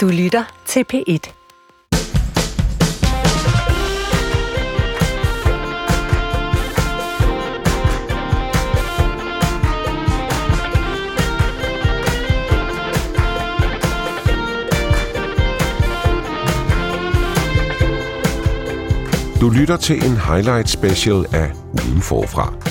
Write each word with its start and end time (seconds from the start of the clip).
Du 0.00 0.08
lytter 0.08 0.44
til 0.66 0.84
P1. 0.92 1.32
Du 19.40 19.50
lytter 19.50 19.76
til 19.76 19.96
en 19.96 20.16
highlight 20.16 20.68
special 20.68 21.26
af 21.32 21.52
Ugen 21.72 22.02
Forfra. 22.02 22.69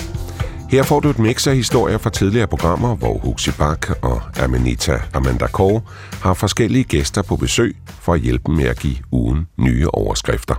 Her 0.70 0.84
får 0.84 1.00
du 1.00 1.10
et 1.10 1.20
mix 1.20 1.48
af 1.48 1.56
historier 1.56 1.98
fra 1.98 2.10
tidligere 2.10 2.48
programmer, 2.48 2.96
hvor 2.96 3.18
Huxi 3.18 3.52
Bak 3.52 3.90
og 4.02 4.22
Amanita 4.44 5.02
Amanda 5.14 5.48
Kåre 5.48 5.82
har 6.22 6.34
forskellige 6.34 6.84
gæster 6.84 7.22
på 7.22 7.36
besøg 7.36 7.78
for 7.88 8.14
at 8.14 8.20
hjælpe 8.20 8.52
med 8.52 8.66
at 8.66 8.79
give 8.79 8.98
ugen 9.12 9.48
nye 9.57 9.88
overskrifter. 9.88 10.56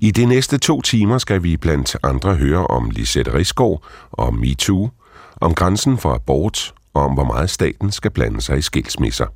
I 0.00 0.10
de 0.10 0.26
næste 0.26 0.58
to 0.58 0.82
timer 0.82 1.18
skal 1.18 1.42
vi 1.42 1.56
blandt 1.56 1.96
andre 2.02 2.34
høre 2.34 2.66
om 2.66 2.90
Lisette 2.90 3.34
Rigsgaard 3.34 3.82
og 4.10 4.34
MeToo, 4.34 4.90
om 5.36 5.54
grænsen 5.54 5.98
for 5.98 6.14
abort 6.14 6.74
og 6.94 7.02
om 7.02 7.12
hvor 7.12 7.24
meget 7.24 7.50
staten 7.50 7.92
skal 7.92 8.10
blande 8.10 8.40
sig 8.40 8.58
i 8.58 8.62
skilsmisser. 8.62 9.26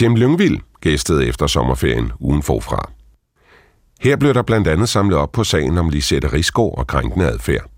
Jim 0.00 0.14
Lyngvild 0.14 0.58
gæstede 0.80 1.26
efter 1.26 1.46
sommerferien 1.46 2.12
ugen 2.20 2.42
forfra. 2.42 2.90
Her 4.00 4.16
blev 4.16 4.34
der 4.34 4.42
blandt 4.42 4.68
andet 4.68 4.88
samlet 4.88 5.18
op 5.18 5.32
på 5.32 5.44
sagen 5.44 5.78
om 5.78 5.88
Lisette 5.88 6.32
Rigsgaard 6.32 6.78
og 6.78 6.86
krænkende 6.86 7.26
adfærd. 7.26 7.70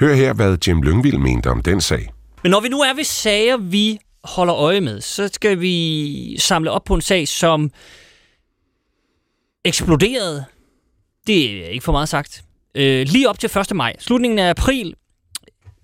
Hør 0.00 0.14
her, 0.14 0.32
hvad 0.32 0.58
Jim 0.66 0.82
Lyngvild 0.82 1.18
mente 1.18 1.50
om 1.50 1.62
den 1.62 1.80
sag. 1.80 2.12
Men 2.42 2.50
når 2.50 2.60
vi 2.60 2.68
nu 2.68 2.80
er 2.80 2.94
ved 2.94 3.04
sager, 3.04 3.56
vi 3.56 3.98
holder 4.24 4.56
øje 4.56 4.80
med, 4.80 5.00
så 5.00 5.28
skal 5.28 5.60
vi 5.60 6.36
samle 6.38 6.70
op 6.70 6.84
på 6.84 6.94
en 6.94 7.00
sag, 7.00 7.28
som 7.28 7.70
eksploderede. 9.64 10.44
Det 11.26 11.64
er 11.64 11.68
ikke 11.68 11.84
for 11.84 11.92
meget 11.92 12.08
sagt. 12.08 12.44
Øh, 12.74 13.06
lige 13.08 13.28
op 13.28 13.38
til 13.38 13.58
1. 13.58 13.76
maj, 13.76 13.96
slutningen 13.98 14.38
af 14.38 14.50
april, 14.50 14.94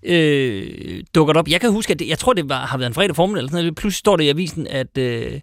øh, 0.03 1.03
dukker 1.15 1.33
det 1.33 1.39
op. 1.39 1.47
Jeg 1.47 1.61
kan 1.61 1.71
huske, 1.71 1.93
at 1.93 1.99
det, 1.99 2.07
jeg 2.07 2.19
tror, 2.19 2.33
det 2.33 2.49
var, 2.49 2.65
har 2.65 2.77
været 2.77 2.89
en 2.89 2.93
fredag 2.93 3.15
formiddag, 3.15 3.39
eller 3.39 3.49
sådan 3.49 3.63
noget. 3.63 3.75
Pludselig 3.75 3.99
står 3.99 4.17
det 4.17 4.23
i 4.23 4.29
avisen, 4.29 4.67
at 4.67 4.97
øh, 4.97 5.39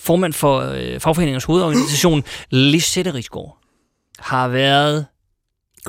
formand 0.00 0.32
for 0.32 0.60
øh, 0.60 1.00
fagforeningens 1.00 1.44
hovedorganisation, 1.44 2.24
Lisette 2.50 3.14
Rigsgaard, 3.14 3.58
har 4.18 4.48
været 4.48 5.06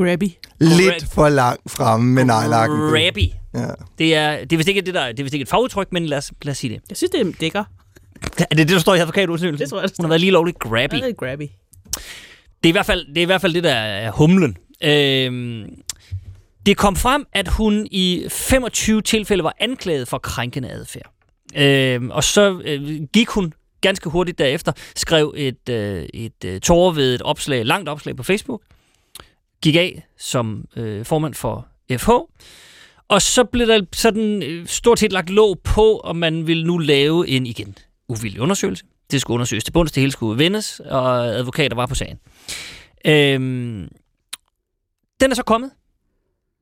Grabby. 0.03 0.29
Lidt 0.59 1.05
for 1.11 1.29
langt 1.29 1.71
fremme 1.71 2.13
med 2.13 2.25
nejlakken. 2.25 2.77
grabby. 2.77 3.25
Ja. 3.53 3.67
Det 3.97 4.15
er, 4.15 4.39
det 4.39 4.53
er 4.53 4.57
vist 4.57 4.69
ikke 4.69 4.81
det 4.81 4.93
der, 4.93 5.07
det 5.07 5.19
er 5.19 5.23
vist 5.23 5.33
ikke 5.33 5.43
et 5.43 5.49
fagudtryk, 5.49 5.87
men 5.91 6.05
lad 6.05 6.17
os, 6.17 6.31
lad 6.41 6.51
os 6.51 6.57
sige 6.57 6.73
det. 6.73 6.81
Jeg 6.89 6.97
synes, 6.97 7.11
det 7.11 7.21
er 7.21 7.31
dækker. 7.39 7.63
Er 8.39 8.55
det 8.55 8.57
det, 8.57 8.69
der 8.69 8.79
står 8.79 8.95
i 8.95 8.99
advokatundersøgelsen? 8.99 9.61
Det 9.61 9.69
tror 9.69 9.79
jeg, 9.79 9.89
det 9.89 9.97
Hun 9.97 10.03
har 10.03 10.09
været 10.09 10.21
lige 10.21 10.31
lovligt 10.31 10.59
grabby. 10.59 10.95
Det 10.95 11.09
er 11.09 11.13
grabby. 11.13 11.47
Det 12.63 12.69
er 12.69 12.69
i 12.69 12.71
hvert 12.71 12.85
fald 12.85 13.05
det, 13.07 13.17
er 13.17 13.21
i 13.21 13.25
hvert 13.25 13.41
fald 13.41 13.53
det 13.53 13.63
der 13.63 13.73
er 13.75 14.11
humlen. 14.11 14.57
Øhm, 14.83 15.65
det 16.65 16.77
kom 16.77 16.95
frem, 16.95 17.25
at 17.33 17.47
hun 17.47 17.87
i 17.91 18.25
25 18.29 19.01
tilfælde 19.01 19.43
var 19.43 19.55
anklaget 19.59 20.07
for 20.07 20.17
krænkende 20.17 20.69
adfærd. 20.69 21.11
Øhm, 21.57 22.09
og 22.11 22.23
så 22.23 22.61
øh, 22.65 23.03
gik 23.13 23.29
hun 23.29 23.53
ganske 23.81 24.09
hurtigt 24.09 24.37
derefter, 24.37 24.71
skrev 24.95 25.33
et, 25.37 25.69
øh, 25.69 26.03
et 26.13 26.45
øh, 26.45 26.61
tårvedet 26.61 27.21
opslag, 27.21 27.65
langt 27.65 27.89
opslag 27.89 28.15
på 28.15 28.23
Facebook, 28.23 28.61
gik 29.61 29.75
af 29.75 30.07
som 30.17 30.65
øh, 30.75 31.05
formand 31.05 31.33
for 31.33 31.67
FH, 31.97 32.09
og 33.07 33.21
så 33.21 33.43
blev 33.43 33.67
der 33.67 33.81
sådan 33.93 34.43
øh, 34.43 34.67
stort 34.67 34.99
set 34.99 35.11
lagt 35.11 35.29
låg 35.29 35.59
på, 35.59 35.99
om 35.99 36.15
man 36.15 36.47
ville 36.47 36.63
nu 36.63 36.77
lave 36.77 37.27
en 37.27 37.45
igen 37.45 37.75
uvildig 38.09 38.41
undersøgelse. 38.41 38.85
Det 39.11 39.21
skulle 39.21 39.35
undersøges 39.35 39.63
til 39.63 39.71
bunds, 39.71 39.91
det 39.91 40.01
hele 40.01 40.11
skulle 40.11 40.43
vendes, 40.43 40.79
og 40.79 41.27
advokater 41.27 41.75
var 41.75 41.85
på 41.85 41.95
sagen. 41.95 42.19
Øhm, 43.05 43.89
den 45.19 45.31
er 45.31 45.35
så 45.35 45.43
kommet, 45.43 45.71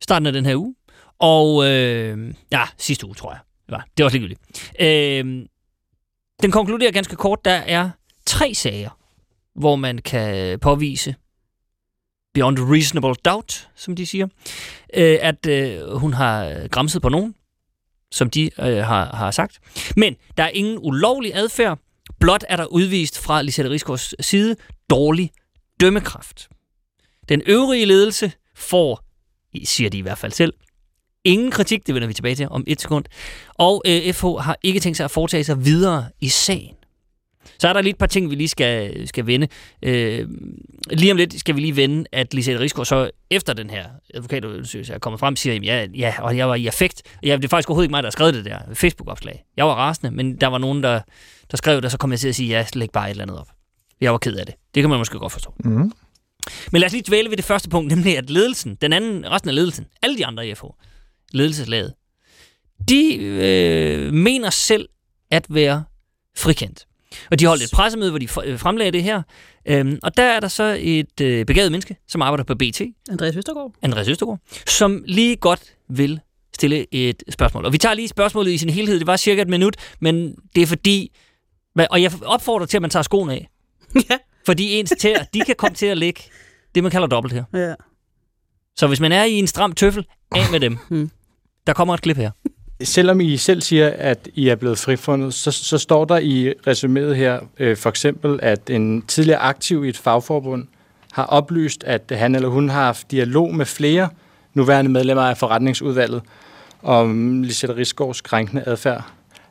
starten 0.03 0.25
af 0.25 0.33
den 0.33 0.45
her 0.45 0.55
uge, 0.55 0.75
og 1.19 1.65
øh, 1.65 2.33
ja, 2.51 2.63
sidste 2.77 3.05
uge, 3.05 3.15
tror 3.15 3.31
jeg. 3.31 3.39
Det 3.65 3.71
var, 3.71 3.87
det 3.97 4.03
var 4.03 4.05
også 4.05 4.17
ligegyldigt. 4.17 4.71
Øhm, 4.79 5.47
den 6.41 6.51
konkluderer 6.51 6.91
ganske 6.91 7.15
kort, 7.15 7.45
der 7.45 7.51
er 7.51 7.89
tre 8.25 8.53
sager, 8.53 8.89
hvor 9.55 9.75
man 9.75 9.97
kan 9.97 10.59
påvise 10.59 11.15
beyond 12.37 12.59
reasonable 12.59 13.15
doubt, 13.25 13.69
som 13.75 13.95
de 13.95 14.05
siger, 14.05 14.27
øh, 14.93 15.17
at 15.21 15.45
øh, 15.45 15.97
hun 15.97 16.13
har 16.13 16.67
græmset 16.67 17.01
på 17.01 17.09
nogen, 17.09 17.35
som 18.11 18.29
de 18.29 18.49
øh, 18.59 18.77
har, 18.77 19.15
har 19.15 19.31
sagt. 19.31 19.59
Men 19.95 20.15
der 20.37 20.43
er 20.43 20.49
ingen 20.49 20.77
ulovlig 20.81 21.35
adfærd. 21.35 21.79
Blot 22.19 22.43
er 22.49 22.55
der 22.55 22.65
udvist 22.65 23.19
fra 23.19 23.41
Lisette 23.41 23.71
Rigsgaards 23.71 24.25
side 24.25 24.55
dårlig 24.89 25.31
dømmekraft. 25.79 26.47
Den 27.29 27.41
øvrige 27.45 27.85
ledelse 27.85 28.31
får, 28.55 29.03
siger 29.63 29.89
de 29.89 29.97
i 29.97 30.01
hvert 30.01 30.17
fald 30.17 30.31
selv, 30.31 30.53
ingen 31.23 31.51
kritik, 31.51 31.87
det 31.87 31.95
vender 31.95 32.07
vi 32.07 32.13
tilbage 32.13 32.35
til 32.35 32.47
om 32.49 32.63
et 32.67 32.81
sekund, 32.81 33.05
og 33.53 33.83
øh, 33.87 34.13
FH 34.13 34.25
har 34.25 34.57
ikke 34.63 34.79
tænkt 34.79 34.97
sig 34.97 35.03
at 35.03 35.11
foretage 35.11 35.43
sig 35.43 35.65
videre 35.65 36.05
i 36.21 36.29
sagen. 36.29 36.76
Så 37.59 37.67
er 37.67 37.73
der 37.73 37.81
lige 37.81 37.91
et 37.91 37.97
par 37.97 38.05
ting, 38.05 38.29
vi 38.29 38.35
lige 38.35 38.47
skal, 38.47 39.07
skal 39.07 39.27
vende. 39.27 39.47
Øh, 39.81 40.27
lige 40.91 41.11
om 41.11 41.17
lidt 41.17 41.39
skal 41.39 41.55
vi 41.55 41.61
lige 41.61 41.75
vende, 41.75 42.05
at 42.11 42.33
Lisette 42.33 42.59
Rigsgaard 42.59 42.85
så 42.85 43.11
efter 43.29 43.53
den 43.53 43.69
her 43.69 43.85
advokatundersøgelse 44.13 44.93
er 44.93 44.99
kommet 44.99 45.19
frem 45.19 45.35
siger, 45.35 45.55
at 45.55 45.65
ja, 45.65 45.87
ja, 45.95 46.13
og 46.19 46.37
jeg 46.37 46.49
var 46.49 46.55
i 46.55 46.67
affekt. 46.67 47.01
Ja, 47.23 47.35
det 47.35 47.45
er 47.45 47.47
faktisk 47.47 47.69
overhovedet 47.69 47.85
ikke 47.85 47.91
mig, 47.91 48.03
der 48.03 48.07
har 48.07 48.11
skrevet 48.11 48.33
det 48.33 48.45
der 48.45 48.59
Facebook-opslag. 48.73 49.43
Jeg 49.57 49.65
var 49.65 49.73
rasende, 49.73 50.11
men 50.11 50.35
der 50.35 50.47
var 50.47 50.57
nogen, 50.57 50.83
der, 50.83 50.99
der 51.51 51.57
skrev 51.57 51.75
det, 51.75 51.85
og 51.85 51.91
så 51.91 51.97
kom 51.97 52.11
jeg 52.11 52.19
til 52.19 52.27
at 52.27 52.35
sige, 52.35 52.49
ja, 52.49 52.65
læg 52.73 52.89
bare 52.91 53.07
et 53.07 53.11
eller 53.11 53.23
andet 53.23 53.39
op. 53.39 53.47
Jeg 54.01 54.11
var 54.11 54.17
ked 54.17 54.35
af 54.35 54.45
det. 54.45 54.55
Det 54.75 54.83
kan 54.83 54.89
man 54.89 54.99
måske 54.99 55.19
godt 55.19 55.31
forstå. 55.31 55.53
Mm. 55.59 55.91
Men 56.71 56.79
lad 56.79 56.85
os 56.85 56.91
lige 56.91 57.03
dvæle 57.07 57.29
ved 57.29 57.37
det 57.37 57.45
første 57.45 57.69
punkt, 57.69 57.91
nemlig 57.95 58.17
at 58.17 58.29
ledelsen, 58.29 58.75
den 58.75 58.93
anden, 58.93 59.31
resten 59.31 59.49
af 59.49 59.55
ledelsen, 59.55 59.85
alle 60.01 60.17
de 60.17 60.25
andre 60.25 60.47
i 60.47 60.55
FH, 60.55 60.65
ledelseslaget, 61.31 61.93
de 62.89 63.15
øh, 63.15 64.13
mener 64.13 64.49
selv 64.49 64.89
at 65.31 65.45
være 65.49 65.83
frikendt. 66.37 66.86
Og 67.31 67.39
de 67.39 67.45
holdt 67.45 67.63
et 67.63 67.69
pressemøde, 67.73 68.09
hvor 68.09 68.19
de 68.19 68.25
fr- 68.25 68.55
fremlagde 68.55 68.91
det 68.91 69.03
her. 69.03 69.21
Øhm, 69.65 69.99
og 70.03 70.17
der 70.17 70.23
er 70.23 70.39
der 70.39 70.47
så 70.47 70.77
et 70.79 71.21
øh, 71.21 71.45
begavet 71.45 71.71
menneske, 71.71 71.95
som 72.07 72.21
arbejder 72.21 72.43
på 72.43 72.55
BT, 72.55 72.81
Andreas 73.09 73.35
Østergaard. 73.35 73.73
Andreas 73.81 74.07
Østergaard, 74.07 74.39
som 74.67 75.03
lige 75.07 75.35
godt 75.35 75.61
vil 75.89 76.19
stille 76.55 76.85
et 76.95 77.23
spørgsmål. 77.29 77.65
Og 77.65 77.73
vi 77.73 77.77
tager 77.77 77.93
lige 77.95 78.07
spørgsmålet 78.07 78.51
i 78.51 78.57
sin 78.57 78.69
helhed. 78.69 78.99
Det 78.99 79.07
var 79.07 79.17
cirka 79.17 79.41
et 79.41 79.47
minut, 79.49 79.75
men 79.99 80.35
det 80.55 80.63
er 80.63 80.67
fordi... 80.67 81.15
Og 81.89 82.01
jeg 82.01 82.11
opfordrer 82.25 82.65
til, 82.65 82.77
at 82.77 82.81
man 82.81 82.89
tager 82.89 83.03
skoene 83.03 83.33
af. 83.33 83.49
ja. 84.09 84.17
Fordi 84.45 84.73
ens 84.79 84.93
tæer, 84.99 85.23
de 85.33 85.41
kan 85.41 85.55
komme 85.57 85.75
til 85.75 85.85
at 85.85 85.97
ligge 85.97 86.21
det, 86.75 86.83
man 86.83 86.91
kalder 86.91 87.07
dobbelt 87.07 87.33
her. 87.33 87.43
ja. 87.53 87.73
Så 88.75 88.87
hvis 88.87 88.99
man 88.99 89.11
er 89.11 89.23
i 89.23 89.33
en 89.33 89.47
stram 89.47 89.71
tøffel, 89.71 90.05
af 90.31 90.51
med 90.51 90.59
dem. 90.59 90.77
Hmm. 90.89 91.11
Der 91.67 91.73
kommer 91.73 91.93
et 91.93 92.01
klip 92.01 92.17
her. 92.17 92.31
Selvom 92.83 93.21
I 93.21 93.37
selv 93.37 93.61
siger, 93.61 93.91
at 93.97 94.29
I 94.35 94.47
er 94.47 94.55
blevet 94.55 94.77
frifundet, 94.77 95.33
så, 95.33 95.51
så 95.51 95.77
står 95.77 96.05
der 96.05 96.17
i 96.17 96.53
resuméet 96.67 97.13
her 97.13 97.39
øh, 97.59 97.77
for 97.77 97.89
eksempel, 97.89 98.39
at 98.43 98.69
en 98.69 99.01
tidligere 99.01 99.39
aktiv 99.39 99.85
i 99.85 99.89
et 99.89 99.97
fagforbund 99.97 100.67
har 101.11 101.23
oplyst, 101.23 101.83
at 101.83 102.01
han 102.11 102.35
eller 102.35 102.49
hun 102.49 102.69
har 102.69 102.85
haft 102.85 103.11
dialog 103.11 103.55
med 103.55 103.65
flere 103.65 104.09
nuværende 104.53 104.91
medlemmer 104.91 105.23
af 105.23 105.37
forretningsudvalget 105.37 106.21
om 106.83 107.43
Lisette 107.43 107.75
Rigsgaards 107.75 108.21
krænkende 108.21 108.63
adfærd. 108.65 109.03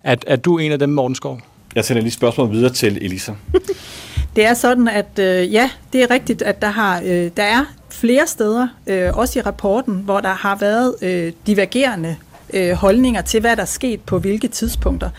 Er, 0.03 0.17
er 0.27 0.37
du 0.37 0.59
en 0.59 0.73
af 0.73 0.79
dem, 0.79 0.89
Morten 0.89 1.15
Skov? 1.15 1.41
Jeg 1.75 1.85
sender 1.85 2.03
lige 2.03 2.13
spørgsmålet 2.13 2.53
videre 2.53 2.73
til 2.73 3.05
Elisa. 3.05 3.33
Det 4.37 4.45
er 4.45 4.55
sådan, 4.55 4.89
at 4.89 5.19
øh, 5.19 5.53
ja, 5.53 5.71
det 5.93 6.03
er 6.03 6.11
rigtigt, 6.11 6.43
at 6.43 6.63
der, 6.63 6.69
har, 6.69 7.01
øh, 7.05 7.31
der 7.37 7.43
er 7.43 7.65
flere 7.91 8.27
steder, 8.27 8.69
øh, 8.87 9.17
også 9.17 9.39
i 9.39 9.43
rapporten, 9.43 9.95
hvor 9.95 10.21
der 10.21 10.29
har 10.35 10.57
været 10.57 10.95
øh, 11.03 11.33
divergerende 11.47 12.17
øh, 12.55 12.73
holdninger 12.73 13.21
til, 13.21 13.41
hvad 13.41 13.57
der 13.57 13.63
er 13.63 13.67
sket 13.67 14.01
på 14.01 14.19
hvilke 14.19 14.49
tidspunkter. 14.49 15.11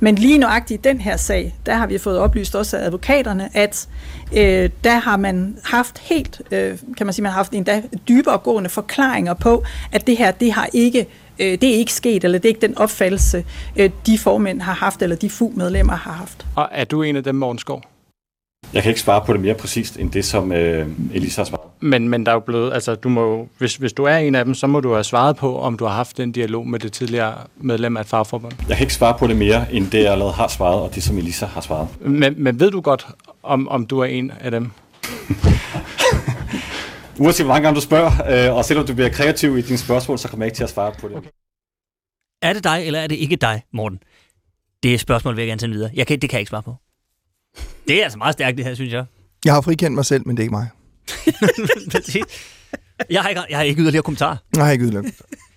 Men 0.00 0.14
lige 0.14 0.38
nøjagtigt 0.38 0.86
i 0.86 0.88
den 0.88 1.00
her 1.00 1.16
sag, 1.16 1.54
der 1.66 1.74
har 1.74 1.86
vi 1.86 1.98
fået 1.98 2.18
oplyst 2.18 2.54
også 2.54 2.76
af 2.76 2.84
advokaterne, 2.84 3.56
at 3.56 3.88
øh, 4.36 4.70
der 4.84 4.98
har 4.98 5.16
man 5.16 5.58
haft 5.64 5.98
helt, 5.98 6.42
øh, 6.50 6.78
kan 6.96 7.06
man 7.06 7.12
sige, 7.12 7.22
man 7.22 7.32
har 7.32 7.36
haft 7.36 7.52
endda 7.52 7.82
dybere 8.08 8.38
gående 8.38 8.70
forklaringer 8.70 9.34
på, 9.34 9.64
at 9.92 10.06
det 10.06 10.16
her, 10.16 10.30
det 10.30 10.52
har 10.52 10.68
ikke 10.72 11.06
øh, 11.38 11.60
det 11.60 11.64
er 11.64 11.74
ikke 11.74 11.92
sket, 11.92 12.24
eller 12.24 12.38
det 12.38 12.44
er 12.44 12.50
ikke 12.54 12.66
den 12.66 12.78
opfattelse, 12.78 13.44
øh, 13.76 13.90
de 14.06 14.18
formænd 14.18 14.60
har 14.60 14.74
haft, 14.74 15.02
eller 15.02 15.16
de 15.16 15.30
FU-medlemmer 15.30 15.96
har 15.96 16.12
haft. 16.12 16.46
Og 16.54 16.68
er 16.72 16.84
du 16.84 17.02
en 17.02 17.16
af 17.16 17.24
dem, 17.24 17.34
Morgenskov? 17.34 17.82
Jeg 18.76 18.82
kan 18.82 18.90
ikke 18.90 19.00
svare 19.00 19.24
på 19.26 19.32
det 19.32 19.40
mere 19.40 19.54
præcist, 19.54 19.96
end 19.96 20.10
det, 20.10 20.24
som 20.24 20.52
øh, 20.52 20.88
Elisa 21.14 21.40
har 21.40 21.46
svaret. 21.46 21.70
Men, 21.80 22.08
men 22.08 22.26
der 22.26 22.32
er 22.32 22.36
jo 22.36 22.40
blevet, 22.40 22.72
altså 22.72 22.94
du 22.94 23.08
må, 23.08 23.48
hvis, 23.58 23.76
hvis 23.76 23.92
du 23.92 24.04
er 24.04 24.16
en 24.16 24.34
af 24.34 24.44
dem, 24.44 24.54
så 24.54 24.66
må 24.66 24.80
du 24.80 24.92
have 24.92 25.04
svaret 25.04 25.36
på, 25.36 25.58
om 25.58 25.76
du 25.76 25.84
har 25.84 25.92
haft 25.92 26.16
den 26.16 26.32
dialog 26.32 26.66
med 26.66 26.78
det 26.78 26.92
tidligere 26.92 27.34
medlem 27.56 27.96
af 27.96 28.00
et 28.00 28.06
fagforbund. 28.06 28.52
Jeg 28.68 28.76
kan 28.76 28.84
ikke 28.84 28.94
svare 28.94 29.18
på 29.18 29.26
det 29.26 29.36
mere, 29.36 29.72
end 29.72 29.90
det, 29.90 30.02
jeg 30.02 30.12
allerede 30.12 30.34
har 30.34 30.48
svaret, 30.48 30.80
og 30.80 30.94
det, 30.94 31.02
som 31.02 31.18
Elisa 31.18 31.46
har 31.46 31.60
svaret. 31.60 31.88
Men, 32.00 32.34
men 32.36 32.60
ved 32.60 32.70
du 32.70 32.80
godt, 32.80 33.06
om, 33.42 33.68
om 33.68 33.86
du 33.86 33.98
er 33.98 34.04
en 34.04 34.32
af 34.40 34.50
dem? 34.50 34.70
Uanset 37.18 37.46
hvor 37.46 37.54
mange 37.54 37.64
gange 37.64 37.76
du 37.76 37.80
spørger, 37.80 38.48
øh, 38.48 38.56
og 38.56 38.64
selvom 38.64 38.86
du 38.86 38.94
bliver 38.94 39.08
kreativ 39.08 39.58
i 39.58 39.60
dine 39.60 39.78
spørgsmål, 39.78 40.18
så 40.18 40.28
kommer 40.28 40.44
jeg 40.44 40.48
ikke 40.48 40.56
til 40.56 40.64
at 40.64 40.70
svare 40.70 40.92
på 41.00 41.08
det. 41.08 41.16
Okay. 41.16 41.28
Er 42.42 42.52
det 42.52 42.64
dig, 42.64 42.82
eller 42.86 43.00
er 43.00 43.06
det 43.06 43.16
ikke 43.16 43.36
dig, 43.36 43.62
Morten? 43.72 43.98
Det 44.82 44.90
er 44.90 44.94
et 44.94 45.00
spørgsmål, 45.00 45.36
vil 45.36 45.42
jeg 45.42 45.48
gerne 45.48 45.60
sende 45.60 45.74
videre. 45.74 45.90
Jeg 45.94 46.06
kan, 46.06 46.18
det 46.18 46.30
kan 46.30 46.36
jeg 46.36 46.40
ikke 46.40 46.50
svare 46.50 46.62
på. 46.62 46.76
Det 47.88 48.00
er 48.00 48.04
altså 48.04 48.18
meget 48.18 48.32
stærkt, 48.32 48.56
det 48.56 48.64
her, 48.64 48.74
synes 48.74 48.92
jeg. 48.92 49.04
Jeg 49.44 49.54
har 49.54 49.60
frikendt 49.60 49.94
mig 49.94 50.04
selv, 50.04 50.22
men 50.26 50.36
det 50.36 50.42
er 50.42 50.44
ikke 50.44 50.54
mig. 50.54 50.68
Jeg, 53.10 53.22
har 53.22 53.28
ikke, 53.28 53.42
jeg 53.50 53.58
har 53.58 53.62
ikke 53.62 53.82
yderligere 53.82 54.02
kommentarer. 54.02 54.36
Jeg 54.56 54.64
har 54.64 54.72
ikke 54.72 54.84
udelukket. 54.84 55.14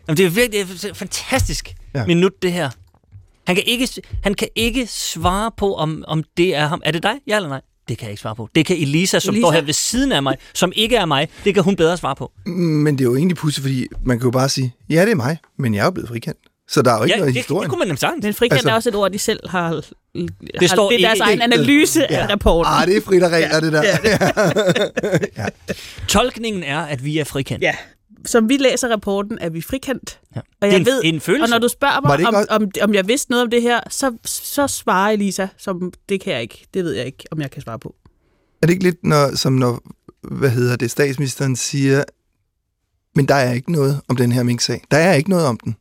Jamen, 0.08 0.18
det 0.18 0.26
er 0.26 0.30
virkelig 0.30 0.68
det 0.68 0.86
er 0.90 0.94
fantastisk. 0.94 1.76
Ja. 1.96 2.06
minut, 2.06 2.42
det 2.42 2.52
her. 2.52 2.70
Han 3.48 3.56
kan 3.56 3.64
ikke, 3.68 3.88
han 4.24 4.34
kan 4.34 4.48
ikke 4.56 4.88
svare 4.88 5.52
på, 5.58 5.76
om, 5.76 6.04
om 6.08 6.24
det 6.38 6.56
er 6.56 6.68
ham. 6.68 6.82
Er 6.86 6.92
det 6.92 7.04
dig? 7.04 7.14
Ja 7.28 7.36
eller 7.36 7.50
nej? 7.50 7.62
Det 7.88 7.98
kan 7.98 8.06
jeg 8.06 8.12
ikke 8.12 8.22
svare 8.22 8.36
på. 8.36 8.50
Det 8.56 8.66
kan 8.66 8.78
Elisa, 8.78 9.20
som 9.20 9.34
Elisa? 9.36 9.42
står 9.44 9.52
her 9.52 9.62
ved 9.62 9.74
siden 9.74 10.12
af 10.12 10.24
mig, 10.24 10.38
som 10.54 10.72
ikke 10.76 10.96
er 10.96 11.06
mig, 11.06 11.28
det 11.44 11.54
kan 11.54 11.64
hun 11.64 11.76
bedre 11.76 11.98
svare 11.98 12.16
på. 12.16 12.32
Men 12.46 12.98
det 12.98 13.02
er 13.02 13.06
jo 13.06 13.16
egentlig 13.16 13.38
pudsigt, 13.38 13.64
fordi 13.64 13.88
man 14.04 14.20
kan 14.20 14.26
jo 14.26 14.32
bare 14.32 14.50
sige, 14.50 14.76
ja, 14.90 15.02
det 15.06 15.12
er 15.12 15.16
mig, 15.16 15.38
men 15.58 15.74
jeg 15.74 15.82
er 15.82 15.86
jo 15.86 15.92
blevet 15.92 16.10
frikendt. 16.10 16.40
Så 16.72 16.82
der 16.82 16.92
er 16.94 16.98
jo 16.98 17.04
ikke 17.04 17.14
Ja, 17.14 17.18
noget 17.20 17.30
i 17.32 17.34
det, 17.34 17.42
historien. 17.42 17.62
det 17.64 17.70
kunne 17.70 17.80
man 17.80 17.88
nemt 17.88 18.00
sagtens. 18.00 18.24
Men 18.24 18.34
frikendt 18.34 18.54
Altså- 18.54 18.70
er 18.70 18.74
også 18.74 18.90
et 18.90 18.96
ord, 18.96 19.12
de 19.12 19.20
selv 19.20 19.50
har... 19.50 19.70
Det, 19.74 19.86
har, 20.60 20.68
står 20.68 20.90
det 20.90 20.96
er 21.02 21.08
deres 21.08 21.16
ikke- 21.16 21.24
egen 21.24 21.42
analyse 21.42 22.12
af 22.12 22.30
rapporten. 22.30 22.74
Ah, 22.76 22.88
det 22.88 22.98
er 22.98 23.02
frit 23.02 23.24
og 23.24 23.32
regler, 23.32 23.56
ja, 23.56 23.60
det 23.60 23.74
der. 23.74 23.84
Ja, 25.44 25.46
Tolkningen 26.08 26.64
er, 26.64 26.80
at 26.80 27.06
vi 27.06 27.18
er 27.20 27.24
frikendt. 27.24 27.64
Ja. 27.64 27.76
Som 28.26 28.50
vi 28.50 28.58
læser 28.58 28.90
rapporten, 28.90 29.38
er 29.42 29.50
vi 29.50 29.62
frikendt. 29.62 30.20
Ja. 30.36 30.40
Og 30.40 30.46
Det 30.62 30.68
er 30.68 30.72
jeg 30.72 30.80
en, 30.80 30.86
ved, 30.86 31.02
en 31.04 31.20
følelse. 31.22 31.44
og 31.44 31.50
når 31.50 31.58
du 31.60 31.68
spørger 31.68 32.02
mig, 32.18 32.28
om, 32.28 32.36
også- 32.36 32.48
om, 32.50 32.72
om 32.82 32.94
jeg 32.94 33.08
vidste 33.08 33.32
noget 33.32 33.44
om 33.44 33.50
det 33.50 33.62
her, 33.62 33.80
så, 33.90 34.18
så 34.26 34.68
svarer 34.68 35.12
Elisa, 35.12 35.48
som 35.58 35.94
det 36.10 36.22
kan 36.22 36.34
jeg 36.34 36.42
ikke. 36.42 36.66
Det 36.74 36.84
ved 36.84 36.94
jeg 36.94 37.06
ikke, 37.06 37.24
om 37.32 37.42
jeg 37.42 37.52
kan 37.52 37.62
svare 37.62 37.80
på. 37.80 37.96
Er 38.62 38.68
det 38.68 38.74
ikke 38.74 38.84
lidt 38.84 39.04
når, 39.04 39.36
som 39.36 39.54
når, 39.54 39.82
hvad 40.32 40.50
hedder 40.50 40.76
det, 40.76 40.92
statsministeren 40.92 41.56
siger, 41.56 42.04
men 43.16 43.26
der 43.28 43.36
er 43.36 43.54
ikke 43.54 43.72
noget 43.72 44.02
om 44.08 44.16
den 44.16 44.32
her 44.32 44.44
mink-sag. 44.44 44.84
Der 44.92 44.98
er 44.98 45.14
ikke 45.14 45.30
noget 45.30 45.46
om 45.46 45.58
den. 45.64 45.76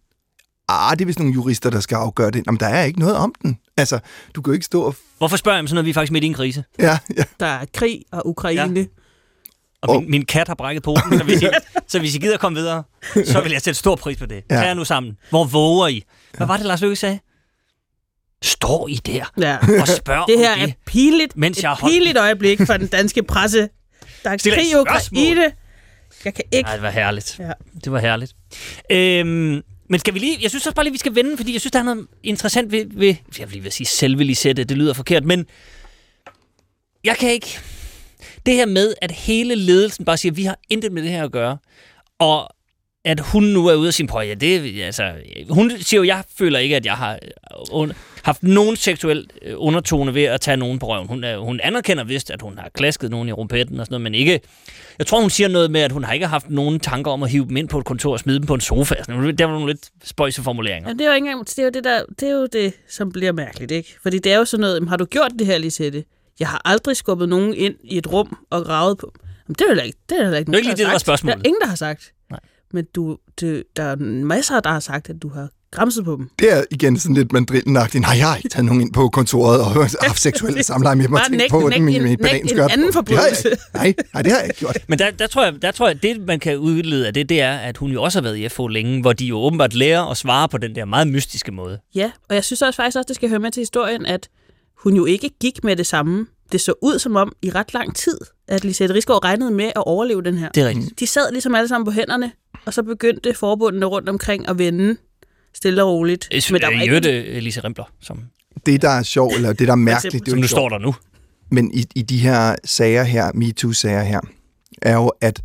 Ah, 0.69 0.93
det 0.97 1.01
er 1.01 1.07
vist 1.07 1.19
nogle 1.19 1.35
jurister, 1.35 1.71
der 1.71 1.81
skal 1.81 1.97
afgøre 1.97 2.31
det. 2.31 2.47
Jamen, 2.47 2.61
der 2.61 2.67
er 2.67 2.85
ikke 2.85 3.01
noget 3.01 3.17
om 3.17 3.35
den. 3.43 3.59
Altså, 3.77 3.99
du 4.35 4.43
kan 4.43 4.51
jo 4.51 4.55
ikke 4.55 4.67
stå 4.67 4.83
og... 4.83 4.97
Hvorfor 5.19 5.37
spørger 5.37 5.57
jeg 5.57 5.61
om 5.63 5.67
sådan 5.67 5.75
noget, 5.75 5.85
vi 5.85 5.91
er 5.91 5.95
faktisk 5.95 6.13
midt 6.13 6.25
i 6.25 6.27
en 6.27 6.35
krise? 6.35 6.65
Ja, 6.79 6.99
ja. 7.17 7.23
Der 7.41 7.47
er 7.47 7.65
krig 7.75 8.03
og 8.13 8.29
Ukraine. 8.29 8.81
Ja. 8.81 8.87
Og 9.83 9.89
Og- 9.91 10.03
min, 10.03 10.11
min 10.11 10.25
kat 10.25 10.49
har 10.49 10.55
brækket 10.55 10.83
poten, 10.83 11.19
så 11.19 11.25
hvis, 11.25 11.43
I, 11.43 11.47
så 11.89 11.99
hvis 11.99 12.15
I 12.15 12.19
gider 12.19 12.37
komme 12.37 12.59
videre, 12.59 12.83
så 13.25 13.41
vil 13.43 13.53
jeg 13.53 13.63
sætte 13.63 13.79
stor 13.79 13.97
pris 13.97 14.17
på 14.19 14.27
det. 14.27 14.43
Ja. 14.51 14.57
Tag 14.57 14.67
jer 14.67 14.75
nu 14.75 14.85
sammen. 14.85 15.17
Hvor 15.31 15.45
våger 15.45 15.87
I? 15.89 16.03
Hvad 16.37 16.47
var 16.47 16.57
det, 16.57 16.67
Lars 16.67 16.81
Løkke 16.81 16.97
sagde? 16.97 17.19
Står 18.43 18.89
I 18.89 18.95
der 18.95 19.25
Ja. 19.41 19.57
og 19.81 19.89
spørger 19.89 20.25
Det 20.27 20.39
her 20.39 20.53
om 20.55 20.61
er 20.61 20.67
det? 20.67 20.75
pinligt, 20.87 21.37
Mens 21.37 21.59
et 21.59 21.63
jeg 21.63 21.71
holdt- 21.71 21.93
pinligt 21.93 22.19
øjeblik 22.19 22.61
for 22.67 22.77
den 22.77 22.87
danske 22.87 23.23
presse. 23.23 23.69
Der 24.25 24.31
er 24.31 24.37
Stiller 24.37 24.59
krig 24.59 24.71
i. 24.71 24.75
Ukraine. 24.75 25.53
Jeg 26.25 26.35
kan 26.35 26.45
ikke... 26.53 26.63
Nej, 26.67 26.73
det 26.75 26.83
var 26.83 26.91
herligt. 26.91 27.37
Ja. 27.39 27.53
Det 27.85 27.93
var 27.93 27.99
herligt. 27.99 28.33
Øhm, 28.91 29.63
men 29.89 30.01
skal 30.01 30.15
vi 30.15 30.19
lige... 30.19 30.39
Jeg 30.43 30.51
synes 30.51 30.67
også 30.67 30.75
bare 30.75 30.85
lige, 30.85 30.93
vi 30.93 30.99
skal 30.99 31.15
vende, 31.15 31.37
fordi 31.37 31.53
jeg 31.53 31.61
synes, 31.61 31.73
der 31.73 31.79
er 31.79 31.83
noget 31.83 32.07
interessant 32.23 32.73
ved... 32.73 32.85
ved 32.91 33.15
jeg 33.39 33.49
vil 33.49 33.53
lige 33.53 33.63
ved 33.63 33.67
at 33.67 33.73
sige 33.73 33.87
selve 33.87 34.25
Lisette, 34.25 34.65
det 34.65 34.77
lyder 34.77 34.95
forkert, 34.95 35.25
men 35.25 35.47
jeg 37.05 37.17
kan 37.17 37.31
ikke... 37.31 37.59
Det 38.47 38.55
her 38.55 38.67
med, 38.67 38.95
at 39.03 39.11
hele 39.11 39.55
ledelsen 39.55 40.05
bare 40.05 40.17
siger, 40.17 40.33
vi 40.33 40.45
har 40.45 40.59
intet 40.71 40.93
med 40.93 41.03
det 41.03 41.11
her 41.11 41.25
at 41.25 41.33
gøre, 41.33 41.59
og 42.19 42.49
at 43.05 43.21
hun 43.21 43.43
nu 43.43 43.67
er 43.67 43.75
ude 43.75 43.89
og 43.89 43.95
sige, 43.95 44.07
prøv 44.07 44.27
ja, 44.27 44.35
det 44.35 44.83
altså, 44.83 45.13
hun 45.51 45.71
siger 45.71 46.01
jo, 46.01 46.05
jeg 46.05 46.25
føler 46.39 46.59
ikke, 46.59 46.77
at 46.77 46.87
jeg 46.87 46.95
har 46.95 47.13
øh, 47.13 47.81
un, 47.81 47.93
haft 48.23 48.43
nogen 48.43 48.77
seksuel 48.77 49.31
øh, 49.43 49.55
undertone 49.57 50.15
ved 50.15 50.23
at 50.23 50.41
tage 50.41 50.57
nogen 50.57 50.79
på 50.79 50.87
røven. 50.87 51.09
Hun, 51.09 51.25
er, 51.25 51.39
hun 51.39 51.61
anerkender 51.63 52.05
vist, 52.05 52.31
at 52.31 52.43
hun 52.43 52.59
har 52.59 52.69
klasket 52.75 53.11
nogen 53.11 53.29
i 53.29 53.33
rumpetten 53.33 53.81
og 53.81 53.87
sådan 53.87 53.93
noget, 53.93 54.03
men 54.03 54.15
ikke, 54.15 54.41
jeg 54.99 55.07
tror, 55.07 55.21
hun 55.21 55.31
siger 55.31 55.49
noget 55.49 55.71
med, 55.71 55.81
at 55.81 55.93
hun 55.93 56.05
har 56.05 56.13
ikke 56.13 56.27
haft 56.27 56.51
nogen 56.51 56.81
tanker 56.81 57.11
om 57.11 57.23
at 57.23 57.31
hive 57.31 57.47
dem 57.49 57.57
ind 57.57 57.69
på 57.69 57.79
et 57.79 57.85
kontor 57.85 58.13
og 58.13 58.21
smide 58.21 58.39
dem 58.39 58.47
på 58.47 58.55
en 58.55 58.61
sofa. 58.61 58.95
Noget. 59.09 59.39
Der 59.39 59.45
var 59.45 59.53
nogle 59.53 59.67
lidt 59.67 59.89
spøjse 60.05 60.43
formuleringer. 60.43 60.89
Ja, 60.89 60.93
det 60.93 61.01
er 61.01 61.07
jo 61.07 61.15
ikke 61.15 61.27
engang, 61.29 61.49
det 61.49 61.59
er 61.59 61.65
jo 61.65 61.71
det, 61.71 61.85
der, 61.85 62.03
det 62.21 62.29
er 62.29 62.33
jo 62.33 62.47
det, 62.47 62.75
som 62.89 63.13
bliver 63.13 63.33
mærkeligt, 63.33 63.71
ikke? 63.71 63.97
Fordi 64.03 64.19
det 64.19 64.33
er 64.33 64.37
jo 64.37 64.45
sådan 64.45 64.61
noget, 64.61 64.75
jamen, 64.75 64.89
har 64.89 64.97
du 64.97 65.05
gjort 65.05 65.33
det 65.39 65.47
her, 65.47 65.59
Lisette? 65.59 66.05
Jeg 66.41 66.49
har 66.49 66.63
aldrig 66.65 66.97
skubbet 66.97 67.29
nogen 67.29 67.55
ind 67.55 67.75
i 67.85 67.99
et 67.99 68.13
rum 68.13 68.37
og 68.51 68.65
gravet 68.65 68.99
på. 68.99 69.13
Jamen, 69.49 69.55
det 69.55 69.61
er 69.61 69.75
jo 69.75 69.87
ikke, 69.87 69.99
det 70.09 70.19
er 70.19 70.23
heller 70.23 70.39
ikke 70.39 70.51
Det 70.51 70.55
er 70.55 70.59
ikke 70.59 70.69
lige 70.69 70.77
det, 70.77 70.87
der 70.87 70.93
var 70.93 70.99
spørgsmålet. 70.99 71.37
Der 71.37 71.43
er 71.43 71.47
ingen, 71.47 71.61
der 71.61 71.67
har 71.67 71.77
sagt. 71.77 72.13
Men 72.73 72.85
du, 72.95 73.17
du, 73.41 73.63
der 73.77 73.83
er 73.83 73.97
masser, 74.25 74.61
der 74.61 74.71
har 74.71 74.81
sagt, 74.81 75.11
at 75.11 75.17
du 75.23 75.29
har 75.29 75.49
græmset 75.71 76.05
på 76.05 76.13
dem. 76.17 76.31
Det 76.39 76.53
er 76.53 76.65
igen 76.71 76.99
sådan 76.99 77.15
lidt 77.17 77.33
mandrillenagtigt. 77.33 78.03
Nej, 78.03 78.17
jeg 78.19 78.29
har 78.29 78.37
ikke 78.37 78.49
taget 78.49 78.65
nogen 78.65 78.81
ind 78.81 78.93
på 78.93 79.09
kontoret 79.09 79.61
og 79.61 79.73
haft 80.07 80.21
seksuelle 80.21 80.63
samleje 80.63 80.97
med 80.97 81.09
mig. 81.09 81.19
Bare 81.21 81.39
Tænkt 81.39 81.51
på 81.51 81.71
dem 81.75 81.89
en- 81.89 81.93
mit 81.95 82.03
nægt 82.03 82.21
en 82.21 82.25
bananskørt. 82.27 82.71
anden 82.73 82.87
Det 82.87 82.95
forbrydelse. 82.95 83.49
Nej, 83.75 83.95
nej, 84.15 84.23
det 84.23 84.33
har 84.33 84.39
jeg 84.39 84.49
ikke 84.49 84.59
gjort. 84.59 84.79
Men 84.89 84.99
der, 84.99 85.11
der, 85.11 85.27
tror 85.27 85.45
jeg, 85.45 85.63
der 85.63 85.71
tror 85.71 85.89
jeg, 85.89 86.03
det 86.03 86.27
man 86.27 86.41
kan 86.41 86.59
udlede 86.59 87.07
af 87.07 87.15
det, 87.15 87.29
det 87.29 87.41
er, 87.41 87.57
at 87.57 87.77
hun 87.77 87.91
jo 87.91 88.03
også 88.03 88.19
har 88.19 88.23
været 88.23 88.37
i 88.37 88.49
FH 88.49 88.61
længe, 88.71 89.01
hvor 89.01 89.13
de 89.13 89.27
jo 89.27 89.39
åbenbart 89.39 89.75
lærer 89.75 90.03
at 90.11 90.17
svare 90.17 90.49
på 90.49 90.59
den 90.59 90.75
der 90.75 90.85
meget 90.85 91.09
mystiske 91.09 91.53
måde. 91.53 91.79
Ja, 91.95 92.11
og 92.29 92.35
jeg 92.35 92.45
synes 92.45 92.63
også 92.63 92.77
faktisk 92.77 92.97
også, 92.97 93.09
det 93.09 93.17
skal 93.17 93.29
høre 93.29 93.39
med 93.39 93.51
til 93.51 93.61
historien, 93.61 94.07
at 94.07 94.29
hun 94.83 94.97
jo 94.97 95.05
ikke 95.05 95.31
gik 95.41 95.65
med 95.65 95.77
det 95.77 95.87
samme. 95.87 96.27
Det 96.53 96.61
så 96.61 96.75
ud 96.83 96.99
som 96.99 97.17
om 97.17 97.33
i 97.43 97.51
ret 97.51 97.75
lang 97.75 97.97
tid, 97.97 98.19
at 98.49 98.65
Lisette 98.65 98.95
Rigsgaard 98.95 99.25
regnede 99.25 99.51
med 99.51 99.65
at 99.65 99.73
overleve 99.77 100.23
den 100.23 100.39
her. 100.39 100.49
Det 100.49 100.63
er 100.63 100.69
rigtigt. 100.69 101.01
De 101.01 101.07
sad 101.07 101.33
ligesom 101.33 101.55
alle 101.55 101.69
sammen 101.69 101.85
på 101.85 101.91
hænderne, 101.91 102.33
og 102.69 102.75
så 102.75 102.83
begyndte 102.83 103.35
forbundene 103.35 103.87
rundt 103.87 104.09
omkring 104.09 104.49
at 104.49 104.59
vende 104.59 104.97
stille 105.55 105.83
og 105.83 105.89
roligt. 105.91 106.29
Men 106.51 106.61
der 106.61 106.67
var 106.67 106.83
ikke- 106.83 106.97
ikke... 106.97 107.25
Elise 107.27 107.61
Rimpler, 107.65 107.85
som, 108.01 108.21
Det, 108.67 108.83
der 108.83 108.89
er 108.89 109.03
sjovt, 109.03 109.35
eller 109.35 109.53
det, 109.53 109.67
der 109.67 109.73
er 109.73 109.77
mærkeligt, 109.77 110.13
det 110.13 110.21
er 110.21 110.31
som 110.31 110.39
jo 110.39 110.43
nu 110.43 110.47
står 110.49 110.69
der 110.69 110.79
nu. 110.79 110.95
Men 111.51 111.75
i, 111.75 111.85
i 111.95 112.03
de 112.03 112.19
her 112.19 112.57
sager 112.65 113.03
her, 113.03 113.31
MeToo-sager 113.35 114.03
her, 114.03 114.21
er 114.83 114.95
jo, 114.95 115.13
at 115.21 115.43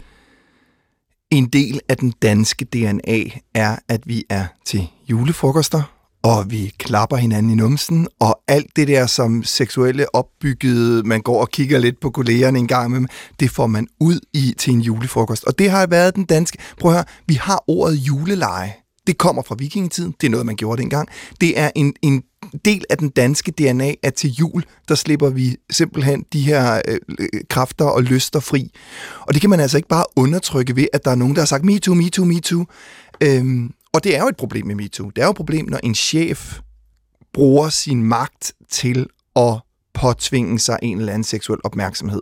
en 1.31 1.46
del 1.50 1.80
af 1.90 1.98
den 1.98 2.14
danske 2.22 2.66
DNA 2.66 3.24
er, 3.54 3.75
at 3.90 4.02
vi 4.06 4.24
er 4.30 4.46
til 4.66 4.88
julefrokoster, 5.10 5.93
og 6.24 6.52
vi 6.52 6.72
klapper 6.78 7.18
hinanden 7.18 7.52
i 7.52 7.56
numsen, 7.56 8.08
og 8.20 8.40
alt 8.48 8.75
det 8.75 8.88
der 8.88 9.06
som 9.06 9.44
seksuelle 9.44 10.16
opbyggede, 10.16 11.04
man 11.04 11.22
går 11.22 11.42
og 11.42 11.50
kigger 11.50 11.80
lidt 11.80 12.00
på 12.00 12.10
kollegerne 12.10 12.60
en 12.60 12.68
gang 12.68 12.92
med, 12.92 13.10
det 13.40 13.52
får 13.52 13.68
man 13.68 13.88
ud 14.00 14.20
i 14.34 14.54
til 14.58 14.74
en 14.74 14.81
julefrokost. 14.81 15.44
Og 15.44 15.60
det 15.60 15.70
har 15.70 15.88
været 15.88 16.16
den 16.16 16.25
danske... 16.25 16.58
Prøv 16.80 16.92
at 16.92 16.98
høre, 16.98 17.06
vi 17.28 17.34
har 17.34 17.64
ordet 17.68 17.96
juleleje. 17.96 18.74
Det 19.08 19.18
kommer 19.18 19.42
fra 19.42 19.56
vikingetiden. 19.60 20.16
Det 20.22 20.28
er 20.28 20.31
noget, 20.31 20.46
man 20.46 20.56
gjorde 20.56 20.81
dengang. 20.81 21.10
Det 21.42 21.60
er 21.60 21.72
en, 21.75 21.94
en 22.02 22.24
del 22.66 22.86
af 22.90 22.98
den 22.98 23.10
danske 23.10 23.52
DNA, 23.52 23.94
at 24.04 24.14
til 24.14 24.30
jul, 24.30 24.64
der 24.88 24.96
slipper 24.96 25.30
vi 25.30 25.56
simpelthen 25.72 26.25
de 26.34 26.42
her 26.42 26.81
øh, 26.88 26.98
øh, 27.20 27.28
kræfter 27.50 27.86
og 27.86 28.04
lyster 28.04 28.40
fri. 28.40 28.72
Og 29.20 29.34
det 29.34 29.42
kan 29.42 29.50
man 29.50 29.60
altså 29.60 29.78
ikke 29.78 29.90
bare 29.90 30.06
undertrykke 30.16 30.75
ved, 30.75 30.88
at 30.94 31.06
der 31.06 31.12
er 31.12 31.16
nogen, 31.16 31.36
der 31.36 31.42
har 31.42 31.46
sagt 31.46 31.66
MeToo, 31.66 32.25
me 32.25 32.40
too. 32.40 32.66
Øhm, 33.22 33.72
og 33.94 34.04
det 34.04 34.16
er 34.18 34.22
jo 34.22 34.28
et 34.28 34.38
problem 34.38 34.68
med 34.68 34.75
MeToo. 34.75 35.10
Det 35.10 35.22
er 35.22 35.25
jo 35.25 35.31
et 35.31 35.38
problem, 35.38 35.66
når 35.69 35.80
en 35.84 35.95
chef 35.95 36.60
bruger 37.34 37.69
sin 37.69 38.04
magt 38.04 38.54
til 38.72 39.07
at 39.36 39.62
påtvinge 39.94 40.60
sig 40.60 40.79
en 40.82 41.00
eller 41.00 41.13
anden 41.13 41.24
seksuel 41.24 41.60
opmærksomhed. 41.63 42.22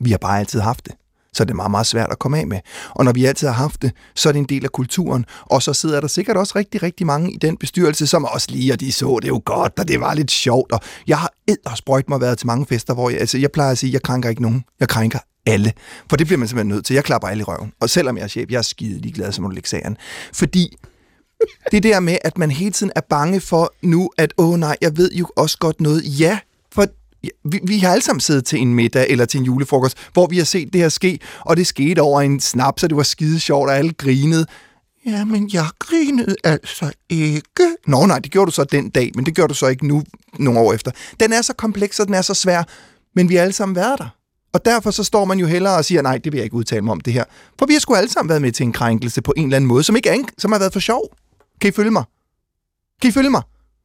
Vi 0.00 0.10
har 0.10 0.18
bare 0.18 0.38
altid 0.38 0.60
haft 0.60 0.86
det. 0.86 0.94
Så 1.32 1.44
det 1.44 1.50
er 1.50 1.54
meget, 1.54 1.70
meget 1.70 1.86
svært 1.86 2.10
at 2.10 2.18
komme 2.18 2.38
af 2.38 2.46
med. 2.46 2.60
Og 2.90 3.04
når 3.04 3.12
vi 3.12 3.24
altid 3.24 3.46
har 3.46 3.54
haft 3.54 3.82
det, 3.82 3.92
så 4.14 4.28
er 4.28 4.32
det 4.32 4.38
en 4.38 4.44
del 4.44 4.64
af 4.64 4.72
kulturen. 4.72 5.24
Og 5.40 5.62
så 5.62 5.72
sidder 5.72 6.00
der 6.00 6.08
sikkert 6.08 6.36
også 6.36 6.52
rigtig, 6.56 6.82
rigtig 6.82 7.06
mange 7.06 7.32
i 7.32 7.36
den 7.36 7.56
bestyrelse, 7.56 8.06
som 8.06 8.24
også 8.24 8.46
lige, 8.50 8.72
og 8.72 8.80
de 8.80 8.92
så 8.92 9.18
det 9.22 9.28
jo 9.28 9.42
godt, 9.44 9.72
og 9.78 9.88
det 9.88 10.00
var 10.00 10.14
lidt 10.14 10.30
sjovt. 10.30 10.72
Og 10.72 10.80
jeg 11.06 11.18
har 11.18 11.32
ed 11.48 11.56
og 11.66 11.76
sprøjt 11.76 12.08
mig 12.08 12.20
været 12.20 12.38
til 12.38 12.46
mange 12.46 12.66
fester, 12.66 12.94
hvor 12.94 13.10
jeg, 13.10 13.20
altså, 13.20 13.38
jeg 13.38 13.52
plejer 13.52 13.70
at 13.70 13.78
sige, 13.78 13.90
at 13.90 13.92
jeg 13.92 14.02
krænker 14.02 14.28
ikke 14.28 14.42
nogen. 14.42 14.64
Jeg 14.80 14.88
krænker 14.88 15.18
alle. 15.46 15.72
For 16.10 16.16
det 16.16 16.26
bliver 16.26 16.38
man 16.38 16.48
simpelthen 16.48 16.74
nødt 16.74 16.84
til. 16.84 16.94
Jeg 16.94 17.04
klapper 17.04 17.28
alle 17.28 17.40
i 17.40 17.44
røven. 17.44 17.72
Og 17.80 17.90
selvom 17.90 18.16
jeg 18.16 18.24
er 18.24 18.28
chef, 18.28 18.50
jeg 18.50 18.58
er 18.58 18.62
skide 18.62 19.00
ligeglad, 19.00 19.32
så 19.32 19.42
må 19.42 19.48
du 19.48 19.54
lægge 19.54 19.68
sagen. 19.68 19.96
Fordi 20.32 20.76
det 21.72 21.82
der 21.82 22.00
med, 22.00 22.18
at 22.24 22.38
man 22.38 22.50
hele 22.50 22.70
tiden 22.70 22.92
er 22.96 23.00
bange 23.00 23.40
for 23.40 23.72
nu, 23.82 24.10
at 24.18 24.34
åh 24.38 24.58
nej, 24.58 24.76
jeg 24.80 24.96
ved 24.96 25.12
jo 25.12 25.26
også 25.36 25.58
godt 25.58 25.80
noget. 25.80 26.20
Ja, 26.20 26.38
for 26.72 26.86
vi, 27.44 27.60
vi 27.62 27.78
har 27.78 27.92
alle 27.92 28.02
sammen 28.02 28.20
siddet 28.20 28.44
til 28.44 28.58
en 28.58 28.74
middag 28.74 29.06
eller 29.10 29.24
til 29.24 29.38
en 29.38 29.44
julefrokost, 29.44 29.96
hvor 30.12 30.26
vi 30.26 30.38
har 30.38 30.44
set 30.44 30.72
det 30.72 30.80
her 30.80 30.88
ske, 30.88 31.18
og 31.40 31.56
det 31.56 31.66
skete 31.66 32.00
over 32.00 32.20
en 32.20 32.40
snap, 32.40 32.78
så 32.78 32.88
det 32.88 32.96
var 32.96 33.02
skide 33.02 33.40
sjovt, 33.40 33.70
og 33.70 33.76
alle 33.76 33.92
grinede. 33.92 34.46
Jamen, 35.06 35.50
jeg 35.52 35.66
grinede 35.78 36.36
altså 36.44 36.92
ikke. 37.08 37.76
Nå 37.86 38.06
nej, 38.06 38.18
det 38.18 38.32
gjorde 38.32 38.46
du 38.46 38.54
så 38.54 38.64
den 38.64 38.90
dag, 38.90 39.12
men 39.14 39.26
det 39.26 39.34
gør 39.34 39.46
du 39.46 39.54
så 39.54 39.66
ikke 39.66 39.86
nu, 39.86 40.02
nogle 40.38 40.60
år 40.60 40.72
efter. 40.72 40.90
Den 41.20 41.32
er 41.32 41.42
så 41.42 41.52
kompleks, 41.52 42.00
og 42.00 42.06
den 42.06 42.14
er 42.14 42.22
så 42.22 42.34
svær, 42.34 42.62
men 43.14 43.28
vi 43.28 43.34
har 43.34 43.42
alle 43.42 43.52
sammen 43.52 43.76
været 43.76 43.98
der. 43.98 44.15
Og 44.56 44.64
derfor 44.64 44.90
så 44.90 45.04
står 45.04 45.24
man 45.24 45.38
jo 45.38 45.46
hellere 45.46 45.76
og 45.76 45.84
siger, 45.84 46.02
nej, 46.02 46.18
det 46.18 46.32
vil 46.32 46.38
jeg 46.38 46.44
ikke 46.44 46.56
udtale 46.56 46.82
mig 46.82 46.92
om 46.92 47.00
det 47.00 47.12
her. 47.12 47.24
For 47.58 47.66
vi 47.66 47.72
har 47.72 47.80
sgu 47.80 47.94
alle 47.94 48.10
sammen 48.10 48.28
været 48.28 48.42
med 48.42 48.52
til 48.52 48.64
en 48.64 48.72
krænkelse 48.72 49.22
på 49.22 49.32
en 49.36 49.44
eller 49.44 49.56
anden 49.56 49.68
måde, 49.68 49.82
som 49.82 49.96
ikke 49.96 50.08
er 50.08 50.16
som 50.38 50.52
har 50.52 50.58
været 50.58 50.72
for 50.72 50.80
sjov. 50.80 51.02
Kan 51.60 51.68
I 51.68 51.72
følge 51.72 51.90
mig? 51.90 52.04
Kan 53.02 53.08
I 53.08 53.12
følge 53.12 53.30
mig? 53.30 53.42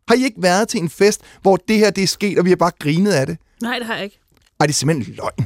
Har 0.07 0.15
I 0.15 0.23
ikke 0.23 0.41
været 0.41 0.67
til 0.67 0.79
en 0.79 0.89
fest, 0.89 1.21
hvor 1.41 1.55
det 1.67 1.77
her 1.77 1.89
det 1.91 2.03
er 2.03 2.07
sket, 2.07 2.39
og 2.39 2.45
vi 2.45 2.49
har 2.49 2.55
bare 2.55 2.71
grinet 2.79 3.11
af 3.11 3.25
det? 3.25 3.37
Nej, 3.61 3.77
det 3.77 3.87
har 3.87 3.95
jeg 3.95 4.03
ikke. 4.03 4.19
Ej, 4.59 4.65
det 4.65 4.73
er 4.73 4.75
simpelthen 4.75 5.15
løgn. 5.15 5.31
Det 5.37 5.45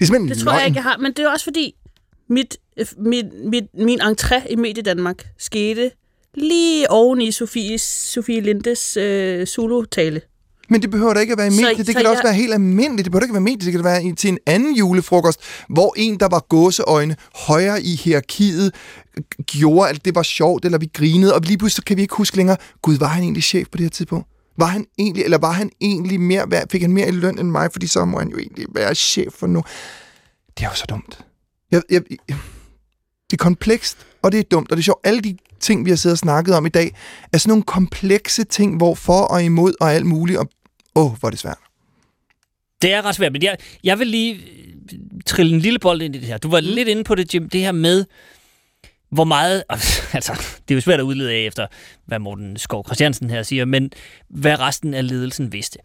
er 0.00 0.04
simpelthen 0.04 0.28
Det 0.28 0.36
løgn. 0.36 0.44
tror 0.46 0.58
jeg 0.58 0.66
ikke, 0.66 0.76
jeg 0.76 0.82
har. 0.82 0.96
Men 0.96 1.12
det 1.12 1.24
er 1.24 1.28
også 1.28 1.44
fordi, 1.44 1.74
mit, 2.28 2.56
øh, 2.76 2.86
mit, 2.98 3.26
mit, 3.44 3.64
min 3.74 4.00
entré 4.00 4.46
i 4.50 4.56
Medie 4.56 4.82
Danmark 4.82 5.26
skete 5.38 5.90
lige 6.34 6.90
oven 6.90 7.20
i 7.20 7.32
Sofie, 7.32 7.78
Sofie 7.78 8.40
Lindes 8.40 8.96
øh, 8.96 9.46
Zulu-tale. 9.46 10.20
Men 10.72 10.82
det 10.82 10.90
behøver 10.90 11.14
da 11.14 11.20
ikke 11.20 11.32
at 11.32 11.38
være 11.38 11.46
i 11.46 11.50
Så- 11.50 11.60
medie. 11.60 11.78
Det 11.78 11.86
så 11.86 11.92
kan 11.92 12.02
da 12.04 12.08
også 12.10 12.20
jeg- 12.20 12.24
være 12.24 12.34
helt 12.34 12.52
almindeligt. 12.54 13.04
Det 13.04 13.12
behøver 13.12 13.24
ikke 13.24 13.34
være 13.34 13.40
medie. 13.40 13.66
Det 13.66 13.72
kan 13.72 13.84
være 13.84 14.04
i- 14.04 14.12
til 14.14 14.28
en 14.30 14.38
anden 14.46 14.74
julefrokost, 14.76 15.40
hvor 15.68 15.94
en, 15.96 16.20
der 16.20 16.28
var 16.28 16.40
gåseøjne 16.48 17.16
højere 17.46 17.82
i 17.82 17.94
hierarkiet, 17.96 18.74
gjorde, 19.46 19.88
at 19.90 20.04
det 20.04 20.14
var 20.14 20.22
sjovt, 20.22 20.64
eller 20.64 20.78
vi 20.78 20.90
grinede, 20.94 21.34
og 21.34 21.40
lige 21.40 21.58
pludselig 21.58 21.84
kan 21.84 21.96
vi 21.96 22.02
ikke 22.02 22.14
huske 22.14 22.36
længere, 22.36 22.56
gud, 22.82 22.98
var 22.98 23.06
han 23.06 23.22
egentlig 23.22 23.42
chef 23.42 23.66
på 23.72 23.76
det 23.78 23.84
her 23.84 23.90
tidspunkt? 23.90 24.26
Var 24.58 24.66
han 24.66 24.86
egentlig, 24.98 25.24
eller 25.24 25.38
var 25.38 25.52
han 25.52 25.70
egentlig 25.80 26.20
mere 26.20 26.44
værd? 26.50 26.66
Fik 26.72 26.80
han 26.82 26.92
mere 26.92 27.08
i 27.08 27.10
løn 27.10 27.38
end 27.38 27.50
mig, 27.50 27.68
fordi 27.72 27.86
så 27.86 28.04
må 28.04 28.18
han 28.18 28.28
jo 28.28 28.38
egentlig 28.38 28.66
være 28.74 28.94
chef 28.94 29.32
for 29.38 29.46
nu. 29.46 29.62
Det 30.58 30.64
er 30.64 30.68
jo 30.68 30.74
så 30.74 30.84
dumt. 30.88 31.18
Jeg, 31.70 31.82
jeg, 31.90 32.02
jeg, 32.10 32.36
det 33.30 33.32
er 33.40 33.44
komplekst, 33.44 33.96
og 34.22 34.32
det 34.32 34.38
er 34.40 34.44
dumt, 34.50 34.70
og 34.70 34.76
det 34.76 34.82
er 34.82 34.84
sjovt. 34.84 35.00
Alle 35.06 35.20
de 35.20 35.36
ting, 35.60 35.84
vi 35.84 35.90
har 35.90 35.96
siddet 35.96 36.14
og 36.14 36.18
snakket 36.18 36.54
om 36.54 36.66
i 36.66 36.68
dag, 36.68 36.96
er 37.32 37.38
sådan 37.38 37.50
nogle 37.50 37.62
komplekse 37.62 38.44
ting, 38.44 38.76
hvor 38.76 38.94
for 38.94 39.20
og 39.20 39.44
imod 39.44 39.74
og 39.80 39.92
alt 39.94 40.06
muligt, 40.06 40.38
og 40.38 40.48
åh, 40.94 41.12
hvor 41.18 41.28
er 41.28 41.30
det 41.30 41.38
svært. 41.38 41.58
Det 42.82 42.92
er 42.92 43.02
ret 43.02 43.14
svært, 43.14 43.32
men 43.32 43.42
jeg, 43.42 43.56
jeg 43.84 43.98
vil 43.98 44.06
lige 44.06 44.34
øh, 44.34 44.40
trille 45.26 45.54
en 45.54 45.60
lille 45.60 45.78
bold 45.78 46.02
ind 46.02 46.16
i 46.16 46.18
det 46.18 46.26
her. 46.26 46.38
Du 46.38 46.50
var 46.50 46.60
mm. 46.60 46.66
lidt 46.66 46.88
inde 46.88 47.04
på 47.04 47.14
det, 47.14 47.34
Jim, 47.34 47.48
det 47.48 47.60
her 47.60 47.72
med, 47.72 48.04
hvor 49.10 49.24
meget... 49.24 49.64
Altså, 50.14 50.32
det 50.68 50.74
er 50.74 50.74
jo 50.74 50.80
svært 50.80 51.00
at 51.00 51.04
udlede 51.04 51.32
af 51.32 51.38
efter, 51.38 51.66
hvad 52.06 52.18
Morten 52.18 52.56
Skov 52.56 52.84
Christiansen 52.86 53.30
her 53.30 53.42
siger, 53.42 53.64
men 53.64 53.90
hvad 54.28 54.60
resten 54.60 54.94
af 54.94 55.08
ledelsen 55.08 55.52
vidste. 55.52 55.78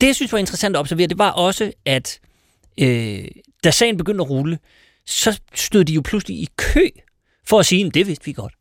Det, 0.00 0.06
jeg 0.06 0.14
synes 0.14 0.32
var 0.32 0.38
interessant 0.38 0.76
at 0.76 0.80
observere, 0.80 1.06
det 1.06 1.18
var 1.18 1.30
også, 1.30 1.72
at 1.84 2.20
øh, 2.80 3.24
da 3.64 3.70
sagen 3.70 3.96
begyndte 3.96 4.22
at 4.22 4.30
rulle, 4.30 4.58
så 5.06 5.40
stod 5.54 5.84
de 5.84 5.92
jo 5.92 6.00
pludselig 6.04 6.36
i 6.36 6.48
kø 6.56 6.88
for 7.46 7.58
at 7.58 7.66
sige, 7.66 7.90
det 7.90 8.06
vidste 8.06 8.24
vi 8.24 8.32
godt. 8.32 8.57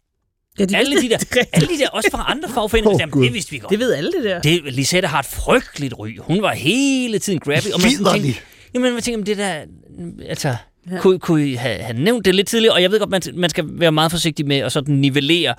Ja, 0.59 0.65
de 0.65 0.77
Alle 0.77 1.01
de 1.01 1.09
der, 1.09 1.17
alle 1.53 1.67
de 1.67 1.77
der 1.77 1.89
også 1.89 2.09
fra 2.11 2.25
andre 2.31 2.49
fagforeninger, 2.49 3.05
oh, 3.05 3.11
Gud. 3.11 3.23
det 3.23 3.33
vidste 3.33 3.51
vi 3.51 3.57
godt. 3.57 3.71
Det 3.71 3.79
ved 3.79 3.93
alle 3.93 4.11
det 4.11 4.23
der. 4.23 4.41
Det, 4.41 4.73
Lisette 4.73 5.07
har 5.07 5.19
et 5.19 5.25
frygteligt 5.25 5.93
ry. 5.99 6.19
Hun 6.19 6.41
var 6.41 6.53
hele 6.53 7.19
tiden 7.19 7.39
grabby. 7.39 7.67
Og 7.73 7.81
man 7.81 7.91
tænkte, 8.13 8.41
jamen, 8.73 8.93
man 8.93 9.01
tænker, 9.01 9.23
det 9.23 9.37
der... 9.37 9.61
Altså, 10.29 10.55
ja. 10.91 10.99
kunne, 10.99 11.19
kunne 11.19 11.47
I 11.47 11.53
have, 11.53 11.79
have 11.79 11.99
nævnt 11.99 12.25
det 12.25 12.35
lidt 12.35 12.47
tidligere? 12.47 12.73
Og 12.73 12.81
jeg 12.81 12.91
ved 12.91 12.99
godt, 12.99 13.09
man, 13.09 13.21
man 13.33 13.49
skal 13.49 13.65
være 13.67 13.91
meget 13.91 14.11
forsigtig 14.11 14.47
med 14.47 14.57
at 14.57 14.71
sådan 14.71 14.95
nivellere. 14.95 15.55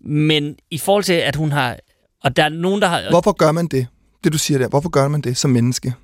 Men 0.00 0.56
i 0.70 0.78
forhold 0.78 1.04
til, 1.04 1.12
at 1.12 1.36
hun 1.36 1.52
har... 1.52 1.76
Og 2.24 2.36
der 2.36 2.44
er 2.44 2.48
nogen, 2.48 2.82
der 2.82 2.88
har... 2.88 3.02
Hvorfor 3.10 3.32
gør 3.32 3.52
man 3.52 3.66
det? 3.66 3.86
Det, 4.24 4.32
du 4.32 4.38
siger 4.38 4.58
der. 4.58 4.68
Hvorfor 4.68 4.88
gør 4.88 5.08
man 5.08 5.20
det 5.20 5.36
som 5.36 5.50
menneske? 5.50 5.94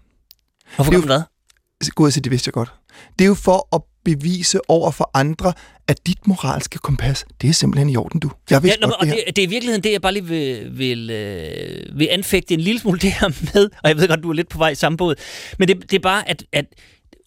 Hvorfor 0.76 0.92
det 0.92 1.02
gør 1.02 1.08
man 1.08 1.16
hvad? 1.16 1.90
Gud, 1.94 2.10
det 2.10 2.30
vidste 2.30 2.48
jeg 2.48 2.52
godt. 2.52 2.72
Det 3.18 3.24
er 3.24 3.28
jo 3.28 3.34
for 3.34 3.68
at 3.76 3.82
bevise 4.04 4.70
over 4.70 4.90
for 4.90 5.10
andre, 5.14 5.52
at 5.88 6.06
dit 6.06 6.26
moralske 6.26 6.78
kompas, 6.78 7.24
det 7.40 7.48
er 7.50 7.54
simpelthen 7.54 7.88
i 7.90 7.96
orden, 7.96 8.20
du. 8.20 8.30
Jeg 8.50 8.56
Ja, 8.56 8.60
vidste 8.60 8.80
nå, 8.80 8.86
og 9.00 9.06
det 9.06 9.14
det, 9.26 9.36
det 9.36 9.42
er 9.42 9.46
i 9.46 9.50
virkeligheden 9.50 9.82
det, 9.84 9.92
jeg 9.92 10.02
bare 10.02 10.12
lige 10.12 10.24
vil, 10.24 10.78
vil, 10.78 11.10
øh, 11.10 11.98
vil 11.98 12.08
anfægte 12.10 12.54
en 12.54 12.60
lille 12.60 12.80
smule 12.80 12.98
det 13.06 13.12
her 13.12 13.28
med, 13.54 13.70
og 13.82 13.88
jeg 13.88 13.96
ved 13.96 14.08
godt, 14.08 14.22
du 14.22 14.30
er 14.30 14.34
lidt 14.34 14.48
på 14.48 14.58
vej 14.58 14.68
i 14.70 14.74
samme 14.74 14.96
båd, 14.96 15.14
men 15.58 15.68
det, 15.68 15.82
det 15.90 15.96
er 15.96 16.00
bare, 16.00 16.28
at, 16.28 16.44
at 16.52 16.64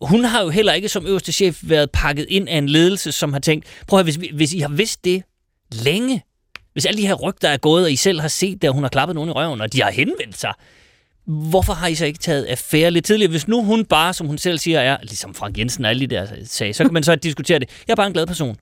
hun 0.01 0.23
har 0.23 0.41
jo 0.43 0.49
heller 0.49 0.73
ikke 0.73 0.89
som 0.89 1.07
øverste 1.07 1.31
chef 1.31 1.59
været 1.63 1.91
pakket 1.91 2.25
ind 2.29 2.49
af 2.49 2.57
en 2.57 2.69
ledelse, 2.69 3.11
som 3.11 3.33
har 3.33 3.39
tænkt, 3.39 3.65
prøv 3.87 3.99
at 3.99 4.05
hvis, 4.05 4.19
vi- 4.21 4.31
hvis 4.33 4.53
I 4.53 4.59
har 4.59 4.69
vidst 4.69 5.03
det 5.05 5.23
længe, 5.71 6.23
hvis 6.73 6.85
alle 6.85 7.01
de 7.01 7.07
her 7.07 7.13
rygter 7.13 7.49
er 7.49 7.57
gået, 7.57 7.83
og 7.83 7.91
I 7.91 7.95
selv 7.95 8.19
har 8.21 8.27
set 8.27 8.61
det, 8.61 8.69
og 8.69 8.73
hun 8.73 8.83
har 8.83 8.89
klappet 8.89 9.15
nogen 9.15 9.29
i 9.29 9.33
røven, 9.33 9.61
og 9.61 9.73
de 9.73 9.81
har 9.83 9.91
henvendt 9.91 10.37
sig, 10.39 10.53
hvorfor 11.27 11.73
har 11.73 11.87
I 11.87 11.95
så 11.95 12.05
ikke 12.05 12.19
taget 12.19 12.45
affære 12.45 12.91
lidt 12.91 13.05
tidligere? 13.05 13.29
Hvis 13.29 13.47
nu 13.47 13.63
hun 13.63 13.85
bare, 13.85 14.13
som 14.13 14.27
hun 14.27 14.37
selv 14.37 14.57
siger, 14.57 14.79
er, 14.79 14.97
ligesom 15.01 15.33
Frank 15.33 15.57
Jensen 15.57 15.85
og 15.85 15.91
alle 15.91 15.99
de 15.99 16.15
der 16.15 16.27
sagde, 16.45 16.73
så 16.73 16.83
kan 16.83 16.93
man 16.93 17.03
så 17.03 17.15
diskutere 17.15 17.59
det. 17.59 17.69
Jeg 17.87 17.93
er 17.93 17.95
bare 17.95 18.07
en 18.07 18.13
glad 18.13 18.27
person. 18.27 18.57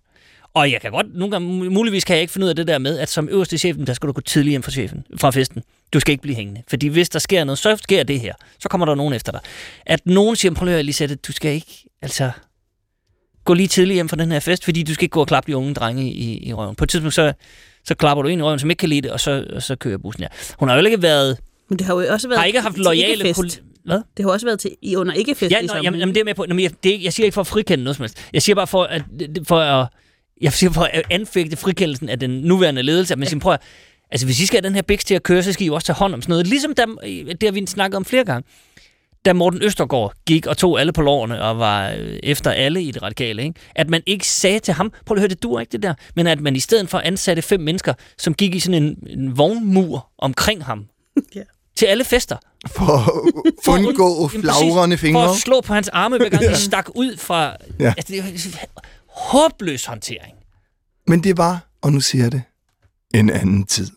Og 0.53 0.72
jeg 0.72 0.81
kan 0.81 0.91
godt, 0.91 1.15
nogle 1.15 1.31
gange, 1.31 1.69
muligvis 1.69 2.03
kan 2.03 2.15
jeg 2.15 2.22
ikke 2.22 2.34
finde 2.34 2.45
ud 2.45 2.50
af 2.50 2.55
det 2.55 2.67
der 2.67 2.77
med, 2.77 3.00
at 3.00 3.10
som 3.10 3.29
øverste 3.31 3.57
chefen, 3.57 3.88
der 3.88 3.93
skal 3.93 4.07
du 4.07 4.13
gå 4.13 4.22
tidligere 4.22 4.51
hjem 4.51 4.63
fra, 4.63 4.72
chefen, 4.72 5.05
fra 5.17 5.31
festen. 5.31 5.63
Du 5.93 6.00
skal 6.00 6.12
ikke 6.12 6.22
blive 6.22 6.36
hængende. 6.36 6.63
Fordi 6.67 6.88
hvis 6.88 7.10
der 7.10 7.19
sker 7.19 7.43
noget, 7.43 7.60
så 7.60 7.77
sker 7.77 8.03
det 8.03 8.19
her. 8.19 8.34
Så 8.60 8.69
kommer 8.69 8.86
der 8.86 8.95
nogen 8.95 9.13
efter 9.13 9.31
dig. 9.31 9.41
At 9.86 10.00
nogen 10.05 10.36
siger, 10.36 10.53
prøv 10.53 10.65
lige 10.65 10.77
at 10.77 10.86
Lisette, 10.86 11.15
du 11.15 11.31
skal 11.31 11.51
ikke, 11.51 11.89
altså, 12.01 12.31
gå 13.45 13.53
lige 13.53 13.67
tidligt 13.67 13.95
hjem 13.95 14.10
fra 14.10 14.17
den 14.17 14.31
her 14.31 14.39
fest, 14.39 14.63
fordi 14.63 14.84
du 14.84 14.93
skal 14.93 15.03
ikke 15.03 15.13
gå 15.13 15.22
og 15.22 15.27
klappe 15.27 15.51
de 15.51 15.57
unge 15.57 15.74
drenge 15.74 16.12
i, 16.12 16.48
i 16.48 16.53
røven. 16.53 16.75
På 16.75 16.84
et 16.84 16.89
tidspunkt, 16.89 17.13
så, 17.13 17.34
så 17.84 17.95
klapper 17.95 18.22
du 18.22 18.29
en 18.29 18.39
i 18.39 18.41
røven, 18.41 18.60
som 18.60 18.69
ikke 18.69 18.79
kan 18.79 18.89
lide 18.89 19.01
det, 19.01 19.12
og 19.12 19.19
så, 19.19 19.45
og 19.53 19.63
så 19.63 19.75
kører 19.75 19.98
bussen 19.98 20.24
her. 20.24 20.29
Hun 20.60 20.69
har 20.69 20.75
jo 20.75 20.86
ikke 20.86 21.01
været, 21.01 21.38
men 21.69 21.79
det 21.79 21.88
har 21.88 21.93
jo 21.93 22.13
også 22.13 22.27
været 22.27 22.39
har 22.39 22.45
ikke 22.45 22.62
haft 22.62 22.75
til 22.75 22.84
lojale... 22.84 23.34
hvad? 23.86 24.01
Det 24.17 24.25
har 24.25 24.31
også 24.31 24.45
været 24.45 24.60
til, 24.60 24.72
i 24.81 24.95
under 24.95 25.13
ikke-fest 25.13 25.51
Ja, 25.51 25.60
i 25.60 25.62
nå, 25.62 25.67
sammen. 25.67 25.84
jamen, 25.84 26.00
jamen, 26.00 26.15
det 26.15 26.22
er 26.22 26.25
med 26.25 26.36
på. 26.36 26.45
Nå, 26.50 26.55
men 26.55 26.63
jeg, 26.63 26.72
det, 26.84 27.03
jeg 27.03 27.13
siger 27.13 27.25
ikke 27.25 27.34
for 27.34 27.41
at 27.41 27.48
frikende 27.48 27.84
noget 27.84 27.95
som 27.95 28.03
helst. 28.03 28.29
Jeg 28.34 28.41
siger 28.41 28.55
bare 28.55 28.67
for 28.67 28.84
at, 28.84 29.01
for 29.48 29.60
at, 29.60 29.88
jeg 30.41 30.53
siger 30.53 30.72
for 30.72 30.81
at 30.81 31.03
anfægte 31.10 31.57
frikendelsen 31.57 32.10
af 32.10 32.19
den 32.19 32.29
nuværende 32.29 32.81
ledelse. 32.81 33.15
Man 33.15 33.27
siger, 33.27 33.39
prøv 33.39 33.53
at, 33.53 33.62
altså 34.12 34.27
hvis 34.27 34.39
I 34.39 34.45
skal 34.45 34.57
have 34.62 34.67
den 34.67 34.75
her 34.75 34.81
bæks 34.81 35.05
til 35.05 35.15
at 35.15 35.24
køre, 35.24 35.43
så 35.43 35.53
skal 35.53 35.63
I 35.63 35.67
jo 35.67 35.74
også 35.74 35.86
tage 35.86 35.98
hånd 35.98 36.13
om 36.13 36.22
sådan 36.22 36.31
noget. 36.31 36.48
Ligesom 36.48 36.75
der, 36.75 36.86
det 37.41 37.43
har 37.43 37.51
vi 37.51 37.65
snakket 37.65 37.98
om 37.98 38.05
flere 38.05 38.24
gange. 38.24 38.50
Da 39.25 39.34
Morten 39.34 39.62
Østergaard 39.63 40.13
gik 40.27 40.48
og 40.48 40.57
tog 40.57 40.79
alle 40.79 40.93
på 40.93 41.01
lårene 41.01 41.41
og 41.41 41.60
var 41.60 41.89
øh, 41.91 42.19
efter 42.24 42.51
alle 42.51 42.84
i 42.84 42.91
det 42.91 43.01
radikale, 43.03 43.43
ikke? 43.43 43.60
at 43.75 43.89
man 43.89 44.01
ikke 44.05 44.27
sagde 44.27 44.60
til 44.60 44.74
ham, 44.74 44.91
prøv 45.05 45.17
at 45.17 45.22
høre, 45.22 45.29
det 45.29 45.43
dur 45.43 45.60
ikke 45.60 45.72
det 45.72 45.84
der, 45.84 45.93
men 46.15 46.27
at 46.27 46.39
man 46.39 46.55
i 46.55 46.60
stedet 46.60 46.89
for 46.89 47.00
ansatte 47.00 47.41
fem 47.41 47.60
mennesker, 47.60 47.93
som 48.17 48.34
gik 48.34 48.55
i 48.55 48.60
sådan 48.60 48.84
en, 48.84 48.98
en 49.07 49.38
vognmur 49.38 50.10
omkring 50.17 50.63
ham, 50.65 50.86
Ja. 51.36 51.41
Til 51.75 51.86
alle 51.86 52.03
fester. 52.03 52.38
For 52.75 53.74
at 53.74 53.79
undgå 53.79 54.27
flagrende 54.27 54.98
fingre. 54.98 55.25
For 55.27 55.34
at 55.34 55.38
slå 55.38 55.62
på 55.62 55.74
hans 55.74 55.88
arme, 55.88 56.17
hver 56.17 56.29
gang 56.29 56.44
de 56.53 56.55
stak 56.55 56.89
ud 56.96 57.17
fra... 57.17 57.55
Ja. 57.79 57.94
Altså, 57.98 58.13
det 58.13 58.17
jo 58.17 58.58
håbløs 59.10 59.86
håndtering. 59.86 60.36
Men 61.08 61.24
det 61.24 61.38
var, 61.38 61.67
og 61.82 61.91
nu 61.94 62.00
siger 62.00 62.24
jeg 62.24 62.32
det, 62.32 62.41
en 63.13 63.29
anden 63.29 63.65
tid. 63.65 63.91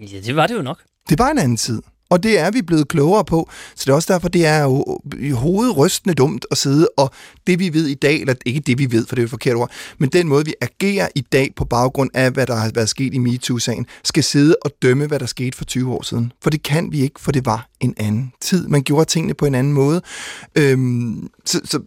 Ja, 0.00 0.20
det 0.20 0.36
var 0.36 0.46
det 0.46 0.54
jo 0.54 0.62
nok. 0.62 0.82
Det 1.08 1.18
var 1.18 1.30
en 1.30 1.38
anden 1.38 1.56
tid. 1.56 1.82
Og 2.10 2.22
det 2.22 2.38
er 2.38 2.50
vi 2.50 2.62
blevet 2.62 2.88
klogere 2.88 3.24
på. 3.24 3.50
Så 3.74 3.82
det 3.84 3.90
er 3.90 3.94
også 3.94 4.12
derfor, 4.12 4.28
det 4.28 4.46
er 4.46 4.62
jo 4.62 5.00
i 5.18 5.30
hovedet 5.30 5.76
rystende 5.76 6.14
dumt 6.14 6.46
at 6.50 6.58
sidde, 6.58 6.88
og 6.96 7.10
det 7.46 7.58
vi 7.58 7.72
ved 7.72 7.86
i 7.86 7.94
dag, 7.94 8.20
eller 8.20 8.34
ikke 8.46 8.60
det 8.60 8.78
vi 8.78 8.92
ved, 8.92 9.06
for 9.06 9.14
det 9.14 9.20
er 9.20 9.22
jo 9.22 9.26
et 9.26 9.30
forkert 9.30 9.56
ord, 9.56 9.70
men 9.98 10.08
den 10.08 10.28
måde, 10.28 10.44
vi 10.44 10.54
agerer 10.60 11.08
i 11.14 11.20
dag 11.20 11.52
på 11.56 11.64
baggrund 11.64 12.10
af, 12.14 12.30
hvad 12.30 12.46
der 12.46 12.54
har 12.54 12.70
været 12.74 12.88
sket 12.88 13.14
i 13.14 13.18
MeToo-sagen, 13.18 13.86
skal 14.04 14.24
sidde 14.24 14.56
og 14.62 14.70
dømme, 14.82 15.06
hvad 15.06 15.18
der 15.18 15.26
skete 15.26 15.56
for 15.56 15.64
20 15.64 15.92
år 15.92 16.02
siden. 16.02 16.32
For 16.42 16.50
det 16.50 16.62
kan 16.62 16.92
vi 16.92 17.00
ikke, 17.00 17.20
for 17.20 17.32
det 17.32 17.46
var 17.46 17.68
en 17.80 17.94
anden 17.96 18.32
tid. 18.40 18.68
Man 18.68 18.82
gjorde 18.82 19.04
tingene 19.04 19.34
på 19.34 19.46
en 19.46 19.54
anden 19.54 19.72
måde. 19.72 20.02
Øhm, 20.54 21.28
så, 21.46 21.60
så 21.64 21.80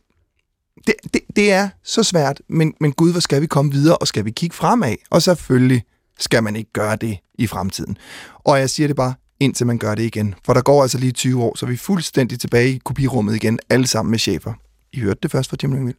det, 0.87 0.95
det, 1.13 1.21
det 1.35 1.51
er 1.51 1.69
så 1.83 2.03
svært, 2.03 2.41
men, 2.49 2.73
men 2.79 2.91
gud, 2.91 3.11
hvor 3.11 3.19
skal 3.19 3.41
vi 3.41 3.47
komme 3.47 3.71
videre, 3.71 3.97
og 3.97 4.07
skal 4.07 4.25
vi 4.25 4.31
kigge 4.31 4.55
fremad? 4.55 4.95
Og 5.09 5.21
selvfølgelig 5.21 5.83
skal 6.19 6.43
man 6.43 6.55
ikke 6.55 6.71
gøre 6.73 6.95
det 6.95 7.17
i 7.35 7.47
fremtiden. 7.47 7.97
Og 8.43 8.59
jeg 8.59 8.69
siger 8.69 8.87
det 8.87 8.95
bare, 8.95 9.13
indtil 9.43 9.65
man 9.67 9.77
gør 9.77 9.95
det 9.95 10.03
igen. 10.03 10.35
For 10.45 10.53
der 10.53 10.61
går 10.61 10.81
altså 10.81 10.97
lige 10.97 11.11
20 11.11 11.43
år, 11.43 11.57
så 11.57 11.65
vi 11.65 11.73
er 11.73 11.77
fuldstændig 11.77 12.39
tilbage 12.39 12.69
i 12.73 12.77
kopirummet 12.85 13.35
igen, 13.35 13.59
alle 13.69 13.87
sammen 13.87 14.11
med 14.11 14.19
chefer. 14.19 14.53
I 14.93 14.99
hørte 14.99 15.19
det 15.23 15.31
først 15.31 15.49
fra 15.49 15.57
Jim 15.63 15.73
Lyngvild. 15.73 15.95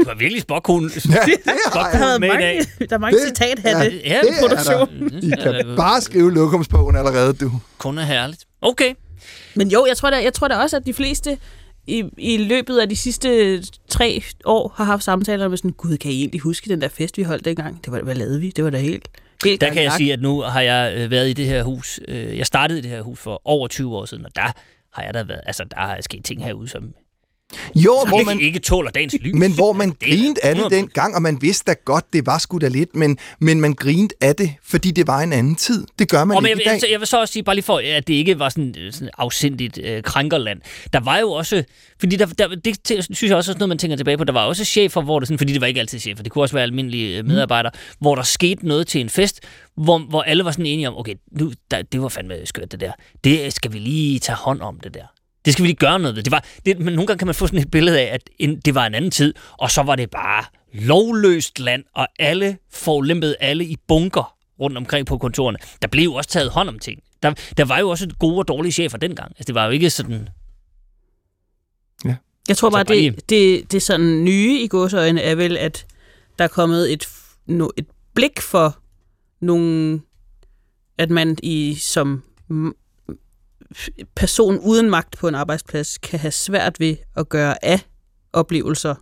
Du 0.00 0.04
var 0.04 0.14
virkelig 0.14 0.42
spokkonen. 0.42 0.90
Ja, 0.94 1.00
det 1.00 1.34
Der, 1.44 1.98
været 1.98 2.20
med 2.20 2.28
i 2.28 2.32
dag. 2.32 2.60
der 2.90 2.94
er 2.96 2.98
mange 2.98 3.18
Det- 3.18 3.26
citathatte. 3.28 4.00
ja. 4.04 4.14
Ja, 4.14 4.20
Det 4.20 4.30
er 4.30 4.40
produktion. 4.48 4.88
I 5.22 5.30
kan 5.42 5.76
bare 5.76 6.00
skrive 6.00 6.34
lokumsbogen 6.34 6.96
allerede, 6.96 7.32
du. 7.32 7.52
kun 7.78 7.98
er 7.98 8.02
herligt. 8.02 8.44
Okay. 8.60 8.94
Men 9.54 9.68
jo, 9.68 9.86
jeg 9.88 9.96
tror, 9.96 10.10
da, 10.10 10.16
jeg 10.22 10.32
tror 10.34 10.48
da 10.48 10.54
også, 10.56 10.76
at 10.76 10.86
de 10.86 10.92
fleste 10.94 11.38
i, 11.86 12.04
i 12.18 12.36
løbet 12.36 12.78
af 12.78 12.88
de 12.88 12.96
sidste 12.96 13.62
tre 13.88 14.22
år 14.44 14.72
har 14.76 14.84
haft 14.84 15.04
samtaler 15.04 15.48
med 15.48 15.56
sådan, 15.56 15.70
gud, 15.70 15.96
kan 15.96 16.10
I 16.10 16.18
egentlig 16.18 16.40
huske 16.40 16.68
den 16.70 16.80
der 16.80 16.88
fest, 16.88 17.16
vi 17.18 17.22
holdt 17.22 17.44
dengang? 17.44 17.84
Det 17.84 17.92
var, 17.92 18.00
hvad 18.00 18.14
lavede 18.14 18.40
vi? 18.40 18.50
Det 18.56 18.64
var 18.64 18.70
da 18.70 18.78
helt, 18.78 19.08
helt 19.44 19.60
Der 19.60 19.72
kan 19.72 19.82
jeg 19.82 19.92
sige, 19.92 20.12
at 20.12 20.20
nu 20.20 20.40
har 20.40 20.60
jeg 20.60 20.94
øh, 20.96 21.10
været 21.10 21.30
i 21.30 21.32
det 21.32 21.46
her 21.46 21.62
hus. 21.62 22.00
øh, 22.08 22.38
Jeg 22.38 22.46
startede 22.46 22.78
i 22.78 22.82
det 22.82 22.90
her 22.90 23.02
hus 23.02 23.18
for 23.18 23.42
over 23.44 23.68
20 23.68 23.96
år 23.96 24.04
siden, 24.04 24.24
og 24.24 24.36
der 24.36 24.52
har 24.92 25.02
jeg 25.02 25.14
da 25.14 25.22
været... 25.22 25.40
Altså, 25.46 25.64
der 25.64 25.76
har 25.80 26.00
sket 26.00 26.24
ting 26.24 26.44
herude, 26.44 26.68
som 26.68 26.94
Jo, 27.74 28.04
hvor 28.08 28.18
ikke, 28.18 28.26
man, 28.30 28.40
ikke 28.40 28.58
tåler 28.58 28.90
dagens 28.90 29.16
lys. 29.20 29.34
men 29.34 29.52
hvor 29.54 29.72
man 29.72 29.90
Det 29.90 29.98
grinte 30.00 30.44
af 30.44 30.54
det 30.54 30.62
100%. 30.62 30.68
dengang, 30.68 31.14
og 31.14 31.22
man 31.22 31.38
vidste 31.42 31.64
da 31.66 31.74
godt, 31.84 32.12
det 32.12 32.26
var 32.26 32.38
sgu 32.38 32.58
da 32.58 32.68
lidt, 32.68 32.96
men, 32.96 33.18
men 33.40 33.60
man 33.60 33.74
grinte 33.74 34.14
af 34.20 34.36
det, 34.36 34.54
fordi 34.62 34.90
det 34.90 35.06
var 35.06 35.20
en 35.20 35.32
anden 35.32 35.54
tid. 35.56 35.86
Det 35.98 36.08
gør 36.08 36.24
man 36.24 36.36
Og 36.36 36.42
ikke 36.42 36.50
jeg, 36.50 36.66
i 36.66 36.70
jeg, 36.70 36.82
dag. 36.82 36.90
jeg 36.90 37.00
vil 37.00 37.06
så 37.06 37.20
også 37.20 37.32
sige, 37.32 37.42
bare 37.42 37.54
lige 37.54 37.64
for, 37.64 37.82
at 37.84 38.08
det 38.08 38.14
ikke 38.14 38.38
var 38.38 38.48
sådan, 38.48 38.74
sådan 38.90 39.10
afsindigt 39.18 39.78
øh, 39.82 40.02
krænkerland. 40.02 40.60
Der 40.92 41.00
var 41.00 41.18
jo 41.18 41.30
også, 41.32 41.64
fordi 42.00 42.16
der, 42.16 42.26
der, 42.26 42.48
det 42.48 42.76
synes 42.88 43.22
jeg 43.22 43.36
også 43.36 43.50
er 43.50 43.52
sådan 43.52 43.58
noget, 43.58 43.68
man 43.68 43.78
tænker 43.78 43.96
tilbage 43.96 44.16
på, 44.18 44.24
der 44.24 44.32
var 44.32 44.44
også 44.44 44.64
chefer, 44.64 45.00
hvor 45.02 45.18
det 45.18 45.28
sådan, 45.28 45.38
fordi 45.38 45.52
det 45.52 45.60
var 45.60 45.66
ikke 45.66 45.80
altid 45.80 45.98
chefer, 45.98 46.22
det 46.22 46.32
kunne 46.32 46.44
også 46.44 46.54
være 46.54 46.62
almindelige 46.64 47.18
øh, 47.18 47.24
medarbejdere, 47.24 47.72
mm. 47.74 47.96
hvor 48.00 48.14
der 48.14 48.22
skete 48.22 48.68
noget 48.68 48.86
til 48.86 49.00
en 49.00 49.08
fest, 49.10 49.40
hvor, 49.76 49.98
hvor 49.98 50.22
alle 50.22 50.44
var 50.44 50.50
sådan 50.50 50.66
enige 50.66 50.88
om, 50.88 50.96
okay, 50.98 51.14
nu, 51.32 51.52
der, 51.70 51.82
det 51.82 52.02
var 52.02 52.08
fandme 52.08 52.34
skørt 52.46 52.72
det 52.72 52.80
der. 52.80 52.92
Det 53.24 53.52
skal 53.52 53.72
vi 53.72 53.78
lige 53.78 54.18
tage 54.18 54.36
hånd 54.36 54.60
om, 54.60 54.80
det 54.80 54.94
der. 54.94 55.17
Det 55.48 55.52
skal 55.52 55.62
vi 55.62 55.68
lige 55.68 55.76
gøre 55.76 55.98
noget 55.98 56.16
ved. 56.16 56.22
Det 56.22 56.30
var, 56.30 56.44
det, 56.66 56.78
men 56.78 56.94
nogle 56.94 57.06
gange 57.06 57.18
kan 57.18 57.26
man 57.26 57.34
få 57.34 57.46
sådan 57.46 57.58
et 57.60 57.70
billede 57.70 58.00
af, 58.00 58.14
at 58.14 58.30
en, 58.38 58.60
det 58.60 58.74
var 58.74 58.86
en 58.86 58.94
anden 58.94 59.10
tid, 59.10 59.34
og 59.58 59.70
så 59.70 59.82
var 59.82 59.96
det 59.96 60.10
bare 60.10 60.44
lovløst 60.72 61.58
land, 61.60 61.84
og 61.94 62.08
alle 62.18 62.58
forlæmpede 62.72 63.36
alle 63.40 63.64
i 63.64 63.76
bunker 63.88 64.34
rundt 64.60 64.76
omkring 64.76 65.06
på 65.06 65.18
kontorerne. 65.18 65.58
Der 65.82 65.88
blev 65.88 66.04
jo 66.04 66.14
også 66.14 66.30
taget 66.30 66.50
hånd 66.50 66.68
om 66.68 66.78
ting. 66.78 67.00
Der, 67.22 67.34
der 67.56 67.64
var 67.64 67.78
jo 67.78 67.88
også 67.88 68.08
gode 68.18 68.38
og 68.38 68.48
dårlige 68.48 68.72
chefer 68.72 68.98
dengang. 68.98 69.30
Altså, 69.30 69.44
det 69.46 69.54
var 69.54 69.64
jo 69.64 69.70
ikke 69.70 69.90
sådan... 69.90 70.28
Jeg 72.48 72.56
tror 72.56 72.70
bare, 72.70 72.84
lige- 72.84 73.10
det, 73.10 73.30
det, 73.30 73.72
det 73.72 73.82
sådan 73.82 74.24
nye 74.24 74.60
i 74.60 74.68
godsøjne 74.68 75.20
er 75.20 75.34
vel, 75.34 75.56
at 75.56 75.86
der 76.38 76.44
er 76.44 76.48
kommet 76.48 76.92
et, 76.92 77.08
no, 77.46 77.68
et 77.76 77.86
blik 78.14 78.40
for 78.40 78.78
nogle, 79.40 80.00
at 80.98 81.10
man 81.10 81.36
i 81.42 81.74
som 81.80 82.22
person 84.16 84.58
uden 84.58 84.90
magt 84.90 85.16
på 85.18 85.28
en 85.28 85.34
arbejdsplads 85.34 85.98
kan 85.98 86.18
have 86.18 86.30
svært 86.30 86.80
ved 86.80 86.96
at 87.16 87.28
gøre 87.28 87.64
af 87.64 87.80
oplevelser 88.32 88.94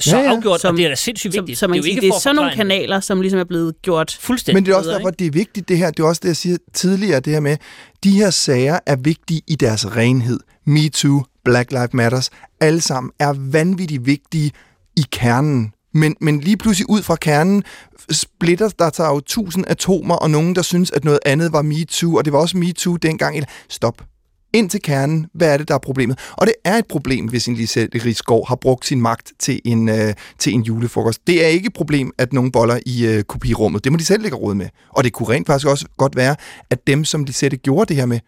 Så 0.00 0.16
Ja, 0.16 0.22
ja. 0.22 0.30
afgjort, 0.36 0.60
Som- 0.60 0.74
og 0.74 0.78
det 0.78 0.84
er 0.84 0.88
da 0.88 0.94
sindssygt 0.94 1.34
Så, 1.34 1.40
vigtigt. 1.40 1.58
så 1.58 1.66
man 1.68 1.74
det 1.74 1.78
er 1.78 1.82
sige, 1.82 1.90
ikke 1.90 2.00
det 2.00 2.08
er 2.14 2.18
sådan 2.20 2.36
nogle 2.36 2.52
kanaler, 2.54 3.00
som 3.00 3.20
ligesom 3.20 3.40
er 3.40 3.44
blevet 3.44 3.82
gjort 3.82 4.18
Fuldstændig. 4.20 4.56
Men 4.56 4.66
det 4.66 4.72
er 4.72 4.76
også 4.76 4.88
bedre, 4.88 4.98
derfor, 4.98 5.10
det 5.10 5.26
er 5.26 5.30
vigtigt 5.30 5.68
det 5.68 5.78
her. 5.78 5.90
Det 5.90 6.02
er 6.02 6.06
også 6.06 6.20
det, 6.22 6.28
jeg 6.28 6.36
siger 6.36 6.56
tidligere, 6.74 7.20
det 7.20 7.32
her 7.32 7.40
med, 7.40 7.56
de 8.04 8.10
her 8.10 8.30
sager 8.30 8.78
er 8.86 8.96
vigtige 8.96 9.42
i 9.46 9.54
deres 9.54 9.96
renhed. 9.96 10.40
Me 10.66 10.88
Too, 10.88 11.24
Black 11.44 11.72
Lives 11.72 11.92
Matters, 11.94 12.30
alle 12.60 12.80
sammen 12.80 13.12
er 13.18 13.34
vanvittigt 13.52 14.06
vigtige 14.06 14.50
i 14.96 15.04
kernen. 15.12 15.72
Men, 15.98 16.16
men 16.20 16.40
lige 16.40 16.56
pludselig 16.56 16.90
ud 16.90 17.02
fra 17.02 17.16
kernen 17.16 17.62
splitter 18.10 18.68
der 18.68 18.90
sig 18.94 19.08
jo 19.08 19.20
tusind 19.20 19.64
atomer, 19.68 20.14
og 20.14 20.30
nogen, 20.30 20.54
der 20.54 20.62
synes, 20.62 20.90
at 20.90 21.04
noget 21.04 21.20
andet 21.26 21.52
var 21.52 21.62
Me 21.62 21.84
Too, 21.84 22.14
og 22.14 22.24
det 22.24 22.32
var 22.32 22.38
også 22.38 22.56
Me 22.56 22.72
Too 22.72 22.96
dengang. 22.96 23.44
Stop. 23.68 24.04
Ind 24.52 24.70
til 24.70 24.82
kernen. 24.82 25.26
Hvad 25.34 25.52
er 25.52 25.56
det, 25.56 25.68
der 25.68 25.74
er 25.74 25.78
problemet? 25.78 26.18
Og 26.32 26.46
det 26.46 26.54
er 26.64 26.76
et 26.76 26.86
problem, 26.86 27.26
hvis 27.26 27.48
en 27.48 27.54
Lisette 27.54 28.04
Rigsgaard 28.04 28.48
har 28.48 28.56
brugt 28.56 28.86
sin 28.86 29.00
magt 29.00 29.32
til 29.38 29.60
en, 29.64 29.88
øh, 29.88 30.14
til 30.38 30.52
en 30.52 30.62
julefrokost. 30.62 31.26
Det 31.26 31.44
er 31.44 31.48
ikke 31.48 31.66
et 31.66 31.72
problem, 31.72 32.12
at 32.18 32.32
nogen 32.32 32.52
boller 32.52 32.78
i 32.86 33.06
øh, 33.06 33.22
kopirummet. 33.22 33.84
Det 33.84 33.92
må 33.92 33.98
de 33.98 34.04
selv 34.04 34.22
lægge 34.22 34.36
råd 34.36 34.54
med. 34.54 34.68
Og 34.88 35.04
det 35.04 35.12
kunne 35.12 35.28
rent 35.28 35.46
faktisk 35.46 35.66
også 35.66 35.86
godt 35.96 36.16
være, 36.16 36.36
at 36.70 36.86
dem, 36.86 37.04
som 37.04 37.24
Lisette 37.24 37.56
gjorde 37.56 37.88
det 37.88 37.96
her 37.96 38.06
med, 38.06 38.20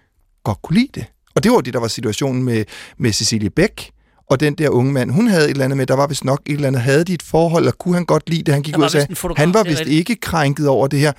godt 0.45 0.62
kunne 0.62 0.79
lide 0.79 0.91
det. 0.95 1.05
Og 1.35 1.45
det 1.45 1.53
var 1.53 1.61
det, 1.61 1.75
der 1.75 1.81
var 1.81 1.89
situationen 1.89 2.43
med, 2.43 2.65
med 2.99 3.12
Cecilie 3.12 3.50
Bæk, 3.50 3.91
og 4.31 4.41
den 4.41 4.55
der 4.55 4.69
unge 4.69 4.93
mand, 4.93 5.11
hun 5.11 5.27
havde 5.27 5.45
et 5.45 5.51
eller 5.51 5.65
andet 5.65 5.77
med, 5.77 5.87
der 5.87 5.95
var 5.95 6.07
vist 6.07 6.25
nok 6.25 6.41
et 6.47 6.53
eller 6.53 6.69
andet, 6.69 6.83
havde 6.83 7.05
de 7.05 7.15
et 7.15 7.23
forhold, 7.23 7.67
og 7.67 7.79
kunne 7.79 7.95
han 7.95 8.05
godt 8.05 8.31
lide 8.31 8.43
det, 8.43 8.55
han 8.55 8.63
gik 8.63 8.79
ud 8.79 8.83
og 8.83 8.91
sagde, 8.91 9.17
han 9.37 9.55
var 9.55 9.63
vist 9.63 9.87
ikke 9.87 10.17
krænket 10.17 10.69
over 10.69 10.87
det 10.87 10.99
her. 10.99 11.13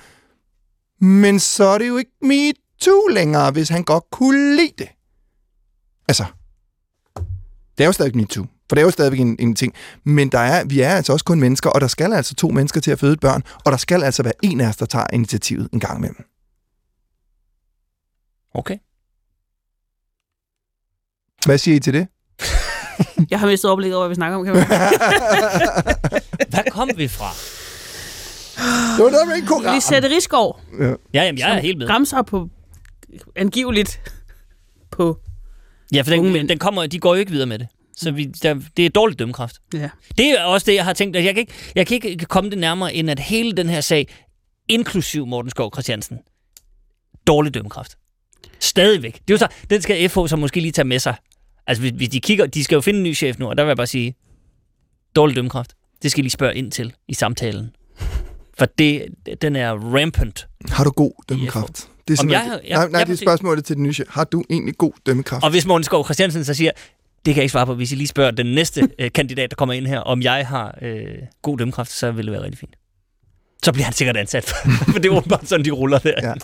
Men 1.04 1.40
så 1.40 1.64
er 1.64 1.78
det 1.78 1.88
jo 1.88 1.96
ikke 1.96 2.10
me 2.22 2.52
too 2.80 3.08
længere, 3.08 3.50
hvis 3.50 3.68
han 3.68 3.84
godt 3.84 4.04
kunne 4.10 4.56
lide 4.56 4.72
det. 4.78 4.88
Altså, 6.08 6.24
det 7.78 7.84
er 7.84 7.86
jo 7.86 7.92
stadig 7.92 8.16
me 8.16 8.24
too. 8.24 8.46
For 8.68 8.74
det 8.74 8.82
er 8.82 8.84
jo 8.84 8.90
stadigvæk 8.90 9.20
en, 9.20 9.36
en 9.38 9.54
ting. 9.54 9.74
Men 10.04 10.28
der 10.28 10.38
er, 10.38 10.64
vi 10.64 10.80
er 10.80 10.90
altså 10.90 11.12
også 11.12 11.24
kun 11.24 11.40
mennesker, 11.40 11.70
og 11.70 11.80
der 11.80 11.86
skal 11.86 12.12
altså 12.12 12.34
to 12.34 12.48
mennesker 12.48 12.80
til 12.80 12.90
at 12.90 12.98
føde 12.98 13.12
et 13.12 13.20
børn, 13.20 13.42
og 13.64 13.72
der 13.72 13.78
skal 13.78 14.02
altså 14.02 14.22
være 14.22 14.32
en 14.42 14.60
af 14.60 14.68
os, 14.68 14.76
der 14.76 14.86
tager 14.86 15.06
initiativet 15.12 15.68
en 15.72 15.80
gang 15.80 15.98
imellem. 15.98 16.24
Okay. 18.54 18.78
Hvad 21.46 21.58
siger 21.58 21.76
I 21.76 21.80
til 21.80 21.94
det? 21.94 22.08
Jeg 23.32 23.40
har 23.40 23.46
mistet 23.46 23.68
overblik 23.70 23.92
over, 23.92 24.00
hvad 24.02 24.08
vi 24.08 24.14
snakker 24.14 24.38
om. 24.38 24.44
Kan 24.44 24.54
man? 24.54 24.64
Hvad 26.52 26.70
kom 26.70 26.90
vi 26.96 27.08
fra? 27.08 27.30
det 28.96 29.04
var 29.04 29.10
noget 29.10 29.28
med 29.28 29.36
en 29.36 29.46
koran. 29.46 29.74
Lisette 29.74 30.08
Rigsgaard 30.10 30.60
Ja, 31.14 31.24
jamen, 31.24 31.38
jeg 31.38 31.56
er 31.56 31.60
helt 31.60 31.78
med. 31.78 31.86
bremser 31.86 32.22
på 32.22 32.48
angiveligt 33.36 34.00
på... 34.90 35.18
Ja, 35.94 36.02
for 36.02 36.12
Unge 36.12 36.24
den, 36.24 36.32
mænd. 36.32 36.48
den 36.48 36.58
kommer, 36.58 36.86
de 36.86 36.98
går 36.98 37.14
jo 37.14 37.20
ikke 37.20 37.32
videre 37.32 37.46
med 37.46 37.58
det. 37.58 37.68
Så 37.96 38.10
vi, 38.10 38.24
der, 38.24 38.60
det 38.76 38.86
er 38.86 38.90
dårlig 38.90 39.18
dømmekraft. 39.18 39.56
Ja. 39.74 39.88
Det 40.18 40.26
er 40.30 40.42
også 40.44 40.64
det, 40.66 40.74
jeg 40.74 40.84
har 40.84 40.92
tænkt, 40.92 41.16
at 41.16 41.24
jeg 41.24 41.34
kan, 41.34 41.40
ikke, 41.40 41.52
jeg 41.74 41.86
kan 41.86 41.94
ikke 42.02 42.24
komme 42.26 42.50
det 42.50 42.58
nærmere, 42.58 42.94
end 42.94 43.10
at 43.10 43.18
hele 43.18 43.52
den 43.52 43.68
her 43.68 43.80
sag, 43.80 44.08
inklusiv 44.68 45.26
Morten 45.26 45.50
Skov 45.50 45.70
Christiansen, 45.74 46.18
dårlig 47.26 47.54
dømmekraft. 47.54 47.96
Stadigvæk. 48.60 49.12
Det 49.14 49.20
er 49.30 49.34
jo 49.34 49.38
så, 49.38 49.48
den 49.70 49.82
skal 49.82 50.08
FH 50.08 50.18
så 50.26 50.36
måske 50.36 50.60
lige 50.60 50.72
tage 50.72 50.84
med 50.84 50.98
sig. 50.98 51.14
Altså, 51.66 51.80
hvis, 51.82 51.92
hvis 51.96 52.08
de 52.08 52.20
kigger, 52.20 52.46
de 52.46 52.64
skal 52.64 52.74
jo 52.74 52.80
finde 52.80 52.96
en 52.98 53.04
ny 53.04 53.14
chef 53.16 53.38
nu, 53.38 53.48
og 53.48 53.56
der 53.56 53.62
vil 53.64 53.68
jeg 53.68 53.76
bare 53.76 53.86
sige, 53.86 54.14
dårlig 55.16 55.36
dømmekraft. 55.36 55.72
Det 56.02 56.10
skal 56.10 56.18
I 56.20 56.22
lige 56.22 56.30
spørge 56.30 56.54
ind 56.54 56.72
til 56.72 56.92
i 57.08 57.14
samtalen. 57.14 57.70
For 58.58 58.66
det, 58.78 59.06
den 59.42 59.56
er 59.56 59.72
rampant. 59.72 60.48
Har 60.70 60.84
du 60.84 60.90
god 60.90 61.12
dømmekraft? 61.28 61.88
Det 62.08 62.18
er 62.18 62.22
Om 62.22 62.30
jeg 62.30 62.60
jeg- 62.68 62.76
nej, 62.78 62.88
nej, 62.88 62.98
jeg 62.98 63.06
det 63.06 63.12
er 63.12 63.16
spørgsmålet 63.16 63.64
til 63.64 63.76
den 63.76 63.82
nye 63.82 63.92
chef. 63.92 64.06
Har 64.10 64.24
du 64.24 64.44
egentlig 64.50 64.78
god 64.78 64.92
dømmekraft? 65.06 65.44
Og 65.44 65.50
hvis 65.50 65.66
Morten 65.66 65.84
Skov 65.84 66.04
Christiansen 66.04 66.44
så 66.44 66.54
siger, 66.54 66.70
det 67.24 67.34
kan 67.34 67.36
jeg 67.36 67.42
ikke 67.44 67.52
svare 67.52 67.66
på, 67.66 67.74
hvis 67.74 67.92
I 67.92 67.94
lige 67.94 68.06
spørger 68.08 68.30
den 68.30 68.46
næste 68.46 68.88
øh, 68.98 69.12
kandidat, 69.14 69.50
der 69.50 69.54
kommer 69.56 69.72
ind 69.72 69.86
her, 69.86 69.98
om 70.00 70.22
jeg 70.22 70.46
har 70.46 70.78
øh, 70.82 71.04
god 71.42 71.58
dømmekraft, 71.58 71.90
så 71.92 72.10
vil 72.10 72.24
det 72.24 72.32
være 72.32 72.42
rigtig 72.42 72.58
fint. 72.58 72.74
Så 73.64 73.72
bliver 73.72 73.84
han 73.84 73.92
sikkert 73.94 74.16
ansat, 74.16 74.44
for 74.92 74.98
det 74.98 75.06
er 75.06 75.10
åbenbart 75.16 75.48
sådan, 75.48 75.64
de 75.64 75.70
ruller 75.70 75.98
der. 75.98 76.14
Ja. 76.28 76.34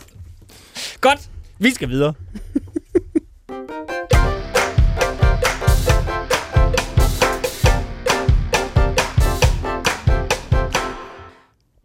Godt, 1.01 1.31
vi 1.59 1.71
skal 1.71 1.89
videre. 1.89 2.15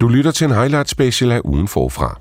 Du 0.01 0.08
lytter 0.08 0.32
til 0.32 0.45
en 0.45 0.51
highlight 0.51 0.89
special 0.89 1.32
af 1.32 1.41
ugen 1.45 1.67
forfra. 1.67 2.19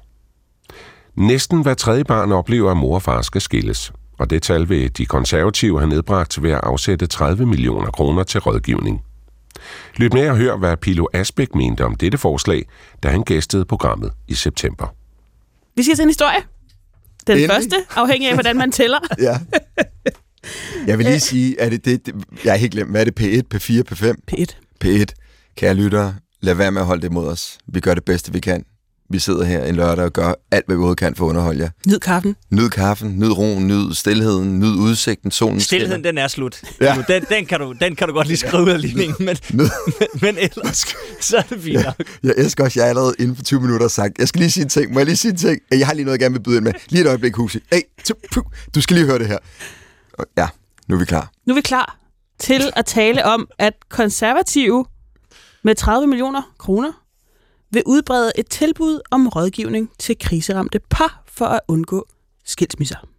Næsten 1.17 1.63
hver 1.63 1.75
tredje 1.75 2.05
barn 2.05 2.33
oplever, 2.33 2.71
at 2.71 2.77
mor 2.77 2.95
og 2.95 3.03
far 3.03 3.23
skal 3.23 3.41
skilles, 3.41 3.93
og 4.19 4.31
det 4.31 4.43
tal 4.43 4.69
vil 4.69 4.97
de 4.97 5.07
konservative 5.07 5.79
have 5.81 5.89
nedbragt 5.89 6.43
ved 6.43 6.51
at 6.51 6.61
afsætte 6.63 7.07
30 7.07 7.47
millioner 7.47 7.91
kroner 7.91 8.23
til 8.23 8.41
rådgivning. 8.41 9.03
Lyt 9.97 10.13
med 10.13 10.29
og 10.29 10.37
hør, 10.37 10.57
hvad 10.57 10.77
Pilo 10.77 11.07
Asbæk 11.13 11.55
mente 11.55 11.85
om 11.85 11.95
dette 11.95 12.19
forslag, 12.19 12.65
da 13.03 13.09
han 13.09 13.23
gæstede 13.23 13.65
programmet 13.65 14.13
i 14.29 14.35
september. 14.35 14.95
Vi 15.77 15.83
skal 15.83 15.97
til 15.97 16.03
en 16.03 16.09
historie. 16.09 16.39
Den 17.27 17.33
Endelig. 17.33 17.51
første, 17.51 17.77
afhængig 17.97 18.29
af, 18.29 18.35
hvordan 18.37 18.57
man 18.57 18.73
tæller. 18.73 18.99
Ja. 19.19 19.39
Jeg 20.87 20.99
vil 20.99 21.07
lige 21.07 21.21
sige, 21.21 21.61
at 21.61 21.73
det, 21.73 21.85
det, 21.85 22.07
det, 22.07 22.15
jeg 22.45 22.53
har 22.53 22.59
helt 22.59 22.73
glemt, 22.73 22.91
hvad 22.91 23.01
er 23.01 23.11
det? 23.11 23.21
P1, 23.21 23.57
P4, 23.57 23.83
P5? 23.93 24.15
P1. 24.33 24.45
P1. 24.85 25.05
Kære 25.57 25.75
lyttere, 25.75 26.15
lad 26.43 26.55
være 26.55 26.73
med 26.73 26.81
at 26.81 26.87
holde 26.87 27.03
det 27.03 27.13
mod 27.13 27.29
os. 27.29 27.59
Vi 27.67 27.81
gør 27.81 27.95
det 27.95 28.05
bedste, 28.05 28.33
vi 28.33 28.41
kan. 28.41 28.65
Vi 29.11 29.19
sidder 29.19 29.45
her 29.45 29.65
en 29.65 29.77
lørdag 29.77 30.05
og 30.05 30.13
gør 30.13 30.35
alt, 30.51 30.67
hvad 30.67 30.77
vi 30.77 30.79
overhovedet 30.79 30.99
kan 30.99 31.15
for 31.15 31.25
at 31.25 31.29
underholde 31.29 31.63
jer. 31.63 31.71
Nyd 31.87 31.99
kaffen. 31.99 32.37
Nyd 32.51 32.69
kaffen, 32.69 33.19
nyd 33.19 33.31
roen, 33.31 33.67
nyd 33.67 33.95
stillheden, 33.95 34.59
nyd 34.59 34.75
udsigten, 34.75 35.31
solen 35.31 35.61
Stilheden, 35.61 36.05
den 36.05 36.19
er 36.19 36.29
slut. 36.29 36.63
Ja. 36.81 36.95
Ja. 36.95 37.03
Den, 37.09 37.25
den, 37.29 37.47
kan 37.47 37.61
du, 37.61 37.73
den 37.81 37.97
kan 37.97 38.09
du 38.09 38.15
godt 38.15 38.27
lige 38.27 38.37
skrive 38.37 38.63
ud 38.63 38.69
af 38.71 38.81
ligningen, 38.81 39.25
men, 39.27 39.37
men, 39.51 39.69
men 40.23 40.39
ellers, 40.39 40.87
så 41.21 41.37
er 41.37 41.43
det 41.43 41.61
fint 41.63 41.85
nok. 41.85 41.95
Jeg 42.23 42.35
elsker 42.37 42.65
også, 42.65 42.81
jeg 42.81 42.85
har 42.85 42.89
allerede 42.89 43.15
inden 43.19 43.37
for 43.37 43.45
20 43.45 43.61
minutter 43.61 43.89
sagt, 43.89 44.19
jeg 44.19 44.29
skal 44.29 44.39
lige 44.39 44.51
sige 44.51 44.63
en 44.63 44.69
ting. 44.69 44.93
Må 44.93 44.99
jeg 44.99 45.07
lige 45.07 45.17
sige 45.17 45.31
en 45.31 45.37
ting? 45.37 45.59
Jeg 45.71 45.87
har 45.87 45.95
lige 45.95 46.05
noget, 46.05 46.19
jeg 46.19 46.21
gerne 46.21 46.35
vil 46.35 46.43
byde 46.43 46.57
ind 46.57 46.65
med. 46.65 46.73
Lige 46.89 47.03
et 47.03 47.09
øjeblik, 47.09 47.37
Husi. 47.37 47.59
Hey, 47.73 47.81
du 48.75 48.81
skal 48.81 48.97
lige 48.97 49.07
høre 49.07 49.19
det 49.19 49.27
her. 49.27 49.39
Ja, 50.39 50.49
nu 50.89 50.95
er 50.95 50.99
vi 50.99 51.05
klar. 51.05 51.31
Nu 51.47 51.53
er 51.53 51.55
vi 51.55 51.61
klar 51.61 51.99
til 52.39 52.71
at 52.77 52.87
tale 52.87 53.25
om, 53.25 53.49
at 53.59 53.73
konservative 53.91 54.85
med 55.63 55.75
30 55.75 56.07
millioner 56.07 56.43
kroner 56.59 56.93
vil 57.71 57.83
udbrede 57.87 58.33
et 58.39 58.47
tilbud 58.47 59.01
om 59.11 59.29
rådgivning 59.29 59.91
til 59.99 60.19
kriseramte 60.19 60.81
par 60.91 61.23
for 61.27 61.47
at 61.47 61.61
undgå 61.69 62.07
skilsmisser. 62.45 63.12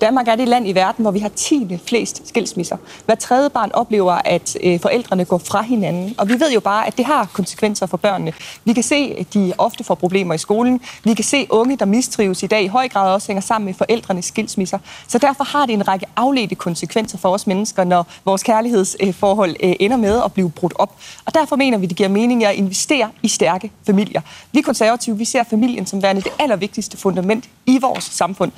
Danmark 0.00 0.28
er 0.28 0.36
det 0.36 0.48
land 0.48 0.68
i 0.68 0.74
verden, 0.74 1.02
hvor 1.02 1.10
vi 1.10 1.18
har 1.18 1.28
10. 1.28 1.78
flest 1.86 2.28
skilsmisser. 2.28 2.76
Hver 3.04 3.14
tredje 3.14 3.50
barn 3.50 3.70
oplever, 3.74 4.12
at 4.24 4.56
øh, 4.62 4.80
forældrene 4.80 5.24
går 5.24 5.38
fra 5.38 5.62
hinanden. 5.62 6.14
Og 6.18 6.28
vi 6.28 6.40
ved 6.40 6.52
jo 6.52 6.60
bare, 6.60 6.86
at 6.86 6.96
det 6.96 7.04
har 7.04 7.28
konsekvenser 7.32 7.86
for 7.86 7.96
børnene. 7.96 8.32
Vi 8.64 8.72
kan 8.72 8.82
se, 8.82 9.16
at 9.18 9.34
de 9.34 9.52
ofte 9.58 9.84
får 9.84 9.94
problemer 9.94 10.34
i 10.34 10.38
skolen. 10.38 10.80
Vi 11.04 11.14
kan 11.14 11.24
se 11.24 11.46
unge, 11.50 11.76
der 11.76 11.84
mistrives 11.84 12.42
i 12.42 12.46
dag, 12.46 12.62
i 12.62 12.66
høj 12.66 12.88
grad 12.88 13.12
også 13.12 13.26
hænger 13.26 13.40
sammen 13.40 13.66
med 13.66 13.74
forældrenes 13.74 14.24
skilsmisser. 14.24 14.78
Så 15.08 15.18
derfor 15.18 15.44
har 15.44 15.66
det 15.66 15.72
en 15.72 15.88
række 15.88 16.06
afledte 16.16 16.54
konsekvenser 16.54 17.18
for 17.18 17.28
os 17.28 17.46
mennesker, 17.46 17.84
når 17.84 18.06
vores 18.24 18.42
kærlighedsforhold 18.42 19.56
øh, 19.62 19.74
ender 19.80 19.96
med 19.96 20.22
at 20.24 20.32
blive 20.32 20.50
brudt 20.50 20.72
op. 20.76 20.96
Og 21.24 21.34
derfor 21.34 21.56
mener 21.56 21.78
vi, 21.78 21.86
det 21.86 21.96
giver 21.96 22.08
mening 22.08 22.44
at 22.44 22.54
investere 22.54 23.10
i 23.22 23.28
stærke 23.28 23.70
familier. 23.86 24.20
Vi 24.52 24.60
konservative, 24.60 25.18
vi 25.18 25.24
ser 25.24 25.44
familien 25.50 25.86
som 25.86 26.02
værende 26.02 26.22
det 26.22 26.32
allervigtigste 26.38 26.96
fundament 26.96 27.48
i 27.66 27.78
vores 27.78 28.04
samfund. 28.04 28.52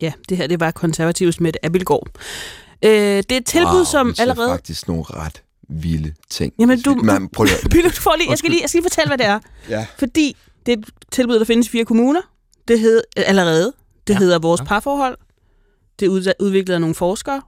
Ja, 0.00 0.12
det 0.28 0.36
her 0.36 0.46
det 0.46 0.60
var 0.60 0.70
konservativs 0.70 1.40
med 1.40 1.52
Abelgaard. 1.62 2.08
Øh, 2.84 2.90
det 2.90 3.32
er 3.32 3.36
et 3.36 3.46
tilbud, 3.46 3.74
wow, 3.74 3.84
som 3.84 4.08
vi 4.08 4.14
ser 4.14 4.22
allerede... 4.22 4.50
faktisk 4.50 4.88
nogle 4.88 5.02
ret 5.04 5.42
vilde 5.68 6.12
ting. 6.30 6.52
Jamen, 6.60 6.80
du- 6.82 6.94
Man, 6.94 7.28
prøv 7.28 7.44
lige 7.44 7.56
at- 7.56 7.94
du 7.96 8.00
får 8.00 8.14
lige, 8.18 8.30
jeg, 8.30 8.38
skal 8.38 8.50
lige, 8.50 8.62
jeg 8.62 8.68
skal 8.70 8.78
lige 8.78 8.90
fortælle, 8.90 9.08
hvad 9.08 9.18
det 9.18 9.26
er. 9.26 9.38
Ja. 9.68 9.86
Fordi 9.98 10.36
det 10.66 10.72
er 10.72 10.76
et 10.78 10.84
tilbud, 11.12 11.38
der 11.38 11.44
findes 11.44 11.66
i 11.66 11.70
fire 11.70 11.84
kommuner. 11.84 12.20
Det 12.68 12.80
hedder 12.80 13.00
allerede. 13.16 13.72
Det 14.06 14.14
ja. 14.14 14.18
hedder 14.18 14.38
Vores 14.38 14.60
Parforhold. 14.66 15.18
Det 16.00 16.06
er 16.06 16.10
ud- 16.10 16.32
udviklet 16.40 16.74
af 16.74 16.80
nogle 16.80 16.94
forskere. 16.94 17.42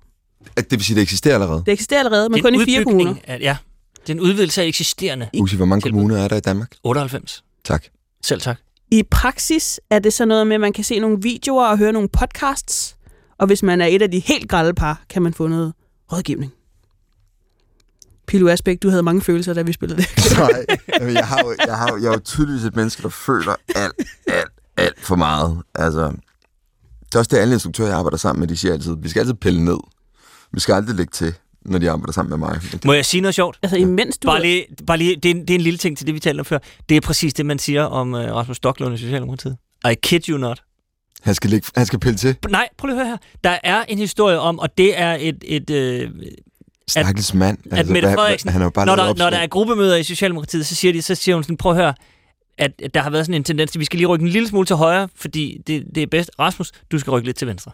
Det 0.57 0.67
vil 0.71 0.85
sige, 0.85 0.95
det 0.95 1.03
eksisterer 1.03 1.35
allerede. 1.35 1.63
Det 1.67 1.73
eksisterer 1.73 1.99
allerede, 2.01 2.29
men 2.29 2.35
Det 2.35 2.39
er 2.47 2.51
kun 2.51 2.61
i 2.61 2.65
fire 2.65 2.85
kommuner. 2.85 3.15
Af, 3.25 3.39
ja, 3.41 3.57
det 4.03 4.09
er 4.11 4.15
en 4.15 4.21
udvidelse 4.21 4.63
af 4.63 4.67
eksisterende. 4.67 5.29
Husi, 5.39 5.57
hvor 5.57 5.65
mange 5.65 5.81
tilbud. 5.83 5.99
kommuner 6.01 6.25
er 6.25 6.29
der 6.29 6.37
i 6.37 6.41
Danmark? 6.41 6.77
98. 6.85 7.45
Tak. 7.65 7.85
Selv 8.25 8.41
tak. 8.41 8.59
I 8.90 9.03
praksis 9.11 9.81
er 9.90 9.98
det 9.98 10.12
så 10.12 10.24
noget 10.24 10.46
med, 10.46 10.55
at 10.55 10.61
man 10.61 10.72
kan 10.72 10.85
se 10.85 10.98
nogle 10.98 11.22
videoer 11.22 11.66
og 11.66 11.79
høre 11.79 11.92
nogle 11.92 12.09
podcasts. 12.09 12.96
Og 13.38 13.46
hvis 13.46 13.62
man 13.62 13.81
er 13.81 13.87
et 13.87 14.03
af 14.03 14.11
de 14.11 14.18
helt 14.18 14.48
grælde 14.48 14.74
par, 14.74 15.03
kan 15.09 15.22
man 15.22 15.35
få 15.35 15.46
noget 15.46 15.72
rådgivning. 16.12 16.53
Pilu 18.26 18.48
Asbæk, 18.48 18.83
du 18.83 18.88
havde 18.88 19.03
mange 19.03 19.20
følelser, 19.20 19.55
da 19.55 19.62
vi 19.62 19.72
spillede 19.72 20.03
det. 20.03 20.09
Nej, 20.38 20.64
jamen, 21.00 21.14
jeg, 21.14 21.26
har 21.26 21.42
jo, 21.42 21.55
jeg, 21.66 21.76
har 21.76 21.88
jo, 21.92 21.96
jeg 22.03 22.09
er 22.09 22.12
jo 22.12 22.18
tydeligvis 22.18 22.64
et 22.64 22.76
menneske, 22.76 23.03
der 23.03 23.09
føler 23.09 23.55
alt, 23.74 23.94
alt, 24.26 24.53
alt 24.76 25.00
for 25.00 25.16
meget. 25.16 25.62
Altså, 25.74 26.12
det 27.07 27.14
er 27.14 27.18
også 27.18 27.29
det, 27.29 27.37
alle 27.37 27.55
instruktører, 27.55 27.88
jeg 27.88 27.98
arbejder 27.98 28.16
sammen 28.16 28.40
med, 28.40 28.48
de 28.48 28.57
siger 28.57 28.72
altid, 28.72 28.96
vi 29.03 29.09
skal 29.09 29.20
altid 29.20 29.35
pille 29.35 29.64
ned. 29.64 29.79
Vi 30.53 30.61
skal 30.61 30.74
aldrig 30.74 30.96
lægge 30.96 31.11
til, 31.11 31.35
når 31.64 31.79
de 31.79 31.90
arbejder 31.90 32.12
sammen 32.12 32.31
med 32.31 32.38
mig. 32.38 32.61
Må 32.85 32.92
jeg 32.92 33.05
sige 33.05 33.20
noget 33.20 33.35
sjovt? 33.35 33.59
altså 33.62 33.77
imens 33.77 34.18
du... 34.18 34.29
Bare 34.29 34.42
lige, 34.42 34.66
bare 34.87 34.99
lige 34.99 35.16
det, 35.16 35.31
er, 35.31 35.35
en- 35.35 35.40
det 35.40 35.51
er 35.51 35.55
en 35.55 35.61
lille 35.61 35.79
ting 35.79 35.99
til 35.99 36.07
det, 36.07 36.14
vi 36.14 36.20
talte 36.20 36.40
om 36.40 36.44
før. 36.44 36.59
Det 36.88 36.96
er 36.96 37.01
præcis 37.01 37.35
det, 37.35 37.46
man 37.46 37.59
siger 37.59 37.83
om 37.85 38.12
uh, 38.14 38.20
Rasmus 38.20 38.57
Stocklund 38.57 38.94
i 38.94 38.99
Socialdemokratiet. 38.99 39.57
I 39.90 39.94
kid 40.03 40.29
you 40.29 40.38
not. 40.38 40.62
han, 41.23 41.35
skal 41.35 41.51
lægge, 41.51 41.66
han 41.77 41.87
skal 41.87 41.99
pille 42.01 42.16
til. 42.16 42.37
Nej, 42.51 42.68
prøv 42.79 42.87
lige 42.87 43.01
at 43.01 43.07
høre 43.07 43.11
her. 43.11 43.18
Der 43.44 43.59
er 43.64 43.85
en 43.88 43.99
historie 43.99 44.38
om, 44.38 44.59
og 44.59 44.79
det 44.79 45.01
er 45.01 45.16
et, 45.20 45.38
et 45.46 45.70
øh, 45.70 46.11
Stakkels 46.88 47.35
mand. 47.35 47.59
at 47.70 47.88
Mette 47.88 48.01
hvad- 48.09 48.16
Frederiksen, 48.16 48.51
han 48.51 48.62
jo 48.62 48.70
bare 48.70 48.87
når, 48.87 48.96
der, 48.96 49.14
når 49.14 49.31
der 49.31 49.37
er 49.38 49.46
gruppemøder 49.46 49.96
i 49.96 50.03
Socialdemokratiet, 50.03 50.66
så 50.66 50.75
siger, 50.75 50.92
de, 50.92 51.03
så 51.03 51.14
siger 51.14 51.35
hun 51.37 51.42
sådan, 51.44 51.57
prøv 51.57 51.73
at 51.73 51.79
høre, 51.79 51.94
at 52.59 52.73
at 52.85 52.94
der 52.94 53.01
har 53.01 53.11
været 53.11 53.27
sådan 53.27 53.35
en 53.35 53.44
tendens 53.44 53.70
til, 53.70 53.79
at 53.79 53.81
vi 53.81 53.85
skal 53.85 53.96
lige 53.96 54.07
rykke 54.07 54.23
en 54.23 54.29
lille 54.29 54.49
smule 54.49 54.66
til 54.66 54.77
højre, 54.77 55.09
fordi 55.16 55.59
det, 55.66 55.85
det 55.94 56.03
er 56.03 56.07
bedst. 56.07 56.31
Rasmus, 56.38 56.73
du 56.92 56.99
skal 56.99 57.11
rykke 57.11 57.29
lidt 57.29 57.37
til 57.37 57.46
venstre. 57.49 57.73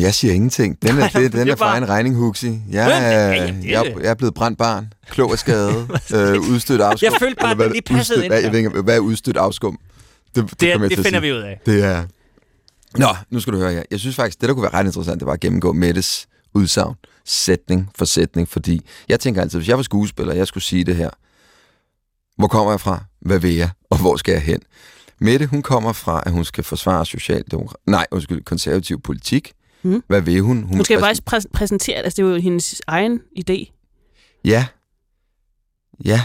Jeg 0.00 0.14
siger 0.14 0.34
ingenting. 0.34 0.82
Den 0.82 0.90
er, 0.90 0.94
Nej, 0.94 1.06
det, 1.08 1.22
det 1.22 1.32
den 1.32 1.48
er 1.48 1.52
er 1.52 1.56
for 1.56 1.64
egen 1.64 1.88
regning, 1.88 2.16
Huxi. 2.16 2.46
Jeg, 2.46 2.60
Ja, 2.72 2.88
er, 3.00 3.30
det 3.30 3.38
er 3.40 3.70
jeg, 3.70 3.84
det. 3.84 4.02
jeg 4.02 4.10
er 4.10 4.14
blevet 4.14 4.34
brændt 4.34 4.58
barn, 4.58 4.92
klog 5.10 5.32
af 5.32 5.38
skade, 5.38 5.88
øh, 6.14 6.40
udstødt 6.40 6.80
afskum. 6.80 7.04
Jeg 7.12 7.20
følte 7.20 7.36
bare, 7.40 7.50
at 7.50 7.58
det 7.58 7.70
lige 7.72 7.82
passede 7.82 8.18
udstødt- 8.18 8.22
ind 8.24 8.32
hvad, 8.32 8.42
jeg 8.42 8.52
ved 8.52 8.58
ikke, 8.58 8.82
hvad 8.82 8.94
er 8.96 9.00
udstødt 9.00 9.36
afskum? 9.36 9.78
Det, 10.34 10.50
Det, 10.50 10.60
det 10.60 10.90
til 10.90 10.98
at 10.98 11.04
finder 11.04 11.20
vi 11.20 11.32
ud 11.32 11.38
af. 11.38 11.60
Det 11.66 11.84
er... 11.84 12.04
Nå, 12.98 13.06
nu 13.30 13.40
skal 13.40 13.52
du 13.52 13.58
høre 13.58 13.72
her. 13.72 13.82
Jeg 13.90 14.00
synes 14.00 14.16
faktisk, 14.16 14.40
det 14.40 14.48
der 14.48 14.54
kunne 14.54 14.62
være 14.62 14.74
ret 14.74 14.86
interessant, 14.86 15.20
det 15.20 15.26
var 15.26 15.32
at 15.32 15.40
gennemgå 15.40 15.72
Mettes 15.72 16.26
udsagn, 16.54 16.94
sætning 17.24 17.90
for 17.98 18.04
sætning, 18.04 18.48
fordi 18.48 18.80
jeg 19.08 19.20
tænker 19.20 19.40
altid, 19.40 19.58
hvis 19.58 19.68
jeg 19.68 19.76
var 19.76 19.82
skuespiller, 19.82 20.32
og 20.32 20.38
jeg 20.38 20.46
skulle 20.46 20.64
sige 20.64 20.84
det 20.84 20.96
her, 20.96 21.10
hvor 22.38 22.48
kommer 22.48 22.72
jeg 22.72 22.80
fra? 22.80 23.04
Hvad 23.20 23.38
vil 23.38 23.54
jeg? 23.54 23.70
Og 23.90 23.98
hvor 23.98 24.16
skal 24.16 24.32
jeg 24.32 24.42
hen? 24.42 24.60
Mette, 25.20 25.46
hun 25.46 25.62
kommer 25.62 25.92
fra, 25.92 26.22
at 26.26 26.32
hun 26.32 26.44
skal 26.44 26.64
forsvare 26.64 27.06
socialdemokrat... 27.06 27.76
Nej, 27.86 28.06
undskyld, 28.10 28.42
konservativ 28.44 29.00
politik. 29.00 29.52
Mm. 29.82 30.02
Hvad 30.06 30.20
vil 30.20 30.40
hun? 30.40 30.62
Hun 30.62 30.84
skal 30.84 30.96
præsen- 30.98 31.00
faktisk 31.00 31.22
præs- 31.32 31.50
præsentere 31.52 31.98
det. 31.98 32.04
Altså, 32.04 32.22
det 32.22 32.28
er 32.28 32.32
jo 32.34 32.40
hendes 32.40 32.82
egen 32.86 33.20
idé. 33.38 33.72
Ja. 34.44 34.66
Ja. 36.04 36.22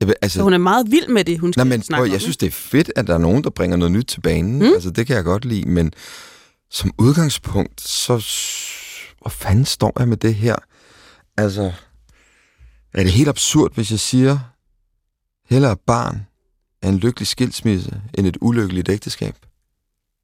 Jeg 0.00 0.14
altså, 0.22 0.38
Så 0.38 0.42
hun 0.42 0.52
er 0.52 0.58
meget 0.58 0.90
vild 0.90 1.08
med 1.08 1.24
det, 1.24 1.38
hun 1.38 1.52
skal 1.52 1.60
Nej, 1.60 1.68
men 1.76 1.82
snakke 1.82 2.00
prøv, 2.00 2.06
om. 2.08 2.12
jeg 2.12 2.20
synes, 2.20 2.36
det 2.36 2.46
er 2.46 2.50
fedt, 2.50 2.92
at 2.96 3.06
der 3.06 3.14
er 3.14 3.18
nogen, 3.18 3.44
der 3.44 3.50
bringer 3.50 3.76
noget 3.76 3.92
nyt 3.92 4.04
til 4.04 4.20
banen. 4.20 4.58
Mm. 4.58 4.64
Altså, 4.74 4.90
det 4.90 5.06
kan 5.06 5.16
jeg 5.16 5.24
godt 5.24 5.44
lide, 5.44 5.68
men 5.68 5.92
som 6.70 6.90
udgangspunkt, 6.98 7.80
så... 7.80 8.12
Hvor 9.20 9.28
fanden 9.30 9.64
står 9.64 9.92
jeg 9.98 10.08
med 10.08 10.16
det 10.16 10.34
her? 10.34 10.56
Altså, 11.36 11.72
er 12.94 13.02
det 13.02 13.12
helt 13.12 13.28
absurd, 13.28 13.74
hvis 13.74 13.90
jeg 13.90 13.98
siger, 14.00 14.38
hellere 15.50 15.76
barn 15.76 16.26
er 16.82 16.88
en 16.88 16.98
lykkelig 16.98 17.26
skilsmisse, 17.26 18.00
end 18.18 18.26
et 18.26 18.36
ulykkeligt 18.40 18.88
ægteskab? 18.88 19.34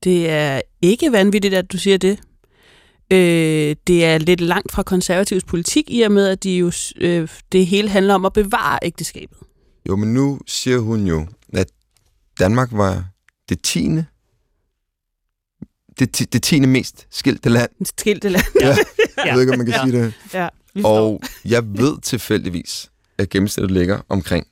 Det 0.04 0.30
er 0.30 0.60
ikke 0.82 1.12
vanvittigt, 1.12 1.54
at 1.54 1.72
du 1.72 1.78
siger 1.78 1.96
det. 1.98 2.18
Øh, 3.10 3.76
det 3.86 4.04
er 4.04 4.18
lidt 4.18 4.40
langt 4.40 4.72
fra 4.72 4.82
konservativs 4.82 5.44
politik, 5.44 5.84
i 5.90 6.02
og 6.02 6.12
med, 6.12 6.26
at 6.28 6.42
de 6.42 6.56
jo, 6.56 6.72
øh, 6.96 7.28
det 7.52 7.66
hele 7.66 7.88
handler 7.88 8.14
om 8.14 8.24
at 8.24 8.32
bevare 8.32 8.78
ægteskabet. 8.82 9.38
Jo, 9.88 9.96
men 9.96 10.14
nu 10.14 10.40
siger 10.46 10.78
hun 10.78 11.06
jo, 11.06 11.26
at 11.52 11.66
Danmark 12.38 12.68
var 12.72 13.04
det 13.48 13.62
tiende 13.62 14.06
det, 15.98 16.32
det 16.32 16.42
tiende 16.42 16.68
mest 16.68 17.06
skilte 17.10 17.48
land. 17.48 17.70
Skilte 17.98 18.28
land. 18.28 18.44
Ja. 18.60 18.76
Jeg 19.24 19.34
ved 19.34 19.40
ikke, 19.40 19.52
om 19.52 19.58
man 19.58 19.66
kan 19.66 19.74
Ja. 19.74 19.84
sige 19.84 20.02
det. 20.04 20.14
Ja. 20.34 20.48
Og 20.84 21.20
jeg 21.44 21.62
ved 21.78 22.00
tilfældigvis, 22.00 22.90
at 23.18 23.28
gennemsnittet 23.30 23.70
ligger 23.70 24.00
omkring 24.08 24.46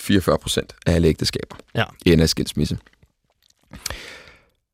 44 0.00 0.38
procent 0.38 0.74
af 0.86 0.92
alle 0.94 1.08
ægteskaber 1.08 1.56
Ja. 1.74 1.84
ender 2.06 2.24
i 2.24 2.28
skilsmisse. 2.28 2.78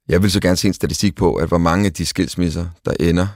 Jeg 0.09 0.23
vil 0.23 0.31
så 0.31 0.40
gerne 0.40 0.57
se 0.57 0.69
en 0.69 0.75
statistik 0.75 1.17
på, 1.17 1.35
at 1.35 1.49
hvor 1.49 1.59
mange 1.59 1.87
af 1.87 1.93
de 1.93 2.07
skilsmisser, 2.07 2.67
der 2.85 2.93
ender, 3.01 3.27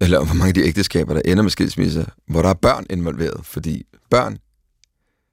eller 0.00 0.24
hvor 0.24 0.34
mange 0.34 0.48
af 0.48 0.54
de 0.54 0.64
ægteskaber, 0.64 1.14
der 1.14 1.22
ender 1.24 1.42
med 1.42 1.50
skilsmisse, 1.50 2.06
hvor 2.26 2.42
der 2.42 2.48
er 2.48 2.54
børn 2.54 2.86
involveret, 2.90 3.40
fordi 3.46 3.86
børn 4.10 4.38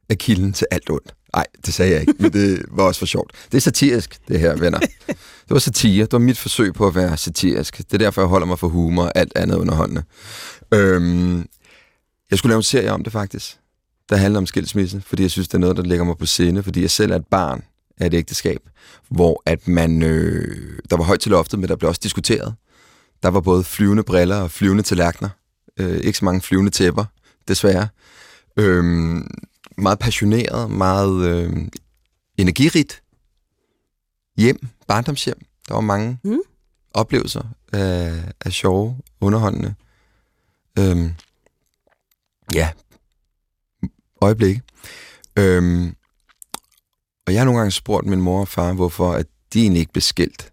er 0.09 0.15
kilden 0.15 0.53
til 0.53 0.67
alt 0.71 0.89
ondt. 0.89 1.13
Nej, 1.35 1.45
det 1.65 1.73
sagde 1.73 1.91
jeg 1.91 2.01
ikke, 2.01 2.13
men 2.19 2.33
det 2.33 2.65
var 2.71 2.83
også 2.83 2.99
for 2.99 3.05
sjovt. 3.05 3.31
Det 3.51 3.57
er 3.57 3.61
satirisk, 3.61 4.19
det 4.27 4.39
her, 4.39 4.55
venner. 4.55 4.79
Det 5.09 5.49
var 5.49 5.59
satire. 5.59 6.05
Det 6.05 6.13
var 6.13 6.19
mit 6.19 6.37
forsøg 6.37 6.73
på 6.73 6.87
at 6.87 6.95
være 6.95 7.17
satirisk. 7.17 7.77
Det 7.77 7.93
er 7.93 7.97
derfor, 7.97 8.21
jeg 8.21 8.29
holder 8.29 8.47
mig 8.47 8.59
for 8.59 8.67
humor 8.67 9.03
og 9.03 9.11
alt 9.15 9.31
andet 9.35 9.55
underholdende. 9.55 10.03
Øhm, 10.73 11.45
jeg 12.31 12.37
skulle 12.37 12.49
lave 12.49 12.59
en 12.59 12.63
serie 12.63 12.91
om 12.91 13.03
det 13.03 13.13
faktisk, 13.13 13.57
der 14.09 14.15
handler 14.15 14.37
om 14.37 14.45
skilsmisse, 14.45 15.01
fordi 15.05 15.23
jeg 15.23 15.31
synes, 15.31 15.47
det 15.47 15.53
er 15.53 15.59
noget, 15.59 15.77
der 15.77 15.83
ligger 15.83 16.05
mig 16.05 16.17
på 16.17 16.25
sinde, 16.25 16.63
fordi 16.63 16.81
jeg 16.81 16.91
selv 16.91 17.11
er 17.11 17.15
et 17.15 17.27
barn 17.27 17.63
af 17.97 18.05
et 18.07 18.13
ægteskab, 18.13 18.59
hvor 19.09 19.43
at 19.45 19.67
man, 19.67 20.03
øh, 20.03 20.79
der 20.89 20.97
var 20.97 21.03
højt 21.03 21.19
til 21.19 21.31
loftet, 21.31 21.59
men 21.59 21.69
der 21.69 21.75
blev 21.75 21.89
også 21.89 22.01
diskuteret. 22.03 22.55
Der 23.23 23.29
var 23.29 23.41
både 23.41 23.63
flyvende 23.63 24.03
briller 24.03 24.35
og 24.35 24.51
flyvende 24.51 24.83
tallerkener. 24.83 25.29
Øh, 25.79 25.97
ikke 25.97 26.17
så 26.17 26.25
mange 26.25 26.41
flyvende 26.41 26.71
tæpper, 26.71 27.05
desværre. 27.47 27.87
Øhm, 28.57 29.27
meget 29.77 29.99
passioneret, 29.99 30.71
meget 30.71 31.25
øh, 31.29 31.67
energirigt 32.37 33.03
hjem, 34.37 34.67
barndomshjem. 34.87 35.39
Der 35.67 35.73
var 35.73 35.81
mange 35.81 36.19
Mm. 36.23 36.39
oplevelser 36.93 37.43
af, 37.73 38.13
af 38.45 38.51
sjove, 38.51 38.97
underholdende 39.21 39.75
øhm, 40.79 41.11
ja, 42.53 42.69
øjeblikke. 44.21 44.61
Øhm, 45.39 45.95
og 47.27 47.33
jeg 47.33 47.39
har 47.39 47.45
nogle 47.45 47.59
gange 47.59 47.71
spurgt 47.71 48.05
min 48.05 48.21
mor 48.21 48.39
og 48.39 48.47
far, 48.47 48.73
hvorfor 48.73 49.13
at 49.13 49.25
de 49.53 49.61
egentlig 49.61 49.79
ikke 49.79 49.91
blev 49.91 50.01
skilt. 50.01 50.51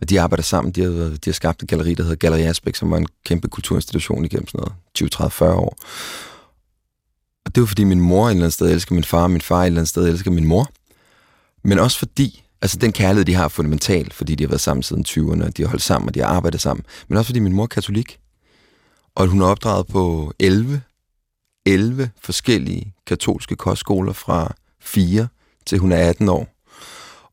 Og 0.00 0.10
de 0.10 0.20
arbejder 0.20 0.42
sammen. 0.42 0.72
De 0.72 0.82
har, 0.82 0.90
de 0.90 1.18
har 1.24 1.32
skabt 1.32 1.62
et 1.62 1.68
galleri, 1.68 1.94
der 1.94 2.02
hedder 2.02 2.16
Galleri 2.16 2.42
Asbæk, 2.42 2.74
som 2.74 2.90
var 2.90 2.96
en 2.96 3.06
kæmpe 3.24 3.48
kulturinstitution 3.48 4.24
igennem 4.24 4.46
sådan 4.46 4.58
noget 4.58 4.72
20, 4.94 5.08
30, 5.08 5.30
40 5.30 5.54
år. 5.54 5.76
Og 7.46 7.54
det 7.54 7.60
var 7.60 7.66
fordi 7.66 7.84
min 7.84 8.00
mor 8.00 8.26
et 8.26 8.30
eller 8.30 8.42
andet 8.42 8.52
sted 8.52 8.70
elsker 8.70 8.94
min 8.94 9.04
far, 9.04 9.22
og 9.22 9.30
min 9.30 9.40
far 9.40 9.62
et 9.62 9.66
eller 9.66 9.80
andet 9.80 9.88
sted 9.88 10.08
elsker 10.08 10.30
min 10.30 10.46
mor. 10.46 10.70
Men 11.64 11.78
også 11.78 11.98
fordi, 11.98 12.44
altså 12.62 12.78
den 12.78 12.92
kærlighed, 12.92 13.24
de 13.24 13.34
har 13.34 13.44
er 13.44 13.48
fundamental, 13.48 14.12
fordi 14.12 14.34
de 14.34 14.44
har 14.44 14.48
været 14.48 14.60
sammen 14.60 14.82
siden 14.82 15.04
20'erne, 15.08 15.44
og 15.44 15.56
de 15.56 15.62
har 15.62 15.68
holdt 15.68 15.82
sammen, 15.82 16.08
og 16.08 16.14
de 16.14 16.20
har 16.20 16.26
arbejdet 16.26 16.60
sammen. 16.60 16.84
Men 17.08 17.18
også 17.18 17.28
fordi 17.28 17.40
min 17.40 17.52
mor 17.52 17.62
er 17.62 17.66
katolik. 17.66 18.18
Og 19.14 19.22
at 19.22 19.28
hun 19.28 19.40
er 19.40 19.46
opdraget 19.46 19.86
på 19.86 20.32
11, 20.38 20.82
11 21.66 22.10
forskellige 22.22 22.94
katolske 23.06 23.56
kostskoler 23.56 24.12
fra 24.12 24.54
4 24.80 25.28
til 25.66 25.78
hun 25.78 25.92
er 25.92 26.08
18 26.08 26.28
år. 26.28 26.48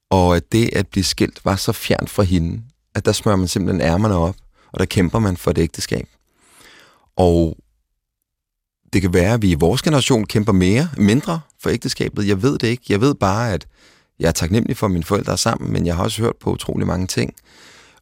Og 0.10 0.36
at 0.36 0.52
det 0.52 0.70
at 0.74 0.88
blive 0.88 1.04
skilt 1.04 1.46
var 1.46 1.56
så 1.56 1.72
fjernt 1.72 2.10
fra 2.10 2.24
hende, 2.24 2.62
at 2.96 3.06
der 3.06 3.12
smører 3.12 3.36
man 3.36 3.48
simpelthen 3.48 3.82
ærmerne 3.82 4.16
op, 4.16 4.36
og 4.72 4.80
der 4.80 4.86
kæmper 4.86 5.20
man 5.20 5.38
for 5.38 5.52
et 5.52 5.58
ægteskab. 5.58 6.08
Og 7.16 7.58
det 8.94 9.02
kan 9.02 9.14
være, 9.14 9.34
at 9.34 9.42
vi 9.42 9.52
i 9.52 9.56
vores 9.56 9.82
generation 9.82 10.26
kæmper 10.26 10.52
mere, 10.54 10.90
mindre 10.98 11.40
for 11.60 11.70
ægteskabet. 11.70 12.28
Jeg 12.28 12.42
ved 12.42 12.58
det 12.58 12.68
ikke. 12.68 12.84
Jeg 12.90 13.02
ved 13.02 13.16
bare, 13.16 13.54
at 13.54 13.68
jeg 14.20 14.28
er 14.28 14.32
taknemmelig 14.32 14.78
for, 14.78 14.88
at 14.88 14.92
mine 14.92 15.04
forældre 15.04 15.32
er 15.32 15.36
sammen, 15.36 15.74
men 15.74 15.86
jeg 15.86 15.96
har 15.96 16.04
også 16.04 16.22
hørt 16.22 16.36
på 16.36 16.52
utrolig 16.52 16.88
mange 16.88 17.08
ting. 17.08 17.34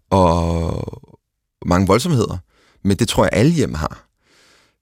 Og 0.10 1.02
mange 1.66 1.88
voldsomheder. 1.88 2.38
Men 2.84 2.98
det 2.98 3.08
tror 3.08 3.24
jeg, 3.24 3.30
alle 3.34 3.52
hjem 3.52 3.74
har. 3.74 4.05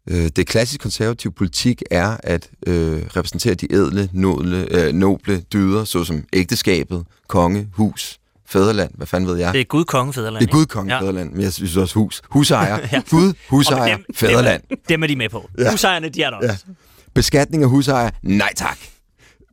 Øh, 0.09 0.27
det 0.35 0.47
klassisk 0.47 0.81
konservativ 0.81 1.31
politik 1.33 1.81
er 1.91 2.17
at 2.23 2.49
øh, 2.67 3.01
repræsentere 3.15 3.53
de 3.53 3.67
edle, 3.73 4.09
noble, 4.13 4.67
øh, 4.71 4.93
noble 4.93 5.41
dyder, 5.41 5.83
såsom 5.83 6.23
ægteskabet, 6.33 7.05
konge, 7.27 7.69
hus, 7.73 8.19
fædreland, 8.45 8.91
hvad 8.95 9.07
fanden 9.07 9.29
ved 9.29 9.37
jeg? 9.37 9.53
Det 9.53 9.61
er 9.61 9.65
Gud 9.65 9.85
kongefædreland. 9.85 10.41
Det 10.41 10.49
er 10.49 10.51
Gud, 10.53 10.65
konge, 10.65 10.93
Ja. 10.93 11.01
fædreland, 11.01 11.31
men 11.31 11.41
jeg 11.41 11.53
synes 11.53 11.77
også 11.77 11.93
hus. 11.99 12.21
Husejer. 12.29 12.79
Ja. 12.91 13.01
Gud, 13.09 13.33
husejer, 13.49 13.95
dem- 13.95 14.05
fædreland. 14.15 14.61
Dem, 14.69 14.77
dem 14.89 15.03
er 15.03 15.07
de 15.07 15.15
med 15.15 15.29
på. 15.29 15.49
Ja. 15.57 15.71
Husejerne, 15.71 16.09
de 16.09 16.21
er 16.23 16.29
der 16.29 16.37
også. 16.37 16.65
Ja. 16.67 16.73
Beskatning 17.13 17.63
af 17.63 17.69
husejer, 17.69 18.09
nej 18.21 18.53
tak. 18.55 18.77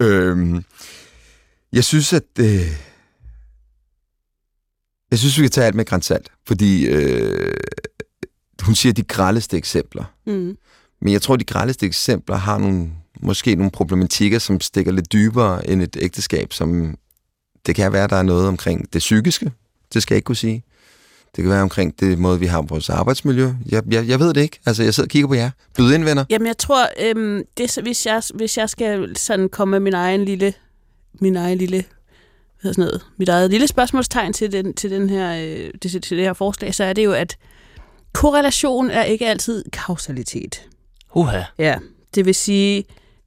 Øhm, 0.02 0.64
jeg 1.72 1.84
synes, 1.84 2.12
at... 2.12 2.22
Øh, 2.38 2.66
jeg 5.10 5.18
synes, 5.18 5.36
vi 5.38 5.42
kan 5.42 5.50
tage 5.50 5.66
alt 5.66 5.74
med 5.74 5.84
grænsalt, 5.84 6.28
fordi 6.46 6.86
øh, 6.86 7.54
hun 8.62 8.74
siger 8.74 8.92
de 8.92 9.02
grældeste 9.02 9.56
eksempler. 9.56 10.04
Mm. 10.26 10.56
Men 11.00 11.12
jeg 11.12 11.22
tror, 11.22 11.36
de 11.36 11.44
grældeste 11.44 11.86
eksempler 11.86 12.36
har 12.36 12.58
nogle, 12.58 12.90
måske 13.20 13.54
nogle 13.54 13.70
problematikker, 13.70 14.38
som 14.38 14.60
stikker 14.60 14.92
lidt 14.92 15.12
dybere 15.12 15.70
end 15.70 15.82
et 15.82 15.96
ægteskab, 16.00 16.52
som 16.52 16.96
det 17.66 17.74
kan 17.74 17.92
være, 17.92 18.08
der 18.08 18.16
er 18.16 18.22
noget 18.22 18.48
omkring 18.48 18.92
det 18.92 18.98
psykiske. 18.98 19.52
Det 19.94 20.02
skal 20.02 20.14
jeg 20.14 20.16
ikke 20.16 20.26
kunne 20.26 20.36
sige. 20.36 20.64
Det 21.36 21.42
kan 21.42 21.50
være 21.50 21.62
omkring 21.62 22.00
det 22.00 22.18
måde, 22.18 22.40
vi 22.40 22.46
har 22.46 22.62
vores 22.62 22.90
arbejdsmiljø. 22.90 23.48
Jeg, 23.66 23.82
jeg, 23.90 24.08
jeg 24.08 24.20
ved 24.20 24.34
det 24.34 24.40
ikke. 24.40 24.60
Altså, 24.66 24.82
jeg 24.82 24.94
sidder 24.94 25.06
og 25.06 25.10
kigger 25.10 25.28
på 25.28 25.34
jer. 25.34 25.50
Byd 25.76 25.92
ind, 25.92 26.04
venner. 26.04 26.24
Jamen, 26.30 26.46
jeg 26.46 26.58
tror, 26.58 26.88
øhm, 27.00 27.42
det, 27.56 27.78
hvis, 27.82 28.06
jeg, 28.06 28.22
hvis 28.34 28.58
jeg 28.58 28.70
skal 28.70 29.16
sådan 29.16 29.48
komme 29.48 29.70
med 29.70 29.80
min 29.80 29.94
egen 29.94 30.24
lille, 30.24 30.54
min 31.20 31.36
egen 31.36 31.58
lille, 31.58 31.84
hvad 32.62 32.72
sådan 32.72 32.84
noget, 32.84 33.06
mit 33.16 33.28
eget 33.28 33.50
lille 33.50 33.66
spørgsmålstegn 33.66 34.32
til, 34.32 34.52
den, 34.52 34.74
til, 34.74 34.90
den 34.90 35.10
her, 35.10 35.34
øh, 35.34 35.70
til, 35.82 36.00
til 36.00 36.16
det 36.16 36.26
her 36.26 36.32
forslag, 36.32 36.74
så 36.74 36.84
er 36.84 36.92
det 36.92 37.04
jo, 37.04 37.12
at 37.12 37.36
korrelation 38.12 38.90
er 38.90 39.02
ikke 39.02 39.26
altid 39.26 39.64
kausalitet. 39.72 40.68
Uha. 41.14 41.42
Ja, 41.58 41.78
det 42.14 42.26
vil 42.26 42.34
sige, 42.34 42.84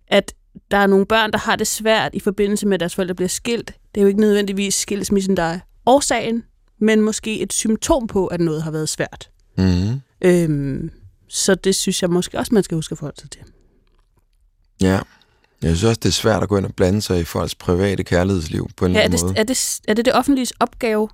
at 0.07 0.33
der 0.71 0.77
er 0.77 0.87
nogle 0.87 1.05
børn, 1.05 1.31
der 1.31 1.37
har 1.37 1.55
det 1.55 1.67
svært 1.67 2.11
i 2.15 2.19
forbindelse 2.19 2.65
med, 2.67 2.73
at 2.73 2.79
deres 2.79 2.95
forældre 2.95 3.15
bliver 3.15 3.29
skilt. 3.29 3.67
Det 3.95 4.01
er 4.01 4.03
jo 4.03 4.07
ikke 4.07 4.19
nødvendigvis 4.19 4.75
skilsmissen, 4.75 5.37
der 5.37 5.43
er 5.43 5.59
årsagen, 5.85 6.43
men 6.79 7.01
måske 7.01 7.41
et 7.41 7.53
symptom 7.53 8.07
på, 8.07 8.27
at 8.27 8.39
noget 8.41 8.63
har 8.63 8.71
været 8.71 8.89
svært. 8.89 9.29
Mm-hmm. 9.57 10.01
Øhm, 10.21 10.91
så 11.29 11.55
det 11.55 11.75
synes 11.75 12.01
jeg 12.01 12.09
måske 12.09 12.37
også, 12.39 12.53
man 12.53 12.63
skal 12.63 12.75
huske 12.75 12.93
at 12.93 12.97
forholde 12.97 13.21
sig 13.21 13.29
til. 13.31 13.41
Ja. 14.81 14.99
Jeg 15.61 15.75
synes 15.77 15.83
også, 15.83 15.99
det 16.03 16.09
er 16.09 16.13
svært 16.13 16.43
at 16.43 16.49
gå 16.49 16.57
ind 16.57 16.65
og 16.65 16.75
blande 16.75 17.01
sig 17.01 17.19
i 17.19 17.23
folks 17.23 17.55
private 17.55 18.03
kærlighedsliv 18.03 18.69
på 18.77 18.85
en 18.85 18.91
Ja, 18.91 18.97
eller 18.97 19.01
er, 19.01 19.05
anden 19.05 19.17
det, 19.19 19.25
måde. 19.25 19.39
er, 19.39 19.43
det, 19.43 19.79
er 19.87 19.93
det 19.93 20.05
det 20.05 20.13
offentlige 20.15 20.47
opgave 20.59 21.09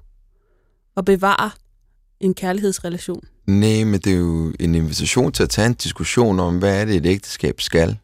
at 0.98 1.06
bevare 1.06 1.52
en 2.20 2.34
kærlighedsrelation. 2.34 3.24
Nej, 3.48 3.84
men 3.84 4.00
det 4.00 4.14
er 4.14 4.18
jo 4.18 4.54
en 4.60 4.76
invitation 4.76 5.32
til 5.32 5.44
at 5.44 5.50
tage 5.50 5.66
en 5.66 5.74
diskussion 5.74 6.40
om, 6.40 6.58
hvad 6.58 6.82
er 6.82 6.86
det, 6.86 6.96
et 6.96 7.06
ægteskab 7.06 7.62
skal. 7.62 7.98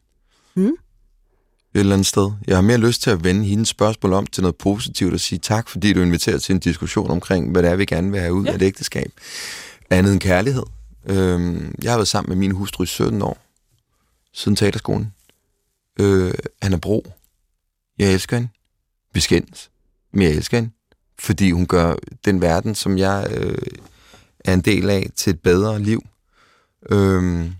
Mm. 0.55 0.65
Et 0.67 1.79
eller 1.79 1.93
andet 1.93 2.07
sted. 2.07 2.31
Jeg 2.47 2.57
har 2.57 2.61
mere 2.61 2.77
lyst 2.77 3.01
til 3.01 3.09
at 3.09 3.23
vende 3.23 3.45
hendes 3.45 3.69
spørgsmål 3.69 4.13
om 4.13 4.27
til 4.27 4.43
noget 4.43 4.55
positivt 4.55 5.13
og 5.13 5.19
sige 5.19 5.39
tak, 5.39 5.69
fordi 5.69 5.93
du 5.93 6.01
inviterer 6.01 6.37
til 6.37 6.53
en 6.53 6.59
diskussion 6.59 7.11
omkring, 7.11 7.51
hvad 7.51 7.63
det 7.63 7.71
er, 7.71 7.75
vi 7.75 7.85
gerne 7.85 8.11
vil 8.11 8.19
have 8.19 8.33
ud 8.33 8.45
ja. 8.45 8.51
af 8.51 8.55
et 8.55 8.61
ægteskab. 8.61 9.11
Andet 9.89 10.13
end 10.13 10.21
kærlighed. 10.21 10.63
Øhm, 11.05 11.75
jeg 11.83 11.91
har 11.91 11.97
været 11.97 12.07
sammen 12.07 12.29
med 12.29 12.37
min 12.37 12.51
hustru 12.51 12.83
i 12.83 12.87
17 12.87 13.21
år, 13.21 13.37
siden 14.33 14.55
teaterskolen. 14.55 15.13
Øh, 15.99 16.33
han 16.61 16.73
er 16.73 16.77
bro. 16.77 17.05
Jeg 17.99 18.13
elsker 18.13 18.37
hende. 18.37 18.49
Vi 19.13 19.19
skændes. 19.19 19.69
Men 20.13 20.21
jeg 20.21 20.31
elsker 20.31 20.57
hende. 20.57 20.71
Fordi 21.19 21.51
hun 21.51 21.65
gør 21.65 21.95
den 22.25 22.41
verden, 22.41 22.75
som 22.75 22.97
jeg 22.97 23.27
øh, 23.31 23.57
er 24.45 24.53
en 24.53 24.61
del 24.61 24.89
af, 24.89 25.09
til 25.15 25.29
et 25.29 25.39
bedre 25.39 25.79
liv. 25.79 26.01
Øhm, 26.91 27.53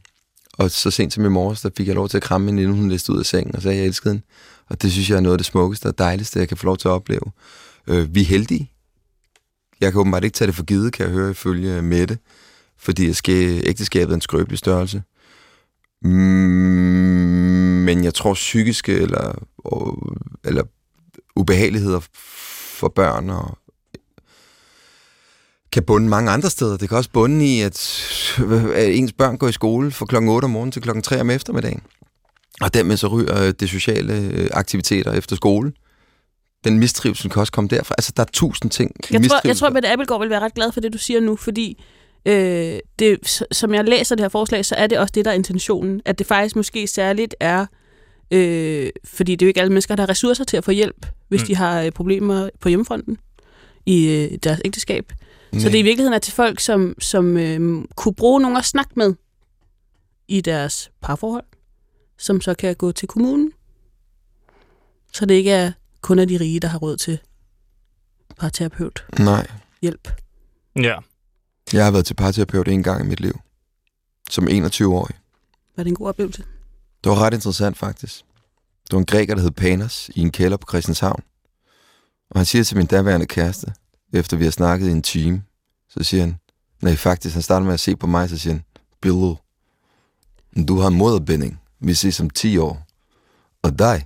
og 0.54 0.72
så 0.72 0.92
sent 0.92 1.14
som 1.14 1.26
i 1.26 1.30
morges, 1.30 1.62
der 1.62 1.70
fik 1.78 1.88
jeg 1.88 1.96
lov 1.96 2.10
til 2.10 2.18
at 2.18 2.24
kramme 2.24 2.48
hende, 2.48 2.64
inden 2.64 2.78
hun 2.78 2.90
læste 2.90 3.14
ud 3.14 3.20
af 3.20 3.26
sengen, 3.26 3.56
og 3.56 3.62
sagde, 3.62 3.76
at 3.76 3.80
jeg 3.80 3.88
elskede 3.88 4.14
hende. 4.14 4.26
Og 4.70 4.82
det 4.82 4.92
synes 4.92 5.10
jeg 5.10 5.16
er 5.16 5.22
noget 5.22 5.34
af 5.34 5.38
det 5.38 5.46
smukkeste 5.46 5.86
og 5.86 5.98
dejligste, 5.98 6.40
jeg 6.40 6.48
kan 6.48 6.58
få 6.58 6.66
lov 6.66 6.78
til 6.78 6.88
at 6.88 6.92
opleve. 6.92 7.32
Øh, 7.88 8.16
vi 8.16 8.22
er 8.22 8.26
heldige. 8.26 8.72
Jeg 9.82 9.92
kan 9.92 10.02
åbenbart 10.02 10.24
ikke 10.24 10.34
tage 10.34 10.48
det 10.48 10.56
for 10.56 10.64
givet, 10.64 10.94
kan 10.94 11.06
jeg 11.06 11.14
høre 11.14 11.32
ifølge 11.32 11.82
Mette, 11.82 12.18
fordi 12.78 13.08
jeg 13.08 13.16
skal, 13.16 13.62
ægteskabet 13.68 14.12
er 14.12 14.16
en 14.16 14.22
skrøbelig 14.22 14.58
størrelse. 14.60 15.04
Mm, 16.02 16.12
men 17.86 18.04
jeg 18.04 18.14
tror 18.14 18.34
psykiske 18.34 18.94
eller, 18.94 19.48
eller 20.44 20.64
ubehageligheder 21.36 22.00
for 22.80 22.88
børn 22.88 23.30
og 23.30 23.58
kan 25.76 25.84
bunde 25.84 26.10
mange 26.10 26.32
andre 26.32 26.50
steder. 26.50 26.78
Det 26.78 26.90
kan 26.90 26.98
også 26.98 27.10
bunde 27.14 27.46
i, 27.46 27.62
at, 27.62 27.78
at 28.76 28.96
ens 28.96 29.14
børn 29.14 29.38
går 29.38 29.48
i 29.48 29.52
skole 29.52 29.92
fra 29.92 30.06
klokken 30.06 30.30
8 30.32 30.46
om 30.46 30.52
morgenen 30.52 30.72
til 30.72 30.82
klokken 30.82 31.02
3 31.04 31.22
om 31.22 31.30
eftermiddagen. 31.30 31.82
Og 32.62 32.74
dermed 32.74 32.98
så 32.98 33.08
ryger 33.08 33.52
det 33.52 33.70
sociale 33.70 34.14
øh, 34.14 34.50
aktiviteter 34.54 35.12
efter 35.14 35.36
skole. 35.36 35.72
Den 36.64 36.80
mistrivsel 36.80 37.30
kan 37.32 37.40
også 37.40 37.52
komme 37.54 37.68
derfra. 37.68 37.96
Altså, 37.98 38.14
der 38.18 38.24
er 38.24 38.28
tusind 38.34 38.72
ting. 38.72 38.92
Jeg 39.12 39.24
tror, 39.24 39.42
jeg 39.48 39.58
tror, 39.58 39.68
at 39.68 39.74
Mette 39.74 39.90
Appelgaard 39.90 40.22
vil 40.22 40.30
være 40.30 40.40
ret 40.40 40.54
glad 40.54 40.72
for 40.72 40.80
det, 40.82 40.94
du 40.94 40.98
siger 40.98 41.20
nu, 41.20 41.36
fordi 41.36 41.84
øh, 42.26 42.80
det, 43.00 43.42
som 43.52 43.74
jeg 43.74 43.84
læser 43.86 44.16
det 44.16 44.24
her 44.24 44.30
forslag, 44.30 44.66
så 44.66 44.76
er 44.76 44.88
det 44.88 44.98
også 45.00 45.12
det, 45.16 45.26
der 45.26 45.32
er 45.32 45.36
intentionen. 45.36 46.02
At 46.06 46.20
det 46.20 46.28
faktisk 46.28 46.56
måske 46.56 46.88
særligt 46.88 47.36
er, 47.40 47.66
øh, 48.32 48.90
fordi 49.06 49.32
det 49.36 49.42
er 49.42 49.48
jo 49.48 49.50
ikke 49.50 49.62
alle 49.62 49.70
mennesker, 49.74 49.96
der 49.96 50.04
har 50.04 50.10
ressourcer 50.10 50.44
til 50.44 50.58
at 50.58 50.64
få 50.66 50.72
hjælp, 50.72 51.06
hvis 51.30 51.42
Mm. 51.42 51.44
mm. 51.44 51.48
de 51.48 51.56
har 51.56 51.82
øh, 51.82 51.92
problemer 51.92 52.50
på 52.62 52.70
hjemmefronten 52.70 53.18
i 53.86 54.08
øh, 54.08 54.38
deres 54.44 54.62
ægteskab. 54.66 55.12
Så 55.60 55.70
det 55.70 55.78
i 55.78 55.82
virkeligheden 55.82 56.14
er 56.14 56.20
til 56.20 56.34
folk, 56.34 56.60
som, 56.60 56.96
som 57.00 57.38
øh, 57.38 57.84
kunne 57.96 58.16
bruge 58.16 58.42
nogen 58.42 58.58
at 58.58 58.66
snakke 58.66 58.92
med 58.96 59.14
i 60.28 60.42
deres 60.42 60.92
parforhold, 61.02 61.46
som 62.18 62.42
så 62.42 62.54
kan 62.54 62.76
gå 62.76 62.92
til 62.92 63.08
kommunen. 63.08 63.52
Så 65.14 65.26
det 65.26 65.36
ikke 65.36 65.52
er 65.52 65.72
kun 66.02 66.20
er 66.20 66.26
de 66.26 66.38
rige, 66.38 66.60
der 66.60 66.68
har 66.68 66.78
råd 66.78 66.98
til 66.98 67.20
parterapeut 68.38 69.06
Nej. 69.20 69.48
hjælp. 69.82 70.22
Ja. 70.76 70.96
Jeg 71.74 71.84
har 71.84 71.92
været 71.92 72.06
til 72.06 72.14
parterapeut 72.14 72.68
en 72.68 72.84
gang 72.84 73.06
i 73.06 73.08
mit 73.08 73.20
liv. 73.20 73.40
Som 74.30 74.48
21-årig. 74.48 75.16
Var 75.76 75.84
det 75.84 75.90
en 75.90 75.96
god 75.96 76.08
oplevelse? 76.08 76.44
Det 77.04 77.10
var 77.10 77.20
ret 77.20 77.34
interessant, 77.34 77.78
faktisk. 77.78 78.24
Det 78.84 78.94
var 78.94 79.00
en 79.00 79.06
græker, 79.06 79.36
der 79.36 79.42
hed 79.42 79.52
Panos, 79.52 80.10
i 80.16 80.22
en 80.22 80.32
kælder 80.32 80.58
på 80.58 80.66
Christianshavn. 80.70 81.24
Og 82.30 82.40
han 82.40 82.46
siger 82.46 82.64
til 82.64 82.78
min 82.78 82.86
daværende 82.86 83.26
kæreste, 83.26 83.74
efter 84.16 84.38
vi 84.38 84.44
har 84.44 84.52
snakket 84.52 84.88
i 84.88 84.92
en 84.92 85.02
time, 85.02 85.44
så 85.90 86.04
siger 86.04 86.22
han, 86.22 86.36
nej 86.82 86.96
faktisk, 86.96 87.34
han 87.34 87.42
starter 87.42 87.66
med 87.66 87.74
at 87.74 87.80
se 87.80 87.96
på 87.96 88.08
mig, 88.08 88.30
så 88.30 88.38
siger 88.38 88.54
han, 88.54 88.64
Billo, 89.02 89.36
du 90.68 90.80
har 90.80 90.90
moderbinding. 90.90 91.62
Vi 91.80 91.94
ses 91.94 92.20
om 92.20 92.30
10 92.30 92.58
år. 92.58 92.88
Og 93.64 93.80
dig, 93.80 94.06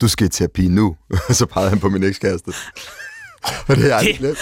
du 0.00 0.08
skal 0.08 0.26
i 0.26 0.30
terapi 0.30 0.68
nu. 0.68 0.96
Og 1.28 1.34
så 1.40 1.46
pegede 1.46 1.70
han 1.70 1.80
på 1.80 1.88
min 1.88 2.02
ekskæreste. 2.04 2.48
Og 3.68 3.76
det 3.76 3.78
har 3.78 3.88
jeg 3.88 3.96
aldrig 3.98 4.18
glemt. 4.18 4.38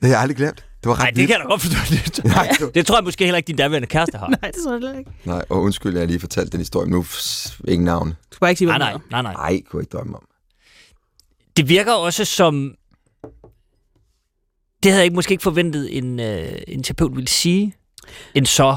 Det 0.00 0.02
har 0.02 0.08
jeg 0.08 0.20
aldrig 0.20 0.36
glemt. 0.36 0.64
Det 0.80 0.88
var 0.88 0.94
ret 0.94 0.98
Nej, 0.98 1.10
det 1.10 1.16
vildt. 1.16 1.28
kan 1.30 1.38
jeg 1.38 1.44
da 1.44 1.48
godt 1.50 1.60
forstå. 1.62 1.78
Det, 2.22 2.24
Nej, 2.24 2.48
det 2.58 2.60
var- 2.66 2.70
det 2.70 2.86
tror 2.86 2.96
jeg 2.96 3.04
måske 3.04 3.24
heller 3.24 3.36
ikke, 3.36 3.46
din 3.46 3.56
daværende 3.56 3.88
kæreste 3.88 4.18
har. 4.18 4.28
Nej, 4.42 4.50
det 4.50 4.62
tror 4.64 4.72
jeg 4.72 4.80
heller 4.80 4.98
ikke. 4.98 5.10
Nej, 5.24 5.44
og 5.50 5.62
undskyld, 5.62 5.98
jeg 5.98 6.06
lige 6.06 6.20
fortalt 6.20 6.52
den 6.52 6.60
historie, 6.60 6.86
men 6.86 6.92
nu 6.94 7.06
ingen 7.68 7.84
navn. 7.84 8.08
Du 8.08 8.14
skal 8.30 8.40
bare 8.40 8.50
ikke 8.50 8.58
sige, 8.58 8.68
Nej, 8.68 8.78
hvad 8.78 8.86
nej, 8.86 8.92
det 8.92 9.10
nej, 9.10 9.22
nej. 9.22 9.32
Nej, 9.32 9.62
kunne 9.70 9.78
jeg 9.80 9.82
ikke 9.82 9.96
drømme 9.96 10.16
om. 10.16 10.24
Det 11.56 11.68
virker 11.68 11.92
også 11.92 12.24
som... 12.24 12.74
Det 14.84 14.92
havde 14.92 14.96
jeg 15.00 15.04
ikke, 15.04 15.14
måske 15.14 15.32
ikke 15.32 15.42
forventet, 15.42 15.98
en, 15.98 16.20
øh, 16.20 16.52
en 16.68 16.82
terapeut 16.82 17.16
ville 17.16 17.28
sige. 17.28 17.74
En 18.34 18.46
så 18.46 18.76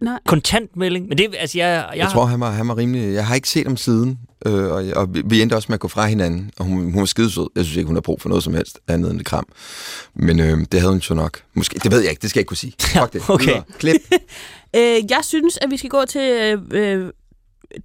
Nej. 0.00 0.18
kontant 0.26 0.76
melding. 0.76 1.08
Men 1.08 1.18
det, 1.18 1.34
altså, 1.38 1.58
jeg, 1.58 1.86
jeg, 1.90 1.98
Jeg 1.98 2.08
tror, 2.12 2.24
han 2.24 2.40
var, 2.40 2.50
han 2.50 2.68
var 2.68 2.76
rimelig... 2.76 3.14
Jeg 3.14 3.26
har 3.26 3.34
ikke 3.34 3.48
set 3.48 3.66
ham 3.66 3.76
siden, 3.76 4.18
øh, 4.46 4.64
og, 4.64 4.84
og 4.96 5.14
vi, 5.14 5.22
vi 5.24 5.42
endte 5.42 5.54
også 5.54 5.66
med 5.68 5.74
at 5.74 5.80
gå 5.80 5.88
fra 5.88 6.06
hinanden, 6.06 6.50
og 6.58 6.64
hun, 6.64 6.78
hun 6.92 7.00
var 7.00 7.04
skidesød. 7.04 7.46
Jeg 7.56 7.64
synes 7.64 7.76
ikke, 7.76 7.86
hun 7.86 7.96
har 7.96 8.00
brug 8.00 8.20
for 8.20 8.28
noget 8.28 8.44
som 8.44 8.54
helst 8.54 8.78
andet 8.88 9.10
end 9.10 9.20
et 9.20 9.26
kram. 9.26 9.46
Men 10.14 10.40
øh, 10.40 10.58
det 10.72 10.80
havde 10.80 10.92
hun 10.92 11.00
så 11.00 11.14
nok. 11.14 11.42
Måske, 11.54 11.78
det 11.78 11.92
ved 11.92 12.00
jeg 12.00 12.10
ikke, 12.10 12.20
det 12.22 12.30
skal 12.30 12.38
jeg 12.38 12.42
ikke 12.42 12.48
kunne 12.48 12.56
sige. 12.56 12.72
Fuck 13.00 13.12
det. 13.12 13.22
okay. 13.30 13.44
Videre. 13.46 13.62
Klip. 13.78 13.96
Øh, 14.76 15.10
jeg 15.10 15.20
synes, 15.22 15.58
at 15.62 15.70
vi 15.70 15.76
skal 15.76 15.90
gå 15.90 16.04
til 16.08 16.20
øh, 16.20 16.58
øh, 16.70 17.10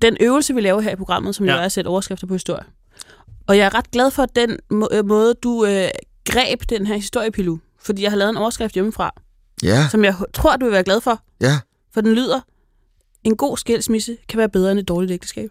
den 0.01 0.17
øvelse, 0.21 0.53
vi 0.55 0.61
laver 0.61 0.81
her 0.81 0.91
i 0.91 0.95
programmet, 0.95 1.35
som 1.35 1.45
ja. 1.45 1.51
Ja. 1.51 1.55
jo 1.57 1.61
er 1.61 1.65
at 1.65 1.71
sætte 1.71 1.87
overskrifter 1.87 2.27
på 2.27 2.33
historie. 2.33 2.63
Og 3.47 3.57
jeg 3.57 3.65
er 3.65 3.75
ret 3.75 3.91
glad 3.91 4.11
for 4.11 4.25
den 4.25 4.57
må- 4.69 4.89
øh, 4.91 5.05
måde, 5.05 5.33
du 5.43 5.65
øh, 5.65 5.87
greb 6.25 6.61
den 6.69 6.87
her 6.87 6.95
historiepilu. 6.95 7.59
Fordi 7.79 8.03
jeg 8.03 8.11
har 8.11 8.17
lavet 8.17 8.29
en 8.29 8.37
overskrift 8.37 8.73
hjemmefra, 8.73 9.11
Ja, 9.63 9.87
som 9.91 10.03
jeg 10.03 10.15
tror, 10.33 10.55
du 10.55 10.65
vil 10.65 10.71
være 10.73 10.83
glad 10.83 11.01
for. 11.01 11.21
ja. 11.41 11.59
For 11.93 12.01
den 12.01 12.13
lyder, 12.13 12.39
en 13.23 13.35
god 13.37 13.57
skilsmisse 13.57 14.17
kan 14.29 14.37
være 14.37 14.49
bedre 14.49 14.71
end 14.71 14.79
et 14.79 14.87
dårligt 14.87 15.11
ægteskab. 15.11 15.49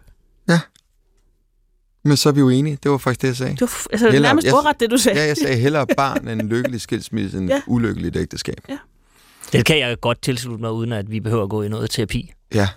Men 2.05 2.17
så 2.17 2.29
er 2.29 2.33
vi 2.33 2.39
jo 2.39 2.49
enige. 2.49 2.77
Det 2.83 2.91
var 2.91 2.97
faktisk 2.97 3.21
det, 3.21 3.27
jeg 3.27 3.35
sagde. 3.35 3.65
F- 3.65 3.85
altså, 3.91 4.07
Hellere- 4.09 4.21
nærmest 4.21 4.47
ordret, 4.53 4.79
det 4.79 4.91
du 4.91 4.97
sagde. 4.97 5.19
Ja, 5.19 5.25
jeg 5.27 5.37
sagde 5.37 5.57
hellere 5.57 5.87
barn 5.97 6.27
end 6.27 6.41
en 6.41 6.47
lykkelig 6.49 6.81
skilsmisse 6.81 7.37
end 7.37 7.49
Ja. 7.49 7.55
ja. 7.55 7.61
ulykkeligt 7.67 8.15
ægteskab. 8.17 8.55
Det 9.51 9.65
kan 9.65 9.79
jeg 9.79 9.99
godt 10.01 10.21
tilslutte 10.21 10.61
mig, 10.61 10.71
uden 10.71 10.91
at 10.93 11.11
vi 11.11 11.19
behøver 11.19 11.43
at 11.43 11.49
gå 11.49 11.61
i 11.61 11.67
noget 11.69 11.89
terapi 11.91 12.31
Ja. 12.53 12.69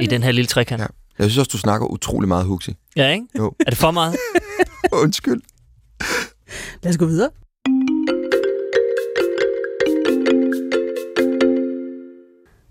i 0.00 0.06
den 0.06 0.22
her 0.22 0.32
lille 0.32 0.48
trekant. 0.48 0.80
Ja. 0.80 0.86
Jeg 1.18 1.30
synes 1.30 1.38
også, 1.38 1.48
du 1.52 1.58
snakker 1.58 1.86
utrolig 1.86 2.28
meget, 2.28 2.46
Huxi. 2.46 2.76
Ja, 2.96 3.08
ikke? 3.12 3.26
Jo. 3.38 3.52
Er 3.66 3.70
det 3.70 3.78
for 3.78 3.90
meget? 3.90 4.16
Undskyld. 5.02 5.40
Lad 6.82 6.90
os 6.90 6.98
gå 6.98 7.06
videre. 7.06 7.30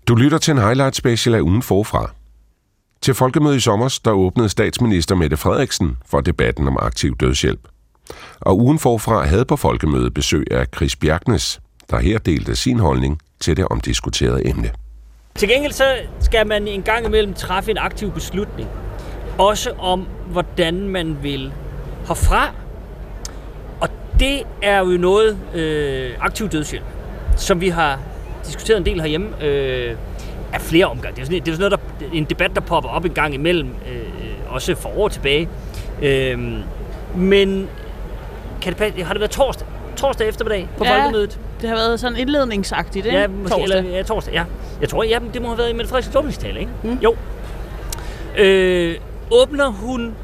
Du 0.08 0.14
lytter 0.14 0.38
til 0.38 0.52
en 0.52 0.58
highlight 0.58 0.96
special 0.96 1.34
af 1.34 1.40
ugen 1.40 1.62
forfra. 1.62 2.10
Til 3.02 3.14
folkemødet 3.14 3.56
i 3.56 3.60
sommer, 3.60 3.98
der 4.04 4.10
åbnede 4.10 4.48
statsminister 4.48 5.14
Mette 5.14 5.36
Frederiksen 5.36 5.96
for 6.06 6.20
debatten 6.20 6.68
om 6.68 6.76
aktiv 6.80 7.16
dødshjælp. 7.16 7.60
Og 8.40 8.58
ugen 8.58 8.78
forfra 8.78 9.26
havde 9.26 9.44
på 9.44 9.56
folkemødet 9.56 10.14
besøg 10.14 10.46
af 10.50 10.66
Chris 10.76 10.96
Bjergnes, 10.96 11.60
der 11.90 11.98
her 11.98 12.18
delte 12.18 12.56
sin 12.56 12.78
holdning 12.78 13.20
til 13.40 13.56
det 13.56 13.68
omdiskuterede 13.68 14.48
emne. 14.48 14.70
Til 15.34 15.48
gengæld 15.48 15.72
så 15.72 15.84
skal 16.20 16.46
man 16.46 16.68
en 16.68 16.82
gang 16.82 17.06
imellem 17.06 17.34
træffe 17.34 17.70
en 17.70 17.78
aktiv 17.78 18.12
beslutning. 18.12 18.68
Også 19.38 19.70
om, 19.70 20.06
hvordan 20.30 20.88
man 20.88 21.16
vil 21.22 21.52
herfra. 22.08 22.54
Det 24.20 24.42
er 24.62 24.78
jo 24.78 24.84
noget 24.84 25.38
øh, 25.54 26.10
aktiv 26.20 26.48
dødshjælp, 26.48 26.84
som 27.36 27.60
vi 27.60 27.68
har 27.68 27.98
diskuteret 28.46 28.78
en 28.78 28.86
del 28.86 29.00
herhjemme 29.00 29.44
øh, 29.44 29.96
af 30.52 30.60
flere 30.60 30.86
omgange. 30.86 31.14
Det 31.16 31.20
er, 31.22 31.26
sådan, 31.26 31.40
det 31.40 31.48
er 31.48 31.56
sådan 31.56 31.70
noget, 31.70 32.00
der, 32.00 32.06
en 32.18 32.24
debat, 32.24 32.50
der 32.54 32.60
popper 32.60 32.90
op 32.90 33.04
en 33.04 33.10
gang 33.14 33.34
imellem, 33.34 33.68
øh, 33.68 34.02
også 34.48 34.74
for 34.74 34.98
år 34.98 35.08
tilbage. 35.08 35.48
Øh, 36.02 36.38
men 37.16 37.68
kan 38.62 38.72
det, 38.78 39.04
har 39.04 39.14
det 39.14 39.20
været 39.20 39.30
torsdag? 39.30 39.66
Torsdag 39.96 40.28
eftermiddag 40.28 40.68
på 40.78 40.84
Ja. 40.84 40.96
folkemødet? 41.02 41.38
Det 41.60 41.68
har 41.68 41.76
været 41.76 42.00
sådan 42.00 42.16
indledningsagtigt, 42.16 43.06
ikke? 43.06 43.18
Ja, 43.18 43.26
måske, 43.28 43.56
Torsdag. 43.56 43.78
eller, 43.78 43.96
ja, 43.96 44.02
torsdag, 44.02 44.34
ja. 44.34 44.44
Jeg 44.80 44.88
tror, 44.88 45.02
ja, 45.02 45.18
det 45.34 45.42
må 45.42 45.48
have 45.48 45.58
været 45.58 45.70
i 45.70 45.72
Mette 45.72 45.88
Frederiksens 45.88 46.16
åbningstale, 46.16 46.60
ikke? 46.60 46.72
Mm. 46.82 46.98
Jo. 47.02 47.16
Øh, 48.38 48.94
åbner 49.30 49.66
hun 49.66 50.14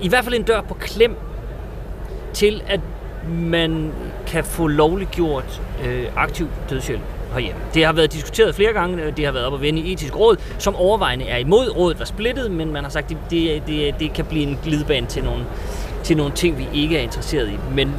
i 0.00 0.08
hvert 0.08 0.24
fald 0.24 0.34
en 0.34 0.42
dør 0.42 0.60
på 0.60 0.74
klem 0.74 1.16
til, 2.34 2.62
at 2.66 2.80
man 3.28 3.92
kan 4.26 4.44
få 4.44 4.66
lovliggjort 4.66 5.62
øh, 5.84 6.06
aktiv 6.16 6.48
dødshjælp 6.70 7.00
herhjemme. 7.32 7.60
Det 7.74 7.84
har 7.84 7.92
været 7.92 8.12
diskuteret 8.12 8.54
flere 8.54 8.72
gange, 8.72 9.10
det 9.16 9.24
har 9.24 9.32
været 9.32 9.46
op 9.46 9.54
at 9.54 9.60
vende 9.60 9.80
i 9.80 9.92
etisk 9.92 10.16
råd, 10.18 10.36
som 10.58 10.76
overvejende 10.76 11.24
er 11.24 11.36
imod. 11.36 11.76
Rådet 11.76 11.98
var 11.98 12.04
splittet, 12.04 12.50
men 12.50 12.72
man 12.72 12.84
har 12.84 12.90
sagt, 12.90 13.10
at 13.10 13.16
det, 13.30 13.62
det, 13.66 13.94
det 13.98 14.12
kan 14.12 14.24
blive 14.24 14.42
en 14.42 14.58
glidebane 14.64 15.06
til 15.06 15.24
nogle, 15.24 15.44
til 16.04 16.16
nogle 16.16 16.32
ting, 16.32 16.58
vi 16.58 16.68
ikke 16.74 16.98
er 16.98 17.02
interesseret 17.02 17.48
i. 17.48 17.58
Men 17.74 17.94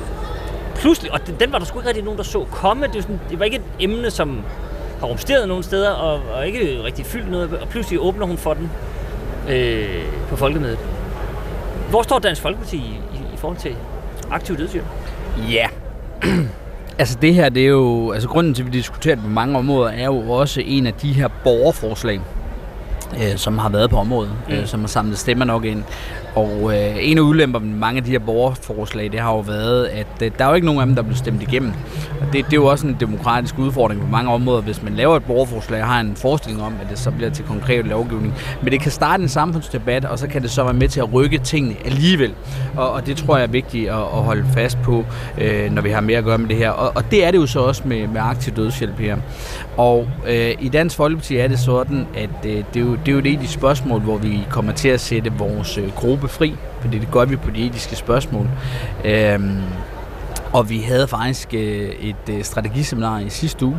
pludselig, 0.75 1.13
og 1.13 1.27
den, 1.27 1.35
den 1.39 1.51
var 1.51 1.59
der 1.59 1.65
sgu 1.65 1.79
ikke 1.79 1.87
rigtig 1.87 2.03
nogen, 2.03 2.17
der 2.17 2.23
så 2.23 2.45
komme. 2.51 2.87
Det, 2.87 2.95
var 2.95 3.01
sådan, 3.01 3.19
det 3.29 3.39
var 3.39 3.45
ikke 3.45 3.57
et 3.57 3.63
emne, 3.79 4.11
som 4.11 4.41
har 4.99 5.07
rumsteret 5.07 5.47
nogen 5.47 5.63
steder, 5.63 5.91
og, 5.91 6.21
og 6.33 6.47
ikke 6.47 6.83
rigtig 6.83 7.05
fyldt 7.05 7.31
noget, 7.31 7.53
og 7.61 7.67
pludselig 7.67 7.99
åbner 7.99 8.25
hun 8.25 8.37
for 8.37 8.53
den 8.53 8.71
øh, 9.49 10.03
på 10.29 10.35
folkemødet. 10.35 10.79
Hvor 11.89 12.01
står 12.01 12.19
Dansk 12.19 12.41
Folkeparti 12.41 12.77
i, 12.77 12.99
i, 13.13 13.33
i 13.33 13.37
forhold 13.37 13.57
til 13.57 13.75
aktiv 14.31 14.57
dødshjælp? 14.57 14.85
Ja. 15.51 15.67
Altså 16.97 17.17
det 17.21 17.33
her, 17.33 17.49
det 17.49 17.63
er 17.63 17.67
jo, 17.67 18.11
altså 18.11 18.29
grunden 18.29 18.53
til, 18.53 18.63
at 18.63 18.67
vi 18.67 18.77
diskuterer 18.77 19.15
det 19.15 19.23
på 19.23 19.29
mange 19.29 19.57
områder, 19.57 19.91
er 19.91 20.05
jo 20.05 20.31
også 20.31 20.61
en 20.65 20.87
af 20.87 20.93
de 20.93 21.13
her 21.13 21.27
borgerforslag, 21.43 22.21
øh, 23.21 23.37
som 23.37 23.57
har 23.57 23.69
været 23.69 23.89
på 23.89 23.97
området, 23.97 24.31
mm. 24.49 24.53
øh, 24.53 24.67
som 24.67 24.79
har 24.79 24.87
samlet 24.87 25.17
stemmer 25.17 25.45
nok 25.45 25.65
ind. 25.65 25.83
Og 26.35 26.73
øh, 26.75 26.95
en 26.99 27.17
af 27.17 27.21
udlemperne 27.21 27.65
med 27.65 27.75
mange 27.75 27.97
af 27.97 28.03
de 28.03 28.11
her 28.11 28.19
borgerforslag, 28.19 29.11
det 29.11 29.19
har 29.19 29.31
jo 29.31 29.39
været, 29.39 29.85
at 29.85 30.07
øh, 30.21 30.31
der 30.37 30.45
er 30.45 30.49
jo 30.49 30.55
ikke 30.55 30.65
nogen 30.65 30.81
af 30.81 30.85
dem, 30.85 30.95
der 30.95 31.01
bliver 31.01 31.15
stemt 31.17 31.41
igennem. 31.41 31.73
Og 32.21 32.25
det, 32.25 32.33
det 32.33 32.53
er 32.53 32.57
jo 32.57 32.65
også 32.65 32.87
en 32.87 32.97
demokratisk 32.99 33.59
udfordring 33.59 34.01
på 34.01 34.07
mange 34.07 34.31
områder, 34.31 34.61
hvis 34.61 34.83
man 34.83 34.93
laver 34.93 35.15
et 35.15 35.23
borgerforslag 35.23 35.81
og 35.81 35.87
har 35.87 35.99
en 35.99 36.15
forestilling 36.15 36.63
om, 36.63 36.73
at 36.81 36.89
det 36.89 36.99
så 36.99 37.11
bliver 37.11 37.29
til 37.29 37.45
konkret 37.45 37.85
lovgivning. 37.85 38.33
Men 38.61 38.71
det 38.71 38.81
kan 38.81 38.91
starte 38.91 39.23
en 39.23 39.29
samfundsdebat, 39.29 40.05
og 40.05 40.19
så 40.19 40.27
kan 40.27 40.41
det 40.41 40.51
så 40.51 40.63
være 40.63 40.73
med 40.73 40.87
til 40.89 40.99
at 40.99 41.13
rykke 41.13 41.37
tingene 41.37 41.75
alligevel. 41.85 42.33
Og, 42.75 42.91
og 42.91 43.05
det 43.05 43.17
tror 43.17 43.37
jeg 43.37 43.43
er 43.43 43.47
vigtigt 43.51 43.89
at, 43.89 43.95
at 43.95 44.23
holde 44.23 44.45
fast 44.53 44.77
på, 44.83 45.05
øh, 45.37 45.71
når 45.71 45.81
vi 45.81 45.89
har 45.89 46.01
mere 46.01 46.17
at 46.17 46.23
gøre 46.23 46.37
med 46.37 46.49
det 46.49 46.57
her. 46.57 46.69
Og, 46.69 46.91
og 46.95 47.11
det 47.11 47.25
er 47.25 47.31
det 47.31 47.37
jo 47.37 47.45
så 47.45 47.59
også 47.59 47.81
med, 47.85 48.07
med 48.07 48.21
aktiv 48.21 48.55
dødshjælp 48.55 48.99
her. 48.99 49.17
Og 49.77 50.07
øh, 50.27 50.51
i 50.59 50.69
Dansk 50.69 50.95
Folkeparti 50.95 51.37
er 51.37 51.47
det 51.47 51.59
sådan, 51.59 52.07
at 52.15 52.29
øh, 52.45 52.63
det, 52.73 52.75
er 52.75 52.79
jo, 52.79 52.91
det 52.91 53.07
er 53.07 53.11
jo 53.11 53.17
et 53.17 53.25
etisk 53.25 53.41
de 53.41 53.47
spørgsmål, 53.47 54.01
hvor 54.01 54.17
vi 54.17 54.39
kommer 54.49 54.71
til 54.71 54.89
at 54.89 54.99
sætte 54.99 55.33
vores 55.37 55.77
øh, 55.77 55.91
gruppe 55.95 56.27
fri, 56.27 56.55
fordi 56.81 56.99
det 56.99 57.11
gør 57.11 57.25
vi 57.25 57.35
på 57.35 57.49
de 57.49 57.65
etiske 57.65 57.95
spørgsmål. 57.95 58.47
Øh, 59.05 59.39
og 60.53 60.69
vi 60.69 60.79
havde 60.79 61.07
faktisk 61.07 61.53
øh, 61.53 61.89
et 61.89 62.29
øh, 62.29 62.43
strategiseminar 62.43 63.19
i 63.19 63.29
sidste 63.29 63.65
uge, 63.65 63.77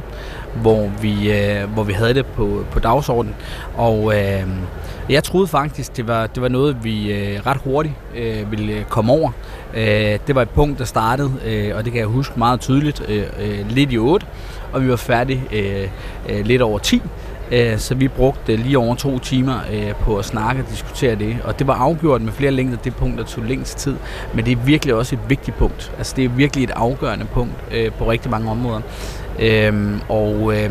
hvor 0.54 0.90
vi, 1.02 1.32
øh, 1.32 1.72
hvor 1.72 1.82
vi 1.82 1.92
havde 1.92 2.14
det 2.14 2.26
på, 2.26 2.64
på 2.70 2.78
dagsordenen. 2.78 3.34
Og 3.76 4.14
øh, 4.16 4.48
jeg 5.08 5.24
troede 5.24 5.46
faktisk, 5.46 5.96
det 5.96 6.08
var, 6.08 6.26
det 6.26 6.42
var 6.42 6.48
noget, 6.48 6.84
vi 6.84 7.12
øh, 7.12 7.46
ret 7.46 7.56
hurtigt 7.56 7.94
øh, 8.16 8.50
ville 8.50 8.72
øh, 8.72 8.84
komme 8.84 9.12
over. 9.12 9.30
Øh, 9.74 10.18
det 10.26 10.34
var 10.34 10.42
et 10.42 10.50
punkt, 10.50 10.78
der 10.78 10.84
startede, 10.84 11.32
øh, 11.44 11.76
og 11.76 11.84
det 11.84 11.92
kan 11.92 12.00
jeg 12.00 12.08
huske 12.08 12.38
meget 12.38 12.60
tydeligt, 12.60 13.02
øh, 13.08 13.26
øh, 13.40 13.68
lidt 13.68 13.92
i 13.92 13.98
8, 13.98 14.26
og 14.72 14.82
vi 14.82 14.90
var 14.90 14.96
færdige 14.96 15.42
øh, 15.52 15.88
øh, 16.28 16.46
lidt 16.46 16.62
over 16.62 16.78
10. 16.78 17.02
Øh, 17.52 17.78
så 17.78 17.94
vi 17.94 18.08
brugte 18.08 18.56
lige 18.56 18.78
over 18.78 18.94
to 18.94 19.18
timer 19.18 19.58
øh, 19.72 19.94
på 19.94 20.16
at 20.16 20.24
snakke 20.24 20.62
og 20.62 20.70
diskutere 20.70 21.14
det. 21.14 21.36
Og 21.44 21.58
det 21.58 21.66
var 21.66 21.74
afgjort 21.74 22.22
med 22.22 22.32
flere 22.32 22.50
længder 22.50 22.76
det 22.76 22.96
punkt, 22.96 23.18
der 23.18 23.24
tog 23.24 23.44
længst 23.44 23.78
tid. 23.78 23.96
Men 24.34 24.44
det 24.44 24.52
er 24.52 24.56
virkelig 24.56 24.94
også 24.94 25.14
et 25.14 25.20
vigtigt 25.28 25.56
punkt. 25.56 25.92
Altså 25.98 26.12
det 26.16 26.24
er 26.24 26.28
virkelig 26.28 26.64
et 26.64 26.70
afgørende 26.70 27.24
punkt 27.24 27.54
øh, 27.72 27.92
på 27.92 28.10
rigtig 28.10 28.30
mange 28.30 28.50
områder. 28.50 28.80
Øhm, 29.38 30.00
og, 30.08 30.56
øh, 30.56 30.70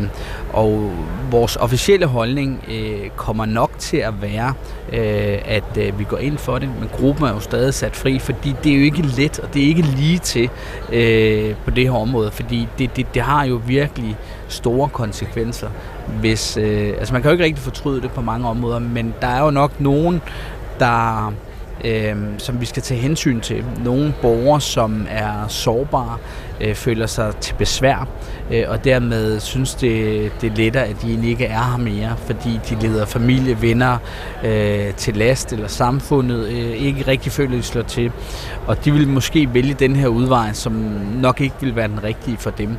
og 0.52 0.92
vores 1.30 1.56
officielle 1.56 2.06
holdning 2.06 2.64
øh, 2.70 3.10
kommer 3.16 3.46
nok 3.46 3.70
til 3.78 3.96
at 3.96 4.22
være, 4.22 4.54
øh, 4.92 5.38
at 5.44 5.78
øh, 5.78 5.98
vi 5.98 6.04
går 6.04 6.18
ind 6.18 6.38
for 6.38 6.58
det, 6.58 6.68
men 6.80 6.88
gruppen 6.92 7.26
er 7.26 7.32
jo 7.32 7.40
stadig 7.40 7.74
sat 7.74 7.96
fri, 7.96 8.18
fordi 8.18 8.54
det 8.64 8.72
er 8.72 8.76
jo 8.76 8.82
ikke 8.82 9.02
let, 9.02 9.38
og 9.38 9.54
det 9.54 9.62
er 9.62 9.66
ikke 9.66 9.82
lige 9.82 10.18
til 10.18 10.50
øh, 10.92 11.54
på 11.64 11.70
det 11.70 11.84
her 11.84 11.96
område, 11.96 12.30
fordi 12.30 12.68
det, 12.78 12.96
det, 12.96 13.06
det 13.14 13.22
har 13.22 13.44
jo 13.44 13.60
virkelig 13.66 14.16
store 14.48 14.88
konsekvenser. 14.88 15.68
Hvis, 16.20 16.56
øh, 16.56 16.88
altså 16.98 17.12
man 17.12 17.22
kan 17.22 17.30
jo 17.30 17.32
ikke 17.32 17.44
rigtig 17.44 17.64
fortryde 17.64 18.00
det 18.02 18.10
på 18.10 18.20
mange 18.20 18.48
områder, 18.48 18.78
men 18.78 19.14
der 19.20 19.28
er 19.28 19.44
jo 19.44 19.50
nok 19.50 19.80
nogen, 19.80 20.22
der 20.78 21.32
øh, 21.84 22.16
som 22.38 22.60
vi 22.60 22.66
skal 22.66 22.82
tage 22.82 23.00
hensyn 23.00 23.40
til. 23.40 23.64
Nogle 23.84 24.14
borgere, 24.22 24.60
som 24.60 25.06
er 25.10 25.48
sårbare, 25.48 26.18
øh, 26.60 26.74
føler 26.74 27.06
sig 27.06 27.36
til 27.36 27.54
besvær, 27.54 28.08
øh, 28.50 28.64
og 28.68 28.84
dermed 28.84 29.40
synes 29.40 29.74
det, 29.74 30.32
det 30.40 30.52
er 30.52 30.56
lettere, 30.56 30.84
at 30.84 31.02
de 31.02 31.08
egentlig 31.08 31.30
ikke 31.30 31.46
er 31.46 31.62
her 31.62 31.78
mere, 31.78 32.16
fordi 32.16 32.60
de 32.70 32.86
leder 32.86 33.06
familie, 33.06 33.62
venner 33.62 33.98
øh, 34.44 34.94
til 34.94 35.16
last, 35.16 35.52
eller 35.52 35.68
samfundet 35.68 36.48
øh, 36.48 36.70
ikke 36.70 37.04
rigtig 37.08 37.32
føler, 37.32 37.56
de 37.56 37.62
slår 37.62 37.82
til. 37.82 38.12
Og 38.66 38.84
de 38.84 38.92
vil 38.92 39.08
måske 39.08 39.54
vælge 39.54 39.74
den 39.74 39.96
her 39.96 40.08
udvej, 40.08 40.52
som 40.52 40.72
nok 41.22 41.40
ikke 41.40 41.54
vil 41.60 41.76
være 41.76 41.88
den 41.88 42.04
rigtige 42.04 42.36
for 42.36 42.50
dem 42.50 42.76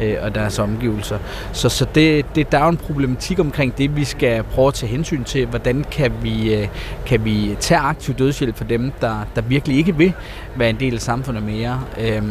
øh, 0.00 0.16
og 0.22 0.34
deres 0.34 0.58
omgivelser. 0.58 1.18
Så, 1.52 1.68
så 1.68 1.86
det, 1.94 2.26
det, 2.34 2.52
der 2.52 2.58
er 2.58 2.68
en 2.68 2.76
problematik 2.76 3.38
omkring 3.38 3.78
det, 3.78 3.96
vi 3.96 4.04
skal 4.04 4.42
prøve 4.42 4.68
at 4.68 4.74
tage 4.74 4.90
hensyn 4.90 5.24
til. 5.24 5.46
Hvordan 5.46 5.84
kan 5.90 6.12
vi, 6.22 6.54
øh, 6.54 6.68
kan 7.06 7.24
vi 7.24 7.56
tage 7.60 7.80
aktiv 7.80 8.14
dødshjælp 8.14 8.56
for 8.56 8.64
dem, 8.64 8.92
der, 9.00 9.26
der 9.36 9.42
virkelig 9.42 9.76
ikke 9.76 9.96
vil 9.96 10.12
være 10.56 10.70
en 10.70 10.80
del 10.80 10.94
af 10.94 11.00
samfundet 11.00 11.42
mere? 11.42 11.80
Øh, 12.00 12.22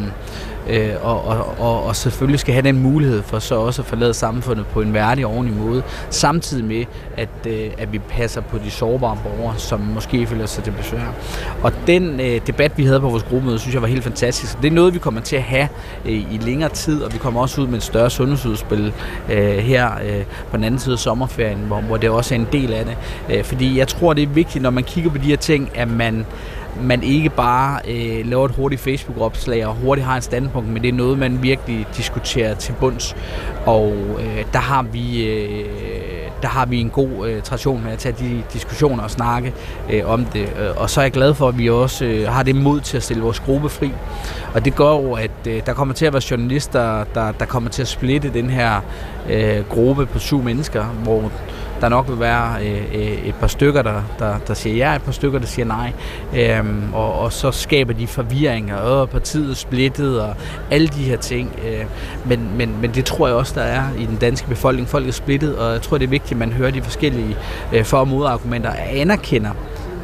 øh, 0.70 0.90
og, 1.02 1.24
og, 1.24 1.54
og, 1.58 1.84
og 1.84 1.96
selvfølgelig 1.96 2.40
skal 2.40 2.54
have 2.54 2.62
den 2.62 2.82
mulighed 2.82 3.22
for 3.22 3.38
så 3.38 3.54
også 3.54 3.82
at 3.82 3.86
forlade 3.86 4.14
samfundet 4.14 4.66
på 4.66 4.80
en 4.80 4.94
værdig 4.94 5.26
og 5.26 5.32
ordentlig 5.32 5.56
måde, 5.56 5.82
samtidig 6.10 6.64
med, 6.64 6.84
at, 7.16 7.28
øh, 7.46 7.70
at 7.78 7.92
vi 7.92 7.98
passer 7.98 8.40
på 8.40 8.58
de 8.58 8.70
sårbare 8.70 9.18
borgere, 9.24 9.54
som 9.58 9.80
måske 9.80 10.26
føler 10.26 10.46
sig 10.46 10.64
til 10.64 10.70
besvær. 10.70 11.14
Og 11.62 11.72
den 11.86 12.20
øh, 12.20 12.40
debat, 12.46 12.78
vi 12.78 12.84
havde 12.84 13.00
på 13.00 13.08
vores 13.08 13.22
gruppemøde, 13.22 13.58
synes 13.58 13.74
jeg 13.74 13.82
var 13.82 13.88
helt 13.88 14.04
fantastisk. 14.04 14.62
Det 14.62 14.68
er 14.68 14.72
noget, 14.72 14.94
vi 14.94 14.98
kommer 14.98 15.20
til 15.20 15.36
at 15.36 15.42
have 15.42 15.68
øh, 16.04 16.12
i 16.12 16.38
længere 16.42 16.68
tid, 16.70 17.02
og 17.02 17.12
vi 17.12 17.18
kommer 17.18 17.40
også 17.40 17.60
ud 17.60 17.66
med 17.66 17.76
et 17.76 17.82
større 17.82 18.10
sundhedsudspil 18.10 18.92
øh, 19.30 19.56
her 19.56 19.90
øh, 20.04 20.22
på 20.50 20.56
den 20.56 20.64
anden 20.64 20.80
side 20.80 20.92
af 20.92 20.98
sommerferien, 20.98 21.58
hvor, 21.58 21.80
hvor 21.80 21.96
det 21.96 22.10
også 22.10 22.34
er 22.34 22.38
en 22.38 22.48
del 22.52 22.72
af 22.72 22.84
det. 22.84 22.96
Øh, 23.30 23.44
fordi 23.44 23.78
jeg 23.78 23.88
tror, 23.88 24.12
det 24.12 24.22
er 24.22 24.26
vigtigt, 24.26 24.62
når 24.62 24.70
man 24.70 24.84
kigger 24.84 25.10
på 25.10 25.18
de 25.18 25.22
her 25.22 25.36
ting, 25.36 25.70
at 25.74 25.88
man 25.88 26.26
man 26.82 27.02
ikke 27.02 27.30
bare 27.30 27.80
øh, 27.88 28.26
laver 28.26 28.44
et 28.44 28.54
hurtigt 28.54 28.80
Facebook-opslag 28.80 29.66
og 29.66 29.74
hurtigt 29.74 30.06
har 30.06 30.16
en 30.16 30.22
standpunkt, 30.22 30.68
men 30.68 30.82
det 30.82 30.88
er 30.88 30.92
noget, 30.92 31.18
man 31.18 31.42
virkelig 31.42 31.86
diskuterer 31.96 32.54
til 32.54 32.74
bunds. 32.80 33.16
Og 33.66 33.92
øh, 34.20 34.44
der 34.52 34.58
har 34.58 34.82
vi... 34.82 35.26
Øh, 35.26 35.64
der 36.42 36.50
har 36.50 36.66
vi 36.66 36.80
en 36.80 36.90
god 36.90 37.28
øh, 37.28 37.42
tradition 37.42 37.84
med 37.84 37.92
at 37.92 37.98
tage 37.98 38.14
de 38.18 38.42
diskussioner 38.52 39.02
og 39.02 39.10
snakke 39.10 39.52
øh, 39.90 40.10
om 40.10 40.24
det. 40.24 40.42
Øh, 40.42 40.70
og 40.76 40.90
så 40.90 41.00
er 41.00 41.04
jeg 41.04 41.12
glad 41.12 41.34
for, 41.34 41.48
at 41.48 41.58
vi 41.58 41.70
også 41.70 42.04
øh, 42.04 42.28
har 42.28 42.42
det 42.42 42.56
mod 42.56 42.80
til 42.80 42.96
at 42.96 43.02
stille 43.02 43.22
vores 43.22 43.40
gruppe 43.40 43.68
fri. 43.68 43.92
Og 44.54 44.64
det 44.64 44.74
gør 44.74 44.90
jo, 44.90 45.12
at 45.12 45.30
øh, 45.48 45.62
der 45.66 45.74
kommer 45.74 45.94
til 45.94 46.06
at 46.06 46.12
være 46.12 46.22
journalister, 46.30 47.04
der, 47.14 47.32
der 47.32 47.44
kommer 47.44 47.70
til 47.70 47.82
at 47.82 47.88
splitte 47.88 48.30
den 48.34 48.50
her 48.50 48.80
øh, 49.30 49.64
gruppe 49.68 50.06
på 50.06 50.18
syv 50.18 50.42
mennesker, 50.42 50.84
hvor 50.84 51.32
der 51.84 51.90
nok 51.90 52.08
vil 52.08 52.20
være 52.20 52.54
øh, 52.62 52.82
øh, 52.94 53.28
et 53.28 53.34
par 53.34 53.46
stykker, 53.46 53.82
der, 53.82 54.02
der, 54.18 54.38
der 54.48 54.54
siger 54.54 54.76
ja, 54.76 54.96
et 54.96 55.02
par 55.02 55.12
stykker, 55.12 55.38
der 55.38 55.46
siger 55.46 55.66
nej. 55.66 55.92
Øhm, 56.36 56.94
og, 56.94 57.18
og 57.18 57.32
så 57.32 57.50
skaber 57.50 57.92
de 57.92 58.06
forvirring, 58.06 58.74
og 58.74 59.10
partiet 59.10 59.50
er 59.50 59.54
splittet, 59.54 60.20
og 60.20 60.34
alle 60.70 60.88
de 60.88 61.02
her 61.02 61.16
ting. 61.16 61.52
Øh, 61.66 61.84
men, 62.24 62.48
men, 62.56 62.80
men 62.80 62.90
det 62.90 63.04
tror 63.04 63.26
jeg 63.26 63.36
også, 63.36 63.52
der 63.54 63.62
er 63.62 63.82
i 63.98 64.06
den 64.06 64.16
danske 64.16 64.48
befolkning. 64.48 64.88
Folk 64.88 65.08
er 65.08 65.12
splittet, 65.12 65.56
og 65.56 65.72
jeg 65.72 65.82
tror, 65.82 65.98
det 65.98 66.04
er 66.04 66.10
vigtigt, 66.10 66.32
at 66.32 66.38
man 66.38 66.52
hører 66.52 66.70
de 66.70 66.82
forskellige 66.82 67.36
øh, 67.72 67.84
for- 67.84 67.98
og 67.98 68.08
modargumenter, 68.08 68.70
og 68.70 68.76
anerkender 68.96 69.50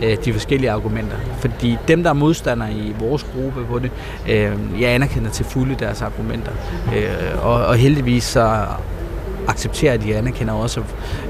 øh, 0.03 0.17
de 0.25 0.33
forskellige 0.33 0.71
argumenter. 0.71 1.17
Fordi 1.39 1.77
dem, 1.89 2.03
der 2.03 2.11
er 2.11 2.15
modstandere 2.15 2.73
i 2.73 2.95
vores 2.99 3.27
gruppe 3.35 3.65
på 3.65 3.79
det, 3.79 3.91
øh, 4.29 4.53
jeg 4.81 4.91
anerkender 4.91 5.31
til 5.31 5.45
fulde 5.45 5.75
deres 5.79 6.03
argumenter. 6.03 6.53
Øh, 6.97 7.47
og, 7.47 7.67
og 7.67 7.77
heldigvis 7.77 8.25
så 8.25 8.67
accepterer, 9.49 9.93
at 9.93 10.03
de 10.03 10.17
anerkender 10.17 10.55
også 10.55 10.83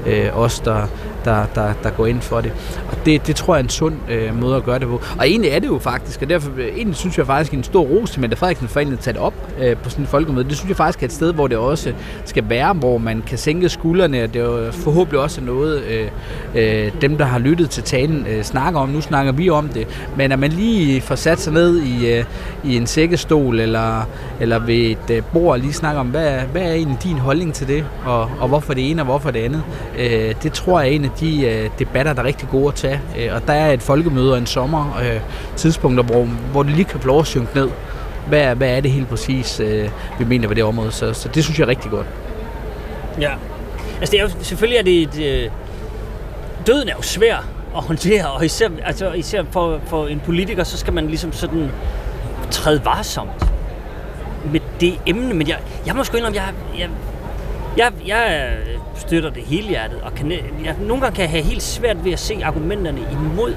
øh, 0.05 0.37
os, 0.37 0.59
der, 0.59 0.87
der, 1.25 1.45
der, 1.55 1.73
der 1.83 1.89
går 1.89 2.05
ind 2.05 2.21
for 2.21 2.41
det. 2.41 2.53
Og 2.87 2.97
det, 3.05 3.27
det 3.27 3.35
tror 3.35 3.55
jeg 3.55 3.59
er 3.59 3.63
en 3.63 3.69
sund 3.69 3.95
øh, 4.09 4.41
måde 4.41 4.55
at 4.55 4.63
gøre 4.63 4.79
det 4.79 4.87
på. 4.87 5.01
Og 5.19 5.29
egentlig 5.29 5.51
er 5.51 5.59
det 5.59 5.67
jo 5.67 5.79
faktisk, 5.79 6.21
og 6.21 6.29
derfor 6.29 6.51
øh, 6.57 6.65
egentlig 6.65 6.95
synes 6.95 7.17
jeg 7.17 7.25
faktisk 7.25 7.53
en 7.53 7.63
stor 7.63 7.81
ros 7.81 8.11
til 8.11 8.21
Mette 8.21 8.37
Frederiksen 8.37 8.67
for 8.67 8.79
at 8.79 8.99
tage 8.99 9.13
det 9.13 9.21
op 9.21 9.33
øh, 9.59 9.77
på 9.77 9.89
sådan 9.89 10.03
en 10.03 10.07
folkemøde. 10.07 10.49
Det 10.49 10.57
synes 10.57 10.69
jeg 10.69 10.77
faktisk 10.77 11.03
er 11.03 11.07
et 11.07 11.13
sted, 11.13 11.33
hvor 11.33 11.47
det 11.47 11.57
også 11.57 11.93
skal 12.25 12.43
være, 12.49 12.73
hvor 12.73 12.97
man 12.97 13.23
kan 13.27 13.37
sænke 13.37 13.69
skuldrene, 13.69 14.23
og 14.23 14.33
det 14.33 14.41
er 14.41 14.45
jo 14.45 14.71
forhåbentlig 14.71 15.21
også 15.21 15.41
noget, 15.41 15.83
øh, 15.83 16.07
øh, 16.55 16.91
dem, 17.01 17.17
der 17.17 17.25
har 17.25 17.39
lyttet 17.39 17.69
til 17.69 17.83
talen, 17.83 18.25
øh, 18.29 18.43
snakker 18.43 18.79
om. 18.79 18.89
Nu 18.89 19.01
snakker 19.01 19.31
vi 19.31 19.49
om 19.49 19.67
det. 19.67 19.87
Men 20.17 20.31
at 20.31 20.39
man 20.39 20.51
lige 20.51 21.01
får 21.01 21.15
sat 21.15 21.39
sig 21.39 21.53
ned 21.53 21.81
i, 21.81 22.13
øh, 22.13 22.25
i 22.63 22.77
en 22.77 22.87
sækkestol, 22.87 23.59
eller, 23.59 24.07
eller 24.39 24.59
ved 24.59 24.75
et 24.75 25.09
øh, 25.11 25.23
bord, 25.33 25.51
og 25.51 25.59
lige 25.59 25.73
snakker 25.73 25.99
om, 25.99 26.07
hvad, 26.07 26.39
hvad 26.51 26.61
er 26.61 26.73
egentlig 26.73 26.97
din 27.03 27.17
holdning 27.17 27.53
til 27.53 27.67
det, 27.67 27.85
og, 28.05 28.29
og 28.39 28.47
hvorfor 28.47 28.73
det 28.73 28.91
ene, 28.91 29.01
og 29.01 29.05
hvorfor 29.05 29.31
det 29.31 29.39
andet. 29.39 29.63
Øh, 29.99 30.35
det 30.43 30.53
tror 30.53 30.81
jeg 30.81 30.89
egentlig 30.89 31.10
de 31.19 31.45
øh, 31.45 31.69
debatter, 31.79 32.13
der 32.13 32.21
er 32.21 32.25
rigtig 32.25 32.49
gode 32.49 32.67
at 32.67 32.75
tage. 32.75 33.01
Øh, 33.17 33.35
og 33.35 33.47
der 33.47 33.53
er 33.53 33.71
et 33.71 33.81
folkemøde 33.81 34.31
og 34.31 34.37
en 34.37 34.45
sommer 34.45 34.99
øh, 35.03 35.19
tidspunkter, 35.55 36.03
hvor, 36.03 36.23
hvor 36.23 36.63
det 36.63 36.71
lige 36.71 36.85
kan 36.85 36.99
få 36.99 37.07
lov 37.07 37.19
at 37.19 37.27
synke 37.27 37.55
ned. 37.55 37.69
Hvad, 38.27 38.55
hvad 38.55 38.69
er 38.77 38.81
det 38.81 38.91
helt 38.91 39.09
præcis, 39.09 39.61
vi 40.19 40.25
mener 40.25 40.47
ved 40.47 40.55
det 40.55 40.63
område? 40.63 40.91
Så, 40.91 41.13
så 41.13 41.29
det 41.29 41.43
synes 41.43 41.59
jeg 41.59 41.65
er 41.65 41.69
rigtig 41.69 41.91
godt. 41.91 42.07
Ja. 43.19 43.31
Altså, 43.99 44.11
det 44.11 44.19
er 44.19 44.23
jo, 44.23 44.29
selvfølgelig 44.41 44.79
er 44.79 44.83
det 44.83 45.01
et, 45.01 45.43
øh, 45.43 45.51
døden 46.67 46.89
er 46.89 46.93
jo 46.97 47.01
svær 47.01 47.35
at 47.75 47.83
håndtere, 47.83 48.31
og 48.31 48.45
især, 48.45 48.69
altså, 48.83 49.11
især 49.11 49.43
for, 49.51 49.79
for 49.85 50.07
en 50.07 50.21
politiker, 50.25 50.63
så 50.63 50.77
skal 50.77 50.93
man 50.93 51.07
ligesom 51.07 51.33
sådan 51.33 51.71
træde 52.51 52.85
varsomt 52.85 53.51
med 54.51 54.59
det 54.79 54.99
emne. 55.05 55.33
Men 55.33 55.47
jeg, 55.47 55.57
jeg 55.85 55.95
må 55.95 56.03
sgu 56.03 56.17
indrømme, 56.17 56.41
jeg, 56.41 56.53
jeg, 56.79 56.89
jeg, 57.77 57.91
jeg 58.07 58.57
støtter 58.95 59.29
det 59.29 59.43
hele 59.43 59.67
hjertet, 59.67 60.01
og 60.01 60.15
kan, 60.15 60.31
jeg, 60.31 60.75
nogle 60.79 61.01
gange 61.01 61.15
kan 61.15 61.21
jeg 61.21 61.31
have 61.31 61.43
helt 61.43 61.63
svært 61.63 62.05
ved 62.05 62.11
at 62.11 62.19
se 62.19 62.39
argumenterne 62.43 62.99
imod, 63.11 63.55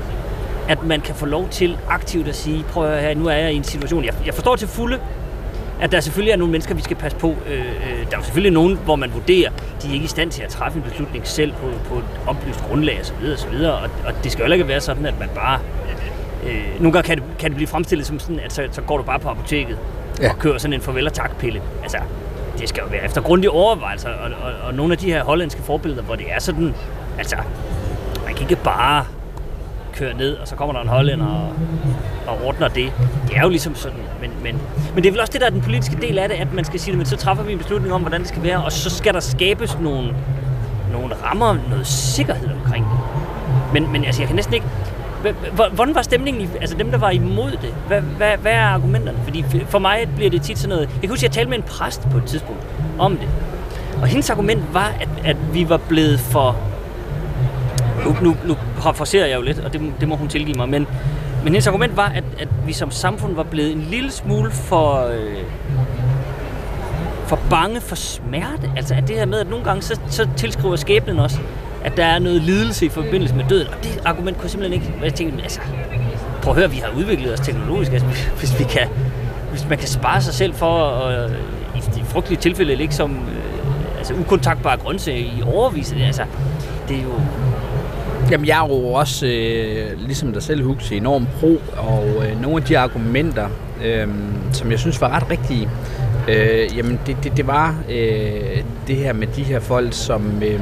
at 0.68 0.82
man 0.82 1.00
kan 1.00 1.14
få 1.14 1.26
lov 1.26 1.48
til 1.48 1.78
aktivt 1.88 2.28
at 2.28 2.36
sige, 2.36 2.64
prøv 2.68 2.90
at 2.90 3.02
høre, 3.02 3.14
nu 3.14 3.26
er 3.26 3.32
jeg 3.32 3.52
i 3.52 3.56
en 3.56 3.64
situation, 3.64 4.04
jeg, 4.04 4.14
jeg 4.26 4.34
forstår 4.34 4.56
til 4.56 4.68
fulde, 4.68 5.00
at 5.80 5.92
der 5.92 6.00
selvfølgelig 6.00 6.32
er 6.32 6.36
nogle 6.36 6.50
mennesker, 6.50 6.74
vi 6.74 6.82
skal 6.82 6.96
passe 6.96 7.18
på. 7.18 7.34
Øh, 7.46 7.58
øh, 7.58 8.10
der 8.10 8.18
er 8.18 8.22
selvfølgelig 8.22 8.52
nogen, 8.52 8.78
hvor 8.84 8.96
man 8.96 9.14
vurderer, 9.14 9.50
de 9.82 9.88
er 9.88 9.92
ikke 9.92 10.04
i 10.04 10.08
stand 10.08 10.30
til 10.30 10.42
at 10.42 10.48
træffe 10.48 10.78
en 10.78 10.82
beslutning 10.82 11.26
selv 11.26 11.52
på, 11.52 11.70
på 11.88 11.98
et 11.98 12.04
oplyst 12.26 12.64
grundlag 12.68 13.00
osv. 13.00 13.14
osv. 13.32 13.64
Og, 13.64 13.80
og 13.80 14.24
det 14.24 14.32
skal 14.32 14.46
jo 14.46 14.52
ikke 14.52 14.68
være 14.68 14.80
sådan, 14.80 15.06
at 15.06 15.18
man 15.18 15.28
bare... 15.34 15.60
Øh, 16.46 16.80
nogle 16.80 16.92
gange 16.92 17.06
kan 17.06 17.18
det, 17.18 17.24
kan 17.38 17.50
det 17.50 17.56
blive 17.56 17.68
fremstillet 17.68 18.06
som 18.06 18.18
sådan, 18.18 18.40
at 18.40 18.52
så, 18.52 18.68
så 18.72 18.82
går 18.82 18.96
du 18.96 19.02
bare 19.02 19.18
på 19.18 19.28
apoteket 19.28 19.78
ja. 20.20 20.30
og 20.30 20.38
kører 20.38 20.58
sådan 20.58 20.72
en 20.72 20.80
farvel 20.80 21.06
og 21.06 21.12
tak-pille. 21.12 21.62
Altså, 21.82 21.98
det 22.58 22.68
skal 22.68 22.80
jo 22.80 22.88
være 22.90 23.04
efter 23.04 23.20
grundige 23.20 23.50
overvejelser, 23.50 24.08
og, 24.08 24.30
og, 24.42 24.52
og 24.66 24.74
nogle 24.74 24.92
af 24.92 24.98
de 24.98 25.06
her 25.06 25.24
hollandske 25.24 25.62
forbilleder, 25.62 26.02
hvor 26.02 26.14
det 26.14 26.26
er 26.32 26.40
sådan, 26.40 26.74
altså, 27.18 27.36
man 28.24 28.34
kan 28.34 28.42
ikke 28.50 28.62
bare 28.64 29.04
køre 29.92 30.14
ned, 30.14 30.36
og 30.36 30.48
så 30.48 30.56
kommer 30.56 30.72
der 30.72 30.80
en 30.80 30.88
hollænder 30.88 31.26
og, 31.26 31.52
og 32.26 32.46
ordner 32.46 32.68
det. 32.68 32.92
Det 33.28 33.36
er 33.36 33.42
jo 33.42 33.48
ligesom 33.48 33.74
sådan, 33.74 33.98
men, 34.20 34.30
men, 34.42 34.58
men 34.94 35.02
det 35.02 35.06
er 35.06 35.12
vel 35.12 35.20
også 35.20 35.32
det, 35.32 35.40
der 35.40 35.46
er 35.46 35.50
den 35.50 35.60
politiske 35.60 35.96
del 36.00 36.18
af 36.18 36.28
det, 36.28 36.34
at 36.34 36.52
man 36.52 36.64
skal 36.64 36.80
sige 36.80 36.96
men 36.96 37.06
så 37.06 37.16
træffer 37.16 37.44
vi 37.44 37.52
en 37.52 37.58
beslutning 37.58 37.94
om, 37.94 38.00
hvordan 38.00 38.20
det 38.20 38.28
skal 38.28 38.42
være, 38.42 38.64
og 38.64 38.72
så 38.72 38.90
skal 38.90 39.14
der 39.14 39.20
skabes 39.20 39.78
nogle, 39.80 40.14
nogle 40.92 41.14
rammer, 41.24 41.56
noget 41.70 41.86
sikkerhed 41.86 42.48
omkring 42.64 42.84
det. 42.84 42.98
Men, 43.72 43.92
men 43.92 44.04
altså, 44.04 44.22
jeg 44.22 44.26
kan 44.26 44.36
næsten 44.36 44.54
ikke... 44.54 44.66
Hvordan 45.72 45.94
var 45.94 46.02
stemningen, 46.02 46.42
i, 46.42 46.48
altså 46.60 46.76
dem, 46.76 46.90
der 46.90 46.98
var 46.98 47.10
imod 47.10 47.50
det? 47.50 47.74
Hvad, 47.86 48.00
hvad, 48.00 48.36
hvad 48.36 48.52
er 48.52 48.66
argumenterne? 48.66 49.18
Fordi 49.24 49.44
for 49.68 49.78
mig 49.78 50.08
bliver 50.16 50.30
det 50.30 50.42
tit 50.42 50.58
sådan 50.58 50.68
noget... 50.68 50.88
Jeg 50.92 51.00
kan 51.00 51.10
huske, 51.10 51.20
at 51.20 51.22
jeg 51.22 51.32
talte 51.32 51.50
med 51.50 51.58
en 51.58 51.64
præst 51.64 52.08
på 52.10 52.18
et 52.18 52.24
tidspunkt 52.24 52.62
om 52.98 53.16
det. 53.16 53.28
Og 54.02 54.06
hendes 54.06 54.30
argument 54.30 54.74
var, 54.74 54.92
at, 55.00 55.08
at 55.24 55.36
vi 55.52 55.68
var 55.68 55.76
blevet 55.76 56.20
for... 56.20 56.56
Nu, 58.04 58.16
nu, 58.22 58.36
nu 58.46 58.56
forserer 58.94 59.26
jeg 59.26 59.36
jo 59.36 59.42
lidt, 59.42 59.58
og 59.58 59.72
det, 59.72 59.92
det 60.00 60.08
må 60.08 60.16
hun 60.16 60.28
tilgive 60.28 60.56
mig, 60.56 60.68
men, 60.68 60.86
men 61.42 61.46
hendes 61.52 61.66
argument 61.66 61.96
var, 61.96 62.08
at, 62.08 62.24
at 62.38 62.48
vi 62.66 62.72
som 62.72 62.90
samfund 62.90 63.34
var 63.34 63.42
blevet 63.42 63.72
en 63.72 63.80
lille 63.80 64.10
smule 64.10 64.50
for... 64.50 65.06
Øh, 65.06 65.42
for 67.26 67.38
bange 67.50 67.80
for 67.80 67.94
smerte. 67.94 68.72
Altså 68.76 68.94
at 68.94 69.08
det 69.08 69.16
her 69.16 69.26
med, 69.26 69.38
at 69.38 69.50
nogle 69.50 69.64
gange 69.64 69.82
så, 69.82 70.00
så 70.06 70.28
tilskriver 70.36 70.76
skæbnen 70.76 71.18
også, 71.18 71.38
at 71.84 71.96
der 71.96 72.04
er 72.04 72.18
noget 72.18 72.42
lidelse 72.42 72.86
i 72.86 72.88
forbindelse 72.88 73.34
med 73.34 73.44
døden. 73.48 73.68
Og 73.68 73.84
det 73.84 74.00
argument 74.04 74.38
kunne 74.38 74.50
simpelthen 74.50 74.82
ikke... 74.82 74.94
Jeg 75.04 75.14
tænkte, 75.14 75.42
altså, 75.42 75.60
prøv 76.42 76.54
at 76.54 76.58
høre, 76.60 76.70
vi 76.70 76.76
har 76.76 76.98
udviklet 76.98 77.32
os 77.32 77.40
teknologisk. 77.40 77.92
Altså, 77.92 78.08
hvis, 78.38 78.58
vi 78.58 78.64
kan, 78.64 78.88
hvis 79.50 79.68
man 79.68 79.78
kan 79.78 79.88
spare 79.88 80.22
sig 80.22 80.34
selv 80.34 80.54
for 80.54 80.88
at, 80.88 81.30
øh, 81.30 81.36
i 81.76 81.80
de 81.94 82.04
frygtelige 82.04 82.40
tilfælde 82.40 82.74
ligge 82.74 82.94
som 82.94 83.10
øh, 83.10 83.98
altså, 83.98 84.14
ukontaktbare 84.14 84.76
grøntsager 84.76 85.18
i 85.18 85.42
overvis, 85.46 85.94
altså, 86.06 86.24
det 86.88 86.96
er 86.96 87.02
jo... 87.02 87.20
Jamen, 88.30 88.46
jeg 88.46 88.64
er 88.64 88.68
jo 88.68 88.86
også, 88.86 89.26
øh, 89.26 90.06
ligesom 90.06 90.32
dig 90.32 90.42
selv, 90.42 90.64
Hux, 90.64 90.92
enormt 90.92 91.28
pro, 91.40 91.60
og 91.76 92.06
øh, 92.26 92.42
nogle 92.42 92.56
af 92.56 92.62
de 92.62 92.78
argumenter, 92.78 93.48
øh, 93.84 94.08
som 94.52 94.70
jeg 94.70 94.78
synes 94.78 95.00
var 95.00 95.08
ret 95.08 95.30
rigtige, 95.30 95.68
øh, 96.28 96.76
jamen, 96.76 97.00
det, 97.06 97.16
det, 97.24 97.36
det 97.36 97.46
var 97.46 97.76
øh, 97.90 98.62
det 98.86 98.96
her 98.96 99.12
med 99.12 99.26
de 99.26 99.42
her 99.42 99.60
folk, 99.60 99.92
som... 99.92 100.42
Øh, 100.42 100.60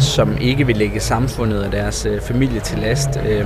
som 0.00 0.36
ikke 0.40 0.66
vil 0.66 0.76
lægge 0.76 1.00
samfundet 1.00 1.64
og 1.64 1.72
deres 1.72 2.06
øh, 2.06 2.20
familie 2.20 2.60
til 2.60 2.78
last. 2.78 3.08
Øh, 3.28 3.44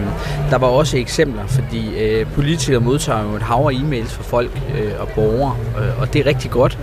der 0.50 0.58
var 0.58 0.66
også 0.66 0.98
eksempler, 0.98 1.46
fordi 1.46 1.98
øh, 1.98 2.26
politikere 2.34 2.80
modtager 2.80 3.22
jo 3.22 3.36
et 3.36 3.42
hav 3.42 3.56
af 3.56 3.74
e-mails 3.74 4.14
fra 4.14 4.22
folk 4.22 4.62
øh, 4.78 4.92
og 4.98 5.08
borgere, 5.08 5.56
øh, 5.78 6.00
og 6.00 6.12
det 6.12 6.20
er 6.20 6.26
rigtig 6.26 6.50
godt, 6.50 6.78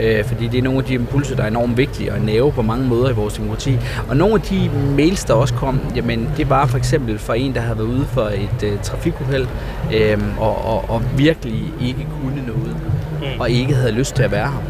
øh, 0.00 0.24
fordi 0.24 0.48
det 0.48 0.58
er 0.58 0.62
nogle 0.62 0.78
af 0.78 0.84
de 0.84 0.94
impulser, 0.94 1.36
der 1.36 1.42
er 1.42 1.48
enormt 1.48 1.76
vigtige 1.76 2.12
at 2.12 2.22
næve 2.22 2.52
på 2.52 2.62
mange 2.62 2.86
måder 2.86 3.10
i 3.10 3.12
vores 3.12 3.34
demokrati. 3.34 3.78
Og 4.08 4.16
nogle 4.16 4.34
af 4.34 4.40
de 4.40 4.70
mails, 4.96 5.24
der 5.24 5.34
også 5.34 5.54
kom, 5.54 5.80
jamen 5.96 6.30
det 6.36 6.50
var 6.50 6.66
for 6.66 6.78
eksempel 6.78 7.18
fra 7.18 7.34
en, 7.36 7.54
der 7.54 7.60
havde 7.60 7.78
været 7.78 7.88
ude 7.88 8.04
for 8.04 8.22
et 8.22 8.62
øh, 8.62 8.82
trafikuheld, 8.82 9.46
øh, 9.94 10.18
og, 10.38 10.64
og, 10.64 10.84
og 10.88 11.02
virkelig 11.16 11.72
ikke 11.80 12.06
kunne 12.22 12.46
noget, 12.46 12.76
mm. 13.20 13.40
og 13.40 13.50
ikke 13.50 13.74
havde 13.74 13.92
lyst 13.92 14.14
til 14.14 14.22
at 14.22 14.30
være 14.30 14.46
her. 14.46 14.62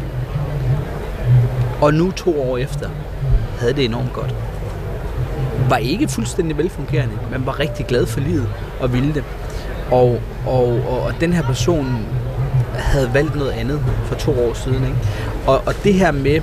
Og 1.81 1.93
nu 1.93 2.11
to 2.11 2.41
år 2.51 2.57
efter, 2.57 2.89
havde 3.59 3.73
det 3.73 3.85
enormt 3.85 4.13
godt. 4.13 4.35
Var 5.69 5.77
ikke 5.77 6.07
fuldstændig 6.07 6.57
velfungerende, 6.57 7.13
men 7.31 7.45
var 7.45 7.59
rigtig 7.59 7.85
glad 7.85 8.05
for 8.05 8.19
livet 8.19 8.49
og 8.79 8.93
ville 8.93 9.13
det. 9.13 9.23
Og, 9.91 10.21
og, 10.45 10.67
og, 10.87 11.01
og 11.01 11.13
den 11.21 11.33
her 11.33 11.43
person 11.43 12.05
havde 12.73 13.09
valgt 13.13 13.35
noget 13.35 13.51
andet 13.51 13.81
for 14.05 14.15
to 14.15 14.31
år 14.31 14.53
siden. 14.53 14.83
Ikke? 14.83 14.97
Og, 15.47 15.61
og 15.65 15.73
det 15.83 15.93
her 15.93 16.11
med, 16.11 16.41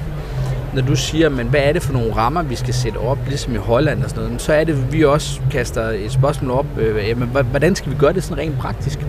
når 0.75 0.83
du 0.83 0.97
siger, 0.97 1.29
men 1.29 1.47
hvad 1.47 1.61
er 1.61 1.73
det 1.73 1.83
for 1.83 1.93
nogle 1.93 2.17
rammer, 2.17 2.43
vi 2.43 2.55
skal 2.55 2.75
sætte 2.75 2.99
op, 2.99 3.19
ligesom 3.27 3.55
i 3.55 3.59
Holland 3.59 4.05
og 4.05 4.11
sådan 4.11 4.25
noget, 4.25 4.43
så 4.43 4.53
er 4.53 4.65
det, 4.65 4.93
vi 4.93 5.05
også 5.05 5.41
kaster 5.51 5.83
et 5.83 6.13
spørgsmål 6.13 6.51
op, 6.51 6.67
øh, 6.79 7.09
jamen, 7.09 7.29
hvordan 7.51 7.75
skal 7.75 7.93
vi 7.93 7.97
gøre 7.97 8.13
det 8.13 8.25
sådan 8.25 8.39
rent 8.39 8.59
praktisk? 8.59 9.07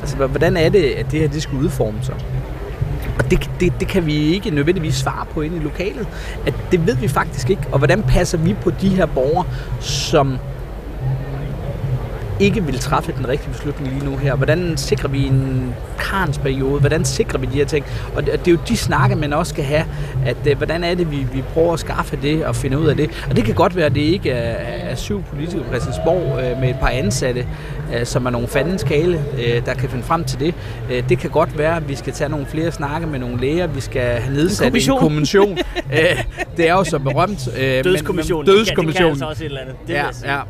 Altså, 0.00 0.16
hvordan 0.16 0.56
er 0.56 0.68
det, 0.68 0.84
at 0.84 1.06
det 1.10 1.20
her 1.20 1.28
det 1.28 1.42
skal 1.42 1.58
udforme 1.58 1.98
sig? 2.02 2.14
Og 3.18 3.30
det, 3.30 3.50
det, 3.60 3.72
det 3.80 3.88
kan 3.88 4.06
vi 4.06 4.14
ikke 4.14 4.50
nødvendigvis 4.50 4.94
svare 4.94 5.26
på 5.26 5.40
inde 5.40 5.56
i 5.56 5.60
lokalet. 5.60 6.06
At 6.46 6.54
det 6.70 6.86
ved 6.86 6.96
vi 6.96 7.08
faktisk 7.08 7.50
ikke. 7.50 7.62
Og 7.72 7.78
hvordan 7.78 8.02
passer 8.02 8.38
vi 8.38 8.54
på 8.54 8.70
de 8.70 8.88
her 8.88 9.06
borgere, 9.06 9.46
som 9.80 10.38
ikke 12.40 12.64
vil 12.64 12.78
træffe 12.78 13.12
den 13.12 13.28
rigtige 13.28 13.50
beslutning 13.50 13.94
lige 13.94 14.04
nu 14.10 14.16
her? 14.16 14.34
Hvordan 14.34 14.76
sikrer 14.76 15.08
vi 15.08 15.26
en 15.26 15.74
karnsperiode? 15.98 16.80
Hvordan 16.80 17.04
sikrer 17.04 17.38
vi 17.38 17.46
de 17.46 17.52
her 17.52 17.64
ting? 17.64 17.86
Og 18.16 18.26
det, 18.26 18.32
det 18.32 18.48
er 18.48 18.52
jo 18.52 18.58
de 18.68 18.76
snakke, 18.76 19.16
man 19.16 19.32
også 19.32 19.50
skal 19.50 19.64
have, 19.64 19.84
at 20.26 20.36
uh, 20.50 20.56
hvordan 20.56 20.84
er 20.84 20.94
det, 20.94 21.10
vi, 21.10 21.16
vi 21.16 21.42
prøver 21.54 21.72
at 21.72 21.80
skaffe 21.80 22.18
det 22.22 22.44
og 22.44 22.56
finde 22.56 22.78
ud 22.78 22.86
af 22.86 22.96
det. 22.96 23.24
Og 23.30 23.36
det 23.36 23.44
kan 23.44 23.54
godt 23.54 23.76
være, 23.76 23.86
at 23.86 23.94
det 23.94 24.00
ikke 24.00 24.30
er, 24.30 24.90
er 24.90 24.94
syv 24.94 25.22
politikere 25.22 25.64
på 25.64 25.68
Christiansborg 25.68 26.52
uh, 26.52 26.60
med 26.60 26.70
et 26.70 26.76
par 26.80 26.88
ansatte, 26.88 27.46
uh, 27.88 28.04
som 28.04 28.26
er 28.26 28.30
nogle 28.30 28.48
fandens 28.48 28.82
kale, 28.82 29.24
der 29.66 29.74
kan 29.74 29.88
finde 29.88 30.04
frem 30.04 30.24
til 30.24 30.40
det. 30.40 30.54
Det 31.08 31.18
kan 31.18 31.30
godt 31.30 31.58
være, 31.58 31.76
at 31.76 31.88
vi 31.88 31.94
skal 31.94 32.12
tage 32.12 32.30
nogle 32.30 32.46
flere 32.46 32.72
snakke 32.72 33.06
med 33.06 33.18
nogle 33.18 33.40
læger, 33.40 33.66
vi 33.66 33.80
skal 33.80 34.02
have 34.02 34.34
nedsat 34.34 34.66
en 34.66 34.70
kommission. 34.70 34.98
En 34.98 35.08
kommission. 35.08 35.58
det 36.56 36.68
er 36.68 36.72
jo 36.72 36.84
så 36.84 36.98
berømt. 36.98 37.48
Uh, 37.48 37.54
dødskommission. 37.84 38.46
Men, 38.46 38.46
dødskommission. 38.46 38.76
Det 38.76 38.76
kan, 38.76 38.86
det 38.86 38.94
kan 38.96 39.06
altså 39.06 39.26
også 39.26 39.44
et 39.44 39.46
eller 39.46 39.60
andet. 39.60 39.76
Det 39.86 39.94
ja, 39.94 40.06
ja, 40.24 40.40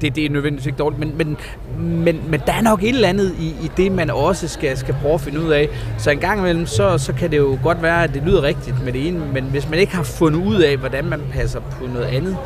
det, 0.00 0.16
det 0.16 0.26
er 0.26 0.30
nødvendigvis 0.30 0.66
ikke 0.66 0.78
dårligt, 0.78 1.00
men, 1.00 1.18
men, 1.18 1.31
men, 1.78 2.20
men 2.28 2.40
der 2.46 2.52
er 2.52 2.60
nok 2.60 2.82
et 2.82 2.88
eller 2.88 3.08
andet 3.08 3.34
i, 3.40 3.46
i 3.48 3.70
det, 3.76 3.92
man 3.92 4.10
også 4.10 4.48
skal, 4.48 4.78
skal 4.78 4.94
prøve 5.02 5.14
at 5.14 5.20
finde 5.20 5.40
ud 5.40 5.50
af. 5.50 5.68
Så 5.98 6.10
en 6.10 6.18
gang 6.18 6.38
imellem, 6.38 6.66
så, 6.66 6.98
så 6.98 7.12
kan 7.12 7.30
det 7.30 7.38
jo 7.38 7.58
godt 7.62 7.82
være, 7.82 8.04
at 8.04 8.14
det 8.14 8.22
lyder 8.22 8.42
rigtigt 8.42 8.84
med 8.84 8.92
det 8.92 9.08
ene, 9.08 9.20
men 9.32 9.44
hvis 9.44 9.68
man 9.70 9.78
ikke 9.78 9.96
har 9.96 10.02
fundet 10.02 10.46
ud 10.46 10.62
af, 10.62 10.76
hvordan 10.76 11.04
man 11.04 11.20
passer 11.32 11.60
på 11.60 11.86
noget 11.86 12.06
andet, 12.06 12.36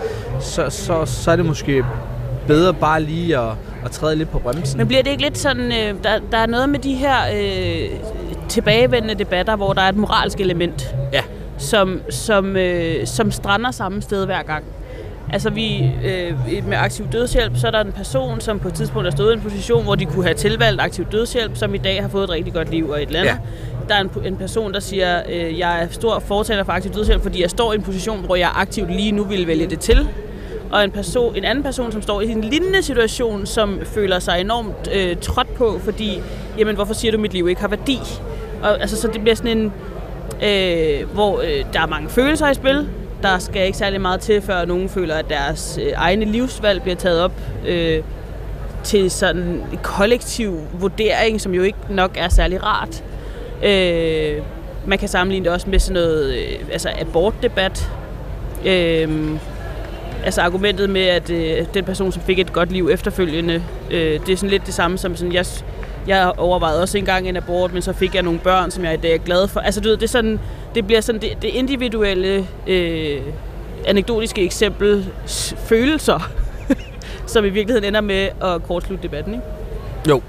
så, 0.40 0.70
så, 0.70 1.04
så 1.04 1.30
er 1.30 1.36
det 1.36 1.46
måske 1.46 1.84
bedre 2.46 2.74
bare 2.74 3.02
lige 3.02 3.38
at, 3.38 3.52
at 3.84 3.90
træde 3.90 4.16
lidt 4.16 4.30
på 4.30 4.38
bremsen. 4.38 4.78
Men 4.78 4.86
bliver 4.86 5.02
det 5.02 5.10
ikke 5.10 5.22
lidt 5.22 5.38
sådan, 5.38 5.72
øh, 5.72 5.94
der, 6.04 6.20
der 6.32 6.38
er 6.38 6.46
noget 6.46 6.68
med 6.68 6.78
de 6.78 6.94
her 6.94 7.16
øh, 7.34 7.98
tilbagevendende 8.48 9.14
debatter, 9.14 9.56
hvor 9.56 9.72
der 9.72 9.82
er 9.82 9.88
et 9.88 9.96
moralsk 9.96 10.40
element, 10.40 10.94
ja. 11.12 11.22
som, 11.58 12.00
som, 12.10 12.56
øh, 12.56 13.06
som 13.06 13.30
strander 13.30 13.70
samme 13.70 14.02
sted 14.02 14.26
hver 14.26 14.42
gang. 14.42 14.64
Altså 15.32 15.50
vi, 15.50 15.90
øh, 16.04 16.68
med 16.68 16.76
aktiv 16.76 17.06
dødshjælp, 17.12 17.56
så 17.56 17.66
er 17.66 17.70
der 17.70 17.80
en 17.80 17.92
person, 17.92 18.40
som 18.40 18.58
på 18.58 18.68
et 18.68 18.74
tidspunkt 18.74 19.06
er 19.06 19.10
stået 19.10 19.30
i 19.30 19.34
en 19.34 19.40
position, 19.40 19.84
hvor 19.84 19.94
de 19.94 20.04
kunne 20.04 20.24
have 20.24 20.34
tilvalgt 20.34 20.80
aktiv 20.80 21.04
dødshjælp, 21.12 21.56
som 21.56 21.74
i 21.74 21.78
dag 21.78 22.02
har 22.02 22.08
fået 22.08 22.24
et 22.24 22.30
rigtig 22.30 22.52
godt 22.52 22.70
liv 22.70 22.88
og 22.88 23.02
et 23.02 23.06
eller 23.06 23.20
andet. 23.20 23.32
Ja. 23.32 23.38
Der 23.88 23.94
er 23.94 24.00
en, 24.00 24.10
en 24.24 24.36
person, 24.36 24.72
der 24.72 24.80
siger, 24.80 25.22
øh, 25.28 25.58
jeg 25.58 25.82
er 25.82 25.88
stor 25.90 26.18
fortaler 26.18 26.64
for 26.64 26.72
aktiv 26.72 26.92
dødshjælp, 26.92 27.22
fordi 27.22 27.42
jeg 27.42 27.50
står 27.50 27.72
i 27.72 27.76
en 27.76 27.82
position, 27.82 28.24
hvor 28.24 28.36
jeg 28.36 28.50
aktivt 28.54 28.90
lige 28.90 29.12
nu 29.12 29.24
vil 29.24 29.46
vælge 29.46 29.66
det 29.66 29.80
til. 29.80 30.08
Og 30.70 30.84
en, 30.84 30.90
person, 30.90 31.36
en 31.36 31.44
anden 31.44 31.64
person, 31.64 31.92
som 31.92 32.02
står 32.02 32.20
i 32.20 32.28
en 32.28 32.40
lignende 32.40 32.82
situation, 32.82 33.46
som 33.46 33.80
føler 33.84 34.18
sig 34.18 34.40
enormt 34.40 34.88
øh, 34.94 35.16
trådt 35.16 35.54
på, 35.54 35.78
fordi, 35.84 36.20
jamen, 36.58 36.74
hvorfor 36.74 36.94
siger 36.94 37.12
du, 37.12 37.16
at 37.16 37.20
mit 37.20 37.32
liv 37.32 37.48
ikke 37.48 37.60
har 37.60 37.68
værdi? 37.68 37.98
Og, 38.62 38.80
altså, 38.80 38.96
så 38.96 39.08
det 39.12 39.20
bliver 39.20 39.34
sådan 39.34 39.58
en, 39.58 39.72
øh, 40.42 41.08
hvor 41.14 41.40
øh, 41.40 41.64
der 41.72 41.80
er 41.80 41.86
mange 41.86 42.08
følelser 42.08 42.50
i 42.50 42.54
spil, 42.54 42.88
der 43.22 43.38
skal 43.38 43.66
ikke 43.66 43.78
særlig 43.78 44.00
meget 44.00 44.20
til, 44.20 44.42
før 44.42 44.64
nogen 44.64 44.88
føler, 44.88 45.14
at 45.14 45.28
deres 45.28 45.78
øh, 45.82 45.92
egne 45.96 46.24
livsvalg 46.24 46.82
bliver 46.82 46.96
taget 46.96 47.20
op 47.20 47.40
øh, 47.66 48.02
til 48.84 49.10
sådan 49.10 49.42
en 49.42 49.78
kollektiv 49.82 50.60
vurdering, 50.72 51.40
som 51.40 51.54
jo 51.54 51.62
ikke 51.62 51.78
nok 51.90 52.10
er 52.18 52.28
særlig 52.28 52.60
rart. 52.64 53.04
Øh, 53.64 54.42
man 54.86 54.98
kan 54.98 55.08
sammenligne 55.08 55.44
det 55.44 55.52
også 55.52 55.70
med 55.70 55.78
sådan 55.78 56.02
noget 56.02 56.34
øh, 56.34 56.58
altså 56.72 56.88
abortdebat. 57.00 57.90
Øh, 58.66 59.30
altså 60.24 60.40
argumentet 60.40 60.90
med, 60.90 61.02
at 61.02 61.30
øh, 61.30 61.66
den 61.74 61.84
person, 61.84 62.12
som 62.12 62.22
fik 62.22 62.38
et 62.38 62.52
godt 62.52 62.72
liv 62.72 62.88
efterfølgende, 62.92 63.62
øh, 63.90 64.20
det 64.26 64.28
er 64.28 64.36
sådan 64.36 64.50
lidt 64.50 64.66
det 64.66 64.74
samme 64.74 64.98
som 64.98 65.16
sådan, 65.16 65.32
jeg, 65.32 65.46
jeg 66.06 66.32
overvejede 66.36 66.82
også 66.82 66.98
engang 66.98 67.28
en 67.28 67.36
abort, 67.36 67.72
men 67.72 67.82
så 67.82 67.92
fik 67.92 68.14
jeg 68.14 68.22
nogle 68.22 68.38
børn, 68.38 68.70
som 68.70 68.84
jeg 68.84 68.94
i 68.94 68.96
dag 68.96 69.14
er 69.14 69.18
glad 69.18 69.48
for. 69.48 69.60
Altså 69.60 69.80
du 69.80 69.88
ved, 69.88 69.96
det 69.96 70.02
er 70.02 70.08
sådan, 70.08 70.40
det 70.74 70.86
bliver 70.86 71.00
sådan 71.00 71.20
det, 71.20 71.42
det 71.42 71.48
individuelle, 71.48 72.46
øh, 72.66 73.20
anekdotiske 73.86 74.44
eksempel 74.44 75.06
følelser, 75.56 76.30
som 77.26 77.44
i 77.44 77.48
virkeligheden 77.48 77.88
ender 77.88 78.00
med 78.00 78.28
at 78.42 78.62
kortslutte 78.62 79.02
debatten, 79.02 79.34
ikke? 79.34 79.46
Jo, 80.08 80.22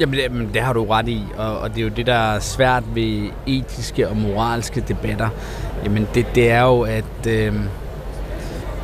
Jamen, 0.00 0.18
det, 0.18 0.54
det 0.54 0.62
har 0.62 0.72
du 0.72 0.84
ret 0.84 1.08
i, 1.08 1.22
og, 1.36 1.58
og 1.58 1.70
det 1.70 1.78
er 1.78 1.82
jo 1.82 1.88
det, 1.88 2.06
der 2.06 2.14
er 2.14 2.38
svært 2.38 2.82
ved 2.94 3.30
etiske 3.46 4.08
og 4.08 4.16
moralske 4.16 4.84
debatter. 4.88 5.28
Jamen, 5.84 6.08
det, 6.14 6.26
det 6.34 6.50
er 6.50 6.62
jo, 6.62 6.80
at, 6.80 7.26
øh, 7.28 7.54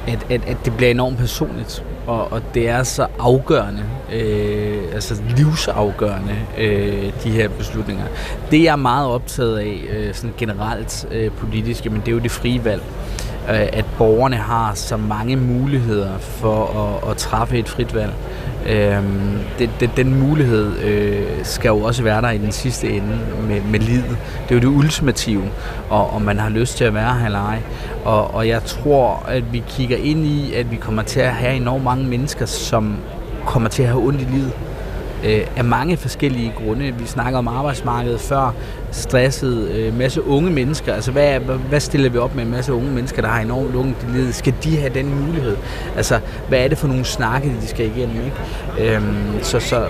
at, 0.09 0.27
at, 0.31 0.45
at 0.47 0.57
det 0.65 0.77
bliver 0.77 0.91
enormt 0.91 1.19
personligt 1.19 1.85
og, 2.11 2.33
og 2.33 2.43
det 2.55 2.69
er 2.69 2.83
så 2.83 3.07
afgørende, 3.19 3.85
øh, 4.13 4.95
altså 4.95 5.23
livsafgørende, 5.37 6.37
øh, 6.59 7.13
de 7.25 7.31
her 7.31 7.49
beslutninger. 7.49 8.05
Det 8.51 8.63
jeg 8.63 8.73
er 8.73 8.77
meget 8.77 9.09
optaget 9.09 9.59
af, 9.59 9.81
øh, 9.91 10.15
sådan 10.15 10.35
generelt 10.39 11.07
øh, 11.11 11.31
politisk, 11.31 11.85
men 11.85 12.01
det 12.01 12.09
er 12.09 12.13
jo 12.13 12.19
det 12.19 12.31
frie 12.31 12.65
valg. 12.65 12.83
Øh, 12.83 13.30
Øh, 13.51 13.69
at 13.73 13.85
borgerne 13.99 14.37
har 14.37 14.75
så 14.75 14.97
mange 14.97 15.37
muligheder 15.37 16.19
for 16.19 16.65
at, 17.05 17.11
at 17.11 17.17
træffe 17.17 17.59
et 17.59 17.69
frit 17.69 17.95
valg. 17.95 18.13
Øhm, 18.67 19.39
det, 19.59 19.71
det, 19.81 19.91
den 19.97 20.21
mulighed 20.21 20.79
øh, 20.79 21.27
skal 21.43 21.69
jo 21.69 21.79
også 21.79 22.03
være 22.03 22.23
der 22.23 22.31
i 22.31 22.39
den 22.39 22.53
sidste 22.53 22.89
ende 22.89 23.19
med, 23.49 23.61
med 23.61 23.81
livet. 23.81 24.17
Det 24.49 24.51
er 24.51 24.55
jo 24.55 24.61
det 24.61 24.77
ultimative, 24.77 25.43
og 25.91 26.11
om 26.11 26.23
man 26.23 26.39
har 26.39 26.49
lyst 26.49 26.77
til 26.77 26.85
at 26.85 26.95
være 26.95 27.15
her 27.15 27.27
eller 27.27 27.47
ej. 27.47 27.59
Og, 28.05 28.35
og 28.35 28.49
jeg 28.49 28.65
tror, 28.65 29.25
at 29.29 29.53
vi 29.53 29.63
kigger 29.69 29.97
ind 29.97 30.27
i, 30.27 30.55
at 30.55 30.71
vi 30.71 30.77
kommer 30.77 31.03
til 31.03 31.21
at 31.21 31.33
have 31.33 31.57
enormt 31.57 31.85
mange 31.85 32.05
mennesker, 32.05 32.47
som 32.47 32.97
kommer 33.47 33.69
til 33.69 33.83
at 33.83 33.89
have 33.89 34.03
ondt 34.03 34.21
i 34.21 34.25
livet 34.25 34.53
øh, 35.25 35.47
af 35.57 35.65
mange 35.65 35.97
forskellige 35.97 36.53
grunde. 36.65 36.95
Vi 36.99 37.07
snakker 37.07 37.39
om 37.39 37.49
arbejdsmarkedet 37.49 38.21
før, 38.21 38.55
stresset, 38.91 39.69
øh, 39.69 39.99
masse 39.99 40.23
unge 40.27 40.51
mennesker. 40.51 40.95
Altså, 40.95 41.13
hvad, 41.13 41.41
hvad 41.41 41.81
stiller 41.81 42.11
vi 42.11 42.19
op 42.19 42.35
med 42.35 42.45
en 42.45 42.51
masse 42.51 42.73
unge 42.73 42.91
mennesker, 42.91 43.23
der 43.23 43.29
har 43.29 43.41
enormt 43.41 43.75
unge 43.75 43.95
i? 44.29 44.33
Skal 44.33 44.55
de 44.65 44.77
have 44.77 44.95
den 44.95 45.27
mulighed? 45.27 45.57
Altså, 45.97 46.21
hvad 46.49 46.65
er 46.65 46.69
det 46.69 46.79
for 46.79 46.89
nogle 46.89 47.05
snakke, 47.05 47.49
de 47.61 47.67
skal 47.67 47.87
igennem? 47.97 48.17
Ikke? 48.25 48.95
Øh, 48.95 49.03
så, 49.43 49.61
så, 49.61 49.87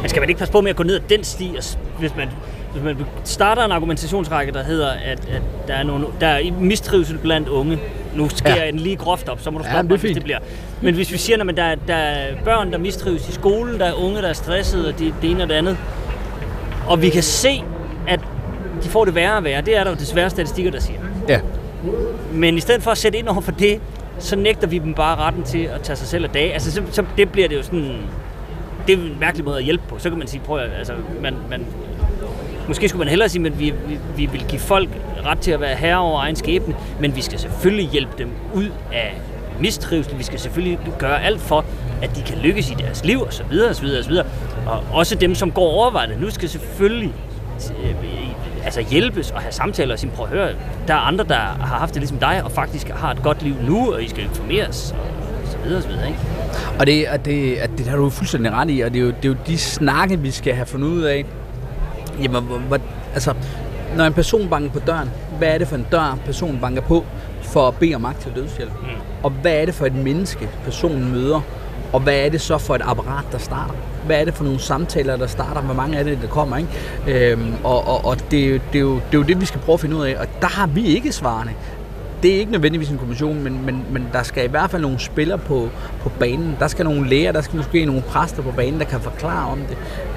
Men 0.00 0.08
skal 0.08 0.20
man 0.20 0.28
ikke 0.28 0.38
passe 0.38 0.52
på 0.52 0.60
med 0.60 0.70
at 0.70 0.76
gå 0.76 0.82
ned 0.82 0.94
ad 0.94 1.00
den 1.08 1.24
sti, 1.24 1.56
hvis 1.98 2.16
man, 2.16 2.28
hvis 2.72 2.82
man 2.84 2.96
starter 3.24 3.64
en 3.64 3.72
argumentationsrække, 3.72 4.52
der 4.52 4.62
hedder, 4.62 4.90
at, 4.90 5.28
at 5.30 5.42
der, 5.68 5.74
er 5.74 5.82
nogle, 5.82 6.06
der 6.20 6.26
er 6.26 6.52
mistrivsel 6.60 7.18
blandt 7.18 7.48
unge, 7.48 7.78
nu 8.16 8.28
sker 8.28 8.50
Ja. 8.54 8.62
jeg 8.64 8.72
den 8.72 8.80
lige 8.80 8.96
groft 8.96 9.28
op, 9.28 9.40
så 9.40 9.50
må 9.50 9.58
du 9.58 9.64
Ja, 9.64 9.70
stoppe 9.70 9.82
men 9.82 9.90
det 9.90 9.90
mig, 9.90 9.98
hvis 10.00 10.08
fint. 10.08 10.14
det 10.14 10.22
bliver. 10.24 10.38
Men 10.82 10.94
hvis 10.94 11.12
vi 11.12 11.18
siger, 11.18 11.44
at 11.50 11.56
der, 11.56 11.62
er- 11.62 11.74
der 11.86 11.94
er 11.94 12.34
børn, 12.44 12.72
der 12.72 12.78
mistrives 12.78 13.28
i 13.28 13.32
skolen, 13.32 13.80
der 13.80 13.86
er 13.86 13.92
unge, 13.92 14.22
der 14.22 14.28
er 14.28 14.32
stressede, 14.32 14.88
og 14.88 14.98
det, 14.98 15.14
det 15.22 15.30
ene 15.30 15.42
og 15.42 15.48
det 15.48 15.54
andet, 15.54 15.76
og 16.86 17.02
vi 17.02 17.08
kan 17.10 17.22
se, 17.22 17.62
at 18.08 18.20
de 18.82 18.88
får 18.88 19.04
det 19.04 19.14
værre 19.14 19.36
og 19.36 19.44
værre, 19.44 19.60
det 19.60 19.76
er 19.76 19.84
der 19.84 19.90
jo 19.90 19.96
desværre 19.96 20.30
statistikker, 20.30 20.70
der 20.70 20.80
siger. 20.80 20.98
ja. 21.28 21.40
Men 22.32 22.56
i 22.56 22.60
stedet 22.60 22.82
for 22.82 22.90
at 22.90 22.98
sætte 22.98 23.18
ind 23.18 23.28
over 23.28 23.40
for 23.40 23.52
det, 23.52 23.80
så 24.18 24.36
nægter 24.36 24.66
vi 24.66 24.78
dem 24.78 24.94
bare 24.94 25.16
retten 25.16 25.42
til 25.42 25.58
at 25.74 25.80
tage 25.82 25.96
sig 25.96 26.08
selv 26.08 26.24
af 26.24 26.30
dag. 26.30 26.52
Altså, 26.52 26.72
så, 26.72 26.82
så 26.90 27.04
det 27.16 27.30
bliver 27.32 27.48
det 27.48 27.56
jo 27.56 27.62
sådan... 27.62 27.96
Det 28.86 28.92
er 28.92 28.96
en 28.98 29.16
mærkelig 29.20 29.44
måde 29.44 29.58
at 29.58 29.64
hjælpe 29.64 29.84
på. 29.88 29.98
Så 29.98 30.08
kan 30.10 30.18
man 30.18 30.28
sige, 30.28 30.40
prøv 30.46 30.58
at, 30.58 30.70
altså, 30.78 30.92
man, 31.22 31.34
man, 31.50 31.66
måske 32.68 32.88
skulle 32.88 32.98
man 32.98 33.08
hellere 33.08 33.28
sige, 33.28 33.46
at 33.46 33.58
vi, 33.58 33.72
vi, 33.88 33.98
vi 34.16 34.26
vil 34.26 34.44
give 34.48 34.60
folk 34.60 34.88
ret 35.26 35.38
til 35.38 35.50
at 35.50 35.60
være 35.60 35.74
herre 35.74 35.98
over 35.98 36.20
egen 36.20 36.36
skæbne, 36.36 36.74
men 37.00 37.16
vi 37.16 37.22
skal 37.22 37.38
selvfølgelig 37.38 37.88
hjælpe 37.88 38.12
dem 38.18 38.30
ud 38.54 38.70
af 38.92 39.14
mistrivsel. 39.60 40.18
Vi 40.18 40.22
skal 40.22 40.38
selvfølgelig 40.38 40.78
gøre 40.98 41.22
alt 41.22 41.40
for, 41.40 41.64
at 42.02 42.16
de 42.16 42.22
kan 42.22 42.38
lykkes 42.38 42.70
i 42.70 42.74
deres 42.74 43.04
liv, 43.04 43.20
og 43.20 43.32
så 43.32 43.42
videre, 43.50 43.70
og 43.70 43.76
så 43.76 43.82
videre, 43.82 43.98
og 43.98 44.04
så 44.04 44.10
videre. 44.10 44.26
Og 44.66 44.82
også 44.92 45.14
dem, 45.14 45.34
som 45.34 45.52
går 45.52 45.70
overvejende 45.70 46.20
nu, 46.20 46.30
skal 46.30 46.48
selvfølgelig 46.48 47.12
øh, 47.84 47.94
altså 48.64 48.84
hjælpes 48.90 49.30
og 49.30 49.40
have 49.40 49.52
samtaler 49.52 49.92
og 49.92 49.98
sige, 49.98 50.10
prøv 50.10 50.26
at 50.26 50.32
høre, 50.32 50.48
der 50.88 50.94
er 50.94 50.98
andre, 50.98 51.24
der 51.24 51.34
har 51.34 51.78
haft 51.78 51.94
det 51.94 52.00
ligesom 52.00 52.18
dig, 52.18 52.40
og 52.44 52.52
faktisk 52.52 52.88
har 52.88 53.10
et 53.10 53.22
godt 53.22 53.42
liv 53.42 53.54
nu, 53.68 53.92
og 53.92 54.02
I 54.02 54.08
skal 54.08 54.24
informeres, 54.24 54.94
og 55.44 55.50
så 55.50 55.58
videre, 55.64 55.76
og 55.76 55.82
så 55.82 55.88
videre, 55.88 56.06
ikke? 56.06 56.20
Og 56.78 56.86
det, 56.86 57.08
og 57.08 57.24
det, 57.24 57.54
at 57.54 57.70
det 57.78 57.86
har 57.86 57.96
du 57.96 58.10
fuldstændig 58.10 58.52
ret 58.52 58.70
i, 58.70 58.80
og 58.80 58.92
det 58.92 58.98
er 58.98 59.04
jo, 59.04 59.08
det 59.08 59.24
er 59.24 59.28
jo 59.28 59.36
de 59.46 59.58
snakke, 59.58 60.18
vi 60.18 60.30
skal 60.30 60.54
have 60.54 60.66
fundet 60.66 60.88
ud 60.88 61.02
af. 61.02 61.24
Jamen, 62.22 62.42
hvor, 62.42 62.78
altså, 63.14 63.34
når 63.96 64.04
en 64.04 64.12
person 64.12 64.48
banker 64.48 64.70
på 64.70 64.78
døren, 64.86 65.10
hvad 65.38 65.48
er 65.48 65.58
det 65.58 65.68
for 65.68 65.76
en 65.76 65.86
dør, 65.92 66.18
personen 66.24 66.58
banker 66.60 66.82
på 66.82 67.04
for 67.42 67.68
at 67.68 67.74
bede 67.74 67.94
om 67.94 68.04
aktiv 68.04 68.32
dødshjælp? 68.34 68.72
Mm. 68.82 68.86
Og 69.22 69.30
hvad 69.30 69.52
er 69.52 69.64
det 69.64 69.74
for 69.74 69.86
et 69.86 69.94
menneske, 69.94 70.48
personen 70.64 71.12
møder? 71.12 71.40
Og 71.92 72.00
hvad 72.00 72.14
er 72.14 72.28
det 72.28 72.40
så 72.40 72.58
for 72.58 72.74
et 72.74 72.82
apparat, 72.84 73.24
der 73.32 73.38
starter? 73.38 73.74
Hvad 74.06 74.20
er 74.20 74.24
det 74.24 74.34
for 74.34 74.44
nogle 74.44 74.60
samtaler, 74.60 75.16
der 75.16 75.26
starter? 75.26 75.60
Hvor 75.60 75.74
mange 75.74 75.98
er 75.98 76.02
det, 76.02 76.18
der 76.22 76.28
kommer? 76.28 76.56
Ikke? 76.56 77.32
Øhm, 77.32 77.54
og 77.64 77.88
og, 77.88 78.04
og 78.04 78.16
det, 78.30 78.44
er 78.44 78.48
jo- 78.48 78.60
det, 78.72 78.78
er 78.78 78.80
jo, 78.82 78.94
det 78.94 79.02
er 79.14 79.18
jo 79.18 79.22
det, 79.22 79.40
vi 79.40 79.46
skal 79.46 79.60
prøve 79.60 79.74
at 79.74 79.80
finde 79.80 79.96
ud 79.96 80.04
af. 80.04 80.16
Og 80.20 80.26
der 80.40 80.46
har 80.48 80.66
vi 80.66 80.84
ikke 80.86 81.12
svarene. 81.12 81.50
Det 82.22 82.34
er 82.34 82.38
ikke 82.38 82.52
nødvendigvis 82.52 82.90
en 82.90 82.98
kommission, 82.98 83.42
men, 83.44 83.66
men, 83.66 83.84
men 83.90 84.08
der 84.12 84.22
skal 84.22 84.44
i 84.44 84.48
hvert 84.48 84.70
fald 84.70 84.82
nogle 84.82 84.98
spillere 84.98 85.38
på, 85.38 85.68
på 86.00 86.08
banen. 86.08 86.56
Der 86.60 86.68
skal 86.68 86.84
nogle 86.84 87.08
læger, 87.08 87.32
der 87.32 87.40
skal 87.40 87.56
måske 87.56 87.84
nogle 87.84 88.02
præster 88.02 88.42
på 88.42 88.50
banen, 88.50 88.80
der 88.80 88.86
kan 88.86 89.00
forklare 89.00 89.50
om 89.50 89.58
det. 89.58 89.76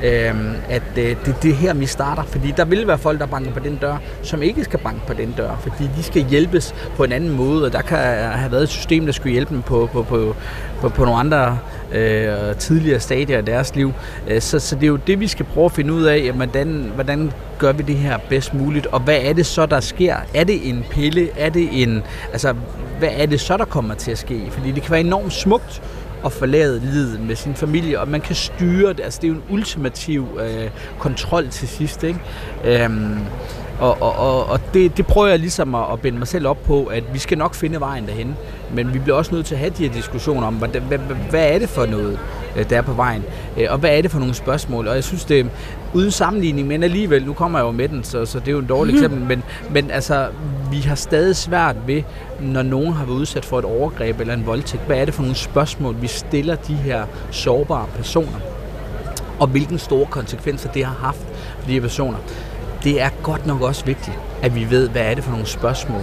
Øhm, 0.09 0.53
at 0.69 0.83
øh, 0.97 1.15
det, 1.25 1.35
det 1.43 1.55
her, 1.55 1.73
vi 1.73 1.85
starter. 1.85 2.23
Fordi 2.23 2.53
der 2.57 2.65
vil 2.65 2.87
være 2.87 2.97
folk, 2.97 3.19
der 3.19 3.25
banker 3.25 3.51
på 3.51 3.59
den 3.59 3.75
dør, 3.75 3.97
som 4.21 4.41
ikke 4.41 4.63
skal 4.63 4.79
banke 4.79 5.01
på 5.07 5.13
den 5.13 5.33
dør. 5.37 5.57
Fordi 5.59 5.89
de 5.97 6.03
skal 6.03 6.25
hjælpes 6.25 6.75
på 6.95 7.03
en 7.03 7.11
anden 7.11 7.29
måde, 7.29 7.65
og 7.65 7.73
der 7.73 7.81
kan 7.81 7.97
have 8.31 8.51
været 8.51 8.63
et 8.63 8.69
system, 8.69 9.05
der 9.05 9.11
skulle 9.11 9.33
hjælpe 9.33 9.53
dem 9.53 9.61
på, 9.61 9.89
på, 9.93 10.03
på, 10.03 10.35
på, 10.81 10.89
på 10.89 11.05
nogle 11.05 11.19
andre 11.19 11.59
øh, 11.91 12.55
tidligere 12.55 12.99
stadier 12.99 13.37
af 13.37 13.45
deres 13.45 13.75
liv. 13.75 13.93
Øh, 14.27 14.41
så, 14.41 14.59
så 14.59 14.75
det 14.75 14.83
er 14.83 14.87
jo 14.87 14.99
det, 15.07 15.19
vi 15.19 15.27
skal 15.27 15.45
prøve 15.45 15.65
at 15.65 15.71
finde 15.71 15.93
ud 15.93 16.03
af, 16.03 16.31
hvordan, 16.31 16.91
hvordan 16.95 17.31
gør 17.57 17.71
vi 17.71 17.83
det 17.83 17.95
her 17.95 18.17
bedst 18.29 18.53
muligt, 18.53 18.85
og 18.85 18.99
hvad 18.99 19.17
er 19.21 19.33
det 19.33 19.45
så, 19.45 19.65
der 19.65 19.79
sker? 19.79 20.15
Er 20.33 20.43
det 20.43 20.69
en 20.69 20.85
pille? 20.89 21.29
Er 21.37 21.49
det 21.49 21.81
en... 21.81 22.03
Altså, 22.31 22.55
hvad 22.99 23.09
er 23.11 23.25
det 23.25 23.39
så, 23.39 23.57
der 23.57 23.65
kommer 23.65 23.95
til 23.95 24.11
at 24.11 24.17
ske? 24.17 24.47
Fordi 24.51 24.71
det 24.71 24.83
kan 24.83 24.91
være 24.91 24.99
enormt 24.99 25.33
smukt 25.33 25.81
at 26.25 26.31
forlade 26.31 26.79
livet 26.79 27.19
med 27.27 27.35
sin 27.35 27.55
familie, 27.55 27.99
og 27.99 28.07
man 28.07 28.21
kan 28.21 28.35
styre 28.35 28.93
det. 28.93 28.99
Altså, 28.99 29.19
det 29.21 29.27
er 29.27 29.31
jo 29.31 29.35
en 29.35 29.43
ultimativ 29.49 30.39
øh, 30.41 30.69
kontrol 30.99 31.49
til 31.49 31.67
sidst, 31.67 32.03
ikke? 32.03 32.19
Øhm, 32.65 33.17
og, 33.79 34.01
og, 34.01 34.15
og, 34.15 34.45
og 34.45 34.59
det, 34.73 34.97
det 34.97 35.07
prøver 35.07 35.27
jeg 35.27 35.39
ligesom 35.39 35.75
at, 35.75 35.85
at 35.93 35.99
binde 35.99 36.17
mig 36.17 36.27
selv 36.27 36.47
op 36.47 36.63
på, 36.63 36.85
at 36.85 37.03
vi 37.13 37.19
skal 37.19 37.37
nok 37.37 37.55
finde 37.55 37.79
vejen 37.79 38.07
derhen. 38.07 38.35
Men 38.73 38.93
vi 38.93 38.99
bliver 38.99 39.17
også 39.17 39.35
nødt 39.35 39.45
til 39.45 39.55
at 39.55 39.59
have 39.59 39.71
de 39.77 39.87
her 39.87 39.93
diskussioner 39.93 40.47
om, 40.47 40.55
hvad, 40.55 40.69
hvad, 40.69 40.97
hvad, 41.29 41.53
er 41.53 41.59
det 41.59 41.69
for 41.69 41.85
noget, 41.85 42.19
øh, 42.57 42.69
der 42.69 42.77
er 42.77 42.81
på 42.81 42.93
vejen? 42.93 43.23
Øh, 43.57 43.67
Og 43.69 43.77
hvad 43.77 43.97
er 43.97 44.01
det 44.01 44.11
for 44.11 44.19
nogle 44.19 44.33
spørgsmål? 44.33 44.87
Og 44.87 44.95
jeg 44.95 45.03
synes, 45.03 45.25
det 45.25 45.39
er 45.39 45.45
uden 45.93 46.11
sammenligning, 46.11 46.67
men 46.67 46.83
alligevel, 46.83 47.25
nu 47.25 47.33
kommer 47.33 47.59
jeg 47.59 47.65
jo 47.65 47.71
med 47.71 47.89
den, 47.89 48.03
så, 48.03 48.25
så 48.25 48.39
det 48.39 48.47
er 48.47 48.51
jo 48.51 48.59
en 48.59 48.65
dårlig 48.65 48.93
eksempel, 48.93 49.21
men, 49.21 49.43
men 49.71 49.91
altså, 49.91 50.27
vi 50.71 50.77
har 50.77 50.95
stadig 50.95 51.35
svært 51.35 51.75
ved, 51.87 52.03
når 52.39 52.61
nogen 52.61 52.93
har 52.93 53.05
været 53.05 53.17
udsat 53.17 53.45
for 53.45 53.59
et 53.59 53.65
overgreb 53.65 54.19
eller 54.19 54.33
en 54.33 54.45
voldtægt, 54.45 54.85
hvad 54.85 54.97
er 54.97 55.05
det 55.05 55.13
for 55.13 55.21
nogle 55.21 55.35
spørgsmål, 55.35 55.95
vi 56.01 56.07
stiller 56.07 56.55
de 56.55 56.73
her 56.73 57.05
sårbare 57.31 57.87
personer? 57.95 58.39
og 59.39 59.47
hvilken 59.47 59.79
store 59.79 60.05
konsekvenser 60.05 60.71
det 60.71 60.85
har 60.85 60.95
haft 60.95 61.21
for 61.59 61.67
de 61.67 61.73
her 61.73 61.81
personer. 61.81 62.17
Det 62.83 63.01
er 63.01 63.09
godt 63.23 63.45
nok 63.45 63.61
også 63.61 63.85
vigtigt, 63.85 64.19
at 64.41 64.55
vi 64.55 64.69
ved, 64.69 64.89
hvad 64.89 65.01
er 65.01 65.13
det 65.15 65.23
for 65.23 65.31
nogle 65.31 65.45
spørgsmål, 65.45 66.01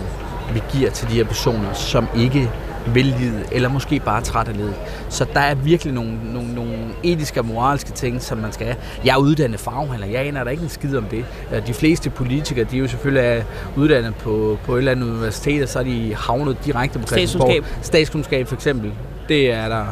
vi 0.54 0.62
giver 0.72 0.90
til 0.90 1.08
de 1.08 1.12
her 1.12 1.24
personer, 1.24 1.72
som 1.72 2.06
ikke 2.16 2.50
vil 2.94 3.04
lide, 3.04 3.44
eller 3.52 3.68
måske 3.68 4.00
bare 4.00 4.22
træt 4.22 4.48
af 4.48 4.56
livet. 4.56 4.74
Så 5.08 5.26
der 5.34 5.40
er 5.40 5.54
virkelig 5.54 5.94
nogle, 5.94 6.32
nogle, 6.32 6.54
nogle 6.54 6.78
etiske 7.02 7.40
og 7.40 7.46
moralske 7.46 7.92
ting, 7.92 8.22
som 8.22 8.38
man 8.38 8.52
skal 8.52 8.66
have. 8.66 8.76
Jeg 9.04 9.12
er 9.12 9.16
uddannet 9.16 9.60
faghandler, 9.60 10.06
jeg 10.06 10.26
aner 10.26 10.44
der 10.44 10.50
ikke 10.50 10.62
en 10.62 10.68
skid 10.68 10.96
om 10.96 11.04
det. 11.04 11.24
Øh, 11.52 11.66
De 11.66 11.74
fleste 11.74 12.10
politikere, 12.10 12.64
de 12.64 12.76
er 12.76 12.80
jo 12.80 12.88
selvfølgelig 12.88 13.28
er 13.28 13.42
uddannet 13.76 14.14
på, 14.14 14.58
på 14.64 14.74
et 14.74 14.78
eller 14.78 14.92
andet 14.92 15.08
universitet, 15.08 15.62
og 15.62 15.68
så 15.68 15.78
er 15.78 15.82
de 15.82 16.14
havnet 16.14 16.56
direkte 16.64 16.98
på 16.98 17.06
Christiansborg. 17.06 17.50
Statskundskab. 17.50 17.84
Statskundskab 17.84 18.48
for 18.48 18.54
eksempel. 18.54 18.92
Det 19.28 19.52
er 19.52 19.68
der, 19.68 19.84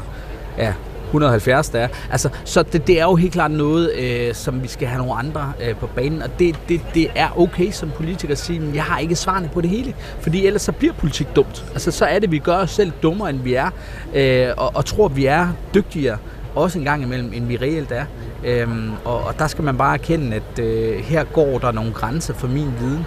ja, 0.59 0.73
170 1.05 1.69
der 1.69 1.79
er. 1.81 1.89
Altså, 2.11 2.29
så 2.45 2.63
det, 2.63 2.87
det 2.87 3.01
er 3.01 3.05
jo 3.05 3.15
helt 3.15 3.33
klart 3.33 3.51
noget, 3.51 3.93
øh, 3.95 4.35
som 4.35 4.63
vi 4.63 4.69
skal 4.69 4.89
have 4.89 4.99
nogle 4.99 5.15
andre 5.15 5.53
øh, 5.69 5.75
på 5.77 5.87
banen, 5.87 6.23
og 6.23 6.29
det, 6.39 6.57
det, 6.69 6.81
det 6.95 7.07
er 7.15 7.39
okay 7.41 7.71
som 7.71 7.91
politiker 7.91 8.33
at 8.35 8.39
sige, 8.39 8.61
"Men 8.61 8.75
jeg 8.75 8.83
har 8.85 8.99
ikke 8.99 9.17
svarene 9.17 9.49
på 9.55 9.61
det 9.61 9.71
hele, 9.71 9.95
fordi 10.21 10.47
ellers 10.47 10.63
så 10.63 10.73
bliver 10.73 10.93
politik 10.95 11.27
dumt. 11.37 11.65
Altså, 11.73 11.91
så 11.91 12.05
er 12.05 12.19
det, 12.19 12.31
vi 12.31 12.39
gør 12.39 12.57
os 12.57 12.71
selv 12.71 12.93
dummere, 13.03 13.31
end 13.31 13.39
vi 13.43 13.55
er, 13.55 13.71
øh, 14.15 14.49
og, 14.57 14.71
og 14.75 14.85
tror, 14.85 15.09
vi 15.09 15.27
er 15.27 15.49
dygtigere, 15.75 16.17
også 16.55 16.79
en 16.79 16.85
gang 16.85 17.03
imellem, 17.03 17.33
end 17.35 17.47
vi 17.47 17.57
reelt 17.57 17.93
er. 17.93 18.05
Øhm, 18.45 18.91
og, 19.05 19.21
og 19.25 19.39
der 19.39 19.47
skal 19.47 19.65
man 19.65 19.77
bare 19.79 19.95
erkende, 19.95 20.37
at 20.37 20.59
øh, 20.65 20.99
her 20.99 21.25
går 21.25 21.59
der 21.59 21.73
nogle 21.73 21.93
grænser 21.93 22.35
for 22.35 22.47
min 22.47 22.73
viden. 22.81 23.07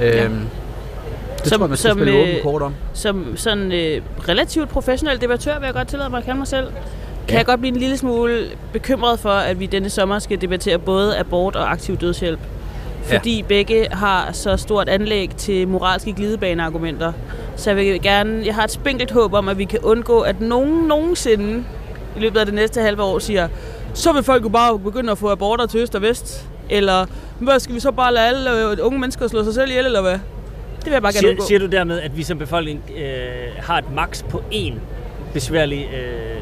Øhm, 0.00 0.12
Ja. 0.12 0.28
Det 1.44 1.52
tror 1.52 1.64
jeg, 1.64 1.68
man 1.68 1.78
skal 1.78 1.92
spille 1.92 2.12
øh, 2.12 2.20
åbent 2.22 2.42
kort 2.42 2.62
om. 2.62 2.74
Som 2.92 3.36
sådan 3.36 3.72
øh, 3.72 4.02
relativt 4.28 4.68
professionel 4.68 5.20
debattør 5.20 5.58
vil 5.58 5.66
jeg 5.66 5.74
godt 5.74 5.88
tillade 5.88 6.10
mig 6.10 6.18
at 6.18 6.24
kalde 6.24 6.38
mig 6.38 6.46
selv. 6.48 6.66
Kan 7.28 7.32
Ja. 7.34 7.36
jeg 7.38 7.46
godt 7.46 7.60
blive 7.60 7.72
en 7.74 7.80
lille 7.80 7.96
smule 7.96 8.46
bekymret 8.72 9.18
for, 9.18 9.30
at 9.30 9.60
vi 9.60 9.66
denne 9.66 9.90
sommer 9.90 10.18
skal 10.18 10.40
debattere 10.40 10.78
både 10.78 11.18
abort 11.18 11.56
og 11.56 11.70
aktiv 11.72 11.96
dødshjælp. 11.96 12.38
Ja. 13.10 13.16
Fordi 13.18 13.42
begge 13.48 13.86
har 13.92 14.32
så 14.32 14.56
stort 14.56 14.88
anlæg 14.88 15.30
til 15.36 15.68
moralske 15.68 16.12
glidebaneargumenter. 16.12 17.12
Så 17.56 17.70
jeg 17.70 17.76
vil 17.76 18.02
gerne, 18.02 18.42
jeg 18.46 18.54
har 18.54 18.64
et 18.64 18.70
spinkelt 18.70 19.10
håb 19.10 19.32
om, 19.34 19.48
at 19.48 19.58
vi 19.58 19.64
kan 19.64 19.78
undgå, 19.82 20.20
at 20.20 20.40
nogen 20.40 20.88
nogensinde 20.88 21.64
i 22.16 22.20
løbet 22.20 22.40
af 22.40 22.46
det 22.46 22.54
næste 22.54 22.80
halve 22.80 23.02
år 23.02 23.18
siger, 23.18 23.48
så 23.94 24.12
vil 24.12 24.22
folk 24.22 24.44
jo 24.44 24.48
bare 24.48 24.78
begynde 24.78 25.12
at 25.12 25.18
få 25.18 25.30
aborter 25.30 25.66
til 25.66 25.80
øst 25.80 25.94
og 25.94 26.02
vest. 26.02 26.46
Eller, 26.70 27.06
hvad 27.38 27.60
skal 27.60 27.74
vi 27.74 27.80
så 27.80 27.90
bare 27.92 28.14
lade 28.14 28.26
alle 28.26 28.70
øh, 28.70 28.76
unge 28.82 28.98
mennesker 28.98 29.28
slå 29.28 29.44
sig 29.44 29.54
selv 29.54 29.70
ihjel, 29.70 29.84
eller 29.86 30.00
hvad? 30.02 30.12
Det 30.78 30.84
vil 30.84 30.92
jeg 30.92 31.02
bare 31.02 31.12
gerne 31.12 31.28
Siger, 31.36 31.46
siger 31.46 31.58
du 31.58 31.66
dermed, 31.66 32.00
at 32.00 32.16
vi 32.16 32.22
som 32.22 32.38
befolkning 32.38 32.82
øh, 32.98 33.04
har 33.58 33.78
et 33.78 33.92
max 33.94 34.24
på 34.24 34.42
én 34.52 34.72
besværlig 35.32 35.90
øh, 35.94 36.40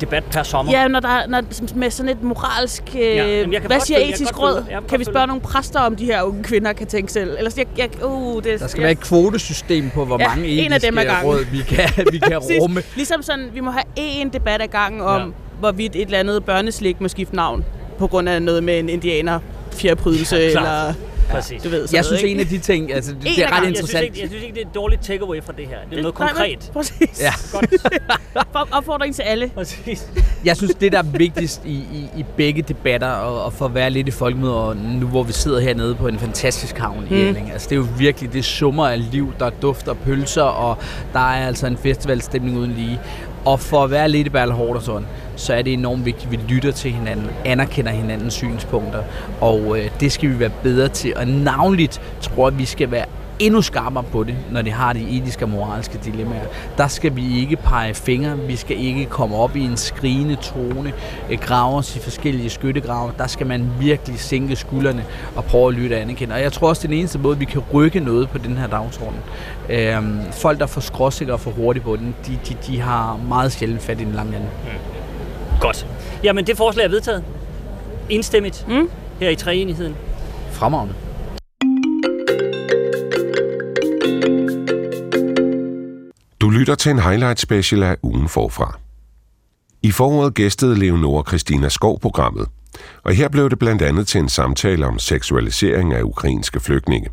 debat 0.00 0.24
per 0.24 0.42
sommer? 0.42 0.72
Ja, 0.72 0.88
når 0.88 1.00
der 1.00 1.08
er, 1.08 1.26
når, 1.26 1.42
med 1.74 1.90
sådan 1.90 2.08
et 2.12 2.22
moralsk... 2.22 2.82
Øh, 2.94 3.00
Ja, 3.02 3.14
hvad 3.14 3.20
siger 3.20 3.46
følge- 3.46 3.60
jeg 3.60 3.80
kan 3.80 4.08
etisk 4.08 4.20
følge- 4.20 4.38
råd? 4.42 4.64
jeg 4.70 4.80
kan 4.88 4.98
vi 4.98 5.04
spørge 5.04 5.18
følge- 5.18 5.26
nogle 5.26 5.40
præster, 5.42 5.80
om 5.80 5.96
de 5.96 6.04
her 6.04 6.22
unge 6.22 6.42
kvinder 6.42 6.72
kan 6.72 6.86
tænke 6.86 7.12
selv? 7.12 7.34
Ellers, 7.38 7.58
jeg, 7.58 7.66
jeg, 7.78 8.04
uh, 8.04 8.42
det, 8.42 8.60
Der 8.60 8.66
skal 8.66 8.78
jeg, 8.80 8.82
være 8.84 8.92
et 8.92 9.00
kvotesystem 9.00 9.90
på, 9.94 10.04
hvor 10.04 10.20
Ja, 10.20 10.28
mange 10.28 10.46
en 10.48 10.72
af 10.72 10.80
dem 10.80 10.98
etiske 10.98 11.16
råd, 11.24 11.44
vi 11.52 11.58
kan, 11.68 12.06
vi 12.12 12.18
kan 12.18 12.38
rumme. 12.60 12.82
Ligesom 12.96 13.22
sådan, 13.22 13.48
vi 13.54 13.60
må 13.60 13.70
have 13.70 13.84
én 13.98 14.30
debat 14.32 14.62
ad 14.62 14.68
gangen 14.68 15.00
om, 15.00 15.20
Ja. 15.20 15.26
hvorvidt 15.60 15.96
et 15.96 16.02
eller 16.02 16.18
andet 16.18 16.44
børneslik 16.44 17.00
må 17.00 17.08
skifte 17.08 17.36
navn 17.36 17.64
på 17.98 18.06
grund 18.06 18.28
af 18.28 18.42
noget 18.42 18.64
med 18.64 18.78
en 18.78 18.88
indianer 18.88 19.38
fjerprydelse, 19.72 20.36
Ja, 20.36 20.42
ja, 20.44 20.50
klart. 20.50 20.64
eller 20.66 20.94
Præcis. 21.30 21.62
Du 21.62 21.68
ved, 21.68 21.88
Jeg 21.92 22.04
synes, 22.04 22.22
ikke? 22.22 22.34
en 22.34 22.40
af 22.40 22.46
de 22.46 22.58
ting, 22.58 22.92
altså, 22.92 23.12
det, 23.12 23.22
det 23.22 23.30
er 23.38 23.44
ret 23.46 23.50
gangen. 23.50 23.68
Jeg 23.68 23.76
synes, 23.76 23.78
interessant. 23.78 24.04
ikke, 24.04 24.20
jeg 24.20 24.28
synes 24.28 24.42
ikke, 24.44 24.54
det 24.54 24.62
er 24.62 24.66
et 24.68 24.74
dårligt 24.74 25.02
takeaway 25.02 25.42
fra 25.42 25.52
det 25.56 25.66
her. 25.66 25.76
Det 25.90 25.98
er 25.98 26.02
noget 26.02 26.18
Nej, 26.18 26.28
men- 26.28 26.36
konkret. 26.36 26.70
Præcis. 26.72 27.20
Ja. 27.20 27.32
Godt. 27.52 28.66
Opfordring 28.76 29.14
til 29.14 29.22
alle. 29.22 29.50
Præcis. 29.54 30.06
Jeg 30.44 30.56
synes, 30.56 30.74
det 30.74 30.92
der 30.92 30.98
er 30.98 31.02
vigtigst 31.02 31.62
i, 31.64 31.72
i, 31.74 32.08
i 32.16 32.24
begge 32.36 32.62
debatter, 32.62 33.08
og, 33.08 33.44
og 33.44 33.52
for 33.52 33.64
at 33.64 33.74
være 33.74 33.90
lidt 33.90 34.08
i 34.08 34.10
folkemødet, 34.10 34.54
og 34.56 34.76
nu 34.76 35.06
hvor 35.06 35.22
vi 35.22 35.32
sidder 35.32 35.60
hernede 35.60 35.94
på 35.94 36.08
en 36.08 36.18
fantastisk 36.18 36.78
havn 36.78 37.06
i 37.10 37.14
Mm. 37.30 37.36
Altså 37.52 37.68
det 37.68 37.72
er 37.76 37.80
jo 37.80 37.86
virkelig, 37.98 38.32
det 38.32 38.44
summer 38.44 38.86
af 38.88 39.10
liv, 39.12 39.32
der 39.38 39.50
dufter 39.50 39.94
pølser, 39.94 40.42
og 40.42 40.78
der 41.12 41.18
er 41.20 41.46
altså 41.46 41.66
en 41.66 41.76
festivalstemning 41.76 42.58
uden 42.58 42.72
lige. 42.72 43.00
Og 43.44 43.60
for 43.60 43.84
at 43.84 43.90
være 43.90 44.08
lidt 44.08 44.26
i 44.26 44.30
Berlhorderson, 44.30 45.06
så 45.36 45.54
er 45.54 45.62
det 45.62 45.72
enormt 45.72 46.04
vigtigt, 46.04 46.24
at 46.24 46.30
vi 46.32 46.54
lytter 46.54 46.72
til 46.72 46.90
hinanden, 46.90 47.26
anerkender 47.44 47.92
hinandens 47.92 48.34
synspunkter, 48.34 49.02
og 49.40 49.78
øh, 49.78 49.90
det 50.00 50.12
skal 50.12 50.30
vi 50.30 50.38
være 50.38 50.50
bedre 50.62 50.88
til. 50.88 51.16
Og 51.16 51.28
navnligt 51.28 52.00
tror 52.20 52.48
jeg, 52.48 52.54
at 52.54 52.58
vi 52.58 52.64
skal 52.64 52.90
være 52.90 53.04
endnu 53.38 53.62
skarpere 53.62 54.04
på 54.12 54.24
det, 54.24 54.34
når 54.50 54.62
de 54.62 54.70
har 54.70 54.92
de 54.92 55.18
etiske 55.18 55.44
og 55.44 55.48
moralske 55.48 55.98
dilemmaer. 56.04 56.44
Der 56.78 56.88
skal 56.88 57.16
vi 57.16 57.40
ikke 57.40 57.56
pege 57.56 57.94
fingre, 57.94 58.38
vi 58.38 58.56
skal 58.56 58.78
ikke 58.78 59.06
komme 59.06 59.36
op 59.36 59.56
i 59.56 59.60
en 59.60 59.76
skrigende 59.76 60.36
tone, 60.36 60.92
øh, 61.30 61.38
grave 61.38 61.76
os 61.76 61.96
i 61.96 61.98
forskellige 61.98 62.50
skyttegrave. 62.50 63.12
Der 63.18 63.26
skal 63.26 63.46
man 63.46 63.66
virkelig 63.80 64.20
sænke 64.20 64.56
skuldrene 64.56 65.04
og 65.36 65.44
prøve 65.44 65.68
at 65.68 65.74
lytte 65.74 65.94
og 65.94 66.00
anerkende. 66.00 66.34
Og 66.34 66.40
jeg 66.40 66.52
tror 66.52 66.68
også, 66.68 66.80
det 66.80 66.84
er 66.84 66.90
den 66.90 66.98
eneste 66.98 67.18
måde, 67.18 67.38
vi 67.38 67.44
kan 67.44 67.62
rykke 67.74 68.00
noget 68.00 68.28
på 68.28 68.38
den 68.38 68.56
her 68.56 68.66
dagsorden. 68.66 69.18
Øhm, 69.68 70.20
folk, 70.32 70.60
der 70.60 70.66
får 70.66 70.80
skråsikker 70.80 71.34
og 71.34 71.40
for 71.40 71.50
hurtigt 71.50 71.84
på 71.84 71.96
den, 71.96 72.14
de, 72.26 72.38
de, 72.48 72.56
de 72.66 72.80
har 72.80 73.20
meget 73.28 73.52
sjældent 73.52 73.82
fat 73.82 74.00
i 74.00 74.04
den 74.04 74.12
lange 74.12 74.36
ende. 74.36 74.48
Godt. 75.60 75.86
Jamen, 76.24 76.46
det 76.46 76.56
forslag 76.56 76.84
er 76.84 76.88
vedtaget. 76.88 77.24
Enstemmigt. 78.08 78.64
Mm. 78.68 78.90
Her 79.20 79.28
i 79.28 79.36
treenigheden. 79.36 79.96
Fremragende. 80.50 80.94
Du 86.44 86.50
lytter 86.50 86.74
til 86.74 86.90
en 86.90 86.98
highlight 86.98 87.40
special 87.40 87.82
af 87.82 87.96
ugen 88.02 88.28
forfra. 88.28 88.78
I 89.82 89.90
foråret 89.90 90.34
gæstede 90.34 90.78
Leonora 90.78 91.24
Christina 91.28 91.68
Skov 91.68 92.00
programmet, 92.00 92.48
og 93.04 93.14
her 93.14 93.28
blev 93.28 93.50
det 93.50 93.58
blandt 93.58 93.82
andet 93.82 94.06
til 94.06 94.20
en 94.20 94.28
samtale 94.28 94.86
om 94.86 94.98
seksualisering 94.98 95.94
af 95.94 96.02
ukrainske 96.02 96.60
flygtninge. 96.60 97.10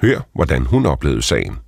Hør, 0.00 0.20
hvordan 0.34 0.66
hun 0.66 0.86
oplevede 0.86 1.22
sagen. 1.22 1.58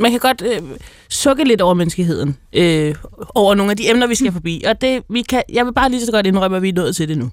Man 0.00 0.10
kan 0.10 0.20
godt 0.20 0.42
øh, 0.42 0.62
sukke 1.08 1.44
lidt 1.44 1.60
over 1.60 1.74
menneskeheden, 1.74 2.36
øh, 2.52 2.94
over 3.34 3.54
nogle 3.54 3.70
af 3.70 3.76
de 3.76 3.90
emner, 3.90 4.06
vi 4.06 4.14
skal 4.14 4.32
forbi. 4.32 4.64
Og 4.66 4.80
det, 4.80 5.02
vi 5.10 5.22
kan, 5.22 5.42
jeg 5.48 5.66
vil 5.66 5.72
bare 5.72 5.90
lige 5.90 6.06
så 6.06 6.12
godt 6.12 6.26
indrømme, 6.26 6.56
at 6.56 6.62
vi 6.62 6.68
er 6.68 6.72
nået 6.72 6.96
til 6.96 7.08
det 7.08 7.18
nu. 7.18 7.30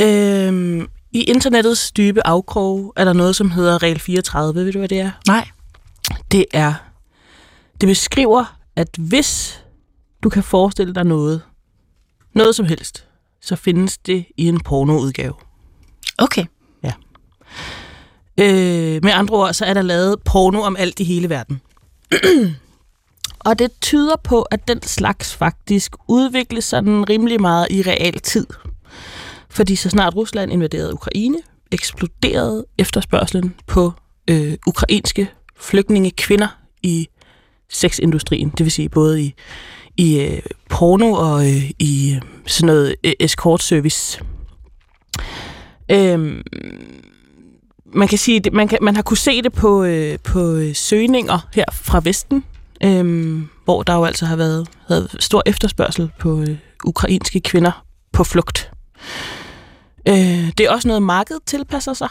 Øh, 0.00 0.82
I 1.12 1.22
internettets 1.22 1.92
dybe 1.92 2.26
afkrog 2.26 2.92
er 2.96 3.04
der 3.04 3.12
noget, 3.12 3.36
som 3.36 3.50
hedder 3.50 3.82
regel 3.82 3.98
34. 3.98 4.64
Ved 4.64 4.72
du, 4.72 4.78
hvad 4.78 4.88
det 4.88 5.00
er? 5.00 5.10
Nej. 5.28 5.48
Det 6.32 6.44
er, 6.52 6.74
det 7.80 7.86
beskriver, 7.86 8.58
at 8.76 8.88
hvis 8.98 9.64
du 10.22 10.28
kan 10.28 10.42
forestille 10.42 10.94
dig 10.94 11.04
noget, 11.04 11.42
noget 12.34 12.54
som 12.54 12.66
helst, 12.66 13.06
så 13.40 13.56
findes 13.56 13.98
det 13.98 14.24
i 14.36 14.48
en 14.48 14.60
pornoudgave. 14.60 15.34
Okay. 16.18 16.46
Øh, 18.40 19.04
med 19.04 19.12
andre 19.12 19.34
ord, 19.34 19.52
så 19.52 19.64
er 19.64 19.74
der 19.74 19.82
lavet 19.82 20.22
porno 20.24 20.60
om 20.60 20.76
alt 20.76 21.00
i 21.00 21.04
hele 21.04 21.28
verden. 21.28 21.60
og 23.46 23.58
det 23.58 23.70
tyder 23.80 24.16
på, 24.24 24.42
at 24.42 24.68
den 24.68 24.82
slags 24.82 25.34
faktisk 25.34 25.96
udvikles 26.08 26.64
sådan 26.64 27.08
rimelig 27.08 27.40
meget 27.40 27.66
i 27.70 27.82
real 27.82 28.18
tid. 28.18 28.46
Fordi 29.50 29.76
så 29.76 29.88
snart 29.90 30.16
Rusland 30.16 30.52
invaderede 30.52 30.94
Ukraine, 30.94 31.38
eksploderede 31.70 32.66
efterspørgselen 32.78 33.54
på 33.66 33.92
øh, 34.30 34.56
ukrainske 34.66 35.30
flygtninge 35.56 36.10
kvinder 36.10 36.48
i 36.82 37.08
sexindustrien. 37.70 38.48
Det 38.58 38.64
vil 38.64 38.72
sige 38.72 38.88
både 38.88 39.22
i, 39.22 39.34
i 39.96 40.20
øh, 40.20 40.38
porno 40.68 41.12
og 41.12 41.46
øh, 41.46 41.70
i 41.78 42.12
øh, 42.16 42.22
sådan 42.46 42.66
noget 42.66 42.94
øh, 43.04 43.12
escort 43.20 43.62
service. 43.62 44.20
Øhm, 45.90 46.42
man 47.94 48.08
kan 48.08 48.18
sige, 48.18 48.40
det- 48.40 48.52
man, 48.52 48.68
kan, 48.68 48.78
man 48.82 48.94
har 48.94 49.02
kunne 49.02 49.16
se 49.16 49.42
det 49.42 49.52
på, 49.52 49.84
øh, 49.84 50.18
på 50.18 50.54
øh, 50.54 50.74
søgninger 50.74 51.48
her 51.54 51.64
fra 51.72 52.00
Vesten, 52.04 52.44
øhm, 52.84 53.48
hvor 53.64 53.82
der 53.82 53.94
jo 53.94 54.04
altså 54.04 54.26
har 54.26 54.36
været, 54.36 54.68
havde 54.88 55.08
stor 55.18 55.42
efterspørgsel 55.46 56.10
på 56.20 56.40
øh, 56.40 56.56
ukrainske 56.84 57.40
kvinder 57.40 57.84
på 58.12 58.24
flugt. 58.24 58.70
Øh, 60.08 60.14
det 60.58 60.60
er 60.60 60.70
også 60.70 60.88
noget, 60.88 61.02
markedet 61.02 61.42
tilpasser 61.46 61.92
sig. 61.94 62.08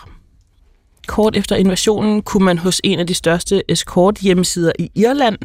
Kort 1.10 1.36
efter 1.36 1.56
invasionen 1.56 2.22
kunne 2.22 2.46
man 2.46 2.58
hos 2.58 2.82
en 2.84 3.00
af 3.00 3.08
de 3.08 3.14
største 3.14 3.72
escort 3.72 4.18
hjemmesider 4.18 4.72
i 4.80 4.90
Irland 4.96 5.38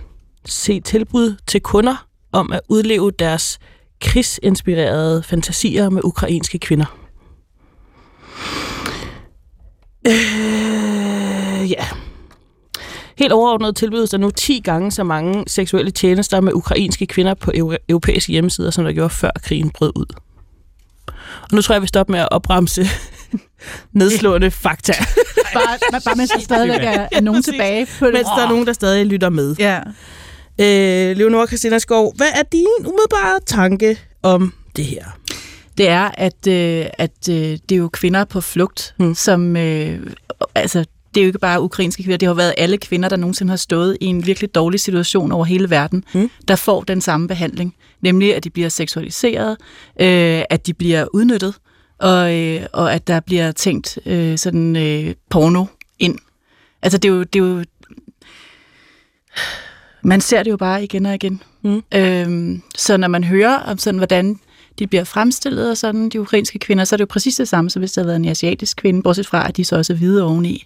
se 0.45 0.81
tilbud 0.81 1.37
til 1.47 1.61
kunder 1.61 2.07
om 2.33 2.53
at 2.53 2.61
udleve 2.69 3.11
deres 3.11 3.59
krigsinspirerede 4.01 5.23
fantasier 5.23 5.91
med 5.91 6.05
ukrainske 6.05 6.59
kvinder. 6.59 6.97
Øh, 10.07 11.71
ja. 11.71 11.85
Helt 13.19 13.33
overordnet 13.33 13.77
tilbydes 13.77 14.11
der 14.11 14.19
nu 14.19 14.31
10 14.31 14.61
gange 14.65 14.91
så 14.91 15.05
mange 15.05 15.45
seksuelle 15.47 15.91
tjenester 15.91 16.41
med 16.41 16.53
ukrainske 16.53 17.07
kvinder 17.07 17.35
på 17.35 17.53
europæiske 17.89 18.33
hjemmesider, 18.33 18.71
som 18.71 18.85
der 18.85 18.93
gjorde 18.93 19.11
før 19.11 19.31
krigen 19.43 19.71
brød 19.71 19.93
ud. 19.97 20.07
Og 21.43 21.53
nu 21.53 21.63
tror 21.63 21.75
jeg, 21.75 21.83
vi 21.83 21.87
stopper 21.87 22.13
med 22.13 22.21
at 22.21 22.29
opremse 22.31 22.87
nedslående 23.93 24.51
fakta, 24.51 24.93
Bare, 25.55 26.01
bare 26.05 26.17
mens 26.17 26.31
der 26.31 26.41
stadigvæk 26.41 26.81
er, 26.83 27.09
er 27.13 27.21
nogen 27.21 27.43
tilbage 27.43 27.87
på 27.99 28.05
det. 28.07 28.13
mens 28.15 28.27
der 28.37 28.45
er 28.45 28.49
nogen, 28.49 28.67
der 28.67 28.73
stadig 28.73 29.07
lytter 29.07 29.29
med. 29.29 29.57
Ja. 29.59 29.79
Øh, 30.61 31.17
Leonora 31.17 31.47
Christina 31.47 31.79
Skov, 31.79 32.15
hvad 32.17 32.27
er 32.35 32.43
din 32.53 32.67
umiddelbare 32.81 33.41
tanke 33.47 33.99
om 34.23 34.53
det 34.77 34.85
her? 34.85 35.05
det 35.79 35.89
er, 35.89 36.11
at, 36.15 36.47
øh, 36.49 36.87
at 36.99 37.29
øh, 37.31 37.35
det 37.35 37.73
er 37.73 37.77
jo 37.77 37.89
kvinder 37.93 38.25
på 38.25 38.41
flugt, 38.41 38.95
Mm. 38.99 39.07
mm. 39.07 39.15
som... 39.15 39.57
Øh, 39.57 39.99
altså, 40.55 40.85
det 41.15 41.21
er 41.21 41.25
jo 41.25 41.27
ikke 41.29 41.39
bare 41.39 41.61
ukrainske 41.63 42.03
kvinder, 42.03 42.17
det 42.17 42.27
har 42.29 42.35
været 42.35 42.55
alle 42.59 42.79
kvinder, 42.79 43.09
der 43.09 43.17
nogensinde 43.17 43.51
har 43.51 43.57
stået 43.57 43.97
i 44.01 44.05
en 44.07 44.27
virkelig 44.27 44.55
dårlig 44.55 44.81
situation 44.81 45.33
over 45.33 45.45
hele 45.45 45.71
verden, 45.71 46.05
mm. 46.15 46.31
der 46.49 46.57
får 46.57 46.83
den 46.83 47.01
samme 47.01 47.29
behandling. 47.29 47.75
Nemlig, 48.03 48.37
at 48.37 48.45
de 48.45 48.51
bliver 48.51 48.69
seksualiseret, 48.69 49.57
øh, 50.01 50.43
at 50.51 50.67
de 50.67 50.75
bliver 50.75 51.07
udnyttet, 51.15 51.55
og, 52.05 52.35
øh, 52.35 52.67
og 52.73 52.95
at 52.95 53.07
der 53.07 53.21
bliver 53.21 53.53
tænkt 53.53 53.99
øh, 54.07 54.39
sådan 54.39 54.77
øh, 54.77 55.15
porno 55.31 55.65
ind. 55.99 56.19
Altså, 56.83 56.99
det 56.99 57.09
er 57.09 57.13
jo... 57.13 57.23
Det 57.23 57.43
er 57.43 57.45
jo 57.45 57.65
man 60.07 60.21
ser 60.21 60.43
det 60.43 60.51
jo 60.51 60.57
bare 60.57 60.85
igen 60.85 61.07
og 61.07 61.15
igen. 61.15 61.43
Mm. 61.63 61.83
Øhm, 61.95 62.63
så 62.77 62.97
når 62.97 63.09
man 63.09 63.25
hører 63.25 63.57
om 63.57 63.79
sådan, 63.79 63.99
hvordan 63.99 64.41
de 64.79 64.87
bliver 64.87 65.05
fremstillet 65.05 65.71
og 65.71 65.77
sådan, 65.77 66.09
de 66.09 66.21
ukrainske 66.21 66.59
kvinder, 66.59 66.85
så 66.85 66.95
er 66.95 66.97
det 66.97 67.01
jo 67.01 67.11
præcis 67.11 67.37
det 67.37 67.49
samme, 67.49 67.71
som 67.71 67.81
hvis 67.81 67.93
det 67.93 67.97
havde 67.97 68.07
været 68.07 68.17
en 68.17 68.25
asiatisk 68.25 68.77
kvinde, 68.77 69.03
bortset 69.03 69.27
fra, 69.27 69.49
at 69.49 69.57
de 69.57 69.65
så 69.65 69.77
også 69.77 69.93
er 69.93 69.97
hvide 69.97 70.23
oveni. 70.23 70.65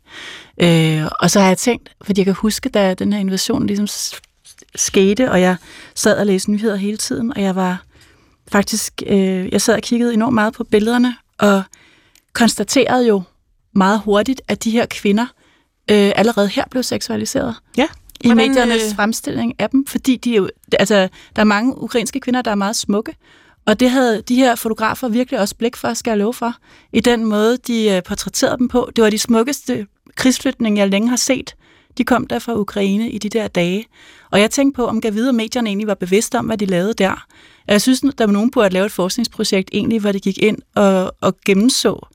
Øh, 0.61 1.03
og 1.21 1.31
så 1.31 1.41
har 1.41 1.49
jeg 1.49 1.59
tænkt, 1.59 1.91
fordi 2.03 2.21
jeg 2.21 2.27
kan 2.27 2.35
huske, 2.35 2.69
da 2.69 2.95
den 2.95 3.13
her 3.13 3.21
invasion 3.21 3.67
ligesom 3.67 3.87
skete, 4.75 5.31
og 5.31 5.41
jeg 5.41 5.57
sad 5.95 6.19
og 6.19 6.27
læste 6.27 6.51
nyheder 6.51 6.77
hele 6.77 6.97
tiden, 6.97 7.33
og 7.37 7.43
jeg 7.43 7.57
var 7.57 7.83
faktisk, 8.53 9.03
øh, 9.07 9.53
jeg 9.53 9.63
sad 9.63 9.75
og 9.75 9.83
kiggede 9.83 10.15
enormt 10.15 10.35
meget 10.35 10.55
på 10.55 10.65
billederne, 10.65 11.15
og 11.39 11.63
konstaterede 12.33 13.07
jo 13.07 13.23
meget 13.73 14.01
hurtigt, 14.05 14.43
at 14.49 14.65
de 14.65 14.71
her 14.71 14.87
kvinder 14.87 15.27
øh, 15.91 16.13
allerede 16.17 16.49
her 16.49 16.65
blev 16.71 16.83
seksualiseret 16.83 17.55
Ja. 17.77 17.87
i 18.21 18.29
Hvordan, 18.29 18.49
mediernes 18.49 18.83
øh, 18.91 18.97
fremstilling 18.97 19.55
af 19.59 19.71
dem, 19.71 19.87
fordi 19.87 20.17
de 20.17 20.37
jo, 20.37 20.49
altså, 20.79 21.09
der 21.37 21.41
er 21.43 21.45
mange 21.45 21.83
ukrainske 21.83 22.21
kvinder, 22.21 22.43
der 22.43 22.51
er 22.51 22.55
meget 22.55 22.77
smukke, 22.77 23.15
og 23.67 23.81
det 23.81 23.91
havde 23.91 24.23
de 24.23 24.35
her 24.37 24.55
fotografer 24.55 25.09
virkelig 25.09 25.41
også 25.41 25.57
blik 25.57 25.77
for, 25.77 25.95
skal 25.95 26.11
jeg 26.11 26.19
love 26.19 26.35
for, 26.35 26.55
i 26.93 27.01
den 27.01 27.25
måde, 27.25 27.57
de 27.57 27.91
øh, 27.91 28.03
portrætterede 28.03 28.59
dem 28.59 28.69
på. 28.69 28.91
Det 28.97 29.05
var 29.05 29.11
de 29.11 29.19
smukkeste 29.19 29.87
krigsflytninger, 30.17 30.83
jeg 30.83 30.91
længe 30.91 31.09
har 31.09 31.17
set. 31.17 31.55
De 31.99 32.05
kom 32.05 32.27
der 32.27 32.39
fra 32.39 32.55
Ukraine 32.59 33.11
i 33.11 33.19
de 33.19 33.29
der 33.29 33.49
dage. 33.49 33.87
Og 34.31 34.41
jeg 34.41 34.51
tænkte 34.51 34.77
på, 34.77 34.87
om 34.87 35.01
Gavide 35.01 35.29
og 35.29 35.35
medierne 35.35 35.71
egentlig 35.71 35.87
var 35.87 35.95
bevidste 35.95 36.39
om, 36.39 36.47
hvad 36.47 36.59
de 36.59 36.67
lavede 36.67 36.95
der. 36.95 37.27
Jeg 37.69 37.83
synes, 37.83 38.01
der 38.19 38.27
var 38.27 38.33
nogen 38.33 38.51
på 38.51 38.61
at 38.61 38.73
lave 38.73 38.87
et 38.87 38.93
forskningsprojekt, 38.93 39.71
egentlig, 39.73 40.01
hvor 40.01 40.13
det 40.13 40.23
gik 40.23 40.39
ind 40.39 40.59
og, 40.75 41.13
og 41.21 41.37
gennemså 41.47 42.07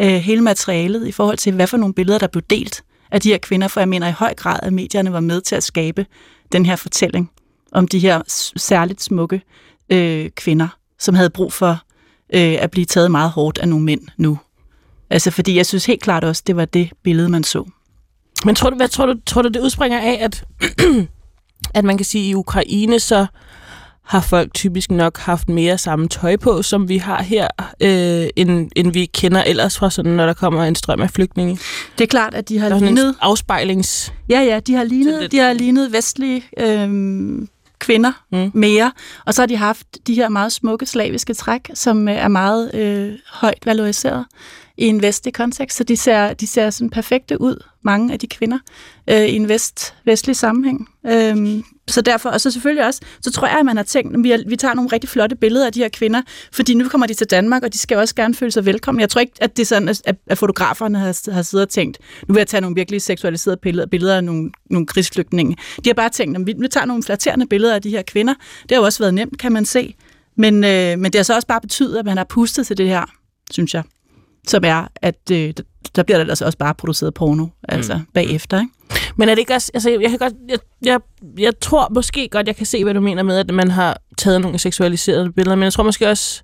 øh, 0.00 0.08
hele 0.08 0.40
materialet 0.40 1.06
i 1.06 1.12
forhold 1.12 1.36
til, 1.36 1.52
hvad 1.52 1.66
for 1.66 1.76
nogle 1.76 1.94
billeder, 1.94 2.18
der 2.18 2.26
blev 2.26 2.42
delt 2.50 2.82
af 3.10 3.20
de 3.20 3.28
her 3.28 3.38
kvinder, 3.38 3.68
for 3.68 3.80
jeg 3.80 3.88
mener 3.88 4.08
i 4.08 4.12
høj 4.12 4.34
grad, 4.34 4.58
at 4.62 4.72
medierne 4.72 5.12
var 5.12 5.20
med 5.20 5.40
til 5.40 5.56
at 5.56 5.62
skabe 5.62 6.06
den 6.52 6.66
her 6.66 6.76
fortælling 6.76 7.30
om 7.72 7.88
de 7.88 7.98
her 7.98 8.22
særligt 8.56 9.02
smukke 9.02 9.42
øh, 9.90 10.30
kvinder, 10.30 10.68
som 10.98 11.14
havde 11.14 11.30
brug 11.30 11.52
for 11.52 11.70
øh, 12.34 12.56
at 12.60 12.70
blive 12.70 12.84
taget 12.84 13.10
meget 13.10 13.30
hårdt 13.30 13.58
af 13.58 13.68
nogle 13.68 13.84
mænd 13.84 14.00
nu. 14.16 14.38
Altså, 15.10 15.30
fordi 15.30 15.56
jeg 15.56 15.66
synes 15.66 15.86
helt 15.86 16.02
klart 16.02 16.24
også, 16.24 16.42
det 16.46 16.56
var 16.56 16.64
det 16.64 16.90
billede, 17.02 17.28
man 17.28 17.44
så. 17.44 17.64
Men 18.44 18.54
tror 18.54 18.70
du, 18.70 18.76
hvad 18.76 18.88
tror 18.88 19.06
du, 19.06 19.14
tror 19.26 19.42
du 19.42 19.48
det 19.48 19.60
udspringer 19.60 20.00
af, 20.00 20.18
at, 20.20 20.44
at 21.78 21.84
man 21.84 21.96
kan 21.96 22.04
sige, 22.04 22.24
at 22.24 22.30
i 22.30 22.34
Ukraine 22.34 23.00
så 23.00 23.26
har 24.10 24.20
folk 24.20 24.54
typisk 24.54 24.90
nok 24.90 25.18
haft 25.18 25.48
mere 25.48 25.78
samme 25.78 26.08
tøj 26.08 26.36
på, 26.36 26.62
som 26.62 26.88
vi 26.88 26.96
har 26.96 27.22
her, 27.22 27.48
øh, 27.80 28.28
end, 28.36 28.70
end 28.76 28.92
vi 28.92 29.06
kender 29.06 29.42
ellers 29.42 29.78
fra 29.78 29.90
sådan, 29.90 30.12
når 30.12 30.26
der 30.26 30.32
kommer 30.32 30.64
en 30.64 30.74
strøm 30.74 31.00
af 31.00 31.10
flygtninge. 31.10 31.58
Det 31.98 32.04
er 32.04 32.08
klart, 32.08 32.34
at 32.34 32.48
de 32.48 32.58
har 32.58 32.68
Der 32.68 32.76
er 32.76 32.80
lignet... 32.80 33.08
en 33.08 33.14
afspejlings... 33.20 34.12
Ja, 34.28 34.40
ja, 34.40 34.60
de 34.60 34.74
har 34.74 34.84
lignet, 34.84 35.32
de 35.32 35.38
har 35.38 35.52
lignet 35.52 35.92
vestlige 35.92 36.44
øhm, 36.58 37.48
kvinder 37.78 38.12
mm. 38.32 38.50
mere, 38.54 38.92
og 39.26 39.34
så 39.34 39.42
har 39.42 39.46
de 39.46 39.56
haft 39.56 39.86
de 40.06 40.14
her 40.14 40.28
meget 40.28 40.52
smukke 40.52 40.86
slaviske 40.86 41.34
træk, 41.34 41.70
som 41.74 42.08
øh, 42.08 42.14
er 42.14 42.28
meget 42.28 42.74
øh, 42.74 43.12
højt 43.32 43.66
valoriseret 43.66 44.24
i 44.80 44.86
en 44.86 45.02
vestlig 45.02 45.34
kontekst, 45.34 45.76
så 45.76 45.84
de 45.84 45.96
ser, 45.96 46.32
de 46.32 46.46
ser 46.46 46.70
sådan 46.70 46.90
perfekte 46.90 47.40
ud, 47.40 47.64
mange 47.82 48.12
af 48.12 48.18
de 48.18 48.26
kvinder, 48.26 48.58
øh, 49.10 49.22
i 49.22 49.36
en 49.36 49.48
vest, 49.48 49.94
vestlig 50.04 50.36
sammenhæng. 50.36 50.88
Øhm, 51.06 51.64
så 51.88 52.00
derfor, 52.00 52.30
og 52.30 52.40
så 52.40 52.50
selvfølgelig 52.50 52.86
også, 52.86 53.00
så 53.20 53.32
tror 53.32 53.48
jeg, 53.48 53.58
at 53.58 53.66
man 53.66 53.76
har 53.76 53.84
tænkt, 53.84 54.16
at 54.16 54.24
vi, 54.24 54.44
vi 54.46 54.56
tager 54.56 54.74
nogle 54.74 54.90
rigtig 54.92 55.10
flotte 55.10 55.36
billeder 55.36 55.66
af 55.66 55.72
de 55.72 55.80
her 55.80 55.88
kvinder, 55.88 56.22
fordi 56.52 56.74
nu 56.74 56.88
kommer 56.88 57.06
de 57.06 57.14
til 57.14 57.26
Danmark, 57.26 57.62
og 57.62 57.72
de 57.72 57.78
skal 57.78 57.96
også 57.96 58.14
gerne 58.14 58.34
føle 58.34 58.50
sig 58.50 58.66
velkommen. 58.66 59.00
Jeg 59.00 59.08
tror 59.08 59.20
ikke, 59.20 59.32
at 59.40 59.56
det 59.56 59.62
er 59.62 59.66
sådan, 59.66 59.88
at, 59.88 60.16
at 60.26 60.38
fotograferne 60.38 60.98
har, 60.98 61.32
har 61.32 61.42
siddet 61.42 61.66
og 61.66 61.70
tænkt, 61.70 61.98
nu 62.28 62.34
vil 62.34 62.40
jeg 62.40 62.46
tage 62.46 62.60
nogle 62.60 62.74
virkelig 62.74 63.02
seksualiserede 63.02 63.58
billeder, 63.62 63.86
billeder 63.86 64.16
af 64.16 64.24
nogle, 64.24 64.50
nogle 64.70 64.86
krigsflygtninge. 64.86 65.56
De 65.84 65.88
har 65.88 65.94
bare 65.94 66.10
tænkt, 66.10 66.38
at 66.38 66.46
vi, 66.46 66.54
vi 66.58 66.68
tager 66.68 66.86
nogle 66.86 67.02
flatterende 67.02 67.46
billeder 67.46 67.74
af 67.74 67.82
de 67.82 67.90
her 67.90 68.02
kvinder. 68.02 68.34
Det 68.62 68.70
har 68.70 68.76
jo 68.76 68.84
også 68.84 68.98
været 68.98 69.14
nemt, 69.14 69.38
kan 69.38 69.52
man 69.52 69.64
se. 69.64 69.94
Men, 70.36 70.64
øh, 70.64 70.98
men 70.98 71.04
det 71.04 71.14
har 71.14 71.22
så 71.22 71.34
også 71.34 71.48
bare 71.48 71.60
betydet, 71.60 71.98
at 71.98 72.04
man 72.04 72.16
har 72.16 72.24
pustet 72.24 72.66
til 72.66 72.78
det 72.78 72.88
her, 72.88 73.04
synes 73.50 73.74
jeg. 73.74 73.82
Som 74.48 74.62
er, 74.64 74.86
at 74.96 75.30
øh, 75.32 75.52
der 75.96 76.02
bliver 76.02 76.18
der 76.18 76.30
altså 76.30 76.44
også 76.44 76.58
bare 76.58 76.74
produceret 76.74 77.14
porno, 77.14 77.46
altså 77.68 77.94
mm. 77.94 78.00
bagefter, 78.14 78.60
ikke? 78.60 78.72
Men 79.16 79.28
er 79.28 79.34
det 79.34 79.38
ikke 79.38 79.54
også... 79.54 79.70
Altså, 79.74 79.90
jeg, 79.90 80.10
kan 80.10 80.18
godt, 80.18 80.32
jeg, 80.48 80.58
jeg, 80.84 81.00
jeg 81.38 81.52
tror 81.60 81.88
måske 81.94 82.28
godt, 82.28 82.46
jeg 82.46 82.56
kan 82.56 82.66
se, 82.66 82.84
hvad 82.84 82.94
du 82.94 83.00
mener 83.00 83.22
med, 83.22 83.38
at 83.38 83.54
man 83.54 83.70
har 83.70 84.00
taget 84.18 84.40
nogle 84.40 84.58
seksualiserede 84.58 85.32
billeder, 85.32 85.56
men 85.56 85.62
jeg 85.64 85.72
tror 85.72 85.84
måske 85.84 86.08
også... 86.08 86.42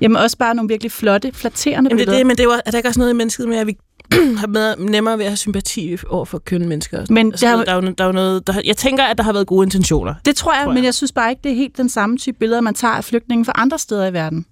Jamen 0.00 0.16
også 0.16 0.36
bare 0.38 0.54
nogle 0.54 0.68
virkelig 0.68 0.92
flotte, 0.92 1.32
flatterende 1.32 1.76
Jamen, 1.76 1.84
det 1.90 1.92
er 1.92 1.96
billeder. 1.96 2.18
det, 2.18 2.26
men 2.26 2.36
det 2.36 2.40
er, 2.40 2.44
jo, 2.44 2.50
er 2.66 2.70
der 2.70 2.78
ikke 2.78 2.88
også 2.88 3.00
noget 3.00 3.12
i 3.12 3.16
mennesket 3.16 3.48
med, 3.48 3.56
at 3.56 3.66
vi 3.66 3.76
har 4.40 4.46
med, 4.46 4.76
nemmere 4.76 5.18
ved 5.18 5.24
at 5.24 5.30
have 5.30 5.36
sympati 5.36 5.96
over 6.08 6.24
for 6.24 6.38
kønne 6.38 6.66
mennesker? 6.68 7.04
Men 7.10 7.26
altså, 7.26 7.46
det 7.46 7.56
har- 7.58 7.64
der, 7.64 7.72
er 7.72 7.76
jo, 7.76 7.94
der 7.98 8.04
er 8.04 8.08
jo 8.08 8.12
noget, 8.12 8.46
der, 8.46 8.60
jeg 8.64 8.76
tænker, 8.76 9.04
at 9.04 9.18
der 9.18 9.24
har 9.24 9.32
været 9.32 9.46
gode 9.46 9.64
intentioner. 9.66 10.14
Det 10.24 10.36
tror 10.36 10.52
jeg, 10.52 10.62
Tror 10.64 10.70
jeg, 10.70 10.74
men 10.74 10.84
jeg 10.84 10.94
synes 10.94 11.12
bare 11.12 11.30
ikke, 11.30 11.40
det 11.44 11.52
er 11.52 11.56
helt 11.56 11.76
den 11.76 11.88
samme 11.88 12.16
type 12.18 12.38
billeder, 12.38 12.60
man 12.60 12.74
tager 12.74 12.94
af 12.94 13.04
flygtninge 13.04 13.44
fra 13.44 13.52
andre 13.54 13.78
steder 13.78 14.06
i 14.06 14.12
verden. 14.12 14.46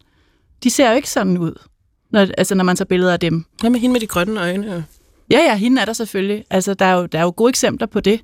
De 0.64 0.70
ser 0.70 0.90
jo 0.90 0.96
ikke 0.96 1.10
sådan 1.10 1.38
ud, 1.38 1.52
når, 2.16 2.28
altså 2.38 2.54
når 2.54 2.64
man 2.64 2.76
tager 2.76 2.86
billeder 2.86 3.12
af 3.12 3.20
dem. 3.20 3.44
Hvad 3.60 3.70
med 3.70 3.80
hende 3.80 3.92
med 3.92 4.00
de 4.00 4.06
grønne 4.06 4.40
øjne? 4.40 4.84
Ja, 5.30 5.38
ja, 5.38 5.56
hende 5.56 5.80
er 5.80 5.84
der 5.84 5.92
selvfølgelig. 5.92 6.44
Altså, 6.50 6.74
der 6.74 6.84
er 6.84 6.94
jo, 6.94 7.06
der 7.06 7.18
er 7.18 7.22
jo 7.22 7.32
gode 7.36 7.48
eksempler 7.48 7.86
på 7.86 8.00
det. 8.00 8.20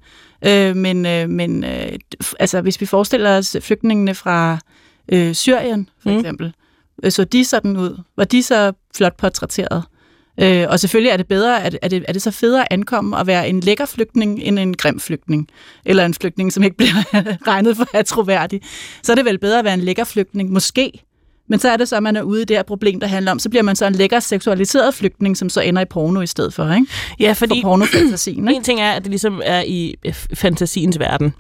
Øh, 0.46 0.76
men 0.76 1.06
øh, 1.06 1.28
men 1.28 1.64
øh, 1.64 1.92
altså, 2.40 2.60
hvis 2.60 2.80
vi 2.80 2.86
forestiller 2.86 3.36
os 3.38 3.56
flygtningene 3.60 4.14
fra 4.14 4.58
øh, 5.12 5.34
Syrien, 5.34 5.88
for 6.02 6.10
Mm. 6.10 6.18
eksempel, 6.18 6.52
øh, 7.04 7.12
så 7.12 7.24
de 7.24 7.44
sådan 7.44 7.76
ud? 7.76 7.98
Var 8.16 8.24
de 8.24 8.42
så 8.42 8.72
flot 8.96 9.16
portrætteret? 9.16 9.82
Øh, 10.40 10.66
og 10.68 10.80
selvfølgelig 10.80 11.10
er 11.10 11.16
det 11.16 11.26
bedre, 11.28 11.70
det, 11.70 11.78
er, 11.82 11.88
det, 11.88 12.04
er 12.08 12.12
det 12.12 12.22
så 12.22 12.30
federe 12.30 12.60
at 12.62 12.68
ankomme 12.70 13.16
og 13.16 13.26
være 13.26 13.48
en 13.48 13.60
lækker 13.60 13.86
flygtning 13.86 14.42
end 14.42 14.58
en 14.58 14.76
grim 14.76 15.00
flygtning. 15.00 15.48
Eller 15.84 16.04
en 16.06 16.14
flygtning, 16.14 16.52
som 16.52 16.62
ikke 16.62 16.76
bliver 16.76 17.14
regnet 17.48 17.76
for 17.76 17.86
at 17.94 18.06
troværdig. 18.06 18.60
Så 19.02 19.12
er 19.12 19.16
det 19.16 19.24
vel 19.24 19.38
bedre 19.38 19.58
at 19.58 19.64
være 19.64 19.74
en 19.74 19.80
lækker 19.80 20.04
flygtning, 20.04 20.50
måske. 20.50 21.02
Men 21.48 21.58
så 21.58 21.68
er 21.68 21.76
det 21.76 21.88
så, 21.88 21.96
at 21.96 22.02
man 22.02 22.16
er 22.16 22.22
ude 22.22 22.42
i 22.42 22.44
det 22.44 22.56
her 22.56 22.62
problem, 22.62 23.00
der 23.00 23.06
handler 23.06 23.32
om, 23.32 23.38
så 23.38 23.50
bliver 23.50 23.62
man 23.62 23.76
så 23.76 23.86
en 23.86 23.94
lækker 23.94 24.20
seksualiseret 24.20 24.94
flygtning, 24.94 25.36
som 25.36 25.48
så 25.48 25.60
ender 25.60 25.82
i 25.82 25.84
porno 25.84 26.20
i 26.20 26.26
stedet 26.26 26.54
for, 26.54 26.72
ikke? 26.72 26.86
Ja, 27.20 27.30
For 27.30 27.34
fordi 27.34 27.62
pornofantasien, 27.62 28.48
ikke? 28.48 28.56
en 28.56 28.64
ting 28.64 28.80
er, 28.80 28.92
at 28.92 29.02
det 29.02 29.10
ligesom 29.10 29.42
er 29.44 29.62
i 29.66 29.94
øh, 30.04 30.14
fantasiens 30.34 30.98
verden. 30.98 31.34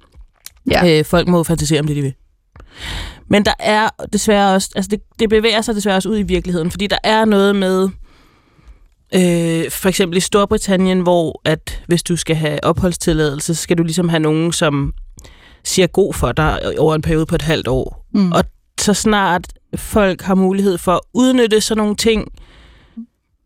Ja. 0.70 0.98
Øh, 0.98 1.04
folk 1.04 1.28
må 1.28 1.44
fantasere 1.44 1.80
om 1.80 1.86
det, 1.86 1.96
de 1.96 2.02
vil. 2.02 2.14
Men 3.28 3.44
der 3.44 3.54
er 3.58 3.88
desværre 4.12 4.54
også, 4.54 4.70
altså 4.76 4.88
det, 4.88 5.00
det 5.18 5.28
bevæger 5.28 5.60
sig 5.60 5.74
desværre 5.74 5.96
også 5.96 6.08
ud 6.08 6.18
i 6.18 6.22
virkeligheden, 6.22 6.70
fordi 6.70 6.86
der 6.86 6.98
er 7.04 7.24
noget 7.24 7.56
med, 7.56 7.88
øh, 9.14 9.70
for 9.70 9.88
eksempel 9.88 10.16
i 10.16 10.20
Storbritannien, 10.20 11.00
hvor 11.00 11.40
at 11.44 11.82
hvis 11.86 12.02
du 12.02 12.16
skal 12.16 12.36
have 12.36 12.64
opholdstilladelse, 12.64 13.54
så 13.54 13.62
skal 13.62 13.78
du 13.78 13.82
ligesom 13.82 14.08
have 14.08 14.20
nogen, 14.20 14.52
som 14.52 14.92
siger 15.64 15.86
god 15.86 16.14
for 16.14 16.32
dig 16.32 16.78
over 16.78 16.94
en 16.94 17.02
periode 17.02 17.26
på 17.26 17.34
et 17.34 17.42
halvt 17.42 17.68
år. 17.68 18.06
Mm. 18.14 18.32
Og 18.32 18.44
så 18.80 18.94
snart 18.94 19.46
folk 19.76 20.22
har 20.22 20.34
mulighed 20.34 20.78
for 20.78 20.92
at 20.92 21.00
udnytte 21.14 21.60
sådan 21.60 21.78
nogle 21.82 21.96
ting, 21.96 22.28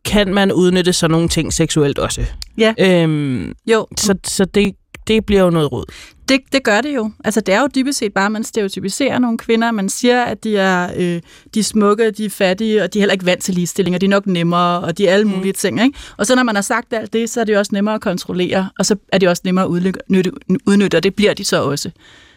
kan 0.05 0.35
man 0.35 0.53
udnytte 0.53 0.93
sådan 0.93 1.11
nogle 1.12 1.29
ting 1.29 1.53
seksuelt 1.53 1.99
også. 1.99 2.24
Ja. 2.59 2.74
Øhm, 2.79 3.53
Jo, 3.66 3.87
så 3.97 4.14
så 4.24 4.45
det, 4.45 4.74
det 5.09 5.27
bliver 5.27 5.43
jo 5.43 5.51
noget 5.51 5.72
råd. 5.72 5.85
det, 6.29 6.41
det 6.53 6.64
gør 6.64 6.81
det 6.81 6.95
jo. 6.95 7.11
Altså, 7.24 7.41
det 7.41 7.55
er 7.55 7.61
jo 7.61 7.68
dybest 7.74 7.99
set 7.99 8.12
bare, 8.14 8.27
at 8.27 8.33
man 8.33 8.45
stereotypiserer 8.45 9.18
nogle 9.18 9.39
kvinder. 9.39 9.70
Man 9.70 9.89
siger, 9.89 10.22
at 10.24 10.45
de 10.45 10.57
er, 10.57 10.91
øh, 10.97 11.20
de 11.55 11.59
er 11.59 11.62
smukke, 11.62 12.11
de 12.11 12.24
er 12.24 12.31
fattige, 12.31 12.83
og 12.83 12.93
de 12.93 12.99
er 12.99 13.01
heller 13.01 13.12
ikke 13.12 13.27
vant 13.27 13.43
til 13.43 13.55
ligestilling, 13.55 13.95
og 13.95 14.01
de 14.01 14.07
er 14.07 14.11
nok 14.11 14.27
nemmere, 14.27 14.81
og 14.81 14.99
de 14.99 15.09
er 15.09 15.12
alle 15.14 15.24
mulige 15.24 15.53
ting. 15.53 15.83
Ikke? 15.85 15.99
Og 16.16 16.27
så 16.27 16.35
når 16.35 16.43
man 16.43 16.55
har 16.55 16.62
sagt 16.62 16.93
alt 16.93 17.12
det, 17.12 17.31
så 17.31 17.41
er 17.41 17.45
det 17.45 17.59
også 17.59 17.70
nemmere 17.74 17.95
at 17.95 18.01
kontrollere, 18.01 18.68
og 18.79 18.87
så 18.87 18.97
er 19.12 19.18
det 19.18 19.29
også 19.29 19.43
nemmere 19.45 19.64
at 19.64 19.68
udnytte, 19.68 20.33
udnytte 20.66 20.97
og 20.97 21.03
det 21.03 21.14
bliver 21.14 21.35
de 21.35 21.45
så 21.45 21.62
også. 21.62 21.91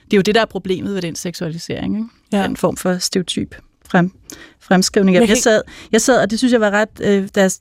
Det 0.05 0.13
er 0.13 0.17
jo 0.17 0.21
det, 0.21 0.35
der 0.35 0.41
er 0.41 0.45
problemet 0.45 0.93
ved 0.95 1.01
den 1.01 1.15
seksualisering. 1.15 1.95
Ikke? 1.97 2.07
Ja. 2.31 2.43
Den 2.43 2.57
form 2.57 2.77
for 2.77 2.97
stereotyp 2.97 3.55
frem, 3.91 4.11
fremskrivning. 4.59 5.15
Men 5.15 5.21
Jeg, 5.21 5.29
jeg, 5.29 5.37
sad, 5.37 5.61
jeg 5.91 6.01
sad, 6.01 6.21
og 6.21 6.31
det 6.31 6.37
synes 6.39 6.51
jeg 6.51 6.61
var 6.61 6.71
ret... 6.71 6.89
Øh, 7.01 7.27
da 7.35 7.41
jeg, 7.41 7.51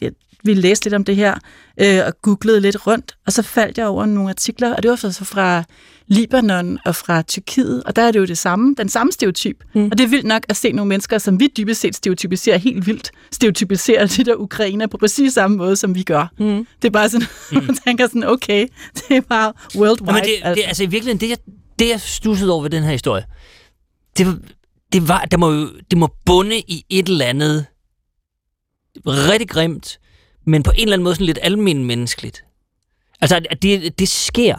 jeg 0.00 0.10
ville 0.44 0.62
læse 0.62 0.84
lidt 0.84 0.94
om 0.94 1.04
det 1.04 1.16
her, 1.16 1.34
øh, 1.80 2.00
og 2.06 2.12
googlede 2.22 2.60
lidt 2.60 2.86
rundt, 2.86 3.16
og 3.26 3.32
så 3.32 3.42
faldt 3.42 3.78
jeg 3.78 3.86
over 3.86 4.06
nogle 4.06 4.30
artikler, 4.30 4.74
og 4.74 4.82
det 4.82 4.90
var 4.90 4.96
så 4.96 5.24
fra 5.24 5.64
Libanon 6.06 6.78
og 6.84 6.96
fra 6.96 7.22
Tyrkiet, 7.22 7.82
og 7.82 7.96
der 7.96 8.02
er 8.02 8.10
det 8.10 8.18
jo 8.18 8.24
det 8.24 8.38
samme, 8.38 8.74
den 8.78 8.88
samme 8.88 9.12
stereotyp. 9.12 9.64
Mm. 9.74 9.84
Og 9.84 9.98
det 9.98 10.04
er 10.04 10.08
vildt 10.08 10.24
nok 10.26 10.42
at 10.48 10.56
se 10.56 10.72
nogle 10.72 10.88
mennesker, 10.88 11.18
som 11.18 11.40
vi 11.40 11.48
dybest 11.56 11.80
set 11.80 11.96
stereotypiserer 11.96 12.56
helt 12.58 12.86
vildt, 12.86 13.10
stereotypiserer 13.32 14.06
de 14.16 14.24
der 14.24 14.34
ukrainer 14.34 14.86
på 14.86 14.96
præcis 14.96 15.32
samme 15.32 15.56
måde, 15.56 15.76
som 15.76 15.94
vi 15.94 16.02
gør. 16.02 16.32
Mm. 16.38 16.66
Det 16.82 16.88
er 16.88 16.92
bare 16.92 17.08
sådan, 17.08 17.26
mm. 17.52 17.64
man 17.66 17.76
tænker 17.86 18.06
sådan, 18.06 18.24
okay, 18.24 18.66
det 19.08 19.16
er 19.16 19.20
bare 19.20 19.52
worldwide. 19.76 20.12
Jamen, 20.12 20.22
det, 20.24 20.56
det, 20.56 20.64
altså 20.66 20.82
i 20.82 20.86
virkeligheden, 20.86 21.20
det 21.20 21.28
jeg, 21.28 21.38
det 21.78 21.88
jeg 21.88 22.00
stussede 22.00 22.52
over 22.52 22.62
ved 22.62 22.70
den 22.70 22.82
her 22.82 22.92
historie, 22.92 23.24
det, 24.18 24.26
var- 24.26 24.38
det 24.92 25.08
var, 25.08 25.20
det 25.20 25.38
må 25.38 25.52
jo, 25.52 25.68
det 25.90 25.98
må 25.98 26.08
bunde 26.26 26.58
i 26.58 26.84
et 26.90 27.08
eller 27.08 27.26
andet 27.26 27.66
rigtig 29.06 29.48
grimt, 29.48 30.00
men 30.46 30.62
på 30.62 30.70
en 30.70 30.80
eller 30.82 30.92
anden 30.92 31.04
måde 31.04 31.14
sådan 31.14 31.26
lidt 31.26 31.38
almen 31.42 31.84
menneskeligt. 31.84 32.44
Altså, 33.20 33.40
at 33.50 33.62
det, 33.62 33.98
det 33.98 34.08
sker. 34.08 34.56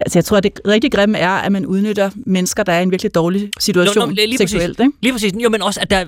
Altså, 0.00 0.18
jeg 0.18 0.24
tror, 0.24 0.36
at 0.36 0.42
det 0.42 0.60
rigtig 0.66 0.92
grimme 0.92 1.18
er, 1.18 1.30
at 1.30 1.52
man 1.52 1.66
udnytter 1.66 2.10
mennesker, 2.26 2.62
der 2.62 2.72
er 2.72 2.80
i 2.80 2.82
en 2.82 2.90
virkelig 2.90 3.14
dårlig 3.14 3.50
situation 3.58 4.02
Nå, 4.02 4.06
nå, 4.06 4.12
lige 4.14 4.26
præcis. 4.26 4.50
seksuelt. 4.50 4.80
Ikke? 4.80 4.92
Lige 5.02 5.12
præcis. 5.12 5.32
Jo, 5.42 5.48
men 5.48 5.62
også, 5.62 5.80
at 5.80 5.90
der... 5.90 6.04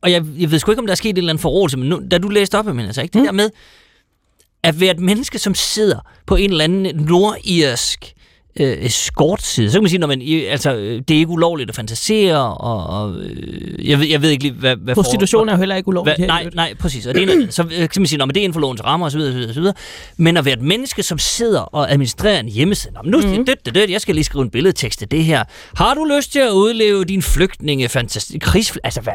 Og 0.00 0.12
jeg, 0.12 0.24
jeg 0.38 0.50
ved 0.50 0.58
sgu 0.58 0.70
ikke, 0.72 0.80
om 0.80 0.86
der 0.86 0.92
er 0.92 0.96
sket 0.96 1.10
en 1.10 1.16
eller 1.16 1.30
anden 1.30 1.42
forrådelse, 1.42 1.76
men 1.76 1.88
nu, 1.88 2.00
da 2.10 2.18
du 2.18 2.28
læste 2.28 2.58
op, 2.58 2.66
men 2.66 2.80
altså 2.86 3.02
ikke 3.02 3.12
det 3.12 3.20
Mm. 3.20 3.26
der 3.26 3.32
med, 3.32 3.50
at 4.62 4.80
være 4.80 4.90
et 4.90 5.00
menneske, 5.00 5.38
som 5.38 5.54
sidder 5.54 5.98
på 6.26 6.36
en 6.36 6.50
eller 6.50 6.64
anden 6.64 6.96
nordirsk 6.96 8.12
øh, 8.60 8.76
eskortside, 8.84 9.70
så 9.70 9.76
kan 9.78 9.82
man 9.82 9.90
sige, 9.90 9.98
når 10.00 10.06
man, 10.06 10.22
altså, 10.50 10.74
øh, 10.74 11.02
det 11.08 11.14
er 11.14 11.18
ikke 11.18 11.30
ulovligt 11.30 11.70
at 11.70 11.76
fantasere, 11.76 12.56
og, 12.56 12.86
og 12.86 13.16
øh, 13.20 13.88
jeg, 13.88 13.98
ved, 13.98 14.06
jeg 14.06 14.22
ved 14.22 14.30
ikke 14.30 14.42
lige, 14.44 14.54
hvad... 14.54 14.76
hvad 14.76 14.94
Prostitution 14.94 15.48
er 15.48 15.52
jo 15.52 15.58
heller 15.58 15.76
ikke 15.76 15.88
ulovligt 15.88 16.16
Hva, 16.18 16.24
her. 16.24 16.40
i 16.40 16.44
nej, 16.44 16.50
nej, 16.54 16.74
præcis. 16.74 17.06
Og 17.06 17.14
det 17.14 17.22
er, 17.22 17.46
så 17.50 17.62
øh, 17.62 17.68
kan 17.88 17.88
man 18.02 18.06
sige, 18.06 18.22
at 18.22 18.28
det 18.28 18.36
er 18.36 18.40
inden 18.44 18.52
for 18.52 18.60
lovens 18.60 18.84
rammer 18.84 19.06
osv. 19.06 19.18
osv., 19.20 19.50
osv. 19.50 19.64
Men 20.16 20.36
at 20.36 20.44
være 20.44 20.54
et 20.54 20.62
menneske, 20.62 21.02
som 21.02 21.18
sidder 21.18 21.60
og 21.60 21.92
administrerer 21.92 22.40
en 22.40 22.48
hjemmeside. 22.48 22.94
Nå, 22.94 23.00
nu 23.04 23.18
Mhm. 23.18 23.28
mm. 23.38 23.44
det, 23.46 23.54
det, 23.66 23.74
det, 23.74 23.90
jeg 23.90 24.00
skal 24.00 24.14
lige 24.14 24.24
skrive 24.24 24.42
en 24.44 24.50
billedtekst 24.50 25.02
af 25.02 25.08
det 25.08 25.24
her. 25.24 25.44
Har 25.76 25.94
du 25.94 26.04
lyst 26.16 26.32
til 26.32 26.38
at 26.38 26.50
udleve 26.50 27.04
din 27.04 27.22
flygtninge 27.22 27.88
fantasi 27.88 28.38
krigs... 28.38 28.78
Altså, 28.84 29.00
hvad, 29.00 29.12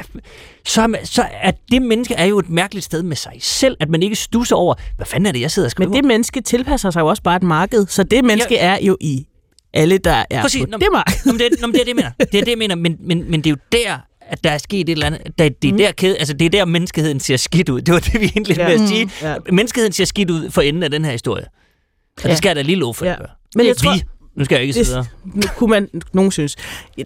så, 0.65 0.81
er 0.81 0.87
man- 0.87 1.05
så 1.05 1.25
er 1.41 1.51
det 1.71 1.81
menneske 1.81 2.13
er 2.13 2.25
jo 2.25 2.39
et 2.39 2.49
mærkeligt 2.49 2.85
sted 2.85 3.03
med 3.03 3.15
sig 3.15 3.33
selv, 3.39 3.77
at 3.79 3.89
man 3.89 4.03
ikke 4.03 4.15
stusser 4.15 4.55
over, 4.55 4.75
hvad 4.95 5.05
fanden 5.05 5.25
er 5.27 5.31
det, 5.31 5.41
jeg 5.41 5.51
sidder 5.51 5.67
og 5.67 5.71
skriver? 5.71 5.89
Men 5.89 5.95
det 5.95 6.05
menneske 6.05 6.41
tilpasser 6.41 6.91
sig 6.91 7.01
jo 7.01 7.07
også 7.07 7.23
bare 7.23 7.35
et 7.35 7.43
marked, 7.43 7.87
så 7.87 8.03
det 8.03 8.23
menneske 8.23 8.57
er 8.57 8.77
jo 8.81 8.97
i 9.01 9.25
alle, 9.73 9.97
der 9.97 10.23
er 10.29 10.41
Præcis. 10.41 10.61
på 10.61 10.67
Nå, 10.71 10.77
det 10.77 10.87
marked. 10.91 11.13
Nå, 11.25 11.31
det, 11.37 11.49
nå, 11.61 11.67
det 11.67 11.75
er 11.75 11.79
det, 11.83 11.87
jeg 11.87 11.95
mener. 11.95 12.11
Det 12.19 12.35
er 12.39 12.43
det, 12.43 12.47
jeg 12.51 12.57
mener. 12.57 12.75
Men, 12.75 12.97
men, 12.99 13.31
men 13.31 13.41
det 13.41 13.47
er 13.47 13.51
jo 13.51 13.57
der, 13.71 13.97
at 14.21 14.43
der 14.43 14.51
er 14.51 14.57
sket 14.57 14.79
et 14.81 14.89
eller 14.89 15.05
andet. 15.07 15.21
Der, 15.37 15.49
det, 15.49 15.67
er 15.67 15.71
Mm. 15.71 15.77
der, 15.77 15.91
kæde, 15.91 16.17
altså, 16.17 16.33
det 16.33 16.45
er 16.45 16.49
der, 16.49 16.65
menneskeheden 16.65 17.19
ser 17.19 17.37
skidt 17.37 17.69
ud. 17.69 17.81
Det 17.81 17.93
var 17.93 17.99
det, 17.99 18.21
vi 18.21 18.25
egentlig 18.25 18.57
Ja. 18.57 18.77
Mm, 18.77 18.83
at 18.83 18.89
sige. 18.89 19.09
ja. 19.21 19.35
Menneskeheden 19.51 19.93
ser 19.93 20.05
skidt 20.05 20.29
ud 20.29 20.49
for 20.49 20.61
enden 20.61 20.83
af 20.83 20.91
den 20.91 21.05
her 21.05 21.11
historie. 21.11 21.45
Og 22.17 22.23
Ja. 22.23 22.29
det 22.29 22.37
skal 22.37 22.49
jeg 22.49 22.55
da 22.55 22.61
lige 22.61 22.75
love 22.75 22.93
for. 22.93 23.05
Ja. 23.05 23.15
Men 23.55 23.65
jeg 23.65 23.75
vi. 23.81 23.85
tror, 23.85 23.93
Nu 24.37 24.45
skal 24.45 24.55
jeg 24.55 24.61
ikke 24.63 24.73
det, 24.79 24.87
sidde 24.87 25.05
nu 25.23 25.41
kunne 25.57 25.69
man, 25.69 25.89
nogen 26.13 26.31
synes. 26.31 26.55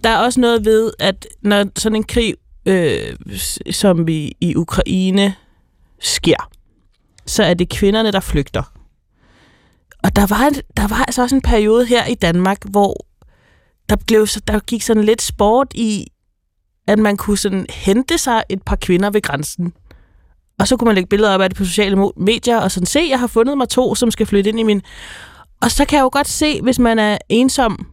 Der 0.04 0.10
er 0.10 0.16
også 0.18 0.40
noget 0.40 0.64
ved, 0.64 0.92
at 0.98 1.26
når 1.42 1.66
sådan 1.76 1.96
en 1.96 2.04
krig, 2.04 2.34
øh, 2.66 3.00
som 3.70 4.06
vi 4.06 4.32
i 4.40 4.54
Ukraine 4.56 5.34
sker, 6.00 6.50
så 7.26 7.42
er 7.42 7.54
det 7.54 7.68
kvinderne, 7.68 8.12
der 8.12 8.20
flygter. 8.20 8.72
Og 10.04 10.16
der 10.16 10.26
var, 10.26 10.50
der 10.76 10.86
var 10.88 11.04
altså 11.04 11.22
også 11.22 11.34
en 11.36 11.42
periode 11.42 11.86
her 11.86 12.06
i 12.06 12.14
Danmark, 12.14 12.58
hvor 12.64 13.06
der, 13.88 13.96
blev, 14.06 14.26
så- 14.26 14.40
der 14.46 14.58
gik 14.58 14.82
sådan 14.82 15.04
lidt 15.04 15.22
sport 15.22 15.66
i, 15.74 16.06
at 16.86 16.98
man 16.98 17.16
kunne 17.16 17.38
sådan 17.38 17.66
hente 17.70 18.18
sig 18.18 18.42
et 18.48 18.62
par 18.62 18.76
kvinder 18.76 19.10
ved 19.10 19.22
grænsen. 19.22 19.72
Og 20.58 20.68
så 20.68 20.76
kunne 20.76 20.86
man 20.86 20.94
lægge 20.94 21.08
billeder 21.08 21.34
op 21.34 21.40
af 21.40 21.50
det 21.50 21.56
på 21.56 21.64
sociale 21.64 21.96
medier, 22.16 22.58
og 22.58 22.70
sådan, 22.70 22.86
se, 22.86 23.00
jeg 23.10 23.20
har 23.20 23.26
fundet 23.26 23.58
mig 23.58 23.68
to, 23.68 23.94
som 23.94 24.10
skal 24.10 24.26
flytte 24.26 24.50
ind 24.50 24.60
i 24.60 24.62
min... 24.62 24.82
Og 25.62 25.70
så 25.70 25.84
kan 25.84 25.96
jeg 25.96 26.02
jo 26.02 26.10
godt 26.12 26.28
se, 26.28 26.62
hvis 26.62 26.78
man 26.78 26.98
er 26.98 27.18
ensom, 27.28 27.86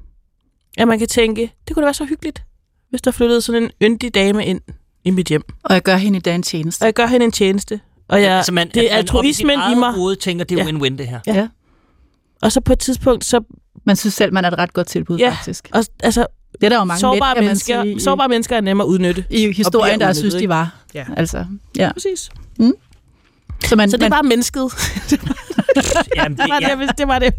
at 0.78 0.88
man 0.88 1.00
kan 1.00 1.08
tænke, 1.08 1.52
det 1.68 1.74
kunne 1.76 1.82
da 1.82 1.86
være 1.86 1.94
så 1.94 2.06
hyggeligt, 2.06 2.44
hvis 2.90 3.02
der 3.02 3.12
flyttede 3.12 3.42
sådan 3.42 3.64
en 3.64 3.72
yndig 3.82 4.16
dame 4.16 4.46
ind 4.46 4.62
i 5.06 5.10
mit 5.12 5.28
hjem. 5.28 5.44
Og 5.64 5.74
jeg 5.74 5.84
gør 5.84 5.96
hende 5.96 6.18
i 6.18 6.22
dag 6.22 6.36
en 6.36 6.44
tjeneste. 6.44 6.82
Og 6.82 6.86
jeg 6.86 6.94
gør 6.94 7.06
hende 7.08 7.26
en 7.26 7.32
tjeneste. 7.32 7.80
Og 8.08 8.22
jeg, 8.22 8.32
altså 8.38 8.52
man, 8.54 8.70
det 8.74 8.92
er 8.92 8.96
altruismen 8.96 9.60
i 9.72 9.76
mig. 9.76 9.94
hoved 9.94 10.16
tænker, 10.16 10.46
det 10.46 10.60
er 10.60 10.64
Ja. 10.66 10.70
win-win, 10.72 10.98
det 10.98 11.08
her. 11.08 11.20
Ja. 11.28 11.34
Ja. 11.36 11.48
Og 12.42 12.52
så 12.52 12.62
på 12.62 12.74
et 12.74 12.80
tidspunkt, 12.80 13.26
så 13.26 13.42
Man 13.88 13.96
synes 13.96 14.14
selv, 14.14 14.34
man 14.34 14.46
er 14.46 14.52
et 14.52 14.58
ret 14.58 14.74
godt 14.74 14.88
tilbud, 14.88 15.18
Ja. 15.18 15.30
faktisk. 15.30 15.70
og, 15.74 15.84
altså, 16.04 16.26
Det 16.54 16.64
er 16.64 16.70
der 16.70 16.78
jo 16.78 16.84
mange 16.84 17.00
sårbare, 17.00 17.36
man 17.36 17.44
mennesker, 17.44 17.84
sige, 17.84 17.96
i- 17.96 18.00
sårbare 18.00 18.28
mennesker 18.30 18.56
er 18.58 18.62
nemme 18.62 18.84
at 18.84 18.88
udnytte. 18.88 19.26
i 19.30 19.52
historien, 19.52 20.00
der 20.00 20.14
synes, 20.14 20.34
de 20.34 20.50
var. 20.50 20.76
Ja. 20.94 21.06
Altså, 21.18 21.46
ja. 21.78 21.92
Præcis. 21.94 22.30
Så 23.66 23.76
man, 23.76 23.90
Så 23.92 23.98
det 23.98 24.04
er 24.04 24.06
man, 24.06 24.12
bare 24.12 24.24
mennesket. 24.24 24.62
Jamen, 26.16 26.38
det, 26.38 26.46
var 26.50 26.60
ja. 26.62 26.76
det, 26.88 26.98
det 26.98 27.08
var 27.08 27.20
det. 27.20 27.34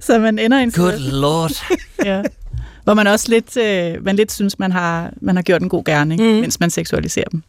så 0.00 0.18
man 0.18 0.38
ender 0.38 0.58
i 0.58 0.62
en 0.62 0.70
Good 0.72 0.98
lord. 0.98 1.52
ja, 2.04 2.22
hvor 2.84 2.94
man 2.94 3.06
også 3.06 3.26
lidt, 3.28 3.56
øh, 3.56 4.04
man 4.04 4.16
lidt 4.16 4.32
synes, 4.32 4.58
man 4.58 4.72
har, 4.72 5.12
man 5.20 5.36
har 5.36 5.42
gjort 5.42 5.62
en 5.62 5.68
god 5.68 5.84
gerning, 5.84 6.20
mm. 6.20 6.26
mens 6.40 6.60
man 6.60 6.70
seksualiserer 6.70 7.28
dem. 7.32 7.42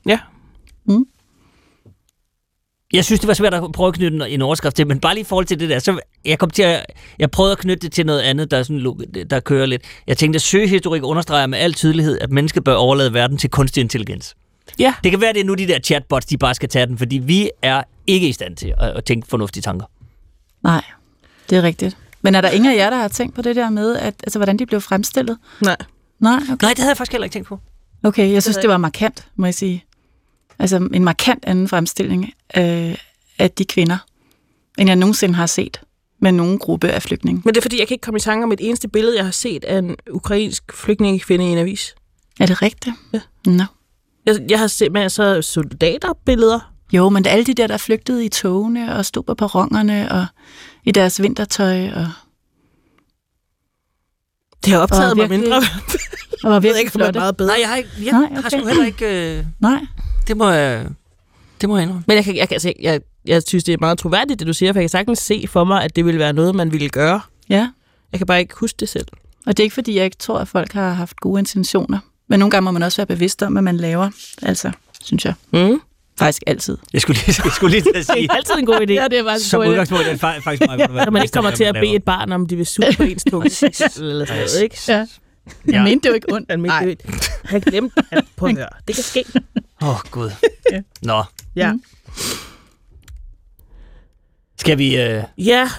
Jeg 2.93 3.05
synes, 3.05 3.19
det 3.19 3.27
var 3.27 3.33
svært 3.33 3.53
at 3.53 3.63
prøve 3.73 3.87
at 3.87 3.93
knytte 3.93 4.15
en- 4.15 4.21
en 4.21 4.41
overskrift 4.41 4.75
til, 4.75 4.87
men 4.87 4.99
bare 4.99 5.13
lige 5.13 5.21
i 5.21 5.25
forhold 5.25 5.45
til 5.45 5.59
det 5.59 5.69
der, 5.69 5.79
så 5.79 5.99
jeg 6.25 6.39
kom 6.39 6.49
til 6.49 6.63
at, 6.63 6.85
jeg 7.19 7.31
prøvede 7.31 7.51
at 7.51 7.57
knytte 7.57 7.81
det 7.81 7.91
til 7.91 8.05
noget 8.05 8.21
andet, 8.21 8.51
der, 8.51 8.57
er 8.57 8.63
sådan, 8.63 8.95
der 9.29 9.39
kører 9.39 9.65
lidt. 9.65 9.81
Jeg 10.07 10.17
tænkte, 10.17 10.37
at 10.37 10.41
søgehistorik 10.41 11.03
understreger 11.03 11.47
med 11.47 11.59
al 11.59 11.73
tydelighed, 11.73 12.17
at 12.21 12.31
mennesket 12.31 12.63
bør 12.63 12.73
overlade 12.73 13.13
verden 13.13 13.37
til 13.37 13.49
kunstig 13.49 13.81
intelligens. 13.81 14.35
Ja. 14.79 14.93
Det 15.03 15.11
kan 15.11 15.21
være, 15.21 15.33
det 15.33 15.39
er 15.39 15.43
nu 15.45 15.53
de 15.53 15.67
der 15.67 15.79
chatbots, 15.79 16.25
de 16.25 16.37
bare 16.37 16.55
skal 16.55 16.69
tage 16.69 16.85
den, 16.85 16.97
fordi 16.97 17.17
vi 17.17 17.49
er 17.61 17.83
ikke 18.07 18.29
i 18.29 18.33
stand 18.33 18.55
til 18.55 18.73
at, 18.77 18.89
at 18.89 19.05
tænke 19.05 19.27
fornuftige 19.27 19.61
tanker. 19.61 19.85
Nej, 20.63 20.83
det 21.49 21.57
er 21.57 21.61
rigtigt. 21.63 21.97
Men 22.21 22.35
er 22.35 22.41
der 22.41 22.49
ingen 22.49 22.71
af 22.71 22.75
jer, 22.77 22.89
der 22.89 22.97
har 22.97 23.07
tænkt 23.07 23.35
på 23.35 23.41
det 23.41 23.55
der 23.55 23.69
med, 23.69 23.95
at, 23.95 24.13
altså, 24.23 24.39
hvordan 24.39 24.59
de 24.59 24.65
blev 24.65 24.81
fremstillet? 24.81 25.37
Nej. 25.61 25.75
Nej, 26.19 26.33
okay. 26.33 26.47
Nej, 26.61 26.69
det 26.69 26.79
havde 26.79 26.89
jeg 26.89 26.97
faktisk 26.97 27.11
heller 27.11 27.25
ikke 27.25 27.33
tænkt 27.33 27.47
på. 27.47 27.59
okay 28.03 28.31
jeg 28.31 28.43
synes, 28.43 28.57
det 28.57 28.69
var 28.69 28.77
markant, 28.77 29.27
må 29.35 29.45
jeg 29.47 29.53
sige. 29.53 29.83
Altså 30.59 30.89
en 30.93 31.03
markant 31.03 31.45
anden 31.45 31.67
fremstilling 31.67 32.33
øh, 32.57 32.95
af 33.39 33.51
de 33.57 33.65
kvinder, 33.65 33.97
end 34.77 34.89
jeg 34.89 34.95
nogensinde 34.95 35.35
har 35.35 35.45
set 35.45 35.81
med 36.21 36.31
nogen 36.31 36.59
gruppe 36.59 36.89
af 36.89 37.01
flygtninge. 37.01 37.41
Men 37.45 37.53
det 37.53 37.57
er 37.57 37.61
fordi, 37.61 37.79
jeg 37.79 37.87
kan 37.87 37.95
ikke 37.95 38.01
komme 38.03 38.17
i 38.17 38.21
tanke 38.21 38.43
om 38.43 38.51
et 38.51 38.59
eneste 38.61 38.87
billede, 38.89 39.15
jeg 39.17 39.23
har 39.25 39.31
set 39.31 39.63
af 39.63 39.77
en 39.77 39.95
ukrainsk 40.11 40.73
flygtningekvinde 40.73 41.45
i 41.45 41.47
en 41.51 41.57
avis. 41.57 41.95
Er 42.39 42.45
det 42.45 42.61
rigtigt? 42.61 42.95
Ja. 43.13 43.21
Nå. 43.45 43.63
Jeg, 44.25 44.35
jeg 44.49 44.59
har 44.59 44.67
set 44.67 44.91
masser 44.91 45.23
af 45.25 45.43
soldaterbilleder. 45.43 46.73
Jo, 46.93 47.09
men 47.09 47.25
alle 47.27 47.45
de 47.45 47.53
der, 47.53 47.67
der 47.67 47.77
flygtede 47.77 48.25
i 48.25 48.29
togene 48.29 48.95
og 48.95 49.05
stod 49.05 49.23
på 49.23 49.33
perronerne 49.33 50.11
og 50.11 50.25
i 50.85 50.91
deres 50.91 51.21
vintertøj 51.21 51.89
og, 51.89 52.07
Det 54.65 54.73
har 54.73 54.79
optaget 54.79 55.11
Og 55.11 55.17
mig 55.17 55.29
virkelig- 55.29 55.39
mindre. 55.49 55.57
og 56.43 56.49
var 56.49 56.51
Jeg 56.51 56.53
ved 56.53 56.61
virkelig 56.61 56.79
ikke, 56.85 56.95
om 56.95 56.99
det 57.01 57.15
er 57.15 57.19
meget 57.19 57.37
bedre. 57.37 57.49
Nej, 57.49 57.57
jeg 57.61 57.69
har, 57.69 57.75
ikke, 57.75 57.89
jeg 58.05 58.11
Nej, 58.11 58.23
okay. 58.31 58.41
har 58.41 58.49
sgu 58.49 58.67
heller 58.67 58.85
ikke... 58.85 59.37
Øh, 59.37 59.45
Nej, 59.59 59.79
det 60.29 60.37
må 60.37 60.49
jeg... 60.49 60.85
Det 61.61 61.69
må 61.69 61.75
jeg 61.77 61.83
indrømme. 61.83 62.03
Men 62.07 62.15
jeg, 62.17 62.23
kan, 62.25 62.35
jeg, 62.35 62.47
kan, 62.49 62.55
altså, 62.55 62.73
jeg, 62.81 62.99
jeg 63.25 63.43
synes, 63.47 63.63
det 63.63 63.73
er 63.73 63.77
meget 63.79 63.97
troværdigt, 63.97 64.39
det 64.39 64.47
du 64.47 64.53
siger, 64.53 64.73
for 64.73 64.79
jeg 64.79 64.83
kan 64.83 64.89
sagtens 64.89 65.19
se 65.19 65.45
for 65.49 65.63
mig, 65.63 65.83
at 65.83 65.95
det 65.95 66.05
ville 66.05 66.19
være 66.19 66.33
noget, 66.33 66.55
man 66.55 66.71
ville 66.71 66.89
gøre. 66.89 67.21
ja. 67.49 67.69
Jeg 68.11 68.19
kan 68.19 68.27
bare 68.27 68.39
ikke 68.39 68.53
huske 68.57 68.77
det 68.79 68.89
selv. 68.89 69.05
Og 69.45 69.57
det 69.57 69.59
er 69.59 69.63
ikke, 69.63 69.73
fordi 69.73 69.95
jeg 69.95 70.05
ikke 70.05 70.17
tror, 70.17 70.39
at 70.39 70.47
folk 70.47 70.71
har 70.73 70.89
haft 70.93 71.19
gode 71.19 71.39
intentioner. 71.39 71.99
Men 72.27 72.39
nogle 72.39 72.51
gange 72.51 72.63
må 72.63 72.71
man 72.71 72.83
også 72.83 72.97
være 72.97 73.05
bevidst 73.05 73.43
om, 73.43 73.51
hvad 73.51 73.61
man 73.61 73.77
laver. 73.77 74.09
Altså, 74.41 74.71
synes 75.03 75.25
jeg. 75.25 75.33
Mm. 75.53 75.81
Faktisk 76.19 76.43
altid. 76.47 76.77
Jeg 76.93 77.01
skulle 77.01 77.19
lige, 77.27 77.41
jeg 77.45 77.51
skulle 77.51 77.71
lige 77.71 77.81
til 77.81 77.89
at 77.89 77.95
Det 77.95 78.05
sige, 78.05 78.27
er 78.29 78.33
altid 78.33 78.53
en 78.59 78.65
god 78.65 78.75
idé. 78.81 78.93
Ja, 78.93 79.07
det 79.07 79.19
er 79.19 79.23
faktisk 79.23 79.49
som 79.49 79.61
udgangspunkt 79.61 80.07
er 80.07 80.11
det 80.11 80.19
fa- 80.23 80.39
faktisk 80.39 80.61
meget 80.65 80.79
godt 80.79 80.89
at 80.89 80.95
være 80.95 81.05
Så 81.05 81.11
man 81.11 81.21
ikke 81.21 81.31
kommer 81.33 81.51
til 81.51 81.63
at 81.63 81.75
bede 81.75 81.95
et 81.95 82.03
barn, 82.03 82.31
om 82.31 82.45
de 82.47 82.55
vil 82.55 82.65
suge 82.65 82.93
på 82.97 83.03
ens 83.03 83.23
tunge. 83.31 83.45
eller 83.45 84.25
sådan 84.25 84.25
noget, 84.27 84.61
ikke? 84.63 84.77
Ja. 84.87 85.05
Ja. 85.71 85.83
mente 85.83 86.03
det 86.03 86.09
jo 86.09 86.13
ikke 86.15 86.33
ondt. 86.33 86.49
Han, 86.49 86.59
Nej. 86.59 86.85
mente, 86.85 87.07
han 87.45 87.61
glemte 87.61 88.03
at 88.11 88.23
prøve 88.37 88.49
at 88.49 88.55
høre. 88.57 88.69
Det 88.87 88.95
kan 88.95 89.03
ske. 89.03 89.23
Åh, 89.81 89.89
oh, 89.89 89.95
Gud. 90.11 90.31
Ja. 90.71 90.81
Nå, 91.01 91.23
Ja. 91.55 91.73
skal 94.57 94.77
vi... 94.77 94.97
Øh, 95.01 95.23
Ja, 95.37 95.69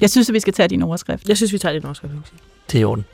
Jeg 0.00 0.10
synes, 0.10 0.28
at 0.28 0.32
vi 0.34 0.40
skal 0.40 0.52
tage 0.52 0.68
din 0.68 0.82
overskrift. 0.82 1.28
jeg 1.28 1.36
synes, 1.36 1.52
vi 1.52 1.58
tager 1.58 1.72
det 1.72 1.82
norske. 1.82 2.08
det 2.72 2.78
er 2.78 2.80
i 2.80 2.84
orden. 2.84 3.04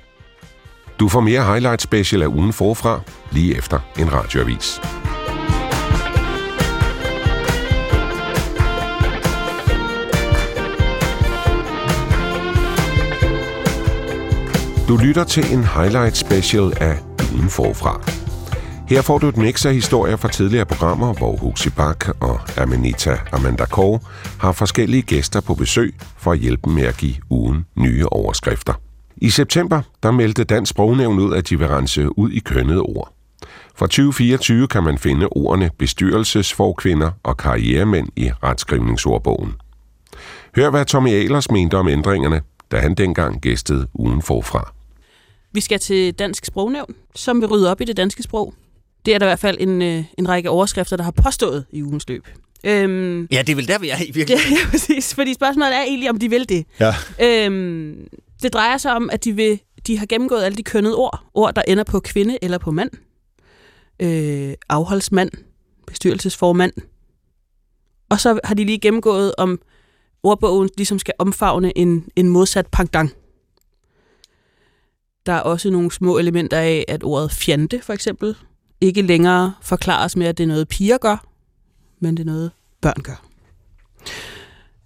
Du 1.01 1.09
får 1.09 1.21
mere 1.21 1.45
highlight 1.45 1.83
special 1.83 2.23
af 2.23 2.27
ugen 2.27 2.53
forfra, 2.53 3.01
lige 3.33 3.57
efter 3.57 3.81
en 3.99 4.13
radioavis. 4.13 4.81
Du 14.89 14.97
lytter 14.97 15.25
til 15.25 15.53
en 15.53 15.65
highlight 15.65 16.17
special 16.17 16.73
af 16.81 16.99
ugen 17.35 17.51
forfra. 17.51 18.01
Her 18.89 19.03
får 19.03 19.19
du 19.19 19.29
et 19.29 19.37
mix 19.37 19.67
af 19.67 19.75
historier 19.75 20.17
fra 20.17 20.29
tidligere 20.29 20.67
programmer, 20.67 21.13
hvor 21.15 21.37
Huxi 21.37 21.71
Bak 21.71 22.09
og 22.21 22.41
Amanita 22.57 23.19
Amanda 23.33 23.65
Kåre 23.65 24.01
har 24.41 24.53
forskellige 24.53 25.03
gæster 25.03 25.41
på 25.41 25.55
besøg 25.55 25.95
for 26.17 26.33
at 26.33 26.39
hjælpe 26.39 26.71
med 26.71 26.83
at 26.83 26.97
give 26.97 27.15
ugen 27.31 27.67
nye 27.77 28.07
overskrifter. 28.07 28.73
I 29.17 29.31
september 29.31 29.83
der 30.03 30.11
meldte 30.11 30.45
Dansk 30.45 30.71
Sprognævn 30.71 31.19
ud, 31.19 31.35
at 31.35 31.49
de 31.49 31.59
vil 31.59 31.69
rense 31.69 32.19
ud 32.19 32.31
i 32.31 32.39
kønnede 32.39 32.81
ord. 32.81 33.13
Fra 33.77 33.87
2024 33.87 34.69
kan 34.69 34.83
man 34.83 34.99
finde 34.99 35.29
ordene 35.29 35.71
bestyrelsesforkvinder 35.79 37.11
og 37.23 37.37
karrieremænd 37.37 38.09
i 38.17 38.31
retskrivningsordbogen. 38.43 39.53
Hør, 40.57 40.71
hvad 40.71 40.85
Tommy 40.85 41.11
Ahlers 41.11 41.51
mente 41.51 41.75
om 41.75 41.89
ændringerne, 41.89 42.41
da 42.73 42.79
han 42.79 42.95
dengang 42.95 43.41
gæstede 43.41 43.87
ugen 43.95 44.23
forfra. 44.23 44.76
Vi 45.57 45.61
skal 45.61 45.79
til 45.81 46.15
Dansk 46.15 46.45
Sprognævn, 46.45 46.95
som 47.15 47.41
vil 47.41 47.49
rydde 47.49 47.71
op 47.71 47.81
i 47.81 47.85
det 47.85 47.97
danske 47.97 48.23
sprog. 48.23 48.55
Det 49.07 49.15
er 49.15 49.19
der 49.19 49.27
i 49.27 49.29
hvert 49.29 49.39
fald 49.39 49.57
en, 49.61 49.83
øh, 49.83 50.05
en 50.19 50.29
række 50.29 50.51
overskrifter, 50.51 50.97
der 50.97 51.05
har 51.05 51.11
påstået 51.11 51.65
i 51.73 51.83
ugens 51.83 52.09
løb. 52.09 52.29
Øhm, 52.65 53.29
Ja, 53.33 53.43
det 53.43 53.49
er 53.49 53.55
vel 53.57 53.69
der, 53.69 53.79
vi 53.79 53.89
er 53.89 53.97
i 53.97 53.99
ja, 54.07 54.13
virkeligheden. 54.13 54.57
ja, 54.65 54.71
præcis. 54.71 55.15
Fordi 55.15 55.35
spørgsmålet 55.35 55.77
er 55.77 55.83
egentlig, 55.83 56.11
om 56.11 56.19
de 56.19 56.31
vil 56.31 56.49
det. 56.49 56.67
Ja. 56.81 56.95
Øhm, 57.23 58.09
det 58.43 58.53
drejer 58.53 58.79
sig 58.79 58.93
om, 58.97 59.11
at 59.11 59.25
de, 59.25 59.33
vil, 59.33 59.61
de 59.87 59.99
har 59.99 60.07
gennemgået 60.07 60.43
alle 60.43 60.57
de 60.57 60.63
kønnede 60.63 60.97
ord. 60.97 61.25
Ord, 61.35 61.55
der 61.55 61.63
ender 61.69 61.85
på 61.85 62.01
kvinde 62.01 62.39
eller 62.43 62.59
på 62.59 62.71
mand. 62.71 62.91
Øh, 64.03 64.55
afholdsmand, 64.69 65.31
bestyrelsesformand. 65.87 66.73
Og 68.11 68.21
så 68.21 68.41
har 68.45 68.55
de 68.55 68.65
lige 68.65 68.79
gennemgået, 68.79 69.35
om 69.39 69.59
ordbogen 70.23 70.71
ligesom 70.77 70.99
skal 70.99 71.15
omfavne 71.19 71.79
en, 71.79 72.09
en 72.17 72.29
modsat 72.29 72.67
pangdang. 72.67 73.13
Der 75.27 75.33
er 75.33 75.41
også 75.41 75.71
nogle 75.71 75.93
små 75.93 76.19
elementer 76.19 76.59
af, 76.59 76.85
at 76.89 77.05
ordet 77.05 77.33
fjante, 77.33 77.81
for 77.83 77.93
eksempel, 77.93 78.37
ikke 78.81 79.03
længere 79.03 79.55
forklares 79.63 80.17
med, 80.17 80.27
at 80.27 80.39
det 80.39 80.45
er 80.45 80.49
noget 80.49 80.69
piger 80.69 80.99
gør, 80.99 81.27
men 82.01 82.17
det 82.17 82.23
er 82.23 82.27
noget 82.27 82.51
børn 82.81 83.03
gør. 83.03 83.27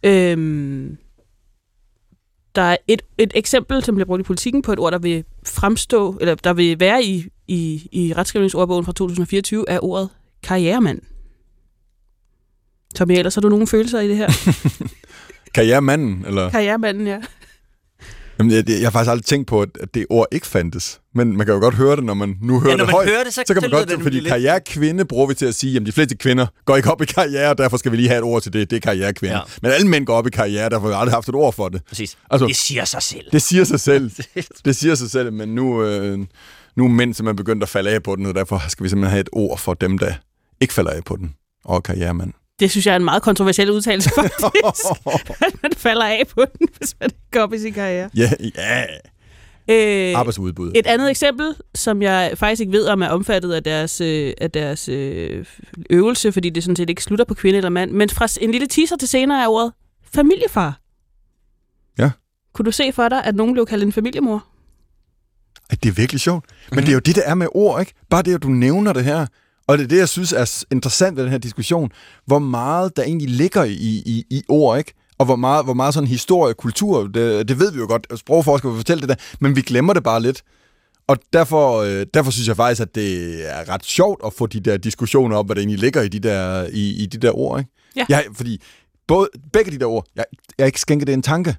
Øhm, 0.02 0.96
der 2.54 2.62
er 2.62 2.76
et, 2.88 3.02
et 3.18 3.32
eksempel, 3.34 3.84
som 3.84 3.94
bliver 3.94 4.06
brugt 4.06 4.20
i 4.20 4.22
politikken 4.22 4.62
på 4.62 4.72
et 4.72 4.78
ord, 4.78 4.92
der 4.92 4.98
vil 4.98 5.24
fremstå, 5.46 6.18
eller 6.20 6.34
der 6.34 6.52
vil 6.52 6.80
være 6.80 7.04
i, 7.04 7.26
i, 7.48 7.88
i 7.92 8.12
retskrivningsordbogen 8.12 8.84
fra 8.84 8.92
2024, 8.92 9.64
er 9.68 9.84
ordet 9.84 10.08
karrieremand. 10.42 11.00
Tommy, 12.94 13.12
ellers 13.12 13.34
har 13.34 13.40
du 13.40 13.48
nogle 13.48 13.66
følelser 13.66 14.00
i 14.00 14.08
det 14.08 14.16
her? 14.16 14.28
Karrieremanden, 15.54 16.24
eller? 16.26 16.50
Karrieremanden, 16.50 17.06
ja. 17.06 17.20
Jamen, 18.40 18.52
jeg, 18.56 18.70
jeg 18.70 18.82
har 18.86 18.90
faktisk 18.90 19.10
aldrig 19.10 19.24
tænkt 19.24 19.46
på, 19.48 19.60
at 19.62 19.68
det 19.94 20.06
ord 20.10 20.26
ikke 20.32 20.46
fandtes. 20.46 21.00
Men 21.14 21.36
man 21.36 21.46
kan 21.46 21.54
jo 21.54 21.60
godt 21.60 21.74
høre 21.74 21.96
det, 21.96 22.04
når 22.04 22.14
man 22.14 22.36
nu 22.42 22.60
hører 22.60 22.70
Ja, 22.70 22.76
når 22.76 22.84
det 22.84 22.92
man 22.92 22.94
højt. 22.94 23.08
hører 23.08 23.24
det, 23.24 23.34
så- 23.34 23.42
så 23.46 23.54
kan 23.54 23.62
man 23.62 23.70
godt, 23.70 23.88
det 23.88 24.02
fordi 24.02 24.16
lidt- 24.16 24.28
karrierekvinde 24.28 25.04
bruger 25.04 25.26
vi 25.26 25.34
til 25.34 25.46
at 25.46 25.54
sige, 25.54 25.76
at 25.80 25.86
de 25.86 25.92
fleste 25.92 26.16
kvinder 26.16 26.46
går 26.64 26.76
ikke 26.76 26.90
op 26.90 27.02
i 27.02 27.04
karriere, 27.04 27.50
og 27.50 27.58
derfor 27.58 27.76
skal 27.76 27.92
vi 27.92 27.96
lige 27.96 28.08
have 28.08 28.18
et 28.18 28.24
ord 28.24 28.42
til 28.42 28.52
det. 28.52 28.70
Det 28.70 28.76
er 28.76 28.80
karrierekvinde. 28.80 29.34
Ja. 29.36 29.40
Men 29.62 29.70
alle 29.70 29.88
mænd 29.88 30.06
går 30.06 30.14
op 30.14 30.26
i 30.26 30.30
karriere, 30.30 30.68
derfor 30.70 30.80
har 30.80 30.88
vi 30.88 31.00
aldrig 31.00 31.14
haft 31.14 31.28
et 31.28 31.34
ord 31.34 31.52
for 31.54 31.68
det. 31.68 31.82
Præcis. 31.88 32.16
Altså- 32.30 32.46
det 32.46 32.56
siger 32.56 32.84
sig 32.84 33.02
selv. 33.02 33.24
Det 33.32 33.42
siger 33.42 33.64
sig 33.64 33.80
selv. 33.80 34.10
Det 34.64 34.76
siger 34.76 34.94
sig 34.94 35.10
selv, 35.10 35.32
men 35.32 35.48
nu, 35.54 35.82
øh, 35.84 36.18
nu 36.76 36.84
er 36.84 36.88
mænd 36.88 37.14
simpelthen 37.14 37.36
begyndt 37.36 37.62
at 37.62 37.68
falde 37.68 37.90
af 37.90 38.02
på 38.02 38.16
den, 38.16 38.26
og 38.26 38.34
derfor 38.34 38.62
skal 38.68 38.84
vi 38.84 38.88
simpelthen 38.88 39.10
have 39.10 39.20
et 39.20 39.28
ord 39.32 39.58
for 39.58 39.74
dem, 39.74 39.98
der 39.98 40.12
ikke 40.60 40.74
falder 40.74 40.90
af 40.90 41.04
på 41.04 41.16
den. 41.16 41.34
Og 41.64 41.82
karrieremand. 41.82 42.32
Det 42.60 42.70
synes 42.70 42.86
jeg 42.86 42.92
er 42.92 42.96
en 42.96 43.04
meget 43.04 43.22
kontroversiel 43.22 43.70
udtalelse, 43.70 44.10
faktisk. 44.16 44.84
at 45.40 45.62
man 45.62 45.72
falder 45.76 46.04
af 46.04 46.22
på 46.34 46.44
den, 46.58 46.68
hvis 46.78 46.94
man 47.00 47.06
ikke 47.10 47.30
går 47.30 47.40
op 47.40 47.52
i 47.52 47.58
sin 47.58 47.72
karriere. 47.72 48.10
Ja, 48.16 48.30
ja. 48.56 48.84
Øh, 49.68 50.18
Arbejdsudbud. 50.18 50.72
Et 50.74 50.86
andet 50.86 51.10
eksempel, 51.10 51.54
som 51.74 52.02
jeg 52.02 52.32
faktisk 52.34 52.60
ikke 52.60 52.72
ved, 52.72 52.86
om 52.86 53.02
er 53.02 53.08
omfattet 53.08 53.52
af 53.52 53.62
deres, 53.62 54.00
øh, 54.00 54.32
af 54.40 54.50
deres 54.50 54.88
øh, 54.88 55.44
øvelse, 55.90 56.32
fordi 56.32 56.50
det 56.50 56.62
sådan 56.62 56.76
set 56.76 56.90
ikke 56.90 57.02
slutter 57.02 57.24
på 57.24 57.34
kvinde 57.34 57.56
eller 57.56 57.70
mand, 57.70 57.90
men 57.90 58.08
fra 58.10 58.28
en 58.40 58.50
lille 58.52 58.66
teaser 58.66 58.96
til 58.96 59.08
senere 59.08 59.42
er 59.42 59.48
ordet 59.48 59.72
familiefar. 60.14 60.80
Ja. 61.98 62.10
Kunne 62.52 62.66
du 62.66 62.72
se 62.72 62.92
for 62.92 63.08
dig, 63.08 63.24
at 63.24 63.34
nogen 63.34 63.52
blev 63.52 63.66
kaldt 63.66 63.84
en 63.84 63.92
familiemor? 63.92 64.44
Ej, 65.70 65.76
det 65.82 65.88
er 65.88 65.92
virkelig 65.92 66.20
sjovt. 66.20 66.44
Men 66.72 66.78
det 66.78 66.88
er 66.88 66.92
jo 66.92 66.98
det, 66.98 67.16
der 67.16 67.22
er 67.22 67.34
med 67.34 67.46
ord, 67.54 67.80
ikke? 67.80 67.92
Bare 68.10 68.22
det, 68.22 68.34
at 68.34 68.42
du 68.42 68.48
nævner 68.48 68.92
det 68.92 69.04
her. 69.04 69.26
Og 69.70 69.78
det 69.78 69.84
er 69.84 69.88
det, 69.88 69.98
jeg 69.98 70.08
synes 70.08 70.32
er 70.32 70.64
interessant 70.72 71.16
ved 71.16 71.24
den 71.24 71.30
her 71.30 71.38
diskussion. 71.38 71.90
Hvor 72.26 72.38
meget 72.38 72.96
der 72.96 73.02
egentlig 73.02 73.28
ligger 73.30 73.64
i, 73.64 74.02
i, 74.06 74.24
i 74.30 74.42
ord, 74.48 74.78
ikke? 74.78 74.94
Og 75.18 75.24
hvor 75.24 75.36
meget, 75.36 75.64
hvor 75.64 75.74
meget 75.74 75.94
sådan 75.94 76.08
historie, 76.08 76.54
kultur, 76.54 77.06
det, 77.06 77.48
det 77.48 77.58
ved 77.58 77.72
vi 77.72 77.78
jo 77.78 77.86
godt. 77.86 78.06
Sprogforskere 78.18 78.72
vil 78.72 78.78
fortælle 78.78 79.00
det 79.00 79.08
der, 79.08 79.14
men 79.40 79.56
vi 79.56 79.60
glemmer 79.60 79.92
det 79.92 80.02
bare 80.02 80.22
lidt. 80.22 80.42
og 81.06 81.16
derfor, 81.32 81.78
øh, 81.78 82.06
derfor 82.14 82.30
synes 82.30 82.48
jeg 82.48 82.56
faktisk, 82.56 82.82
at 82.82 82.94
det 82.94 83.40
er 83.50 83.68
ret 83.68 83.84
sjovt 83.84 84.20
at 84.26 84.32
få 84.32 84.46
de 84.46 84.60
der 84.60 84.76
diskussioner 84.76 85.36
op, 85.36 85.46
hvad 85.46 85.56
der 85.56 85.60
egentlig 85.60 85.78
ligger 85.78 86.02
i 86.02 86.08
de 86.08 86.20
der, 86.20 86.66
i, 86.72 87.02
i 87.02 87.06
de 87.06 87.18
der 87.18 87.38
ord. 87.38 87.58
Ikke? 87.58 87.70
Ja. 87.96 88.04
Jeg, 88.08 88.24
fordi 88.34 88.62
både, 89.08 89.28
begge 89.52 89.70
de 89.70 89.78
der 89.78 89.86
ord, 89.86 90.06
jeg, 90.16 90.24
jeg 90.58 90.66
ikke 90.66 90.80
skænket 90.80 91.06
det 91.06 91.12
en 91.12 91.22
tanke. 91.22 91.56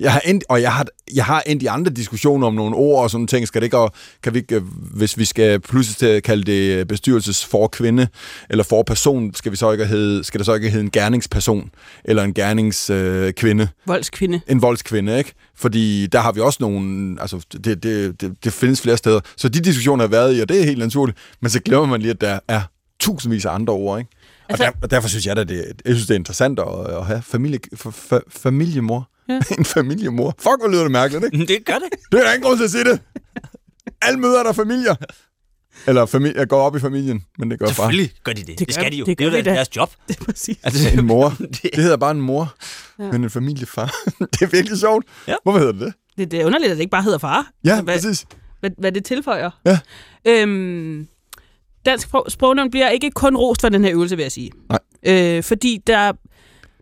Jeg 0.00 0.12
har 0.12 0.20
endt, 0.20 0.44
og 0.48 0.62
jeg 0.62 0.72
har, 0.72 0.86
jeg 1.14 1.24
har 1.24 1.42
endt 1.46 1.62
i 1.62 1.66
andre 1.66 1.92
diskussioner 1.92 2.46
om 2.46 2.54
nogle 2.54 2.76
ord 2.76 3.02
og 3.02 3.10
sådan 3.10 3.26
ting. 3.26 3.46
Skal 3.48 3.60
det 3.60 3.66
ikke, 3.66 3.78
og 3.78 3.92
kan 4.22 4.34
vi 4.34 4.38
ikke, 4.38 4.54
øh, 4.54 4.62
hvis 4.94 5.18
vi 5.18 5.24
skal 5.24 5.60
pludselig 5.60 5.96
til 5.96 6.06
at 6.06 6.22
kalde 6.22 6.42
det 6.52 6.88
bestyrelses 6.88 7.44
for 7.44 7.66
kvinde 7.68 8.08
eller 8.50 8.64
for 8.64 8.82
person, 8.82 9.34
skal, 9.34 9.52
vi 9.52 9.56
så 9.56 9.72
ikke 9.72 9.86
hedde, 9.86 10.24
skal 10.24 10.38
det 10.38 10.46
så 10.46 10.54
ikke 10.54 10.70
hedde 10.70 10.84
en 10.84 10.90
gerningsperson 10.90 11.70
eller 12.04 12.22
en 12.22 12.34
gerningskvinde? 12.34 13.26
Øh, 13.26 13.32
kvinde? 13.32 13.68
Voldskvinde. 13.86 14.40
en 14.48 14.62
voldskvinde, 14.62 15.18
ikke? 15.18 15.32
Fordi 15.56 16.06
der 16.06 16.20
har 16.20 16.32
vi 16.32 16.40
også 16.40 16.58
nogle... 16.60 17.16
Altså, 17.20 17.46
det, 17.52 17.82
det, 17.82 18.20
det, 18.20 18.44
det 18.44 18.52
findes 18.52 18.82
flere 18.82 18.96
steder. 18.96 19.20
Så 19.36 19.48
de 19.48 19.60
diskussioner 19.60 20.04
har 20.04 20.08
været 20.08 20.36
i, 20.36 20.40
og 20.40 20.48
det 20.48 20.60
er 20.60 20.64
helt 20.64 20.78
naturligt. 20.78 21.18
Men 21.40 21.50
så 21.50 21.60
glemmer 21.60 21.86
man 21.86 22.00
lige, 22.00 22.10
at 22.10 22.20
der 22.20 22.38
er 22.48 22.60
tusindvis 23.00 23.44
af 23.44 23.54
andre 23.54 23.72
ord, 23.72 23.98
ikke? 23.98 24.10
Altså- 24.48 24.64
og, 24.64 24.72
der, 24.72 24.78
og 24.82 24.90
derfor 24.90 25.08
synes 25.08 25.26
jeg, 25.26 25.38
at 25.38 25.48
det, 25.48 25.56
jeg 25.84 25.94
synes, 25.94 26.06
det 26.06 26.14
er 26.14 26.18
interessant 26.18 26.58
at, 26.58 26.96
at 26.96 27.06
have 27.06 27.22
familie, 27.22 27.58
fa, 27.74 27.90
fa, 27.90 28.18
familiemor. 28.28 29.09
Ja. 29.32 29.40
en 29.58 29.64
familiemor. 29.64 30.34
Fuck, 30.38 30.58
hvor 30.60 30.68
lyder 30.68 30.82
det 30.82 30.90
mærkeligt, 30.92 31.24
ikke? 31.24 31.46
Det 31.54 31.64
gør 31.66 31.74
det. 31.74 31.88
Det 32.12 32.20
er 32.20 32.24
der 32.24 32.32
ingen 32.32 32.42
grund 32.42 32.56
til 32.58 32.64
at 32.64 32.70
sige 32.70 32.84
det. 32.84 33.00
Alle 34.02 34.20
møder 34.20 34.42
der 34.42 34.48
er 34.50 34.54
familier. 34.54 34.94
Eller 35.86 36.06
familie, 36.06 36.38
jeg 36.38 36.48
går 36.48 36.60
op 36.62 36.76
i 36.76 36.80
familien, 36.80 37.24
men 37.38 37.50
det 37.50 37.58
gør 37.58 37.66
far. 37.66 37.72
Selvfølgelig 37.72 38.12
gør 38.24 38.32
de 38.32 38.40
det. 38.40 38.58
Det, 38.58 38.66
Det 38.66 38.74
skal 38.74 38.92
de 38.92 38.96
jo. 38.96 39.04
det 39.04 39.18
Det, 39.18 39.32
det 39.32 39.34
er 39.34 39.38
jo 39.52 39.56
deres 39.56 39.76
job. 39.76 39.90
Det 40.08 40.20
er 40.20 40.24
præcis. 40.24 40.58
Altså, 40.62 40.88
En 40.98 41.06
mor. 41.12 41.34
det, 41.38 41.62
Det 41.62 41.82
hedder 41.82 41.96
bare 41.96 42.10
en 42.10 42.20
mor, 42.20 42.54
Ja. 42.98 43.04
ja. 43.04 43.12
men 43.12 43.24
en 43.24 43.30
familiefar. 43.30 43.94
det 44.18 44.42
er 44.42 44.46
virkelig 44.46 44.78
sjovt. 44.78 45.04
Ja. 45.28 45.34
Hvorfor 45.42 45.58
hedder 45.58 45.72
det 45.72 45.80
det? 45.80 45.94
Det, 46.18 46.30
det 46.30 46.40
er 46.40 46.46
underligt, 46.46 46.70
at 46.70 46.76
det 46.76 46.80
ikke 46.82 46.90
bare 46.90 47.02
hedder 47.02 47.18
far. 47.18 47.50
Ja, 47.64 47.70
Altså, 47.70 47.82
hvad, 47.84 47.94
præcis. 47.94 48.26
hvad, 48.60 48.70
hvad 48.78 48.92
det 48.92 49.04
tilføjer. 49.04 49.50
Ja. 49.66 49.78
Øhm, 50.24 51.06
dansk 51.86 52.06
sprog- 52.08 52.26
sprognævn 52.30 52.70
bliver 52.70 52.88
ikke 52.88 53.10
kun 53.10 53.36
rost 53.36 53.60
for 53.60 53.68
den 53.68 53.84
her 53.84 53.92
øvelse, 53.92 54.16
vil 54.16 54.22
jeg 54.22 54.32
sige. 54.32 54.50
Nej. 54.68 54.78
Øh, 55.36 55.42
fordi 55.42 55.78
der, 55.86 56.12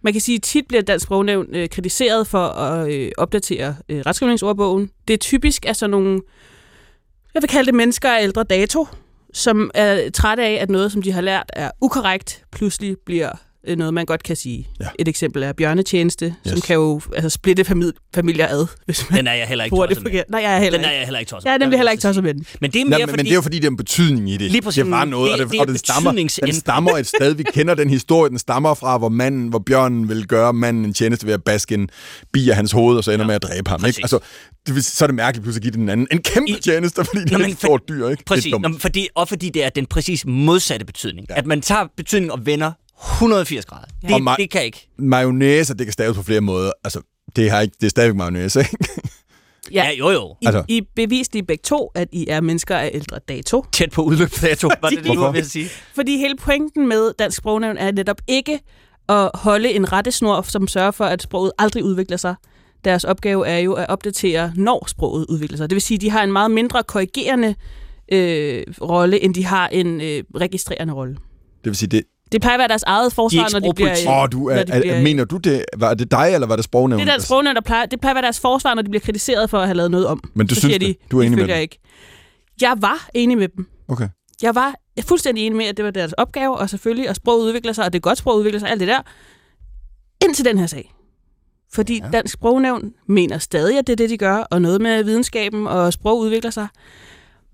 man 0.03 0.13
kan 0.13 0.21
sige, 0.21 0.39
tit 0.39 0.69
bliver 0.69 0.83
dansk 0.83 1.05
sprognævn 1.05 1.55
øh, 1.55 1.69
kritiseret 1.69 2.27
for 2.27 2.47
at 2.47 2.93
øh, 2.95 3.11
opdatere 3.19 3.77
øh, 3.89 4.01
retskrivningsordbogen. 4.07 4.91
Det 5.09 5.15
er 5.15 5.19
typisk 5.19 5.67
af 5.69 5.77
sådan 5.77 5.91
nogle, 5.91 6.21
jeg 7.35 7.43
vil 7.43 7.51
kalde 7.51 7.67
det 7.67 7.75
mennesker 7.75 8.11
af 8.11 8.23
ældre 8.23 8.43
dato, 8.43 8.87
som 9.33 9.71
er 9.75 10.11
trætte 10.11 10.45
af, 10.45 10.53
at 10.53 10.71
noget, 10.71 10.93
som 10.93 11.03
de 11.03 11.13
har 11.13 11.21
lært, 11.21 11.51
er 11.53 11.71
ukorrekt, 11.81 12.45
pludselig 12.53 12.97
bliver 13.07 13.31
noget, 13.77 13.95
man 13.95 14.07
godt 14.07 14.23
kan 14.23 14.37
sige. 14.37 14.69
Ja. 14.81 14.87
Et 14.99 15.09
eksempel 15.09 15.43
er 15.43 15.53
bjørnetjeneste, 15.53 16.27
yes. 16.27 16.53
som 16.53 16.61
kan 16.61 16.75
jo 16.77 17.01
altså, 17.15 17.29
splitte 17.31 17.63
famili- 17.63 18.11
familier 18.15 18.47
ad, 18.49 18.67
hvis 18.85 19.11
man 19.11 19.19
den 19.19 19.27
er 19.27 19.33
jeg 19.33 19.49
heller 19.49 19.65
ikke 19.65 19.73
bruger 19.75 19.87
det 19.87 19.97
med. 19.97 20.03
forkert. 20.03 20.25
Nej, 20.31 20.41
jeg 20.41 20.57
er 20.57 20.61
heller 20.61 20.79
Den 20.79 20.85
er 20.85 20.91
ikke. 20.91 20.99
jeg 20.99 21.07
heller 21.07 21.19
ikke 21.19 21.31
tosset 21.31 21.45
Jeg 21.47 21.55
er 21.55 21.59
med. 21.59 21.67
nemlig 21.67 21.79
heller 21.79 21.93
ikke 21.93 22.03
tosset 22.03 22.25
med 22.25 22.35
den. 22.35 22.47
Men 22.61 22.71
det 22.71 22.81
er 22.81 22.85
Nej, 22.85 22.99
mere 22.99 23.07
men, 23.07 23.09
fordi... 23.09 23.19
men 23.19 23.25
det 23.27 23.31
er 23.31 23.35
jo 23.35 23.43
fordi, 23.43 23.57
det 23.57 23.65
er 23.65 23.71
en 23.71 23.77
betydning 23.77 24.31
i 24.31 24.37
det. 24.37 24.51
Lige 24.51 24.63
præcis. 24.63 24.83
Det 24.83 24.91
var 24.91 25.05
noget, 25.05 25.33
Det- 25.33 25.33
og, 25.33 25.39
det, 25.39 25.51
det 25.53 25.57
er 25.57 25.61
og 25.61 25.67
den, 25.69 25.79
stammer, 25.79 26.13
den 26.45 26.55
stammer 26.55 26.97
et 26.97 27.07
sted. 27.07 27.35
Vi 27.35 27.43
kender 27.43 27.75
den 27.75 27.91
historie, 27.91 28.31
den 28.31 28.39
stammer 28.39 28.75
fra, 28.75 28.99
hvor 28.99 29.09
manden, 29.09 29.49
hvor 29.49 29.59
bjørnen 29.59 30.09
vil 30.09 30.27
gøre 30.27 30.53
manden 30.53 30.85
en 30.85 30.95
tjeneste 30.95 31.27
ved 31.27 31.35
at 31.35 31.45
baske 31.45 31.75
en 31.75 31.89
bi 32.33 32.49
af 32.51 32.57
hans 32.57 32.73
hoved, 32.73 32.97
og 32.97 33.05
så 33.05 33.11
ender 33.11 33.25
ja, 33.25 33.27
med 33.27 33.35
at 33.35 33.43
dræbe 33.43 33.71
ham. 33.71 33.81
præcis. 33.81 33.97
Ikke? 33.99 34.05
Altså, 34.05 34.19
det, 34.67 34.75
vil- 34.75 34.85
så 34.85 35.05
er 35.05 35.07
det 35.07 35.15
mærkeligt 35.15 35.43
pludselig 35.43 35.67
at 35.67 35.73
give 35.73 35.81
den 35.83 35.89
anden 35.89 36.07
en 36.13 36.23
kæmpe 36.23 36.51
I- 36.51 36.61
tjeneste, 36.63 37.05
fordi 37.05 37.21
det 37.21 37.33
Nå, 37.33 37.39
er 37.39 37.45
et 37.45 37.51
for- 37.51 37.67
stort 37.67 37.89
dyr. 37.89 38.09
Ikke? 38.09 38.25
Præcis, 38.27 38.53
er. 38.53 38.59
Nå, 38.59 38.69
men 38.69 38.79
fordi, 38.81 39.09
og 39.15 39.29
fordi 39.29 39.49
det 39.49 39.65
er 39.65 39.69
den 39.69 39.87
præcis 39.87 40.27
modsatte 40.27 40.87
betydning. 40.87 41.27
Ja. 41.31 41.35
At 41.39 41.47
man 41.47 41.61
tager 41.61 41.87
betydning 41.97 42.33
og 42.33 42.47
vender 42.47 42.73
180 43.03 43.65
grader. 43.67 43.85
Det, 44.03 44.13
Og 44.15 44.23
mig- 44.23 44.37
det 44.39 44.51
kan 44.51 44.65
ikke. 44.65 44.89
Mayonnaise, 44.99 45.75
det 45.75 45.87
kan 45.87 45.93
staves 45.93 46.17
på 46.17 46.23
flere 46.23 46.41
måder. 46.41 46.71
Altså, 46.85 47.01
det, 47.37 47.51
har 47.51 47.61
ikke, 47.61 47.77
det 47.81 47.87
er 47.87 47.91
stadigvæk 47.91 48.17
mayonnaise, 48.17 48.61
ikke? 48.61 48.77
Ja, 49.73 49.85
ja 49.85 49.91
jo 49.99 50.11
jo. 50.11 50.37
I, 50.43 50.47
Altså-. 50.47 50.65
I 50.69 50.81
bevist 50.97 51.33
lige 51.33 51.43
begge 51.43 51.63
to, 51.65 51.91
at 51.95 52.09
I 52.13 52.27
er 52.29 52.41
mennesker 52.41 52.77
af 52.77 52.91
ældre 52.95 53.19
dato. 53.29 53.65
Tæt 53.73 53.91
på 53.91 54.03
udløbsdato, 54.03 54.71
var 54.83 54.89
det 54.89 55.05
det, 55.05 55.15
du 55.15 55.25
at 55.25 55.47
sige? 55.47 55.69
Fordi 55.95 56.17
hele 56.19 56.37
pointen 56.37 56.89
med 56.89 57.13
dansk 57.19 57.39
sprognævn 57.39 57.77
er 57.77 57.93
netop 57.93 58.21
ikke 58.29 58.61
at 59.09 59.31
holde 59.35 59.71
en 59.73 59.93
rettesnor, 59.93 60.43
som 60.43 60.69
sørger 60.69 60.91
for, 60.91 61.05
at 61.05 61.23
sproget 61.23 61.53
aldrig 61.59 61.85
udvikler 61.85 62.17
sig. 62.17 62.35
Deres 62.85 63.05
opgave 63.05 63.47
er 63.49 63.59
jo 63.59 63.73
at 63.73 63.89
opdatere, 63.89 64.53
når 64.57 64.85
sproget 64.89 65.27
udvikler 65.29 65.57
sig. 65.57 65.71
Det 65.71 65.75
vil 65.75 65.83
sige, 65.83 65.97
at 65.97 66.01
de 66.01 66.11
har 66.11 66.23
en 66.23 66.33
meget 66.33 66.51
mindre 66.51 66.83
korrigerende 66.83 67.55
øh, 68.13 68.65
rolle, 68.81 69.21
end 69.21 69.35
de 69.35 69.45
har 69.45 69.69
en 69.69 70.01
øh, 70.01 70.25
registrerende 70.37 70.95
rolle. 70.95 71.15
Det 71.65 71.71
vil 71.71 71.77
sige, 71.77 71.89
det... 71.89 72.03
Det 72.33 72.41
plejer 72.41 72.55
at 72.55 72.59
være 72.59 72.69
deres 72.69 72.83
eget 72.83 73.13
forsvar, 73.13 73.41
ikke 73.47 73.53
når 73.61 73.61
de 73.69 73.75
bliver... 73.75 73.95
Åh, 74.09 74.23
oh, 74.23 74.29
du 74.33 74.49
er, 74.49 74.63
de 74.65 74.73
er, 74.73 74.81
bliver- 74.81 75.03
mener 75.03 75.25
du 75.25 75.37
det? 75.37 75.65
Var 75.77 75.95
det 75.95 76.11
dig, 76.11 76.31
eller 76.35 76.47
var 76.47 76.57
det 76.57 76.65
sprognævnet? 76.65 77.07
Det 77.07 77.11
er 77.11 77.15
dansk 77.15 77.27
sprognævn, 77.27 77.55
der 77.55 77.61
plejer, 77.63 77.87
det 77.87 78.01
plejer 78.01 78.13
at 78.13 78.15
være 78.17 78.23
deres 78.23 78.41
forsvar, 78.41 78.75
når 78.75 78.83
de 78.83 78.91
bliver 78.91 79.01
kritiseret 79.01 79.51
for 79.51 79.59
at 79.59 79.67
have 79.67 79.77
lavet 79.77 79.91
noget 79.91 80.07
om. 80.07 80.31
Men 80.35 80.47
du 80.47 80.55
så 80.55 80.61
synes 80.61 80.79
de? 80.79 80.95
Du 81.11 81.19
er 81.19 81.23
enig 81.23 81.39
"Det 81.39 81.47
med 81.47 81.55
dem?" 81.55 81.63
ikke. 81.63 81.79
Jeg 82.61 82.75
var 82.79 83.09
enig 83.15 83.39
med 83.39 83.49
dem. 83.49 83.67
Okay. 83.89 84.09
Jeg 84.43 84.55
var 84.55 84.75
fuldstændig 85.05 85.47
enig 85.47 85.57
med, 85.57 85.67
at 85.67 85.77
det 85.77 85.85
var 85.85 85.91
deres 85.91 86.13
opgave, 86.13 86.57
og 86.57 86.71
selvfølgelig, 86.71 87.09
at 87.09 87.17
sproget 87.17 87.45
udvikler 87.45 87.73
sig, 87.73 87.85
og 87.85 87.93
det 87.93 87.99
er 87.99 88.01
godt, 88.01 88.19
sproget 88.19 88.39
udvikler 88.39 88.61
sig, 88.61 88.71
alt 88.71 88.81
det 88.81 88.89
der. 88.89 89.01
Indtil 90.25 90.45
den 90.45 90.59
her 90.59 90.67
sag. 90.67 90.95
Fordi 91.73 92.01
ja. 92.05 92.11
Dansk 92.11 92.35
Sprognævn 92.35 92.93
mener 93.09 93.39
stadig, 93.39 93.79
at 93.79 93.87
det 93.87 93.93
er 93.93 93.97
det, 93.97 94.11
de 94.11 94.19
gør, 94.19 94.37
og 94.37 94.63
noget 94.63 94.81
med 94.81 95.05
videnskaben 95.05 95.67
og 95.67 95.93
sprog 95.93 96.19
udvikler 96.19 96.51
sig. 96.51 96.69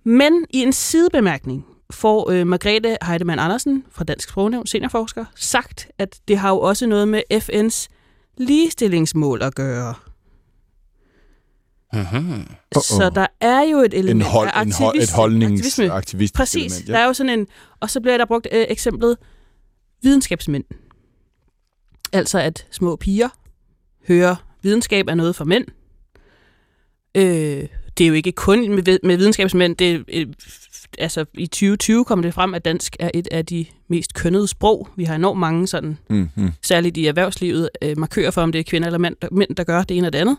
Men 0.05 0.33
i 0.51 0.63
en 0.63 0.73
sidebemærkning 0.73 1.65
får 1.95 2.31
øh, 2.31 2.47
Margrethe 2.47 2.97
Heidemann 3.07 3.41
Andersen 3.41 3.85
fra 3.91 4.05
Dansk 4.05 4.29
Sprognævn, 4.29 4.67
seniorforsker, 4.67 5.25
sagt, 5.37 5.89
at 5.99 6.21
det 6.29 6.39
har 6.39 6.51
jo 6.51 6.61
også 6.61 6.87
noget 6.87 7.09
med 7.09 7.23
FN's 7.33 7.87
ligestillingsmål 8.37 9.43
at 9.43 9.55
gøre. 9.55 9.95
Mm-hmm. 11.93 12.47
Så 12.75 13.11
der 13.15 13.27
er 13.41 13.61
jo 13.61 13.79
et 13.79 13.95
element 13.95 14.27
En 14.27 14.31
hold, 14.31 14.51
af 14.55 14.63
en 14.63 14.73
hold, 14.73 14.97
et 14.97 15.91
aktivisme. 15.91 16.37
Præcis. 16.37 16.73
element. 16.73 16.89
Der 16.89 16.99
er 16.99 17.07
jo 17.07 17.13
sådan 17.13 17.39
en... 17.39 17.47
Og 17.81 17.91
så 17.91 18.01
bliver 18.01 18.17
der 18.19 18.25
brugt 18.27 18.49
øh, 18.53 18.67
eksemplet 18.69 19.17
videnskabsmænd. 20.03 20.65
Altså 22.13 22.39
at 22.39 22.67
små 22.71 22.97
piger 22.97 23.29
hører, 24.09 24.37
videnskab 24.63 25.09
er 25.09 25.15
noget 25.15 25.37
for 25.37 25.45
mænd. 25.45 25.67
Øh, 27.15 27.69
det 27.99 28.05
er 28.05 28.09
jo 28.09 28.15
ikke 28.15 28.33
kun 28.33 28.75
med, 28.75 28.99
med 29.03 29.17
videnskabsmænd. 29.17 29.77
Det, 29.77 29.95
er, 29.95 30.03
øh, 30.09 30.27
altså 30.99 31.25
i 31.35 31.47
2020 31.47 32.05
kom 32.05 32.23
det 32.23 32.35
frem, 32.35 32.55
at 32.55 32.65
dansk 32.65 32.97
er 33.01 33.11
et 33.15 33.29
af 33.31 33.47
de 33.47 33.67
mest 33.89 34.15
kønnede 34.15 34.49
sprog. 34.49 34.89
Vi 34.97 35.05
har 35.05 35.15
enormt 35.15 35.41
mange 35.41 35.67
sådan, 35.67 35.99
Mm-hmm. 36.09 36.51
særligt 36.63 36.97
i 36.97 37.07
erhvervslivet, 37.07 37.69
øh, 37.83 37.99
markører 37.99 38.31
for, 38.31 38.43
om 38.43 38.53
det 38.53 38.59
er 38.59 38.63
kvinder 38.63 38.89
eller 38.89 38.99
mænd, 38.99 39.17
der, 39.23 39.29
mænd, 39.33 39.57
der 39.57 39.65
gør 39.65 39.83
det 39.83 39.97
ene 39.97 40.07
og 40.07 40.13
det 40.13 40.19
andet. 40.19 40.37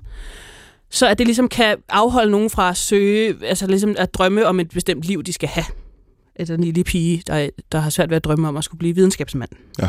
Så 0.90 1.08
at 1.08 1.18
det 1.18 1.28
ligesom 1.28 1.50
kan 1.50 1.78
afholde 1.90 2.32
nogen 2.32 2.50
fra 2.50 2.70
at 2.70 2.78
søge, 2.78 3.36
altså 3.46 3.68
ligesom 3.68 3.96
at 3.98 4.14
drømme 4.14 4.46
om 4.46 4.60
et 4.60 4.70
bestemt 4.70 5.04
liv, 5.06 5.24
de 5.24 5.34
skal 5.34 5.50
have. 5.50 5.66
Altså 6.36 6.54
en 6.54 6.64
lille 6.64 6.84
pige, 6.84 7.24
der, 7.28 7.50
der 7.72 7.80
har 7.80 7.90
svært 7.90 8.10
ved 8.10 8.16
at 8.16 8.24
drømme 8.24 8.48
om 8.48 8.58
at 8.58 8.64
skulle 8.64 8.80
blive 8.80 8.96
videnskabsmand. 8.96 9.50
Ja. 9.80 9.88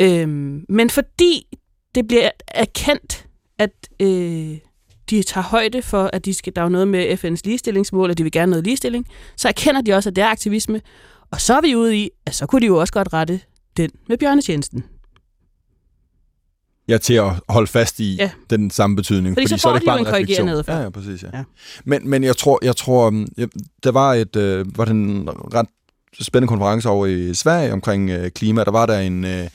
Øhm, 0.00 0.64
men 0.68 0.90
fordi 0.90 1.46
det 1.94 2.08
bliver 2.08 2.30
erkendt, 2.48 3.26
at 3.58 3.70
øh, 4.02 4.56
de 5.10 5.22
tager 5.22 5.44
højde 5.44 5.82
for, 5.82 6.10
at 6.12 6.24
de 6.24 6.34
skal, 6.34 6.52
der 6.56 6.62
er 6.62 6.68
noget 6.68 6.88
med 6.88 7.24
FN's 7.24 7.40
ligestillingsmål, 7.44 8.10
og 8.10 8.18
de 8.18 8.22
vil 8.22 8.32
gerne 8.32 8.50
noget 8.50 8.64
ligestilling, 8.64 9.06
så 9.36 9.48
erkender 9.48 9.80
de 9.80 9.92
også, 9.92 10.08
at 10.10 10.16
det 10.16 10.22
er 10.24 10.28
aktivisme. 10.28 10.80
Og 11.30 11.40
så 11.40 11.54
er 11.56 11.60
vi 11.60 11.74
ude 11.76 11.96
i, 11.96 12.10
at 12.26 12.34
så 12.34 12.46
kunne 12.46 12.60
de 12.60 12.66
jo 12.66 12.76
også 12.76 12.92
godt 12.92 13.12
rette 13.12 13.40
den 13.76 13.90
med 14.08 14.18
bjørnetjenesten. 14.18 14.84
Ja, 16.88 16.98
til 16.98 17.14
at 17.14 17.32
holde 17.48 17.66
fast 17.66 18.00
i 18.00 18.16
Ja. 18.16 18.30
den 18.50 18.70
samme 18.70 18.96
betydning. 18.96 19.34
Fordi 19.36 19.46
så 19.48 19.54
er 19.54 19.58
får 19.58 19.72
det 19.72 19.80
de 19.82 19.86
bare 19.86 20.00
en 20.00 20.06
refleksion. 20.06 20.48
Ja, 20.48 20.80
ja, 20.82 20.90
præcis. 20.90 21.22
Ja. 21.22 21.28
Ja. 21.34 21.44
Men, 21.84 22.08
men 22.10 22.24
jeg 22.24 22.36
tror, 22.36 22.58
jeg 22.62 22.76
tror 22.76 23.06
um, 23.06 23.26
jeg, 23.36 23.48
der 23.84 23.92
var 23.92 24.14
et 24.14 24.36
øh, 24.36 24.78
var 24.78 24.84
den 24.84 24.96
en 24.96 25.28
ret 25.28 25.66
spændende 26.20 26.48
konference 26.48 26.88
over 26.88 27.06
i 27.06 27.34
Sverige 27.34 27.72
omkring 27.72 28.10
øh, 28.10 28.30
klima. 28.30 28.64
Der 28.64 28.70
var 28.70 28.86
der 28.86 28.98
en, 28.98 29.24
øh, 29.24 29.48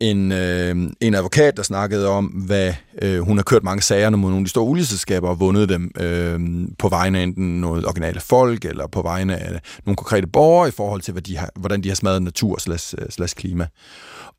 en, 0.00 0.32
øh, 0.32 0.76
en 1.00 1.14
advokat, 1.14 1.56
der 1.56 1.62
snakkede 1.62 2.08
om, 2.08 2.26
hvad 2.26 2.74
øh, 3.02 3.20
hun 3.20 3.38
har 3.38 3.42
kørt 3.42 3.64
mange 3.64 3.82
sager 3.82 4.10
mod 4.10 4.30
nogle 4.30 4.36
af 4.36 4.44
de 4.44 4.50
store 4.50 4.64
olieselskaber 4.64 5.28
og 5.28 5.40
vundet 5.40 5.68
dem 5.68 5.90
øh, 6.00 6.40
på 6.78 6.88
vegne 6.88 7.18
af 7.18 7.22
enten 7.22 7.60
noget 7.60 7.86
originale 7.86 8.20
folk, 8.20 8.64
eller 8.64 8.86
på 8.86 9.02
vegne 9.02 9.36
af 9.36 9.60
nogle 9.86 9.96
konkrete 9.96 10.26
borgere 10.26 10.68
i 10.68 10.70
forhold 10.70 11.00
til, 11.00 11.12
hvad 11.12 11.22
de 11.22 11.36
har, 11.36 11.50
hvordan 11.54 11.82
de 11.82 11.88
har 11.88 11.96
smadret 11.96 12.22
natur 12.22 12.58
slags, 12.58 12.94
øh, 12.98 13.28
klima. 13.28 13.66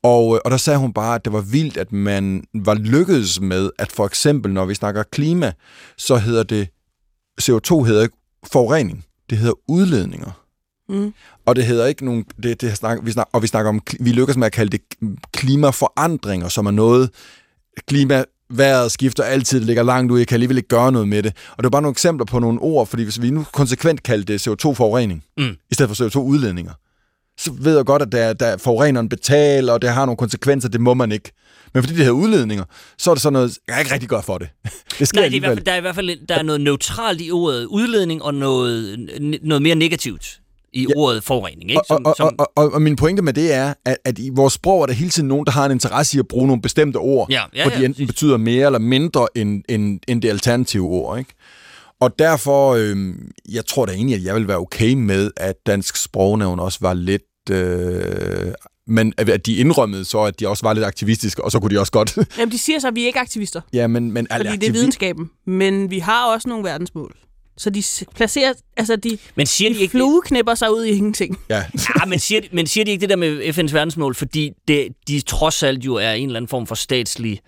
Og, 0.03 0.35
øh, 0.35 0.39
og 0.45 0.51
der 0.51 0.57
sagde 0.57 0.79
hun 0.79 0.93
bare, 0.93 1.15
at 1.15 1.25
det 1.25 1.33
var 1.33 1.41
vildt, 1.41 1.77
at 1.77 1.91
man 1.91 2.43
var 2.53 2.73
lykkedes 2.73 3.41
med, 3.41 3.69
at 3.79 3.91
for 3.91 4.05
eksempel, 4.05 4.53
når 4.53 4.65
vi 4.65 4.73
snakker 4.73 5.03
klima, 5.03 5.51
så 5.97 6.17
hedder 6.17 6.43
det, 6.43 6.69
CO2 7.41 7.83
hedder 7.83 8.03
ikke 8.03 8.17
forurening, 8.51 9.05
det 9.29 9.37
hedder 9.37 9.53
udledninger. 9.67 10.40
Mm. 10.91 11.13
Og 11.45 11.55
det 11.55 11.65
hedder 11.65 11.85
ikke 11.85 12.05
nogen, 12.05 12.25
det, 12.43 12.61
det 12.61 12.77
snak, 12.77 12.97
vi 13.03 13.11
snak, 13.11 13.27
og 13.33 13.41
vi 13.41 13.47
snakker 13.47 13.69
om, 13.69 13.81
vi 13.99 14.11
lykkes 14.11 14.37
med 14.37 14.45
at 14.45 14.51
kalde 14.51 14.71
det 14.77 14.81
klimaforandringer, 15.33 16.47
som 16.47 16.65
er 16.65 16.71
noget, 16.71 17.09
klima, 17.87 18.23
vejret 18.49 18.91
skifter 18.91 19.23
altid, 19.23 19.59
det 19.59 19.67
ligger 19.67 19.83
langt 19.83 20.11
ud, 20.11 20.17
jeg 20.19 20.27
kan 20.27 20.35
alligevel 20.35 20.57
ikke 20.57 20.69
gøre 20.69 20.91
noget 20.91 21.07
med 21.07 21.23
det. 21.23 21.33
Og 21.51 21.57
det 21.57 21.65
er 21.65 21.69
bare 21.69 21.81
nogle 21.81 21.93
eksempler 21.93 22.25
på 22.25 22.39
nogle 22.39 22.59
ord, 22.59 22.87
fordi 22.87 23.03
hvis 23.03 23.21
vi 23.21 23.29
nu 23.29 23.45
konsekvent 23.53 24.03
kalder 24.03 24.25
det 24.25 24.47
CO2-forurening, 24.47 25.23
Mm. 25.37 25.55
i 25.71 25.73
stedet 25.73 25.97
for 25.97 26.03
CO2-udledninger, 26.09 26.71
så 27.37 27.51
ved 27.59 27.75
jeg 27.75 27.85
godt, 27.85 28.01
at 28.01 28.11
der, 28.11 28.33
der 28.33 28.57
forureneren 28.57 29.09
betaler, 29.09 29.73
og 29.73 29.81
det 29.81 29.89
har 29.89 30.05
nogle 30.05 30.17
konsekvenser, 30.17 30.69
det 30.69 30.81
må 30.81 30.93
man 30.93 31.11
ikke. 31.11 31.31
Men 31.73 31.83
fordi 31.83 31.95
det 31.95 32.05
her 32.05 32.11
udledninger, 32.11 32.63
så 32.97 33.11
er 33.11 33.15
det 33.15 33.21
sådan 33.21 33.33
noget, 33.33 33.57
jeg 33.67 33.75
kan 33.75 33.81
ikke 33.83 33.93
rigtig 33.93 34.09
gøre 34.09 34.23
for 34.23 34.37
det. 34.37 34.49
Det 34.99 35.07
sker 35.07 35.21
Nej, 35.21 35.29
det 35.29 35.33
er 35.33 35.37
i 35.37 35.39
hvert 35.39 35.55
fald, 35.57 35.65
der 35.65 35.71
er 35.71 35.77
i 35.77 35.81
hvert 35.81 35.95
fald 35.95 36.27
der 36.27 36.35
er 36.35 36.43
noget 36.43 36.61
neutralt 36.61 37.21
i 37.21 37.31
ordet 37.31 37.65
udledning, 37.65 38.23
og 38.23 38.33
noget, 38.33 38.99
noget 39.43 39.61
mere 39.61 39.75
negativt 39.75 40.39
i 40.73 40.87
ja. 40.89 40.95
ordet 40.95 41.23
forurening. 41.23 41.69
Ikke? 41.69 41.81
Og, 41.89 42.01
og, 42.05 42.15
og, 42.19 42.33
og, 42.37 42.51
og, 42.55 42.73
og 42.73 42.81
min 42.81 42.95
pointe 42.95 43.21
med 43.21 43.33
det 43.33 43.53
er, 43.53 43.73
at, 43.85 43.97
at 44.05 44.19
i 44.19 44.29
vores 44.29 44.53
sprog 44.53 44.81
er 44.81 44.85
der 44.85 44.93
hele 44.93 45.09
tiden 45.09 45.29
nogen, 45.29 45.45
der 45.45 45.51
har 45.51 45.65
en 45.65 45.71
interesse 45.71 46.17
i 46.17 46.19
at 46.19 46.27
bruge 46.27 46.47
nogle 46.47 46.61
bestemte 46.61 46.97
ord, 46.97 47.29
Ja, 47.29 47.41
ja, 47.55 47.63
hvor 47.63 47.71
de 47.71 47.79
ja, 47.79 47.85
enten 47.85 48.07
betyder 48.07 48.37
mere 48.37 48.65
eller 48.65 48.79
mindre 48.79 49.27
end, 49.35 49.63
end, 49.69 49.99
end 50.07 50.21
det 50.21 50.29
alternative 50.29 50.85
ord. 50.85 51.19
Ikke? 51.19 51.33
Og 51.99 52.19
derfor, 52.19 52.73
øh, 52.73 53.15
jeg 53.51 53.65
tror 53.65 53.85
da 53.85 53.91
egentlig, 53.91 54.15
at 54.15 54.23
jeg 54.23 54.35
vil 54.35 54.47
være 54.47 54.57
okay 54.57 54.93
med, 54.93 55.31
at 55.37 55.55
dansk 55.65 55.95
sprognævn 55.95 56.59
også 56.59 56.77
var 56.81 56.93
lidt... 56.93 57.49
Øh, 57.51 58.53
men 58.87 59.13
at 59.17 59.45
de 59.45 59.55
indrømmede 59.55 60.05
så, 60.05 60.21
at 60.21 60.39
de 60.39 60.47
også 60.47 60.65
var 60.65 60.73
lidt 60.73 60.85
aktivistiske, 60.85 61.43
og 61.43 61.51
så 61.51 61.59
kunne 61.59 61.75
de 61.75 61.79
også 61.79 61.91
godt... 61.91 62.17
Jamen, 62.37 62.51
de 62.51 62.57
siger 62.57 62.79
så, 62.79 62.87
at 62.87 62.95
vi 62.95 63.01
er 63.01 63.07
ikke 63.07 63.19
aktivister, 63.19 63.61
ja, 63.73 63.87
men, 63.87 64.11
men 64.11 64.27
fordi 64.37 64.57
det 64.57 64.67
er 64.67 64.71
videnskaben. 64.71 65.29
Men 65.47 65.91
vi 65.91 65.99
har 65.99 66.33
også 66.33 66.49
nogle 66.49 66.63
verdensmål. 66.63 67.15
Så 67.61 67.69
de 67.69 67.83
placerer, 68.15 68.53
altså 68.77 68.95
de, 68.95 69.17
Men 69.35 69.45
siger 69.47 69.69
de 69.69 69.75
de 69.75 69.79
ikke 69.81 69.91
flueknipper 69.91 70.55
sig 70.55 70.71
ud 70.73 70.83
i 70.85 70.89
ingenting. 70.89 71.39
Ja. 71.49 71.55
Ja, 71.99 72.05
men 72.07 72.19
siger, 72.19 72.41
de, 72.41 72.47
men 72.51 72.67
siger 72.67 72.85
de 72.85 72.91
ikke 72.91 73.01
det 73.01 73.09
der 73.09 73.15
med 73.15 73.41
FN's 73.57 73.73
verdensmål, 73.73 74.15
fordi 74.15 74.51
det, 74.67 74.87
de 75.07 75.21
trods 75.21 75.63
alt 75.63 75.85
jo 75.85 75.95
er 75.95 76.11
en 76.11 76.29
eller 76.29 76.37
anden 76.37 76.49
form 76.49 76.67
for 76.67 76.75
statslig 76.75 77.39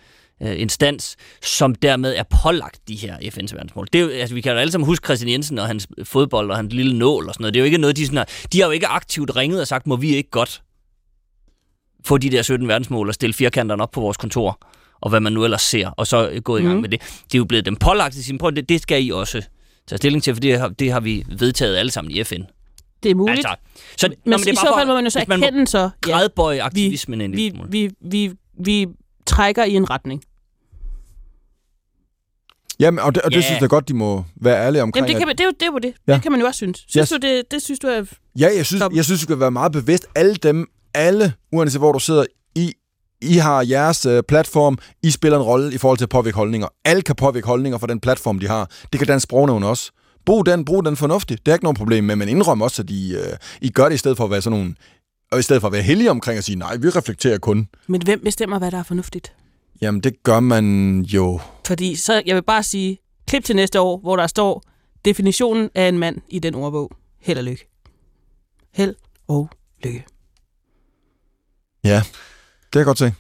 øh, 0.44 0.62
instans, 0.62 1.16
som 1.44 1.76
dermed 1.76 2.16
er 2.16 2.24
pålagt 2.44 2.88
de 2.88 2.96
her 2.96 3.18
FN's 3.18 3.56
verdensmål. 3.56 3.88
Det 3.94 4.00
er 4.02 4.04
jo, 4.06 4.10
altså, 4.10 4.36
vi 4.36 4.42
kan 4.42 4.52
jo 4.52 4.58
alle 4.58 4.72
sammen 4.72 4.86
huske 4.86 5.06
Christian 5.06 5.30
Jensen 5.32 5.60
og 5.60 5.68
hans 5.68 5.88
fodbold 6.04 6.50
og 6.52 6.56
hans 6.58 6.74
lille 6.74 6.98
nål 6.98 7.28
og 7.28 7.34
sådan 7.34 7.44
noget. 7.44 7.54
Det 7.54 7.60
er 7.60 7.62
jo 7.62 7.66
ikke 7.66 7.78
noget, 7.78 7.98
de 7.98 8.06
sådan 8.06 8.18
har, 8.18 8.28
de 8.54 8.60
har 8.60 8.66
jo 8.68 8.72
ikke 8.72 8.88
aktivt 8.88 9.36
ringet 9.36 9.62
og 9.62 9.68
sagt, 9.68 9.88
må 9.88 9.96
vi 9.96 10.16
ikke 10.16 10.30
godt 10.30 10.62
få 12.06 12.18
de 12.18 12.30
der 12.30 12.42
17 12.42 12.68
verdensmål 12.68 13.08
og 13.08 13.14
stille 13.14 13.34
firkanterne 13.34 13.84
op 13.84 13.92
på 13.92 14.02
vores 14.02 14.18
kontor, 14.18 14.60
og 15.02 15.10
hvad 15.10 15.20
man 15.20 15.34
nu 15.34 15.44
ellers 15.44 15.62
ser, 15.62 15.88
og 15.90 16.08
så 16.08 16.42
gå 16.44 16.58
i 16.58 16.62
gang 16.62 16.74
Mhm. 16.74 16.82
med 16.82 16.90
det. 16.90 17.02
Det 17.02 17.34
er 17.36 17.38
jo 17.38 17.46
blevet 17.46 17.66
dem 17.66 17.76
pålagt 17.76 18.18
at 18.18 18.24
sige, 18.24 18.38
prøv, 18.38 18.52
det, 18.52 18.70
det 18.70 18.82
skal 18.82 19.06
I 19.06 19.10
også 19.12 19.42
tage 19.88 19.98
stilling 19.98 20.24
til, 20.24 20.34
for 20.36 20.42
det 20.42 20.60
har, 20.60 20.68
det 20.68 20.92
har 20.92 21.00
vi 21.00 21.26
vedtaget 21.38 21.76
alle 21.76 21.92
sammen 21.92 22.12
i 22.12 22.24
FN. 22.24 22.42
Det 23.04 23.12
er 23.12 23.16
muligt. 23.16 23.38
Altså, 23.38 23.56
så, 23.98 24.08
men 24.08 24.18
nå, 24.26 24.38
men 24.38 24.40
det 24.40 24.48
er 24.48 24.52
i 24.52 24.56
bare 24.56 24.66
så 24.68 24.74
fald 24.78 24.88
må 24.88 24.94
man 24.94 25.04
jo 25.04 25.10
så 25.10 25.26
man 25.28 25.44
erkende 25.44 25.68
så, 25.68 25.78
ja, 25.80 25.90
Gradbøje 26.12 26.62
aktivismen 26.62 27.22
en 27.22 27.32
lille 27.32 27.52
vi, 27.52 27.58
smule. 27.58 27.72
vi, 27.72 27.90
vi, 28.02 28.32
vi 28.66 28.88
trækker 29.26 29.64
i 29.64 29.74
en 29.74 29.90
retning. 29.90 30.24
Jamen, 32.80 33.00
og 33.00 33.16
det, 33.16 33.22
og 33.24 33.32
det 33.32 33.38
Ja. 33.38 33.42
synes 33.42 33.62
jeg 33.62 33.70
godt, 33.70 33.88
de 33.88 33.94
må 33.94 34.26
være 34.36 34.66
ærlige 34.66 34.84
omkring. 34.84 35.08
Jamen, 35.08 35.16
det, 35.16 35.20
kan, 35.22 35.28
man- 35.28 35.36
det, 35.36 35.42
er 35.44 35.46
jo, 35.46 35.52
det 35.52 35.62
er 35.62 35.66
jo 35.72 35.78
det. 35.78 35.94
Ja. 36.08 36.14
Det 36.14 36.22
kan 36.22 36.32
man 36.32 36.42
jo 36.42 36.48
også 36.48 36.58
synes. 36.58 36.86
Synes 36.88 37.10
Yes. 37.10 37.20
du, 37.22 37.28
det, 37.28 37.52
det 37.52 37.62
synes 37.62 37.80
du 37.80 37.88
er... 37.88 38.04
Ja, 38.40 38.50
jeg 38.58 38.66
synes, 38.66 38.84
jeg 38.94 39.06
synes, 39.06 39.20
du 39.20 39.24
skal 39.24 39.40
være 39.40 39.52
meget 39.52 39.72
bevidst. 39.72 40.08
Alle 40.16 40.36
dem, 40.36 40.68
alle, 40.94 41.34
uanset 41.52 41.82
hvor 41.82 41.92
du 41.92 42.00
sidder, 42.00 42.26
I, 43.24 43.38
har 43.38 43.62
jeres 43.62 44.06
uh, 44.06 44.20
platform, 44.28 44.78
I 45.04 45.12
spiller 45.12 45.38
en 45.38 45.44
rolle 45.44 45.74
i 45.74 45.78
forhold 45.78 45.98
til 45.98 46.06
at 46.06 46.10
påvirke 46.10 46.36
holdninger. 46.36 46.68
Alle 46.86 47.02
kan 47.02 47.16
påvirke 47.16 47.48
holdninger 47.48 47.78
fra 47.78 47.88
den 47.88 48.00
platform, 48.00 48.40
de 48.40 48.48
har. 48.48 48.70
Det 48.92 49.00
kan 49.00 49.08
Dansk 49.08 49.24
Sprognævn 49.24 49.64
også. 49.64 49.92
Brug 50.26 50.46
den, 50.46 50.66
brug 50.66 50.86
den 50.86 50.98
fornuftigt. 50.98 51.46
Det 51.46 51.52
er 51.52 51.56
ikke 51.56 51.64
noget 51.64 51.78
problem 51.78 52.04
med, 52.04 52.16
men 52.16 52.30
indrøm 52.30 52.62
også, 52.62 52.82
at 52.82 52.90
I, 52.90 53.16
uh, 53.16 53.22
I 53.62 53.70
gør 53.70 53.86
det 53.86 53.96
i 53.96 53.98
stedet 53.98 54.18
for 54.18 54.24
at 54.24 54.32
være 54.32 54.42
sådan 54.42 54.60
nogle 54.60 54.76
og 55.34 55.40
i 55.40 55.42
stedet 55.42 55.62
for 55.62 55.68
at 55.68 55.72
være 55.74 55.82
heldige 55.82 56.12
omkring 56.12 56.38
at 56.38 56.44
sige, 56.44 56.56
nej, 56.56 56.78
vi 56.78 56.90
reflekterer 56.90 57.38
kun. 57.38 57.68
Men 57.88 58.02
hvem 58.02 58.22
bestemmer, 58.24 58.60
hvad 58.60 58.72
der 58.72 58.78
er 58.78 58.84
fornuftigt? 58.84 59.34
Jamen, 59.82 60.02
det 60.02 60.24
gør 60.24 60.40
man 60.40 61.00
jo. 61.02 61.40
Fordi 61.68 61.96
så, 61.96 62.22
jeg 62.26 62.36
vil 62.36 62.44
bare 62.44 62.64
sige, 62.64 62.98
klip 63.28 63.44
til 63.44 63.56
næste 63.56 63.82
år, 63.82 63.98
hvor 63.98 64.16
der 64.16 64.28
står 64.28 64.64
definitionen 65.06 65.70
af 65.76 65.88
en 65.88 66.00
mand 66.00 66.18
i 66.30 66.40
den 66.40 66.56
ordbog. 66.56 66.92
Held 67.22 67.38
og 67.38 67.44
lykke. 67.44 67.70
Held 68.74 68.96
og 69.28 69.50
lykke. 69.84 70.06
Ja, 71.84 72.04
kan 72.74 72.80
jeg 72.80 72.86
godt 72.86 72.98
se. 72.98 73.14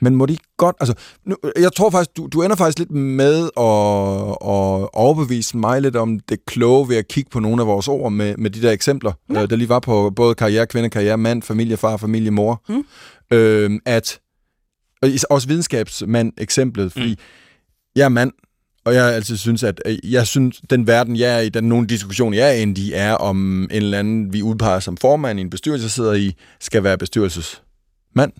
Men 0.00 0.16
må 0.16 0.26
de 0.26 0.36
godt... 0.56 0.76
Altså, 0.80 0.94
nu, 1.24 1.36
jeg 1.58 1.72
tror 1.72 1.90
faktisk, 1.90 2.16
du, 2.16 2.26
du 2.26 2.42
ender 2.42 2.56
faktisk 2.56 2.78
lidt 2.78 2.90
med 2.90 3.42
at, 3.42 4.30
at 4.54 4.88
overbevise 4.92 5.56
mig 5.56 5.82
lidt 5.82 5.96
om 5.96 6.20
det 6.20 6.46
kloge 6.46 6.88
ved 6.88 6.96
at 6.96 7.08
kigge 7.08 7.30
på 7.30 7.40
nogle 7.40 7.62
af 7.62 7.66
vores 7.66 7.88
ord 7.88 8.12
med, 8.12 8.36
med 8.36 8.50
de 8.50 8.62
der 8.62 8.70
eksempler, 8.70 9.12
ja. 9.34 9.42
øh, 9.42 9.50
der 9.50 9.56
lige 9.56 9.68
var 9.68 9.80
på 9.80 10.12
både 10.16 10.34
karriere, 10.34 10.66
kvinde, 10.66 10.90
karriere, 10.90 11.18
mand, 11.18 11.42
familie, 11.42 11.76
far, 11.76 11.96
familie, 11.96 12.30
mor. 12.30 12.62
Mm. 12.68 12.84
Øh, 13.30 13.80
at... 13.84 14.20
Og 15.02 15.08
også 15.30 15.48
videnskabsmand 15.48 16.32
eksemplet, 16.38 16.92
fordi 16.92 17.10
mm. 17.10 17.20
jeg 17.96 18.04
er 18.04 18.08
mand, 18.08 18.32
og 18.84 18.94
jeg 18.94 19.14
altid 19.14 19.36
synes, 19.36 19.62
at 19.62 19.82
øh, 19.86 20.12
jeg 20.12 20.26
synes, 20.26 20.60
den 20.70 20.86
verden, 20.86 21.16
jeg 21.16 21.36
er 21.36 21.40
i, 21.40 21.48
den 21.48 21.64
nogle 21.64 21.86
diskussioner, 21.86 22.36
jeg 22.36 22.48
er 22.48 22.62
i, 22.76 22.92
er 22.94 23.14
om 23.14 23.62
en 23.62 23.68
eller 23.70 23.98
anden, 23.98 24.32
vi 24.32 24.42
udpeger 24.42 24.80
som 24.80 24.96
formand 24.96 25.38
i 25.38 25.42
en 25.42 25.50
bestyrelse, 25.50 25.90
sidder 25.90 26.12
i, 26.12 26.34
skal 26.60 26.84
være 26.84 26.98
bestyrelsesmand, 28.16 28.32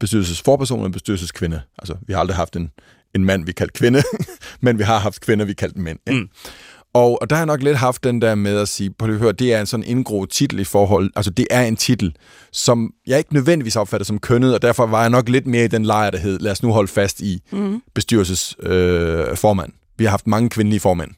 bestyrelsesforperson 0.00 0.84
og 0.84 0.92
bestyrelseskvinde. 0.92 1.60
Altså, 1.78 1.94
vi 2.06 2.12
har 2.12 2.20
aldrig 2.20 2.36
haft 2.36 2.56
en, 2.56 2.70
en 3.14 3.24
mand, 3.24 3.46
vi 3.46 3.52
kaldte 3.52 3.72
kvinde, 3.78 4.02
men 4.60 4.78
vi 4.78 4.82
har 4.82 4.98
haft 4.98 5.20
kvinder, 5.20 5.44
vi 5.44 5.54
kaldte 5.54 5.80
mænd. 5.80 5.98
Ikke? 6.08 6.20
Mm. 6.20 6.28
Og, 6.94 7.22
og 7.22 7.30
der 7.30 7.36
har 7.36 7.40
jeg 7.40 7.46
nok 7.46 7.62
lidt 7.62 7.76
haft 7.76 8.04
den 8.04 8.22
der 8.22 8.34
med 8.34 8.56
at 8.56 8.68
sige, 8.68 8.94
lige 9.00 9.12
at 9.12 9.18
høre, 9.18 9.32
det 9.32 9.52
er 9.54 9.60
en 9.60 9.66
sådan 9.66 9.84
indgroet 9.86 10.30
titel 10.30 10.58
i 10.58 10.64
forhold, 10.64 11.10
altså 11.16 11.30
det 11.30 11.46
er 11.50 11.62
en 11.62 11.76
titel, 11.76 12.16
som 12.52 12.90
jeg 13.06 13.18
ikke 13.18 13.34
nødvendigvis 13.34 13.76
opfatter 13.76 14.04
som 14.04 14.18
kønnet, 14.18 14.54
og 14.54 14.62
derfor 14.62 14.86
var 14.86 15.00
jeg 15.00 15.10
nok 15.10 15.28
lidt 15.28 15.46
mere 15.46 15.64
i 15.64 15.68
den 15.68 15.84
lejr, 15.84 16.10
der 16.10 16.18
hed, 16.18 16.38
lad 16.38 16.52
os 16.52 16.62
nu 16.62 16.72
holde 16.72 16.88
fast 16.88 17.20
i 17.20 17.42
Mhm. 17.52 17.82
bestyrelsesformand. 17.94 19.30
Øh, 19.30 19.36
formand. 19.36 19.72
vi 19.98 20.04
har 20.04 20.10
haft 20.10 20.26
mange 20.26 20.50
kvindelige 20.50 20.80
formænd. 20.80 21.10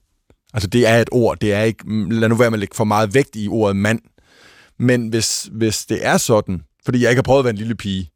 Altså 0.55 0.68
det 0.68 0.86
er 0.86 0.96
et 0.96 1.09
ord, 1.12 1.38
det 1.40 1.53
er 1.53 1.62
ikke, 1.62 1.84
lad 2.11 2.28
nu 2.28 2.34
være 2.34 2.51
med 2.51 2.57
at 2.57 2.61
lægge 2.61 2.76
for 2.76 2.84
meget 2.84 3.14
vægt 3.14 3.30
i 3.36 3.49
ordet 3.49 3.76
mand. 3.76 4.01
Men 4.78 5.09
hvis, 5.09 5.49
hvis 5.53 5.86
det 5.86 6.07
er 6.07 6.16
sådan, 6.16 6.62
fordi 6.89 7.03
jeg 7.03 7.11
ikke 7.11 7.18
har 7.18 7.22
prøvet 7.22 7.39
at 7.39 7.45
være 7.45 7.51
en 7.51 7.59
lille 7.59 7.74
pige, 7.74 8.11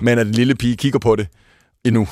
men 0.00 0.18
at 0.18 0.26
en 0.26 0.32
lille 0.32 0.54
pige 0.54 0.76
kigger 0.76 0.98
på 0.98 1.16
det 1.16 1.26
endnu. 1.84 2.08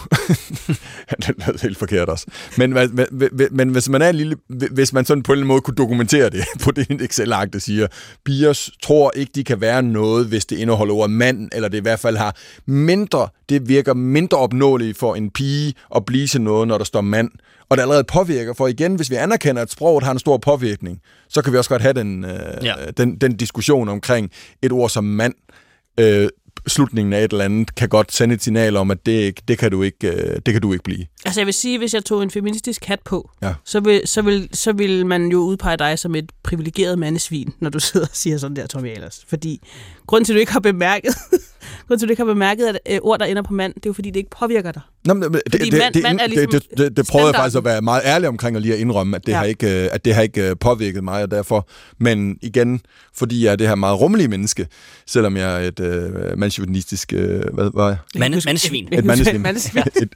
det 1.27 1.35
lød 1.47 1.62
helt 1.62 1.79
forkert 1.79 2.09
også. 2.09 2.27
Men, 2.59 2.75
men, 2.75 3.09
men, 3.51 3.69
hvis 3.69 3.89
man 3.89 4.03
er 4.03 4.09
en 4.09 4.14
lille, 4.14 4.37
hvis 4.71 4.93
man 4.93 5.05
sådan 5.05 5.23
på 5.23 5.33
en 5.33 5.35
eller 5.35 5.43
anden 5.43 5.49
måde 5.49 5.61
kunne 5.61 5.75
dokumentere 5.75 6.31
det 6.31 6.45
på 6.64 6.71
det 6.71 7.03
Excel-ark, 7.03 7.53
der 7.53 7.59
siger, 7.59 7.87
piger 8.25 8.71
tror 8.83 9.12
ikke, 9.17 9.33
de 9.35 9.45
kan 9.45 9.61
være 9.61 9.83
noget, 9.83 10.27
hvis 10.27 10.47
det 10.47 10.59
indeholder 10.59 10.95
ordet 10.95 11.11
mand, 11.11 11.49
eller 11.53 11.69
det 11.69 11.79
i 11.79 11.83
hvert 11.83 12.01
fald 12.01 12.17
har 12.17 12.37
mindre, 12.67 13.29
det 13.49 13.69
virker 13.69 13.95
mindre 13.95 14.39
opnåeligt 14.39 14.99
for 14.99 15.14
en 15.14 15.31
pige 15.31 15.75
at 15.97 16.05
blive 16.05 16.27
til 16.27 16.41
noget, 16.41 16.69
når 16.69 16.79
der 16.79 16.85
står 16.85 17.01
mand. 17.01 17.31
Og 17.69 17.77
det 17.77 17.83
allerede 17.83 18.05
påvirker, 18.05 18.55
for 18.55 18.67
igen, 18.67 18.95
hvis 18.95 19.11
vi 19.11 19.14
anerkender, 19.14 19.62
at 19.62 19.71
sproget 19.71 20.05
har 20.05 20.12
en 20.12 20.19
stor 20.19 20.39
påvirkning, 20.39 21.01
så 21.29 21.43
kan 21.43 21.53
vi 21.53 21.59
også 21.59 21.71
godt 21.71 21.83
have 21.83 21.95
den, 21.95 22.25
øh, 22.25 22.64
ja. 22.64 22.75
den, 22.97 23.17
den 23.17 23.37
diskussion 23.37 23.89
omkring 23.89 24.31
et 24.62 24.73
ord 24.73 24.91
som 24.91 25.05
mand, 25.05 25.35
øh, 26.01 26.28
slutningen 26.68 27.12
af 27.12 27.24
et 27.24 27.32
eller 27.32 27.44
andet, 27.44 27.74
kan 27.74 27.88
godt 27.88 28.12
sende 28.14 28.34
et 28.34 28.42
signal 28.42 28.76
om, 28.76 28.90
at 28.90 29.07
det, 29.07 29.12
ikke- 29.12 29.42
det, 29.49 29.59
kan, 29.59 29.70
du 29.70 29.82
ikke, 29.82 30.09
øh, 30.12 30.36
det 30.47 30.55
kan 30.55 30.62
du 30.62 30.72
ikke 30.72 30.82
blive. 30.84 31.07
Altså 31.24 31.40
jeg 31.40 31.47
vil 31.47 31.55
sige, 31.55 31.78
hvis 31.78 31.94
jeg 31.94 32.05
tog 32.05 32.22
en 32.22 32.30
feministisk 32.30 32.84
hat 32.84 33.01
på, 33.05 33.30
Ja. 33.42 33.55
så, 33.64 33.80
vil, 33.80 34.03
så, 34.05 34.22
vil, 34.22 34.49
så 34.53 34.72
vil 34.72 35.07
man 35.07 35.26
jo 35.28 35.38
udpege 35.38 35.76
dig 35.76 35.99
som 35.99 36.14
et 36.14 36.30
privilegeret 36.42 36.99
mandesvin, 36.99 37.53
når 37.61 37.70
du 37.70 37.78
sidder 37.80 38.07
og 38.07 38.16
siger 38.16 38.38
sådan 38.38 38.57
der, 38.57 38.66
Tommy 38.66 38.88
Ahlers. 38.88 39.24
Fordi 39.28 39.61
grunden 40.07 40.24
til, 40.24 40.32
at 40.32 40.34
du 40.34 40.40
ikke 40.40 40.53
har 40.53 40.61
bemærket, 40.61 41.14
grunden 41.89 41.99
til, 41.99 42.07
at 42.07 42.09
du 42.09 42.12
ikke 42.12 42.21
har 42.23 42.33
bemærket, 42.35 42.67
at 42.67 42.79
øh, 42.91 42.99
ord, 43.03 43.19
der 43.19 43.25
ender 43.27 43.43
på 43.43 43.53
mand, 43.53 43.75
det 43.75 43.87
er 43.87 43.91
jo 43.91 43.93
fordi, 43.93 44.09
det 44.11 44.17
ikke 44.17 44.31
påvirker 44.41 44.73
dig. 44.73 44.83
Nå, 45.05 45.14
men, 45.14 45.33
det, 45.33 45.43
Fordi 45.51 45.71
det, 45.71 45.79
mand- 45.79 45.95
det, 45.95 46.03
mand 46.03 46.21
er 46.21 46.27
det, 46.27 46.37
ligesom 46.37 46.61
det, 46.71 46.79
det, 46.79 46.97
det 46.97 47.07
prøvede 47.07 47.27
jeg 47.29 47.35
faktisk 47.35 47.57
at 47.57 47.64
være 47.64 47.83
meget 47.83 48.03
ærlig 48.05 48.29
omkring 48.29 48.57
og 48.57 48.62
lige 48.62 48.75
at 48.75 48.81
indrømme, 48.81 49.17
at 49.17 49.27
det, 49.27 49.33
Ja. 49.33 49.37
har, 49.39 49.45
ikke, 49.45 49.85
øh, 49.85 49.89
at 49.93 50.05
det 50.05 50.14
har 50.14 50.23
ikke 50.23 50.51
øh, 50.51 50.57
påvirket 50.61 51.05
mig, 51.05 51.23
og 51.23 51.31
derfor, 51.31 51.69
men 52.01 52.39
igen, 52.43 52.81
fordi 53.17 53.45
jeg 53.45 53.53
er 53.53 53.57
det 53.57 53.69
her 53.69 53.75
meget 53.75 54.01
rummelige 54.01 54.29
menneske, 54.29 54.67
selvom 55.07 55.37
jeg 55.37 55.64
er 55.64 55.69
et 55.69 55.81
øh, 55.81 56.39
mandsjuvenistisk, 56.39 57.12
øh, 57.12 57.43
hvad 57.55 57.71
var 57.75 57.89
jeg? 57.89 57.97
Mande, 58.19 58.41
mandesvin. 58.47 58.89
Et 58.93 59.05
mandesvin. 59.05 59.43
Mandesvin. 59.43 59.83
et, 60.03 60.09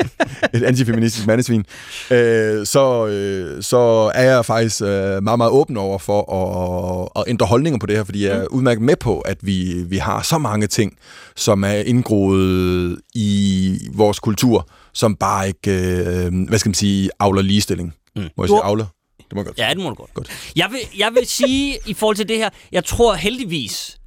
et 0.52 0.62
antifeministisk 0.62 1.26
mandesvin. 1.26 1.64
Øh, 2.10 2.66
så, 2.66 3.06
øh, 3.06 3.62
så 3.62 3.78
er 4.14 4.22
jeg 4.22 4.44
faktisk 4.44 4.82
øh, 4.82 4.88
meget, 4.88 5.22
meget 5.38 5.50
åben 5.50 5.76
over 5.76 5.98
for 5.98 6.32
at, 6.34 7.08
at 7.22 7.24
ændre 7.30 7.46
holdninger 7.46 7.78
på 7.78 7.86
det 7.86 7.96
her, 7.96 8.04
fordi 8.04 8.26
jeg 8.26 8.36
er 8.36 8.46
udmærket 8.46 8.82
med 8.82 8.96
på, 8.96 9.20
at 9.20 9.36
vi, 9.42 9.84
vi 9.86 9.96
har 9.96 10.22
så 10.22 10.38
mange 10.38 10.66
ting, 10.66 10.96
som 11.40 11.64
er 11.64 11.72
indgroet 11.72 13.00
i 13.14 13.78
vores 13.92 14.20
kultur, 14.20 14.68
som 14.92 15.16
bare 15.16 15.48
ikke, 15.48 15.70
øh, 15.70 16.48
hvad 16.48 16.58
skal 16.58 16.68
man 16.68 16.74
sige, 16.74 17.10
avler 17.20 17.42
ligestilling. 17.42 17.94
Mm. 18.16 18.22
Må 18.36 18.44
jeg 18.44 18.48
sige 18.48 18.62
avler? 18.62 18.86
Det 19.18 19.36
må 19.36 19.42
godt. 19.42 19.58
Ja, 19.58 19.68
det 19.74 19.78
må 19.78 19.88
du 19.88 19.94
godt. 19.94 20.14
godt. 20.14 20.52
Jeg, 20.56 20.68
vil, 20.70 20.80
jeg 20.98 21.14
vil 21.14 21.26
sige, 21.26 21.78
i 21.86 21.94
forhold 21.94 22.16
til 22.16 22.28
det 22.28 22.36
her, 22.36 22.50
jeg 22.72 22.84
tror 22.84 23.14
heldigvis, 23.14 23.98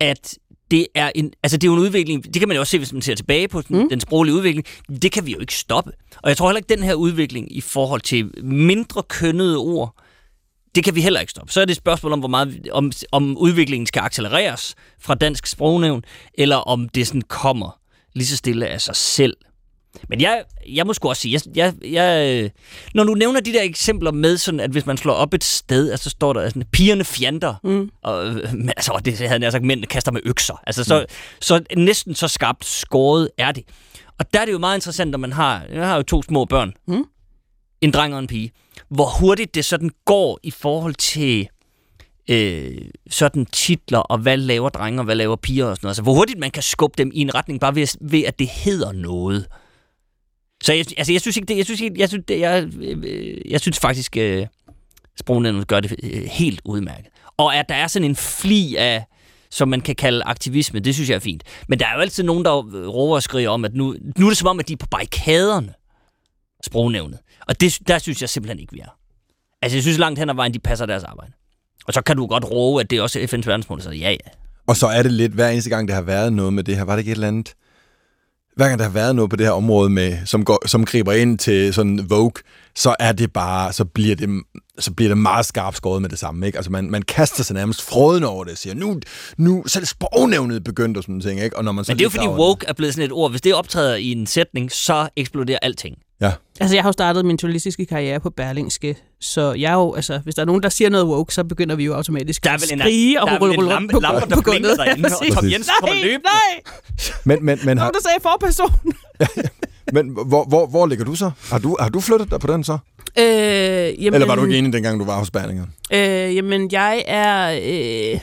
at 0.00 0.38
det 0.70 0.86
er 0.94 1.10
en, 1.14 1.32
altså 1.42 1.56
det 1.56 1.66
er 1.66 1.68
jo 1.68 1.74
en 1.74 1.80
udvikling, 1.80 2.24
det 2.24 2.40
kan 2.40 2.48
man 2.48 2.54
jo 2.54 2.60
også 2.60 2.70
se, 2.70 2.78
hvis 2.78 2.92
man 2.92 3.02
ser 3.02 3.14
tilbage 3.14 3.48
på 3.48 3.62
den, 3.62 3.78
mm. 3.78 3.88
den 3.88 4.00
sproglige 4.00 4.34
udvikling, 4.34 4.66
det 5.02 5.12
kan 5.12 5.26
vi 5.26 5.32
jo 5.32 5.38
ikke 5.38 5.54
stoppe. 5.54 5.92
Og 6.22 6.28
jeg 6.28 6.36
tror 6.36 6.48
heller 6.48 6.58
ikke, 6.58 6.74
den 6.74 6.82
her 6.82 6.94
udvikling 6.94 7.56
i 7.56 7.60
forhold 7.60 8.00
til 8.00 8.44
mindre 8.44 9.02
kønnede 9.02 9.56
ord, 9.56 9.94
det 10.76 10.84
kan 10.84 10.94
vi 10.94 11.00
heller 11.00 11.20
ikke 11.20 11.30
stoppe. 11.30 11.52
Så 11.52 11.60
er 11.60 11.64
det 11.64 11.70
et 11.72 11.76
spørgsmål 11.76 12.12
om, 12.12 12.18
hvor 12.18 12.28
meget, 12.28 12.68
om, 12.72 12.92
om 13.12 13.36
udviklingen 13.38 13.86
skal 13.86 14.00
accelereres 14.00 14.74
fra 15.00 15.14
dansk 15.14 15.46
sprognævn, 15.46 16.02
eller 16.34 16.56
om 16.56 16.88
det 16.88 17.06
sådan 17.06 17.22
kommer 17.22 17.78
lige 18.14 18.26
så 18.26 18.36
stille 18.36 18.66
af 18.68 18.80
sig 18.80 18.96
selv. 18.96 19.36
Men 20.08 20.20
jeg, 20.20 20.42
jeg 20.68 20.86
må 20.86 20.92
sgu 20.92 21.08
også 21.08 21.22
sige, 21.22 21.32
jeg, 21.32 21.56
jeg, 21.56 21.92
jeg, 21.92 22.50
når 22.94 23.04
du 23.04 23.14
nævner 23.14 23.40
de 23.40 23.52
der 23.52 23.62
eksempler 23.62 24.10
med, 24.12 24.36
sådan, 24.36 24.60
at 24.60 24.70
hvis 24.70 24.86
man 24.86 24.96
slår 24.96 25.12
op 25.14 25.34
et 25.34 25.44
sted, 25.44 25.90
altså, 25.90 26.04
så 26.04 26.10
står 26.10 26.32
der 26.32 26.48
sådan, 26.48 26.62
pigerne 26.72 27.04
fjanter, 27.04 27.54
Mm. 27.64 27.90
og, 28.02 28.26
øh, 28.26 28.52
men, 28.54 28.68
altså, 28.76 29.00
det 29.04 29.18
havde 29.18 29.42
jeg 29.44 29.52
sagt, 29.52 29.64
mænd 29.64 29.84
kaster 29.84 30.12
med 30.12 30.20
økser. 30.24 30.62
Altså, 30.66 30.84
så, 30.84 31.00
mm. 31.00 31.14
så 31.40 31.62
næsten 31.76 32.14
så 32.14 32.28
skarpt 32.28 32.64
skåret 32.64 33.28
er 33.38 33.52
det. 33.52 33.64
Og 34.18 34.34
der 34.34 34.40
er 34.40 34.44
det 34.44 34.52
jo 34.52 34.58
meget 34.58 34.76
interessant, 34.76 35.10
når 35.10 35.18
man 35.18 35.32
har, 35.32 35.64
jeg 35.72 35.86
har 35.88 35.96
jo 35.96 36.02
to 36.02 36.22
små 36.22 36.44
børn, 36.44 36.72
Mm. 36.88 37.04
en 37.80 37.90
dreng 37.90 38.14
og 38.14 38.18
en 38.20 38.26
pige, 38.26 38.50
hvor 38.88 39.18
hurtigt 39.20 39.54
det 39.54 39.64
sådan 39.64 39.90
går 40.04 40.38
i 40.42 40.50
forhold 40.50 40.94
til 40.94 41.48
øh, 42.30 42.82
sådan 43.10 43.46
titler, 43.46 43.98
og 43.98 44.18
hvad 44.18 44.36
laver 44.36 44.68
drenge, 44.68 45.00
og 45.00 45.04
hvad 45.04 45.14
laver 45.14 45.36
piger 45.36 45.64
og 45.64 45.76
sådan 45.76 45.86
noget. 45.86 45.90
Altså, 45.90 46.02
hvor 46.02 46.14
hurtigt 46.14 46.38
man 46.38 46.50
kan 46.50 46.62
skubbe 46.62 46.94
dem 46.98 47.10
i 47.14 47.20
en 47.20 47.34
retning, 47.34 47.60
bare 47.60 47.74
ved, 47.74 47.98
ved 48.00 48.22
at 48.24 48.38
det 48.38 48.48
hedder 48.48 48.92
noget. 48.92 49.46
Så 50.62 50.72
jeg, 50.72 50.84
altså, 50.96 51.12
jeg 51.12 51.20
synes 51.20 51.36
ikke 51.36 51.46
det, 51.46 51.56
jeg 51.56 51.64
synes 51.64 51.80
ikke, 51.80 52.00
jeg 52.00 52.08
synes, 52.08 52.24
det, 52.28 52.40
jeg, 52.40 52.68
øh, 52.80 53.50
jeg 53.50 53.60
synes 53.60 53.78
faktisk, 53.78 54.16
øh, 54.16 54.46
sprognævnet 55.18 55.68
gør 55.68 55.80
det 55.80 55.94
øh, 56.02 56.22
helt 56.22 56.60
udmærket. 56.64 57.06
Og 57.36 57.56
at 57.56 57.68
der 57.68 57.74
er 57.74 57.86
sådan 57.86 58.08
en 58.08 58.16
fli 58.16 58.76
af, 58.76 59.04
som 59.50 59.68
man 59.68 59.80
kan 59.80 59.94
kalde 59.94 60.22
aktivisme, 60.24 60.80
det 60.80 60.94
synes 60.94 61.08
jeg 61.10 61.16
er 61.16 61.20
fint. 61.20 61.42
Men 61.68 61.78
der 61.78 61.86
er 61.86 61.94
jo 61.94 62.00
altid 62.00 62.24
nogen, 62.24 62.44
der 62.44 62.50
råber 62.88 63.14
og 63.14 63.22
skriger 63.22 63.50
om, 63.50 63.64
at 63.64 63.74
nu, 63.74 63.96
nu 64.18 64.26
er 64.26 64.30
det 64.30 64.38
som 64.38 64.48
om, 64.48 64.58
at 64.58 64.68
de 64.68 64.72
er 64.72 64.76
på 64.76 64.86
barrikaderne, 64.90 65.74
sprognævnet. 66.64 67.18
Og 67.48 67.60
det, 67.60 67.78
der 67.88 67.98
synes 67.98 68.20
jeg 68.20 68.28
simpelthen 68.28 68.58
ikke, 68.58 68.72
vi 68.72 68.80
er. 68.80 68.98
Altså, 69.62 69.76
jeg 69.76 69.82
synes 69.82 69.98
langt 69.98 70.18
hen 70.18 70.30
ad 70.30 70.34
vejen, 70.34 70.54
de 70.54 70.58
passer 70.58 70.86
deres 70.86 71.04
arbejde. 71.04 71.32
Og 71.86 71.92
så 71.94 72.00
kan 72.00 72.16
du 72.16 72.26
godt 72.26 72.50
råbe, 72.50 72.80
at 72.80 72.90
det 72.90 72.98
er 72.98 73.02
også 73.02 73.18
FN's 73.18 73.46
verdensmål, 73.46 73.82
så 73.82 73.90
ja, 73.90 74.10
ja. 74.10 74.30
Og 74.66 74.76
så 74.76 74.86
er 74.86 75.02
det 75.02 75.12
lidt, 75.12 75.32
hver 75.32 75.48
eneste 75.48 75.70
gang, 75.70 75.88
der 75.88 75.94
har 75.94 76.02
været 76.02 76.32
noget 76.32 76.52
med 76.52 76.64
det 76.64 76.76
her, 76.76 76.84
var 76.84 76.92
det 76.92 77.00
ikke 77.00 77.10
et 77.10 77.14
eller 77.14 77.28
andet? 77.28 77.54
Hver 78.56 78.68
gang 78.68 78.78
der 78.78 78.84
har 78.84 78.92
været 78.92 79.16
noget 79.16 79.30
på 79.30 79.36
det 79.36 79.46
her 79.46 79.52
område, 79.52 79.90
med, 79.90 80.18
som, 80.24 80.44
går, 80.44 80.68
som 80.68 80.84
griber 80.84 81.12
ind 81.12 81.38
til 81.38 81.74
sådan 81.74 82.10
Vogue, 82.10 82.32
så 82.76 82.96
er 83.00 83.12
det 83.12 83.32
bare, 83.32 83.72
så 83.72 83.84
bliver 83.84 84.16
det, 84.16 84.42
så 84.78 84.92
bliver 84.92 85.08
det 85.08 85.18
meget 85.18 85.46
skarpt 85.46 85.76
skåret 85.76 86.02
med 86.02 86.10
det 86.10 86.18
samme. 86.18 86.46
Ikke? 86.46 86.58
Altså 86.58 86.72
man, 86.72 86.90
man 86.90 87.02
kaster 87.02 87.44
sig 87.44 87.54
nærmest 87.54 87.82
fråden 87.82 88.24
over 88.24 88.44
det 88.44 88.52
og 88.52 88.58
siger, 88.58 88.74
nu, 88.74 89.00
nu 89.38 89.64
selv 89.66 89.84
sprognævnet 89.84 90.64
begyndt 90.64 90.96
og 90.96 91.02
sådan 91.02 91.20
ting. 91.20 91.40
Ikke? 91.40 91.56
Og 91.56 91.64
når 91.64 91.72
man 91.72 91.84
så 91.84 91.92
Men 91.92 91.98
det 91.98 92.02
er 92.02 92.06
jo 92.06 92.10
fordi 92.10 92.26
woke 92.26 92.66
er 92.66 92.72
blevet 92.72 92.94
sådan 92.94 93.06
et 93.06 93.12
ord. 93.12 93.30
Hvis 93.30 93.40
det 93.40 93.54
optræder 93.54 93.96
i 93.96 94.12
en 94.12 94.26
sætning, 94.26 94.72
så 94.72 95.08
eksploderer 95.16 95.58
alting. 95.62 95.96
Altså, 96.60 96.76
jeg 96.76 96.82
har 96.84 96.88
jo 96.88 96.92
startet 96.92 97.24
min 97.24 97.36
journalistiske 97.42 97.86
karriere 97.86 98.20
på 98.20 98.30
Berlingske, 98.30 98.96
så 99.20 99.52
jeg 99.52 99.70
er 99.70 99.74
jo, 99.74 99.94
altså, 99.94 100.18
hvis 100.24 100.34
der 100.34 100.42
er 100.42 100.46
nogen, 100.46 100.62
der 100.62 100.68
siger 100.68 100.90
noget 100.90 101.06
woke, 101.06 101.34
så 101.34 101.44
begynder 101.44 101.76
vi 101.76 101.84
jo 101.84 101.94
automatisk 101.94 102.44
Der 102.44 102.50
er 102.50 102.54
at 102.54 102.60
vel 102.62 102.72
en- 102.72 102.78
skrige 102.78 103.22
og 103.22 103.30
der 103.30 103.38
rulle 103.38 103.56
rulle 103.56 103.70
lampe- 103.74 103.92
på, 103.92 104.00
der 104.00 104.36
på 104.36 104.40
gulvet. 104.42 104.78
og 104.78 104.86
Ja, 104.86 104.92
Tom 104.94 105.02
præcis. 105.02 105.52
Jensen 105.52 105.72
kommer 105.80 105.94
løbende. 106.02 106.22
Nej, 106.24 106.62
Men, 107.24 107.44
men, 107.44 107.58
men, 107.64 107.78
har, 107.78 107.84
nogen, 107.84 107.94
der 107.94 108.00
sagde 108.02 108.20
forperson. 108.22 108.72
men 109.96 110.08
hvor, 110.26 110.44
hvor, 110.44 110.66
hvor 110.66 110.86
ligger 110.86 111.04
du 111.04 111.14
så? 111.14 111.30
Har 111.50 111.58
du, 111.58 111.76
har 111.80 111.88
du 111.88 112.00
flyttet 112.00 112.30
dig 112.30 112.40
på 112.40 112.46
den 112.46 112.64
så? 112.64 112.78
Øh, 113.18 113.24
jamen, 113.24 114.14
Eller 114.14 114.26
var 114.26 114.34
du 114.36 114.44
ikke 114.44 114.58
enig, 114.58 114.72
dengang 114.72 115.00
du 115.00 115.04
var 115.04 115.18
hos 115.18 115.30
Berlinger? 115.30 115.64
Øh, 115.92 116.36
jamen, 116.36 116.68
jeg 116.72 117.04
er... 117.06 117.60
Øh, 118.14 118.20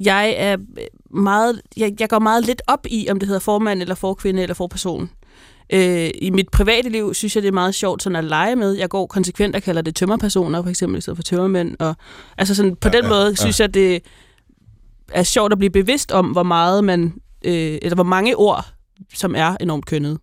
jeg 0.00 0.34
er 0.38 0.56
meget... 1.10 1.60
Jeg, 1.76 1.92
jeg 2.00 2.08
går 2.08 2.18
meget 2.18 2.44
lidt 2.46 2.62
op 2.66 2.86
i, 2.90 3.08
om 3.10 3.18
det 3.18 3.26
hedder 3.28 3.40
formand, 3.40 3.82
eller 3.82 3.94
forkvinde, 3.94 4.42
eller 4.42 4.54
forperson. 4.54 5.10
Øh, 5.72 6.10
I 6.14 6.30
mit 6.30 6.48
private 6.50 6.88
liv 6.88 7.14
synes 7.14 7.34
jeg, 7.36 7.42
det 7.42 7.48
er 7.48 7.52
meget 7.52 7.74
sjovt 7.74 8.02
sådan 8.02 8.16
at 8.16 8.24
lege 8.24 8.56
med. 8.56 8.72
Jeg 8.72 8.88
går 8.88 9.06
konsekvent 9.06 9.56
og 9.56 9.62
kalder 9.62 9.82
det 9.82 9.96
tømmerpersoner, 9.96 10.62
for 10.62 10.70
eksempel, 10.70 10.98
i 10.98 11.00
stedet 11.00 11.16
for 11.16 11.22
tømmermænd. 11.22 11.76
Og, 11.78 11.96
altså 12.38 12.54
sådan, 12.54 12.76
på 12.76 12.88
ja, 12.88 12.96
den 12.96 13.04
ja, 13.04 13.08
måde 13.08 13.28
ja. 13.28 13.34
synes 13.34 13.60
jeg, 13.60 13.74
det 13.74 14.02
er 15.12 15.22
sjovt 15.22 15.52
at 15.52 15.58
blive 15.58 15.70
bevidst 15.70 16.12
om, 16.12 16.26
hvor 16.26 16.42
meget 16.42 16.84
man... 16.84 17.12
Øh, 17.44 17.78
eller 17.82 17.94
hvor 17.94 18.04
mange 18.04 18.36
ord, 18.36 18.66
som 19.14 19.34
er 19.34 19.56
enormt 19.60 19.86
kønnet. 19.86 20.18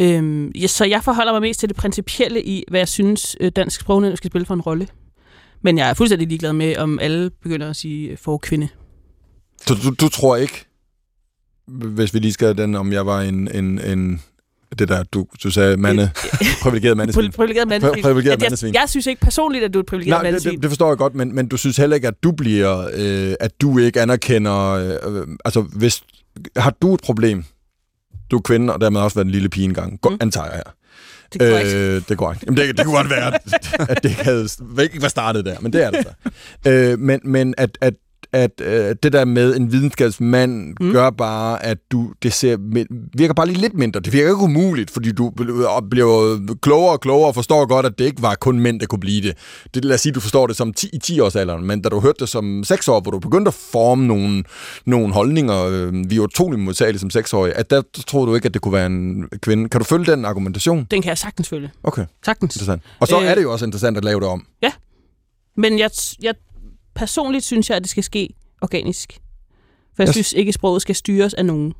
Øhm, 0.00 0.50
ja, 0.50 0.66
så 0.66 0.84
jeg 0.84 1.04
forholder 1.04 1.32
mig 1.32 1.40
mest 1.40 1.60
til 1.60 1.68
det 1.68 1.76
principielle 1.76 2.44
i, 2.44 2.64
hvad 2.68 2.80
jeg 2.80 2.88
synes, 2.88 3.36
øh, 3.40 3.52
dansk 3.56 3.80
sprognævn 3.80 4.16
skal 4.16 4.30
spille 4.30 4.46
for 4.46 4.54
en 4.54 4.60
rolle. 4.60 4.88
Men 5.62 5.78
jeg 5.78 5.90
er 5.90 5.94
fuldstændig 5.94 6.28
ligeglad 6.28 6.52
med, 6.52 6.76
om 6.76 6.98
alle 6.98 7.30
begynder 7.30 7.70
at 7.70 7.76
sige 7.76 8.08
øh, 8.08 8.18
for 8.18 8.38
kvinde. 8.38 8.68
Så 9.66 9.74
du, 9.74 9.90
du 9.90 10.08
tror 10.08 10.36
ikke, 10.36 10.64
hvis 11.66 12.14
vi 12.14 12.18
lige 12.18 12.32
skal 12.32 12.56
den, 12.58 12.74
om 12.74 12.92
jeg 12.92 13.06
var 13.06 13.20
en, 13.20 13.48
en, 13.54 13.80
en 13.80 14.22
det 14.78 14.88
der, 14.88 15.02
du, 15.02 15.26
du 15.42 15.50
sagde, 15.50 15.76
mande, 15.76 16.10
privilegeret 16.62 16.96
mandesvin. 16.96 17.24
Pri- 17.24 17.30
privilegeret 17.30 17.68
mandesvin. 17.68 17.98
Pri- 17.98 18.02
privilegeret 18.02 18.42
jeg, 18.42 18.46
mandesvin. 18.46 18.74
jeg 18.74 18.84
synes 18.88 19.06
ikke 19.06 19.20
personligt, 19.20 19.64
at 19.64 19.74
du 19.74 19.78
er 19.78 19.82
et 19.82 19.86
privilegeret 19.86 20.16
Nej, 20.16 20.22
det, 20.22 20.32
mandesvin. 20.32 20.54
det, 20.54 20.62
det 20.62 20.70
forstår 20.70 20.88
jeg 20.88 20.98
godt, 20.98 21.14
men, 21.14 21.34
men 21.34 21.48
du 21.48 21.56
synes 21.56 21.76
heller 21.76 21.96
ikke, 21.96 22.08
at 22.08 22.22
du 22.22 22.32
bliver, 22.32 22.88
øh, 22.94 23.34
at 23.40 23.60
du 23.60 23.78
ikke 23.78 24.00
anerkender, 24.00 24.70
øh, 24.70 25.26
altså 25.44 25.60
hvis, 25.60 26.02
har 26.56 26.74
du 26.82 26.94
et 26.94 27.00
problem, 27.00 27.44
du 28.30 28.36
er 28.36 28.40
kvinde, 28.40 28.74
og 28.74 28.80
dermed 28.80 29.00
også 29.00 29.14
været 29.14 29.24
en 29.24 29.30
lille 29.30 29.48
pige 29.48 29.64
engang, 29.64 29.98
mm. 30.04 30.16
antager 30.20 30.46
jeg 30.46 30.54
her. 30.56 30.72
Det 31.32 31.42
er 31.42 31.50
korrekt. 31.50 31.74
Øh, 31.74 31.94
det 31.94 32.10
er 32.10 32.14
korrekt. 32.14 32.44
Jamen, 32.46 32.56
det, 32.56 32.78
det 32.78 32.84
kunne 32.84 32.96
godt 32.96 33.10
være, 33.10 33.34
at, 33.34 33.40
at 33.78 34.02
det 34.02 34.10
havde, 34.10 34.48
ikke 34.82 35.02
var 35.02 35.08
startet 35.08 35.44
der, 35.44 35.56
men 35.60 35.72
det 35.72 35.84
er 35.84 35.90
det 35.90 36.06
så. 36.64 36.70
Øh, 36.70 36.98
men, 36.98 37.20
men 37.24 37.54
at, 37.58 37.78
at, 37.80 37.94
at 38.34 38.60
øh, 38.60 38.96
det 39.02 39.12
der 39.12 39.24
med 39.24 39.56
en 39.56 39.72
videnskabsmand 39.72 40.74
mm. 40.80 40.92
gør 40.92 41.10
bare, 41.10 41.64
at 41.64 41.78
du 41.92 42.12
det 42.22 42.32
ser, 42.32 42.56
virker 43.18 43.34
bare 43.34 43.46
lige 43.46 43.60
lidt 43.60 43.74
mindre. 43.74 44.00
Det 44.00 44.12
virker 44.12 44.28
ikke 44.28 44.42
umuligt, 44.42 44.90
fordi 44.90 45.12
du 45.12 45.30
bliver 45.90 46.56
klogere 46.62 46.92
og 46.92 47.00
klogere 47.00 47.28
og 47.28 47.34
forstår 47.34 47.66
godt, 47.66 47.86
at 47.86 47.98
det 47.98 48.04
ikke 48.04 48.22
var 48.22 48.34
kun 48.34 48.60
mænd, 48.60 48.80
der 48.80 48.86
kunne 48.86 49.00
blive 49.00 49.22
det. 49.22 49.36
det 49.74 49.84
lad 49.84 49.94
os 49.94 50.00
sige, 50.00 50.12
du 50.12 50.20
forstår 50.20 50.46
det 50.46 50.56
som 50.56 50.72
10, 50.72 50.88
i 50.92 50.98
10 50.98 51.20
års 51.20 51.36
alderen, 51.36 51.64
men 51.66 51.82
da 51.82 51.88
du 51.88 52.00
hørte 52.00 52.18
det 52.20 52.28
som 52.28 52.64
6 52.64 52.88
år, 52.88 53.00
hvor 53.00 53.10
du 53.10 53.18
begyndte 53.18 53.48
at 53.48 53.54
forme 53.54 54.06
nogle, 54.06 54.44
nogle 54.86 55.14
holdninger, 55.14 55.64
øh, 55.64 56.10
vi 56.10 56.16
er 56.16 56.20
utrolig 56.20 56.58
modtagelige 56.60 57.00
som 57.00 57.10
6-årige, 57.16 57.54
at 57.54 57.70
der 57.70 57.82
troede 58.06 58.26
du 58.26 58.34
ikke, 58.34 58.46
at 58.46 58.54
det 58.54 58.62
kunne 58.62 58.74
være 58.74 58.86
en 58.86 59.28
kvinde. 59.42 59.68
Kan 59.68 59.80
du 59.80 59.84
følge 59.84 60.12
den 60.12 60.24
argumentation? 60.24 60.86
Den 60.90 61.02
kan 61.02 61.08
jeg 61.08 61.18
sagtens 61.18 61.48
følge. 61.48 61.70
Okay. 61.82 62.06
Sagtens. 62.24 62.56
Interessant. 62.56 62.82
Og 63.00 63.08
så 63.08 63.20
Øh, 63.20 63.26
er 63.26 63.34
det 63.34 63.42
jo 63.42 63.52
også 63.52 63.64
interessant 63.64 63.96
at 63.96 64.04
lave 64.04 64.20
det 64.20 64.28
om. 64.28 64.46
Ja. 64.62 64.72
Men 65.56 65.78
jeg, 65.78 65.90
jeg 66.22 66.34
personligt 66.94 67.44
synes 67.44 67.68
jeg, 67.68 67.76
at 67.76 67.82
det 67.82 67.90
skal 67.90 68.02
ske 68.04 68.28
organisk. 68.62 69.12
For 69.96 70.02
jeg 70.02 70.06
Jeg- 70.06 70.14
synes 70.14 70.32
ikke, 70.32 70.48
at 70.48 70.54
sproget 70.54 70.82
skal 70.82 70.94
styres 70.94 71.34
af 71.34 71.46
nogen. 71.46 71.74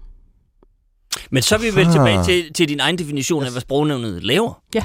Men 1.30 1.42
så 1.42 1.54
er 1.54 1.58
vi 1.58 1.74
vel 1.74 1.86
Ah. 1.86 1.92
tilbage 1.92 2.24
til, 2.24 2.52
til 2.52 2.68
din 2.68 2.80
egen 2.80 2.98
definition 2.98 3.44
af, 3.44 3.50
hvad 3.50 3.60
sprognævnet 3.60 4.24
laver. 4.24 4.62
Ja. 4.74 4.84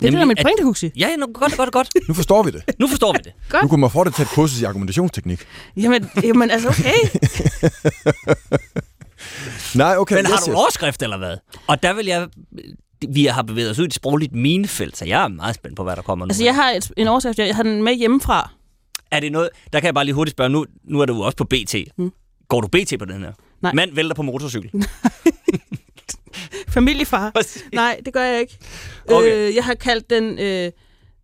Det 0.00 0.06
er 0.06 0.10
det, 0.10 0.12
der 0.16 0.20
er 0.20 0.24
mit 0.26 0.38
at- 0.38 0.44
pointe, 0.44 0.64
Huxi. 0.64 0.90
Ja, 0.96 1.08
godt, 1.34 1.56
godt, 1.56 1.72
godt. 1.72 1.88
Nu 2.08 2.14
forstår 2.14 2.42
vi 2.42 2.50
det. 2.50 2.62
Nu 2.78 2.88
forstår 2.88 3.12
vi 3.12 3.18
det. 3.24 3.32
Godt. 3.50 3.62
Nu 3.62 3.68
kunne 3.68 3.80
man 3.80 3.90
få 3.90 4.04
det 4.04 4.14
til 4.14 4.22
et 4.22 4.28
kursus 4.28 4.60
i 4.60 4.64
argumentationsteknik. 4.64 5.46
Jamen, 5.76 6.10
jamen 6.22 6.50
altså, 6.50 6.68
okay. 6.68 6.94
Nej, 9.74 9.96
okay. 9.96 10.14
Men 10.16 10.26
har 10.26 10.32
yes, 10.34 10.44
du 10.44 10.50
en 10.50 10.56
overskrift, 10.56 11.02
eller 11.02 11.16
hvad? 11.18 11.36
Og 11.66 11.82
der 11.82 11.92
vil 11.92 12.06
jeg... 12.06 12.28
Vi 13.08 13.24
har 13.24 13.42
bevæget 13.42 13.70
os 13.70 13.78
ud 13.78 13.84
i 13.84 13.86
et 13.86 13.94
sprogligt 13.94 14.34
minefelt, 14.34 14.96
så 14.96 15.04
jeg 15.04 15.24
er 15.24 15.28
meget 15.28 15.54
spændt 15.54 15.76
på, 15.76 15.82
hvad 15.82 15.96
der 15.96 16.02
kommer 16.02 16.26
nu. 16.26 16.30
altså, 16.30 16.44
jeg 16.44 16.54
har 16.54 16.70
et, 16.70 16.90
en 16.96 17.08
overskrift. 17.08 17.38
Jeg 17.38 17.56
har 17.56 17.62
den 17.62 17.82
med 17.82 17.94
hjemmefra. 17.94 18.50
Er 19.10 19.20
det 19.20 19.32
noget... 19.32 19.48
Der 19.72 19.80
kan 19.80 19.86
jeg 19.86 19.94
bare 19.94 20.04
lige 20.04 20.14
hurtigt 20.14 20.34
spørge. 20.36 20.50
Nu, 20.50 20.66
nu 20.84 21.00
er 21.00 21.06
du 21.06 21.22
også 21.22 21.36
på 21.36 21.44
BT. 21.44 21.74
Mm. 21.98 22.12
Går 22.48 22.60
du 22.60 22.68
BT 22.68 22.92
på 22.98 23.04
den 23.04 23.22
her? 23.22 23.32
Nej. 23.62 23.72
Mand 23.72 23.94
vælter 23.94 24.14
på 24.14 24.22
motorcykel. 24.22 24.70
Familiefar. 26.68 27.32
Nej, 27.72 28.00
det 28.04 28.12
gør 28.12 28.22
jeg 28.22 28.40
ikke. 28.40 28.58
Okay. 29.08 29.48
Øh, 29.48 29.54
jeg 29.54 29.64
har 29.64 29.74
kaldt 29.74 30.10
den 30.10 30.38
øh, 30.38 30.72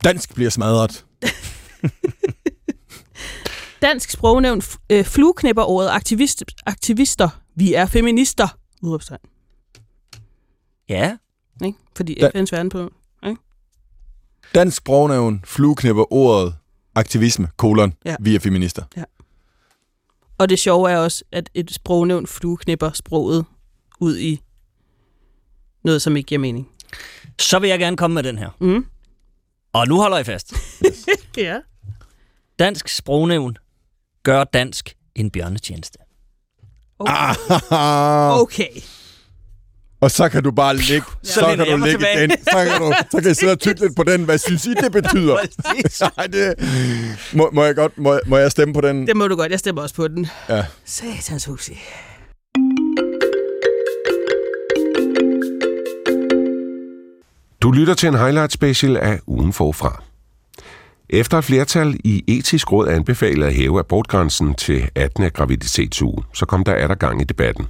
Dansk 0.05 0.35
bliver 0.35 0.51
smadret. 0.51 1.05
Dansk 3.83 4.11
Sprognævn 4.11 4.63
øh, 4.91 5.05
flueknipper 5.05 5.63
ordet 5.63 5.89
aktivist, 5.91 6.45
aktivister. 6.67 7.29
Vi 7.55 7.75
er 7.75 7.87
feminister. 7.87 8.49
Udopstegn. 8.83 9.21
Ja. 10.89 11.17
Ikke? 11.65 11.79
Fordi 11.97 12.15
Da- 12.21 12.29
FN's 12.29 12.49
verden 12.53 12.69
på... 12.69 12.91
Ikke? 13.27 13.41
Dansk 14.55 14.77
sprognævn 14.77 15.41
flueknipper 15.45 16.13
ordet 16.13 16.55
aktivisme, 16.97 17.49
kolon, 17.57 17.95
Ja. 18.05 18.11
ja. 18.11 18.17
vi 18.21 18.35
er 18.35 18.41
feminister. 18.41 18.83
Og 20.39 20.49
det 20.49 20.59
sjove 20.59 20.91
er 20.91 20.97
også, 20.99 21.25
at 21.33 21.51
et 21.55 21.71
sprognævn 21.71 22.27
flueknipper 22.27 22.91
sproget 22.93 23.45
ud 24.01 24.19
i 24.19 24.41
noget, 25.85 26.03
som 26.03 26.17
ikke 26.17 26.27
giver 26.27 26.39
mening. 26.39 26.69
Så 27.41 27.59
vil 27.59 27.69
jeg 27.71 27.79
gerne 27.79 27.97
komme 27.97 28.15
med 28.15 28.23
den 28.23 28.39
her. 28.39 28.51
Mm. 28.61 28.87
Og 29.73 29.89
nu 29.89 29.97
holder 29.97 30.19
I 30.19 30.25
fast. 30.25 30.53
Ja. 31.37 31.59
Dansk 32.59 32.89
sprognævn 32.89 33.57
gør 34.23 34.45
dansk 34.45 34.97
en 35.15 35.31
bjørnetjeneste. 35.31 35.99
Ah, 37.07 38.41
Okay. 38.41 38.69
og 40.01 40.11
så 40.11 40.29
kan 40.29 40.43
du 40.43 40.51
bare 40.51 40.77
ligge, 40.77 41.07
så, 41.23 41.33
så 41.33 41.41
kan 41.41 41.59
jeg 41.59 41.67
du 41.67 41.85
ligge 41.85 41.91
tilbage. 41.91 42.21
den, 42.29 42.31
så 42.31 42.65
kan, 42.71 42.81
du, 42.81 42.95
så 43.11 43.17
kan 43.19 43.27
jeg 43.27 43.37
sidde 43.37 43.53
og 43.53 43.59
tykke 43.59 43.81
lidt 43.81 43.97
på 43.97 44.03
den. 44.03 44.25
Hvad 44.25 44.39
synes 44.39 44.67
I, 44.67 44.75
det 44.75 44.93
betyder? 44.93 45.37
Nej, 46.17 46.27
det, 46.27 46.55
må, 47.33 47.51
må, 47.53 47.65
jeg 47.65 47.75
godt, 47.77 47.99
må, 47.99 48.21
må 48.27 48.37
jeg 48.37 48.51
stemme 48.51 48.75
på 48.75 48.81
den? 48.81 49.07
Det 49.07 49.17
må 49.17 49.29
du 49.29 49.37
godt. 49.37 49.51
Jeg 49.51 49.59
stemmer 49.59 49.83
også 49.83 49.95
på 49.95 50.09
den. 50.09 50.27
Ja. 50.49 50.65
Satans 50.85 51.45
husi. 51.45 51.79
Du 57.63 57.71
lytter 57.71 57.95
til 57.95 58.09
en 58.09 58.19
highlight 58.19 58.53
special 58.53 58.97
af 58.97 59.21
ugen 59.27 59.53
forfra. 59.53 60.03
Efter 61.11 61.39
et 61.39 61.45
flertal 61.45 62.01
i 62.05 62.25
etisk 62.39 62.73
råd 62.73 62.89
anbefalede 62.89 63.47
at 63.47 63.55
hæve 63.55 63.79
abortgrænsen 63.79 64.55
til 64.55 64.89
18. 64.95 65.31
graviditetsuge, 65.31 66.23
så 66.35 66.47
kom 66.47 66.65
der 66.65 66.73
er 66.73 66.87
der 66.87 66.95
gang 66.95 67.21
i 67.21 67.25
debatten. 67.25 67.67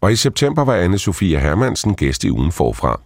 Og 0.00 0.12
i 0.12 0.16
september 0.16 0.64
var 0.64 0.74
anne 0.74 0.98
Sofia 0.98 1.38
Hermansen 1.38 1.94
gæst 1.94 2.24
i 2.24 2.30
ugen 2.30 2.52
forfra. 2.52 3.00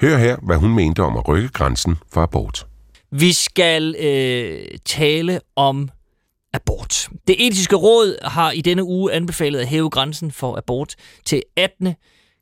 Hør 0.00 0.16
her, 0.16 0.36
hvad 0.42 0.56
hun 0.56 0.74
mente 0.74 1.02
om 1.02 1.16
at 1.16 1.28
rykke 1.28 1.48
grænsen 1.48 1.96
for 2.12 2.22
abort. 2.22 2.66
Vi 3.10 3.32
skal 3.32 3.94
øh, 3.98 4.78
tale 4.84 5.40
om 5.56 5.88
abort. 6.54 7.08
Det 7.28 7.46
etiske 7.46 7.76
råd 7.76 8.28
har 8.28 8.50
i 8.50 8.60
denne 8.60 8.84
uge 8.84 9.12
anbefalet 9.12 9.60
at 9.60 9.66
hæve 9.66 9.90
grænsen 9.90 10.32
for 10.32 10.56
abort 10.56 10.94
til 11.24 11.42
18. 11.56 11.94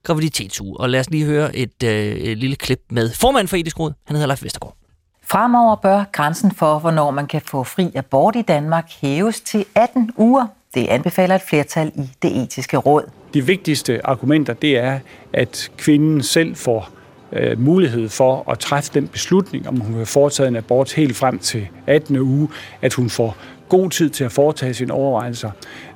graviditetsuge. 0.05 0.81
Og 0.81 0.91
lad 0.91 1.01
os 1.01 1.11
lige 1.11 1.25
høre 1.25 1.57
et, 1.57 1.83
øh, 1.85 1.91
et 2.17 2.39
lille 2.39 2.57
klip 2.57 2.81
med 2.91 3.13
formanden 3.13 3.49
for 3.49 3.57
etisk 3.57 3.81
råd. 3.81 3.93
Han 4.07 4.17
hedder 4.17 4.27
Leif 4.27 4.43
Vestergaard. 4.45 4.77
Fremover 5.23 5.77
bør 5.77 6.05
grænsen 6.13 6.53
for, 6.53 6.79
hvornår 6.79 7.11
man 7.11 7.27
kan 7.27 7.41
få 7.41 7.65
fri 7.65 7.91
abort 7.95 8.37
i 8.37 8.43
Danmark 8.43 8.91
hæves 9.01 9.41
til 9.41 9.65
18 9.75 10.11
uger. 10.17 10.47
Det 10.75 10.87
anbefaler 10.87 11.35
et 11.35 11.43
flertal 11.43 11.93
i 11.95 12.11
det 12.23 12.43
etiske 12.43 12.77
råd. 12.77 13.11
De 13.35 13.47
vigtigste 13.47 14.07
argumenter, 14.07 14.53
det 14.53 14.79
er, 14.79 15.01
at 15.33 15.71
kvinden 15.79 16.23
selv 16.23 16.57
får 16.57 16.91
øh, 17.33 17.61
mulighed 17.61 18.09
for 18.09 18.51
at 18.51 18.59
træffe 18.59 18.91
den 18.95 19.09
beslutning, 19.09 19.69
om 19.69 19.81
hun 19.81 19.99
vil 19.99 20.07
foretage 20.07 20.49
en 20.49 20.57
abort 20.57 20.93
helt 20.93 21.17
frem 21.17 21.39
til 21.39 21.69
18. 21.87 22.17
uge, 22.17 22.49
at 22.83 22.95
hun 22.95 23.11
får 23.11 23.37
god 23.69 23.91
tid 23.91 24.11
til 24.11 24.25
at 24.25 24.33
foretage 24.33 24.75
sine 24.75 24.93
overvejelser, 24.93 25.51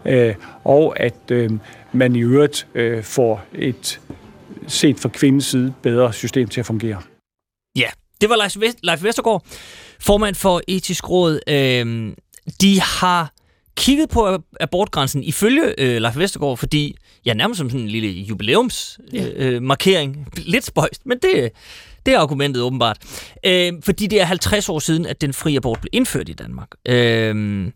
øh, 0.04 0.34
og 0.64 1.00
at 1.00 1.30
øh, 1.30 1.50
man 1.92 2.16
i 2.16 2.20
øvrigt 2.20 2.66
øh, 2.74 3.02
får 3.02 3.44
et 3.54 4.00
set 4.66 5.00
fra 5.00 5.08
kvindens 5.08 5.44
side 5.44 5.74
bedre 5.82 6.12
system 6.12 6.48
til 6.48 6.60
at 6.60 6.66
fungere. 6.66 7.02
Ja, 7.76 7.88
det 8.20 8.28
var 8.28 8.36
Leif, 8.82 9.04
Vestergaard, 9.04 9.44
formand 10.00 10.34
for 10.34 10.60
Etisk 10.68 11.10
Råd. 11.10 11.40
Øh, 11.48 12.14
de 12.60 12.80
har 12.80 13.32
kigget 13.78 14.08
på 14.08 14.38
abortgrænsen 14.60 15.24
ifølge 15.24 15.74
øh, 15.78 16.02
Leif 16.02 16.18
Vestergaard, 16.18 16.56
fordi, 16.56 16.96
ja, 17.26 17.34
nærmest 17.34 17.58
som 17.58 17.70
sådan 17.70 17.80
en 17.80 17.88
lille 17.88 18.08
jubilæumsmarkering. 18.08 20.16
Øh, 20.16 20.22
øh, 20.38 20.44
Lidt 20.46 20.64
spøjst, 20.64 21.06
men 21.06 21.18
det, 21.22 21.50
det 22.06 22.14
er 22.14 22.18
argumentet 22.18 22.62
åbenbart. 22.62 22.98
Øh, 23.46 23.72
fordi 23.82 24.06
det 24.06 24.20
er 24.20 24.24
50 24.24 24.68
år 24.68 24.78
siden, 24.78 25.06
at 25.06 25.20
den 25.20 25.32
frie 25.32 25.56
abort 25.56 25.80
blev 25.80 25.90
indført 25.92 26.28
i 26.28 26.32
Danmark. 26.32 26.68
Øh, 26.88 27.66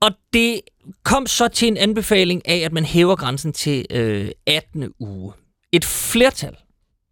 og 0.00 0.10
det 0.32 0.60
kom 1.04 1.26
så 1.26 1.48
til 1.48 1.68
en 1.68 1.76
anbefaling 1.76 2.48
af, 2.48 2.56
at 2.56 2.72
man 2.72 2.84
hæver 2.84 3.16
grænsen 3.16 3.52
til 3.52 3.86
øh, 3.90 4.28
18. 4.46 4.92
uge. 5.00 5.32
Et 5.72 5.84
flertal 5.84 6.56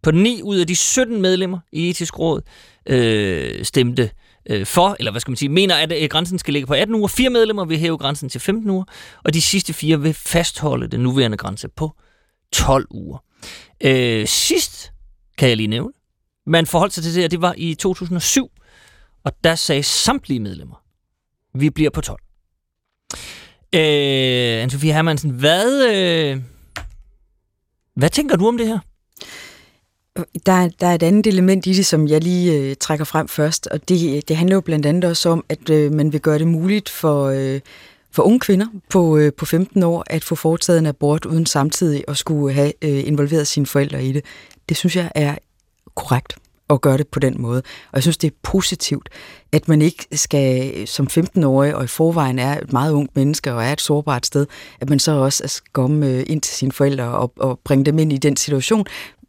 på 0.03 0.11
9 0.11 0.41
ud 0.43 0.57
af 0.57 0.67
de 0.67 0.75
17 0.75 1.21
medlemmer 1.21 1.59
i 1.71 1.89
etisk 1.89 2.19
råd 2.19 2.41
øh, 2.85 3.65
stemte 3.65 4.03
øh, 4.03 4.09
Øh, 4.49 4.65
for, 4.65 4.95
eller 4.99 5.11
hvad 5.11 5.21
skal 5.21 5.31
man 5.31 5.37
sige, 5.37 5.49
mener, 5.49 5.75
at 5.75 5.91
øh, 5.91 6.09
grænsen 6.09 6.39
skal 6.39 6.53
ligge 6.53 6.67
på 6.67 6.73
18 6.73 6.95
uger. 6.95 7.07
Fire 7.07 7.29
medlemmer 7.29 7.65
vil 7.65 7.77
hæve 7.79 7.97
grænsen 7.97 8.29
til 8.29 8.41
15 8.41 8.69
uger, 8.69 8.83
og 9.23 9.33
de 9.33 9.41
sidste 9.41 9.73
fire 9.73 10.01
vil 10.01 10.13
fastholde 10.13 10.87
den 10.87 10.99
nuværende 10.99 11.37
grænse 11.37 11.67
på 11.69 11.91
12 12.51 12.87
uger. 12.89 13.17
Øh, 13.83 14.27
sidst, 14.27 14.91
kan 15.37 15.49
jeg 15.49 15.57
lige 15.57 15.67
nævne, 15.67 15.93
man 16.45 16.65
forholdt 16.65 16.93
sig 16.93 17.03
til 17.03 17.15
det, 17.15 17.25
og 17.25 17.31
det 17.31 17.41
var 17.41 17.53
i 17.57 17.75
2007, 17.75 18.51
og 19.23 19.31
der 19.43 19.55
sagde 19.55 19.83
samtlige 19.83 20.39
medlemmer, 20.39 20.83
vi 21.53 21.69
bliver 21.69 21.89
på 21.89 22.01
12. 22.01 22.19
Øh, 23.75 24.63
Anne-Sophie 24.63 24.93
Hermansen, 24.93 25.31
hvad, 25.31 25.87
øh, 25.87 26.41
hvad 27.95 28.09
tænker 28.09 28.35
du 28.35 28.47
om 28.47 28.57
det 28.57 28.67
her? 28.67 28.79
Der, 30.45 30.69
der 30.81 30.87
er 30.87 30.95
et 30.95 31.03
andet 31.03 31.27
element 31.27 31.65
i 31.67 31.73
det, 31.73 31.85
som 31.85 32.07
jeg 32.07 32.23
lige 32.23 32.57
øh, 32.57 32.75
trækker 32.75 33.05
frem 33.05 33.27
først, 33.27 33.67
og 33.67 33.89
det, 33.89 34.27
det 34.27 34.37
handler 34.37 34.55
jo 34.55 34.61
blandt 34.61 34.85
andet 34.85 35.05
også 35.05 35.29
om, 35.29 35.45
at 35.49 35.69
øh, 35.69 35.91
man 35.93 36.13
vil 36.13 36.21
gøre 36.21 36.39
det 36.39 36.47
muligt 36.47 36.89
for, 36.89 37.25
øh, 37.25 37.59
for 38.11 38.23
unge 38.23 38.39
kvinder 38.39 38.67
på, 38.89 39.17
øh, 39.17 39.33
på 39.33 39.45
15 39.45 39.83
år 39.83 40.03
at 40.07 40.23
få 40.23 40.35
foretaget 40.35 40.79
en 40.79 40.85
abort 40.85 41.25
uden 41.25 41.45
samtidig 41.45 42.03
at 42.07 42.17
skulle 42.17 42.53
have 42.53 42.73
øh, 42.81 43.07
involveret 43.07 43.47
sine 43.47 43.65
forældre 43.65 44.03
i 44.03 44.11
det. 44.11 44.25
Det 44.69 44.77
synes 44.77 44.95
jeg 44.95 45.11
er 45.15 45.35
korrekt 45.95 46.35
at 46.69 46.81
gøre 46.81 46.97
det 46.97 47.07
på 47.07 47.19
den 47.19 47.41
måde. 47.41 47.57
Og 47.91 47.95
jeg 47.95 48.01
synes, 48.01 48.17
det 48.17 48.27
er 48.31 48.35
positivt, 48.43 49.09
at 49.51 49.67
man 49.67 49.81
ikke 49.81 50.05
skal 50.11 50.87
som 50.87 51.07
15-årig, 51.11 51.75
og 51.75 51.83
i 51.83 51.87
forvejen 51.87 52.39
er 52.39 52.61
et 52.61 52.73
meget 52.73 52.91
ungt 52.91 53.15
menneske 53.15 53.53
og 53.53 53.63
er 53.63 53.73
et 53.73 53.81
sårbart 53.81 54.25
sted, 54.25 54.45
at 54.79 54.89
man 54.89 54.99
så 54.99 55.11
også 55.11 55.43
skal 55.47 55.69
komme 55.73 56.07
øh, 56.07 56.23
ind 56.27 56.41
til 56.41 56.55
sine 56.55 56.71
forældre 56.71 57.05
og, 57.05 57.33
og 57.37 57.59
bringe 57.63 57.85
dem 57.85 57.99
ind 57.99 58.13
i 58.13 58.17
den 58.17 58.37
situation, 58.37 58.85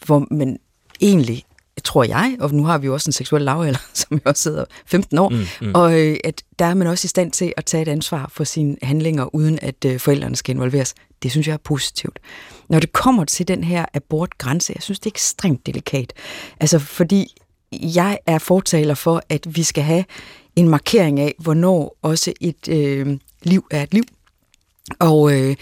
hvor 0.06 0.26
man 0.30 0.58
egentlig 1.00 1.44
tror 1.84 2.04
jeg, 2.04 2.36
og 2.40 2.54
nu 2.54 2.64
har 2.64 2.78
vi 2.78 2.86
jo 2.86 2.92
også 2.92 3.08
en 3.08 3.12
seksuel 3.12 3.42
lavalder, 3.42 3.78
som 3.94 4.16
jo 4.16 4.20
også 4.24 4.42
sidder 4.42 4.64
15 4.86 5.18
år, 5.18 5.28
mm, 5.28 5.46
mm. 5.60 5.72
og 5.74 6.00
øh, 6.00 6.16
at 6.24 6.42
der 6.58 6.64
er 6.64 6.74
man 6.74 6.86
også 6.86 7.06
i 7.06 7.08
stand 7.08 7.32
til 7.32 7.52
at 7.56 7.64
tage 7.64 7.82
et 7.82 7.88
ansvar 7.88 8.30
for 8.32 8.44
sine 8.44 8.76
handlinger, 8.82 9.34
uden 9.34 9.58
at 9.62 9.84
øh, 9.86 10.00
forældrene 10.00 10.36
skal 10.36 10.54
involveres. 10.54 10.94
Det 11.22 11.30
synes 11.30 11.46
jeg 11.46 11.52
er 11.52 11.58
positivt. 11.64 12.18
Når 12.68 12.80
det 12.80 12.92
kommer 12.92 13.24
til 13.24 13.48
den 13.48 13.64
her 13.64 13.84
abortgrænse, 13.94 14.72
jeg 14.76 14.82
synes, 14.82 14.98
det 15.00 15.06
er 15.06 15.14
ekstremt 15.14 15.66
delikat. 15.66 16.12
Altså, 16.60 16.78
fordi 16.78 17.36
jeg 17.72 18.18
er 18.26 18.38
fortaler 18.38 18.94
for, 18.94 19.22
at 19.28 19.56
vi 19.56 19.62
skal 19.62 19.84
have 19.84 20.04
en 20.56 20.68
markering 20.68 21.20
af, 21.20 21.34
hvornår 21.38 21.96
også 22.02 22.32
et 22.40 22.68
øh, 22.68 23.18
liv 23.42 23.66
er 23.70 23.82
et 23.82 23.94
liv. 23.94 24.04
Og 24.98 25.32
øh, 25.32 25.56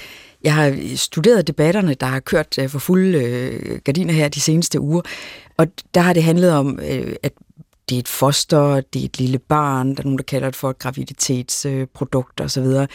jeg 0.44 0.54
har 0.54 0.66
øh, 0.66 0.96
studeret 0.96 1.46
debatterne, 1.46 1.94
der 1.94 2.06
har 2.06 2.20
kørt 2.20 2.58
øh, 2.58 2.68
for 2.68 2.78
fulde 2.78 3.18
øh, 3.18 3.78
gardiner 3.84 4.12
her 4.12 4.28
de 4.28 4.40
seneste 4.40 4.80
uger, 4.80 5.02
og 5.56 5.66
der 5.94 6.00
har 6.00 6.12
det 6.12 6.22
handlet 6.22 6.52
om, 6.52 6.80
øh, 6.82 7.16
at 7.22 7.32
det 7.88 7.94
er 7.94 8.00
et 8.00 8.08
foster, 8.08 8.80
det 8.80 9.00
er 9.00 9.04
et 9.04 9.18
lille 9.18 9.38
barn, 9.38 9.88
der 9.94 10.00
er 10.00 10.04
nogen, 10.04 10.18
der 10.18 10.24
kalder 10.24 10.48
det 10.48 10.56
for 10.56 10.70
et 10.70 10.78
graviditetsprodukt 10.78 12.40
øh, 12.40 12.46
osv., 12.46 12.86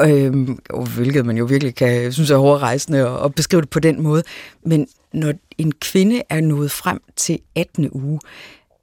Øhm, 0.00 0.58
hvilket 0.96 1.26
man 1.26 1.36
jo 1.36 1.44
virkelig 1.44 1.74
kan 1.74 2.12
synes 2.12 2.30
er 2.30 2.36
hårdrejsende 2.36 2.98
at, 2.98 3.24
at 3.24 3.34
beskrive 3.34 3.60
det 3.60 3.70
på 3.70 3.80
den 3.80 4.02
måde. 4.02 4.22
Men 4.66 4.86
når 5.12 5.32
en 5.58 5.72
kvinde 5.72 6.22
er 6.30 6.40
nået 6.40 6.70
frem 6.70 7.00
til 7.16 7.38
18. 7.54 7.88
uge, 7.92 8.20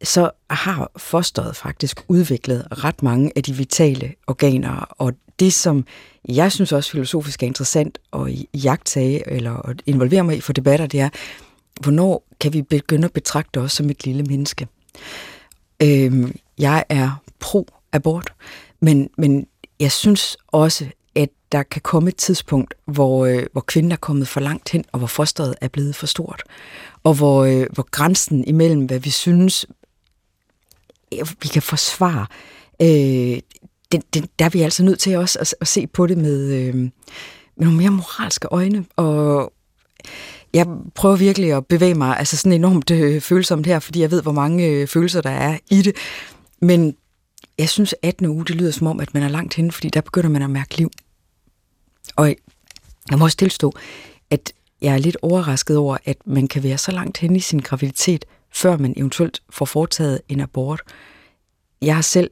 så 0.04 0.32
har 0.50 0.92
fosteret 0.98 1.56
faktisk 1.56 2.00
udviklet 2.08 2.68
ret 2.84 3.04
mange 3.04 3.32
af 3.36 3.44
de 3.44 3.54
vitale 3.54 4.14
organer, 4.28 4.86
og 4.90 5.14
det, 5.40 5.54
som 5.54 5.86
jeg 6.30 6.52
synes 6.52 6.72
også 6.72 6.92
filosofisk 6.92 7.44
er 7.44 7.48
interessant 7.48 7.98
at 8.14 8.46
jagtage 8.54 9.30
eller 9.32 9.70
at 9.70 9.82
involvere 9.86 10.24
mig 10.24 10.38
i 10.38 10.42
for 10.42 10.54
debatter, 10.54 10.88
det 10.88 11.00
er, 11.00 11.10
hvornår 11.82 12.24
kan 12.40 12.54
vi 12.54 12.62
begynde 12.62 13.06
at 13.06 13.14
betragte 13.14 13.58
os 13.58 13.72
som 13.72 13.90
et 13.90 14.06
lille 14.06 14.24
menneske? 14.24 14.68
Øhm, 15.84 16.36
jeg 16.58 16.84
er 16.90 17.24
pro-abort, 17.40 18.34
men, 18.80 19.10
men 19.18 19.48
jeg 19.80 19.92
synes 19.92 20.38
også, 20.48 20.86
at 21.16 21.30
der 21.52 21.64
kan 21.64 21.82
komme 21.82 22.10
et 22.10 22.16
tidspunkt, 22.16 22.74
hvor, 22.86 23.26
øh, 23.26 23.46
hvor 23.52 23.62
kvinden 23.62 23.92
er 23.92 23.96
kommet 23.96 24.28
for 24.28 24.40
langt 24.40 24.70
hen, 24.70 24.86
og 24.92 25.00
hvor 25.00 25.08
fosteret 25.08 25.56
er 25.62 25.68
blevet 25.68 25.96
for 25.96 26.08
stort. 26.08 26.44
Og 27.04 27.14
hvor, 27.14 27.44
øh, 27.44 27.68
hvor 27.74 27.88
grænsen 27.92 28.44
imellem, 28.48 28.86
hvad 28.86 29.00
vi 29.00 29.10
synes, 29.10 29.66
vi 31.42 31.48
kan 31.48 31.62
forsvare, 31.62 32.26
øh, 32.82 33.40
den, 33.92 34.04
den, 34.14 34.28
der 34.40 34.46
er 34.46 34.50
vi 34.50 34.62
altså 34.62 34.84
nødt 34.84 35.00
til 35.00 35.18
også 35.18 35.40
at, 35.40 35.56
at 35.62 35.68
se 35.68 35.88
på 35.88 36.08
det 36.08 36.18
med, 36.18 36.54
øh, 36.54 36.76
med 36.76 36.92
nogle 37.58 37.78
mere 37.78 37.92
moralske 37.92 38.48
øjne. 38.52 38.86
Og 38.96 39.54
jeg 40.54 40.68
prøver 40.96 41.16
virkelig 41.16 41.54
at 41.54 41.66
bevæge 41.66 41.94
mig 41.94 42.18
altså 42.18 42.38
sådan 42.38 42.54
enormt 42.54 42.92
øh, 42.92 43.22
følsomt 43.22 43.66
her, 43.66 43.80
fordi 43.80 44.02
jeg 44.02 44.12
ved, 44.12 44.22
hvor 44.22 44.32
mange 44.32 44.68
øh, 44.68 44.88
følelser 44.88 45.22
der 45.22 45.30
er 45.30 45.58
i 45.70 45.82
det. 45.82 45.96
Men 46.62 46.96
jeg 47.58 47.70
synes, 47.70 47.96
18. 48.04 48.26
uge, 48.26 48.46
det 48.46 48.56
lyder 48.56 48.72
som 48.72 48.88
om, 48.88 49.00
at 49.00 49.14
man 49.14 49.24
er 49.24 49.30
langt 49.30 49.54
henne, 49.54 49.72
fordi 49.72 49.90
der 49.90 50.02
begynder 50.02 50.30
man 50.30 50.42
at 50.42 50.50
mærke 50.50 50.78
liv. 50.78 50.92
Og 52.16 52.36
jeg 53.10 53.20
må 53.20 53.26
også 53.26 53.38
tilstå, 53.38 53.74
at 54.30 54.54
jeg 54.82 54.94
er 54.94 54.98
lidt 54.98 55.18
overrasket 55.22 55.78
over, 55.78 55.98
at 56.06 56.18
man 56.26 56.48
kan 56.48 56.64
være 56.64 56.78
så 56.78 56.92
langt 56.92 57.18
henne 57.18 57.38
i 57.38 57.40
sin 57.40 57.60
graviditet, 57.60 58.26
før 58.54 58.78
man 58.78 58.94
eventuelt 58.98 59.42
får 59.50 59.66
foretaget 59.66 60.22
en 60.30 60.40
abort. 60.40 60.82
Jeg 61.82 61.96
har 61.96 62.02
selv 62.02 62.32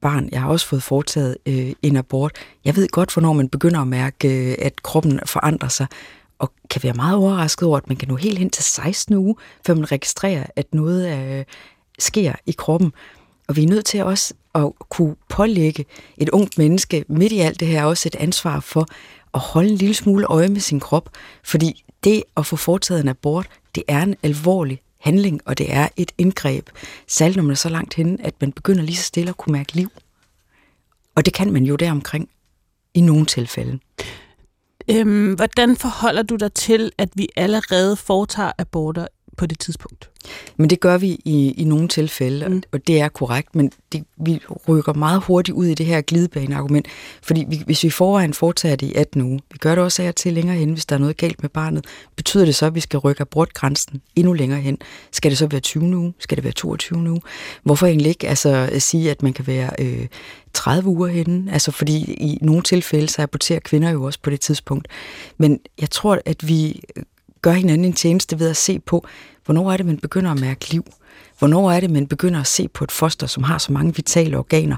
barn. 0.00 0.28
Jeg 0.32 0.40
har 0.40 0.48
også 0.48 0.66
fået 0.66 0.82
foretaget 0.82 1.36
øh, 1.46 1.72
en 1.82 1.96
abort. 1.96 2.32
Jeg 2.64 2.76
ved 2.76 2.88
godt, 2.88 3.12
hvornår 3.12 3.32
man 3.32 3.48
begynder 3.48 3.80
at 3.80 3.88
mærke, 3.88 4.50
øh, 4.50 4.54
at 4.58 4.82
kroppen 4.82 5.20
forandrer 5.26 5.68
sig, 5.68 5.86
og 6.38 6.52
kan 6.70 6.82
være 6.82 6.92
meget 6.92 7.16
overrasket 7.16 7.68
over, 7.68 7.76
at 7.76 7.88
man 7.88 7.96
kan 7.96 8.08
nå 8.08 8.16
helt 8.16 8.38
hen 8.38 8.50
til 8.50 8.64
16 8.64 9.14
uge, 9.14 9.34
før 9.66 9.74
man 9.74 9.92
registrerer, 9.92 10.46
at 10.56 10.74
noget 10.74 11.18
øh, 11.18 11.44
sker 11.98 12.32
i 12.46 12.52
kroppen. 12.52 12.92
Og 13.48 13.56
vi 13.56 13.62
er 13.62 13.68
nødt 13.68 13.84
til 13.84 14.04
også 14.04 14.34
at 14.54 14.72
kunne 14.88 15.16
pålægge 15.28 15.84
et 16.16 16.28
ungt 16.28 16.58
menneske 16.58 17.04
midt 17.08 17.32
i 17.32 17.38
alt 17.38 17.60
det 17.60 17.68
her 17.68 17.84
også 17.84 18.08
et 18.08 18.16
ansvar 18.16 18.60
for 18.60 18.86
at 19.34 19.40
holde 19.40 19.68
en 19.68 19.76
lille 19.76 19.94
smule 19.94 20.26
øje 20.26 20.48
med 20.48 20.60
sin 20.60 20.80
krop, 20.80 21.10
fordi 21.44 21.84
det 22.04 22.22
at 22.36 22.46
få 22.46 22.56
foretaget 22.56 23.00
en 23.00 23.08
abort, 23.08 23.46
det 23.74 23.82
er 23.88 24.02
en 24.02 24.16
alvorlig 24.22 24.80
handling, 25.02 25.40
og 25.44 25.58
det 25.58 25.72
er 25.72 25.88
et 25.96 26.12
indgreb, 26.18 26.68
særligt 27.08 27.36
når 27.36 27.42
man 27.42 27.50
er 27.50 27.56
så 27.56 27.68
langt 27.68 27.94
henne, 27.94 28.16
at 28.20 28.34
man 28.40 28.52
begynder 28.52 28.82
lige 28.82 28.96
så 28.96 29.02
stille 29.02 29.30
at 29.30 29.36
kunne 29.36 29.52
mærke 29.52 29.74
liv. 29.74 29.90
Og 31.14 31.24
det 31.24 31.34
kan 31.34 31.52
man 31.52 31.64
jo 31.64 31.76
deromkring 31.76 32.28
i 32.94 33.00
nogle 33.00 33.26
tilfælde. 33.26 33.78
Øhm, 34.90 35.34
hvordan 35.34 35.76
forholder 35.76 36.22
du 36.22 36.36
dig 36.36 36.52
til, 36.52 36.92
at 36.98 37.08
vi 37.14 37.28
allerede 37.36 37.96
foretager 37.96 38.52
aborter 38.58 39.06
på 39.36 39.46
det 39.46 39.58
tidspunkt. 39.58 40.10
Men 40.56 40.70
det 40.70 40.80
gør 40.80 40.98
vi 40.98 41.18
i, 41.24 41.54
i 41.56 41.64
nogle 41.64 41.88
tilfælde, 41.88 42.48
mm. 42.48 42.62
og 42.72 42.86
det 42.86 43.00
er 43.00 43.08
korrekt, 43.08 43.54
men 43.54 43.72
det, 43.92 44.04
vi 44.16 44.40
rykker 44.68 44.92
meget 44.92 45.22
hurtigt 45.22 45.54
ud 45.54 45.66
i 45.66 45.74
det 45.74 45.86
her 45.86 46.00
glidebaneargument, 46.00 46.86
fordi 47.22 47.44
vi, 47.48 47.62
hvis 47.66 47.84
vi 47.84 47.90
forvejen 47.90 48.34
foretager 48.34 48.76
det 48.76 48.86
i 48.86 48.94
18 48.94 49.22
uger, 49.22 49.38
vi 49.52 49.58
gør 49.58 49.74
det 49.74 49.84
også 49.84 50.02
her 50.02 50.12
til 50.12 50.32
længere 50.32 50.56
hen, 50.56 50.72
hvis 50.72 50.86
der 50.86 50.96
er 50.96 51.00
noget 51.00 51.16
galt 51.16 51.42
med 51.42 51.50
barnet, 51.50 51.84
betyder 52.16 52.44
det 52.44 52.54
så, 52.54 52.66
at 52.66 52.74
vi 52.74 52.80
skal 52.80 52.98
rykke 52.98 53.20
abortgrænsen 53.20 54.02
endnu 54.16 54.32
længere 54.32 54.60
hen? 54.60 54.78
Skal 55.12 55.30
det 55.30 55.38
så 55.38 55.46
være 55.46 55.60
20 55.60 55.96
uge? 55.96 56.14
Skal 56.18 56.36
det 56.36 56.44
være 56.44 56.52
22 56.52 57.10
uge? 57.10 57.20
Hvorfor 57.62 57.86
egentlig 57.86 58.08
ikke 58.08 58.28
altså, 58.28 58.68
at 58.72 58.82
sige, 58.82 59.10
at 59.10 59.22
man 59.22 59.32
kan 59.32 59.46
være 59.46 59.70
øh, 59.78 60.06
30 60.54 60.88
uger 60.88 61.08
henne? 61.08 61.52
Altså, 61.52 61.70
fordi 61.70 62.12
i 62.12 62.38
nogle 62.42 62.62
tilfælde, 62.62 63.08
så 63.08 63.22
aborterer 63.22 63.60
kvinder 63.60 63.90
jo 63.90 64.02
også 64.02 64.18
på 64.22 64.30
det 64.30 64.40
tidspunkt. 64.40 64.88
Men 65.38 65.60
jeg 65.80 65.90
tror, 65.90 66.20
at 66.26 66.48
vi 66.48 66.82
gør 67.42 67.52
hinanden 67.52 67.84
en 67.84 67.92
tjeneste 67.92 68.38
ved 68.38 68.50
at 68.50 68.56
se 68.56 68.78
på, 68.78 69.06
hvornår 69.44 69.72
er 69.72 69.76
det, 69.76 69.86
man 69.86 69.98
begynder 69.98 70.30
at 70.30 70.40
mærke 70.40 70.70
liv? 70.70 70.84
Hvornår 71.38 71.70
er 71.70 71.80
det, 71.80 71.90
man 71.90 72.06
begynder 72.06 72.40
at 72.40 72.46
se 72.46 72.68
på 72.68 72.84
et 72.84 72.92
foster, 72.92 73.26
som 73.26 73.42
har 73.42 73.58
så 73.58 73.72
mange 73.72 73.94
vitale 73.96 74.38
organer? 74.38 74.76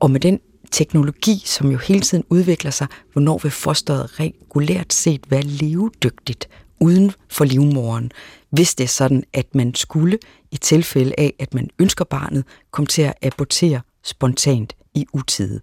Og 0.00 0.10
med 0.10 0.20
den 0.20 0.40
teknologi, 0.70 1.42
som 1.44 1.70
jo 1.70 1.78
hele 1.78 2.00
tiden 2.00 2.24
udvikler 2.30 2.70
sig, 2.70 2.86
hvornår 3.12 3.38
vil 3.38 3.50
fosteret 3.50 4.20
regulært 4.20 4.92
set 4.92 5.30
være 5.30 5.42
levedygtigt 5.42 6.48
uden 6.80 7.12
for 7.28 7.44
livmoren, 7.44 8.12
hvis 8.50 8.74
det 8.74 8.84
er 8.84 8.88
sådan, 8.88 9.24
at 9.32 9.54
man 9.54 9.74
skulle, 9.74 10.18
i 10.50 10.56
tilfælde 10.56 11.14
af, 11.18 11.34
at 11.38 11.54
man 11.54 11.70
ønsker 11.78 12.04
barnet, 12.04 12.44
komme 12.70 12.86
til 12.86 13.02
at 13.02 13.14
abortere 13.22 13.80
spontant 14.04 14.76
i 14.94 15.06
utide. 15.12 15.60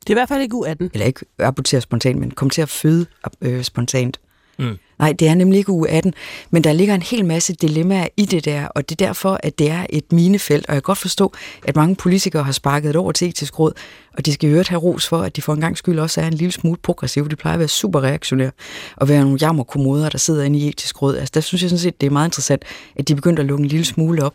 Det 0.00 0.10
er 0.10 0.14
i 0.14 0.14
hvert 0.14 0.28
fald 0.28 0.42
ikke 0.42 0.56
U18. 0.56 0.88
Eller 0.92 1.06
ikke 1.06 1.20
abortere 1.38 1.80
spontant, 1.80 2.18
men 2.18 2.30
komme 2.30 2.50
til 2.50 2.62
at 2.62 2.68
føde 2.68 3.06
øh, 3.40 3.64
spontant. 3.64 4.20
Mm. 4.58 4.78
Nej, 4.98 5.12
det 5.12 5.28
er 5.28 5.34
nemlig 5.34 5.58
ikke 5.58 5.72
uge 5.72 5.88
18, 5.88 6.14
men 6.50 6.64
der 6.64 6.72
ligger 6.72 6.94
en 6.94 7.02
hel 7.02 7.24
masse 7.24 7.54
dilemmaer 7.54 8.08
i 8.16 8.24
det 8.24 8.44
der, 8.44 8.66
og 8.66 8.88
det 8.88 9.02
er 9.02 9.06
derfor, 9.06 9.40
at 9.42 9.58
det 9.58 9.70
er 9.70 9.86
et 9.90 10.12
minefelt, 10.12 10.66
og 10.66 10.74
jeg 10.74 10.82
kan 10.82 10.86
godt 10.86 10.98
forstå, 10.98 11.32
at 11.64 11.76
mange 11.76 11.96
politikere 11.96 12.42
har 12.42 12.52
sparket 12.52 12.94
det 12.94 12.96
over 12.96 13.12
til 13.12 13.28
etisk 13.28 13.58
råd, 13.58 13.72
og 14.16 14.26
de 14.26 14.32
skal 14.32 14.48
i 14.48 14.52
øvrigt 14.52 14.68
have 14.68 14.80
ros 14.80 15.08
for, 15.08 15.18
at 15.18 15.36
de 15.36 15.42
for 15.42 15.54
en 15.54 15.60
gang 15.60 15.78
skyld 15.78 15.98
også 15.98 16.20
er 16.20 16.26
en 16.26 16.34
lille 16.34 16.52
smule 16.52 16.78
progressive. 16.82 17.28
De 17.28 17.36
plejer 17.36 17.54
at 17.54 17.58
være 17.58 17.68
super 17.68 18.00
reaktionære, 18.00 18.50
og 18.96 19.08
være 19.08 19.22
nogle 19.22 19.38
jammerkommoder, 19.40 20.08
der 20.08 20.18
sidder 20.18 20.44
inde 20.44 20.58
i 20.58 20.68
etisk 20.68 21.02
råd. 21.02 21.16
Altså, 21.16 21.32
der 21.34 21.40
synes 21.40 21.62
jeg 21.62 21.70
sådan 21.70 21.80
set, 21.80 22.00
det 22.00 22.06
er 22.06 22.10
meget 22.10 22.28
interessant, 22.28 22.62
at 22.96 23.08
de 23.08 23.14
begynder 23.14 23.40
at 23.40 23.46
lukke 23.46 23.62
en 23.62 23.68
lille 23.68 23.84
smule 23.84 24.24
op. 24.24 24.34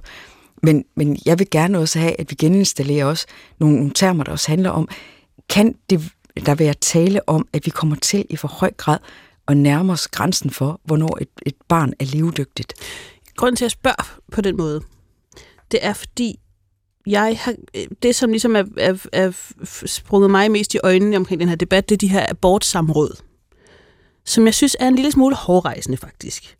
Men, 0.63 0.85
men 0.95 1.17
jeg 1.25 1.39
vil 1.39 1.49
gerne 1.49 1.79
også 1.79 1.99
have, 1.99 2.19
at 2.19 2.25
vi 2.29 2.35
geninstallerer 2.35 3.05
også 3.05 3.25
nogle, 3.59 3.75
nogle 3.75 3.91
termer, 3.95 4.23
der 4.23 4.31
også 4.31 4.47
handler 4.47 4.69
om, 4.69 4.89
kan 5.49 5.75
det 5.89 6.11
der 6.45 6.55
være 6.55 6.73
tale 6.73 7.29
om, 7.29 7.47
at 7.53 7.65
vi 7.65 7.69
kommer 7.71 7.95
til 7.95 8.25
i 8.29 8.35
for 8.35 8.47
høj 8.47 8.71
grad 8.77 8.97
og 9.49 9.57
nærmer 9.57 9.93
os 9.93 10.07
grænsen 10.07 10.49
for, 10.49 10.81
hvornår 10.83 11.17
et, 11.21 11.29
et 11.45 11.55
barn 11.67 11.93
er 11.99 12.05
levedygtigt. 12.05 12.73
Grunden 13.35 13.55
til 13.55 13.65
at 13.65 13.71
spørge 13.71 14.19
på 14.31 14.41
den 14.41 14.57
måde, 14.57 14.81
det 15.71 15.79
er 15.81 15.93
fordi, 15.93 16.39
jeg 17.07 17.37
har, 17.41 17.55
det 18.03 18.15
som 18.15 18.29
ligesom 18.29 18.55
er, 18.55 18.63
er, 18.77 19.05
er 19.13 19.31
sprunget 19.85 20.31
mig 20.31 20.51
mest 20.51 20.73
i 20.73 20.79
øjnene 20.83 21.17
omkring 21.17 21.39
den 21.39 21.49
her 21.49 21.55
debat, 21.55 21.89
det 21.89 21.95
er 21.95 21.97
de 21.97 22.07
her 22.07 22.25
abortsamråd, 22.29 23.21
som 24.25 24.45
jeg 24.45 24.53
synes 24.53 24.75
er 24.79 24.87
en 24.87 24.95
lille 24.95 25.11
smule 25.11 25.35
hårdrejsende 25.35 25.97
faktisk. 25.97 26.57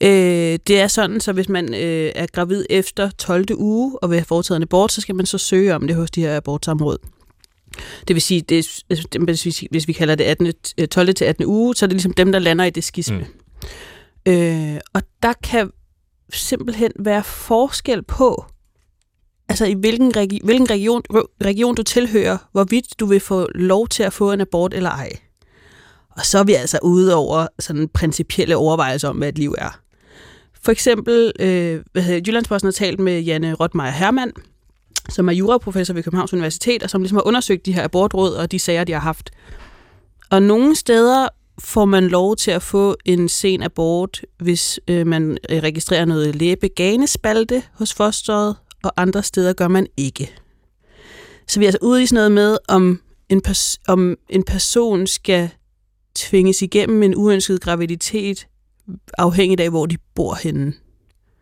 Øh, 0.00 0.58
det 0.66 0.80
er 0.80 0.88
sådan, 0.88 1.20
så 1.20 1.32
hvis 1.32 1.48
man 1.48 1.74
øh, 1.74 2.12
er 2.14 2.26
gravid 2.32 2.64
efter 2.70 3.10
12. 3.10 3.44
uge 3.56 3.98
og 4.02 4.10
vil 4.10 4.18
have 4.18 4.24
foretaget 4.24 4.56
en 4.56 4.62
abort, 4.62 4.92
så 4.92 5.00
skal 5.00 5.14
man 5.14 5.26
så 5.26 5.38
søge 5.38 5.74
om 5.74 5.86
det 5.86 5.96
hos 5.96 6.10
de 6.10 6.20
her 6.20 6.36
abortsamråd. 6.36 6.98
Det 8.08 8.14
vil 8.14 8.22
sige, 8.22 8.40
det, 8.40 8.82
hvis, 9.18 9.44
vi, 9.44 9.68
hvis 9.70 9.88
vi 9.88 9.92
kalder 9.92 10.14
det 10.14 10.24
18, 10.24 10.52
12. 10.90 11.14
til 11.14 11.24
18. 11.24 11.44
uge, 11.46 11.76
så 11.76 11.84
er 11.84 11.86
det 11.86 11.94
ligesom 11.94 12.12
dem, 12.12 12.32
der 12.32 12.38
lander 12.38 12.64
i 12.64 12.70
det 12.70 12.84
skisme. 12.84 13.26
Mm. 14.26 14.32
Øh, 14.32 14.80
og 14.94 15.02
der 15.22 15.32
kan 15.42 15.70
simpelthen 16.32 16.92
være 16.98 17.24
forskel 17.24 18.02
på, 18.02 18.44
altså 19.48 19.66
i 19.66 19.74
hvilken, 19.74 20.16
regi- 20.16 20.44
hvilken 20.44 20.70
region, 20.70 21.02
region 21.44 21.74
du 21.74 21.82
tilhører, 21.82 22.38
hvorvidt 22.52 23.00
du 23.00 23.06
vil 23.06 23.20
få 23.20 23.48
lov 23.54 23.88
til 23.88 24.02
at 24.02 24.12
få 24.12 24.32
en 24.32 24.40
abort 24.40 24.74
eller 24.74 24.90
ej. 24.90 25.10
Og 26.10 26.26
så 26.26 26.38
er 26.38 26.44
vi 26.44 26.54
altså 26.54 26.78
ude 26.82 27.14
over 27.14 27.46
sådan 27.58 27.88
principielle 27.88 28.56
overvejelser 28.56 29.08
om, 29.08 29.16
hvad 29.16 29.28
et 29.28 29.38
liv 29.38 29.54
er. 29.58 29.80
For 30.62 30.72
eksempel, 30.72 31.32
øh, 31.40 31.84
Jyllandsposten 31.96 32.66
har 32.66 32.72
talt 32.72 33.00
med 33.00 33.20
Janne 33.20 33.54
Rotmeier 33.54 33.90
Hermann, 33.90 34.32
som 35.08 35.28
er 35.28 35.32
juraprofessor 35.32 35.94
ved 35.94 36.02
Københavns 36.02 36.32
Universitet, 36.32 36.82
og 36.82 36.90
som 36.90 37.02
ligesom 37.02 37.16
har 37.16 37.26
undersøgt 37.26 37.66
de 37.66 37.72
her 37.72 37.84
abortråd 37.84 38.34
og 38.34 38.52
de 38.52 38.58
sager, 38.58 38.84
de 38.84 38.92
har 38.92 39.00
haft. 39.00 39.30
Og 40.30 40.42
nogle 40.42 40.76
steder 40.76 41.28
får 41.58 41.84
man 41.84 42.08
lov 42.08 42.36
til 42.36 42.50
at 42.50 42.62
få 42.62 42.96
en 43.04 43.28
sen 43.28 43.62
abort, 43.62 44.24
hvis 44.38 44.80
øh, 44.88 45.06
man 45.06 45.38
øh, 45.50 45.62
registrerer 45.62 46.04
noget 46.04 46.36
læbeganespalte 46.36 47.62
hos 47.72 47.94
fosteret, 47.94 48.56
og 48.82 48.92
andre 48.96 49.22
steder 49.22 49.52
gør 49.52 49.68
man 49.68 49.86
ikke. 49.96 50.34
Så 51.48 51.60
vi 51.60 51.64
er 51.64 51.68
altså 51.68 51.78
ude 51.82 52.02
i 52.02 52.06
sådan 52.06 52.14
noget 52.14 52.32
med, 52.32 52.58
om 52.68 53.00
en, 53.28 53.42
pers- 53.48 53.76
om 53.88 54.16
en 54.28 54.42
person 54.42 55.06
skal 55.06 55.50
tvinges 56.14 56.62
igennem 56.62 57.02
en 57.02 57.16
uønsket 57.16 57.60
graviditet, 57.60 58.46
afhængigt 59.18 59.60
af, 59.60 59.70
hvor 59.70 59.86
de 59.86 59.96
bor 60.14 60.34
henne. 60.34 60.72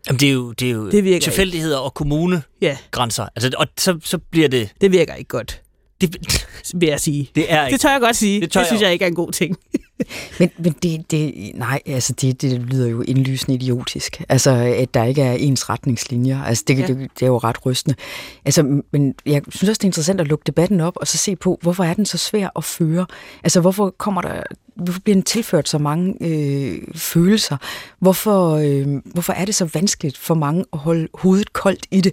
Jamen, 0.07 0.21
det 0.21 0.29
er 0.29 0.33
jo, 0.33 0.53
det 0.53 0.69
er 0.69 0.73
jo 0.73 0.91
det 0.91 1.23
tilfældigheder 1.23 1.77
ikke. 1.77 1.83
og 1.85 1.95
kommunegrænser. 1.95 3.23
Ja. 3.23 3.29
Altså, 3.37 3.51
og 3.59 3.67
så, 3.79 3.99
så 4.05 4.19
bliver 4.19 4.49
det... 4.49 4.69
Det 4.81 4.93
virker 4.93 5.15
ikke 5.15 5.29
godt. 5.29 5.63
Det 6.01 6.17
vil 6.81 6.89
jeg 6.89 7.01
sige. 7.01 7.31
Det, 7.35 7.53
er 7.53 7.67
ikke. 7.67 7.75
det 7.75 7.81
tør 7.81 7.91
jeg 7.91 8.01
godt 8.01 8.17
sige. 8.17 8.41
Det, 8.41 8.55
det 8.55 8.67
synes 8.67 8.81
jeg, 8.81 8.87
jeg 8.87 8.93
ikke 8.93 9.05
er 9.05 9.09
en 9.09 9.15
god 9.15 9.33
ting. 9.33 9.57
men 10.39 10.51
men 10.59 10.73
det, 10.83 11.11
det, 11.11 11.51
nej, 11.55 11.81
altså 11.87 12.13
det, 12.13 12.43
det 12.43 12.61
lyder 12.61 12.89
jo 12.89 13.03
indlysende 13.03 13.55
idiotisk. 13.55 14.23
Altså, 14.29 14.51
at 14.51 14.95
der 14.95 15.05
ikke 15.05 15.23
er 15.23 15.33
ens 15.33 15.69
retningslinjer. 15.69 16.43
Altså, 16.43 16.65
det, 16.67 16.79
ja. 16.79 16.87
det, 16.87 16.99
det 16.99 17.23
er 17.23 17.27
jo 17.27 17.39
ret 17.39 17.67
rystende. 17.67 17.97
Altså, 18.45 18.83
men 18.93 19.15
jeg 19.27 19.43
synes 19.49 19.69
også, 19.69 19.79
det 19.79 19.85
er 19.85 19.89
interessant 19.89 20.21
at 20.21 20.27
lukke 20.27 20.43
debatten 20.47 20.81
op, 20.81 20.97
og 20.97 21.07
så 21.07 21.19
se 21.19 21.37
på, 21.37 21.59
hvorfor 21.63 21.85
er 21.85 21.95
den 21.95 22.07
så 22.07 22.19
svær 22.19 22.49
at 22.57 22.65
føre? 22.65 23.07
Altså, 23.45 23.61
hvorfor 23.61 23.91
kommer 23.99 24.23
der 24.23 24.43
hvorfor 24.77 25.01
bliver 25.01 25.15
den 25.15 25.23
tilført 25.23 25.69
så 25.69 25.79
mange 25.79 26.15
øh, 26.21 26.79
følelser? 26.95 27.57
Hvorfor, 27.99 28.55
øh, 28.55 28.87
hvorfor 29.05 29.33
er 29.33 29.45
det 29.45 29.55
så 29.55 29.71
vanskeligt 29.75 30.19
for 30.19 30.35
mange 30.35 30.65
at 30.73 30.79
holde 30.79 31.09
hovedet 31.15 31.53
koldt 31.53 31.87
i 31.91 32.01
det? 32.01 32.13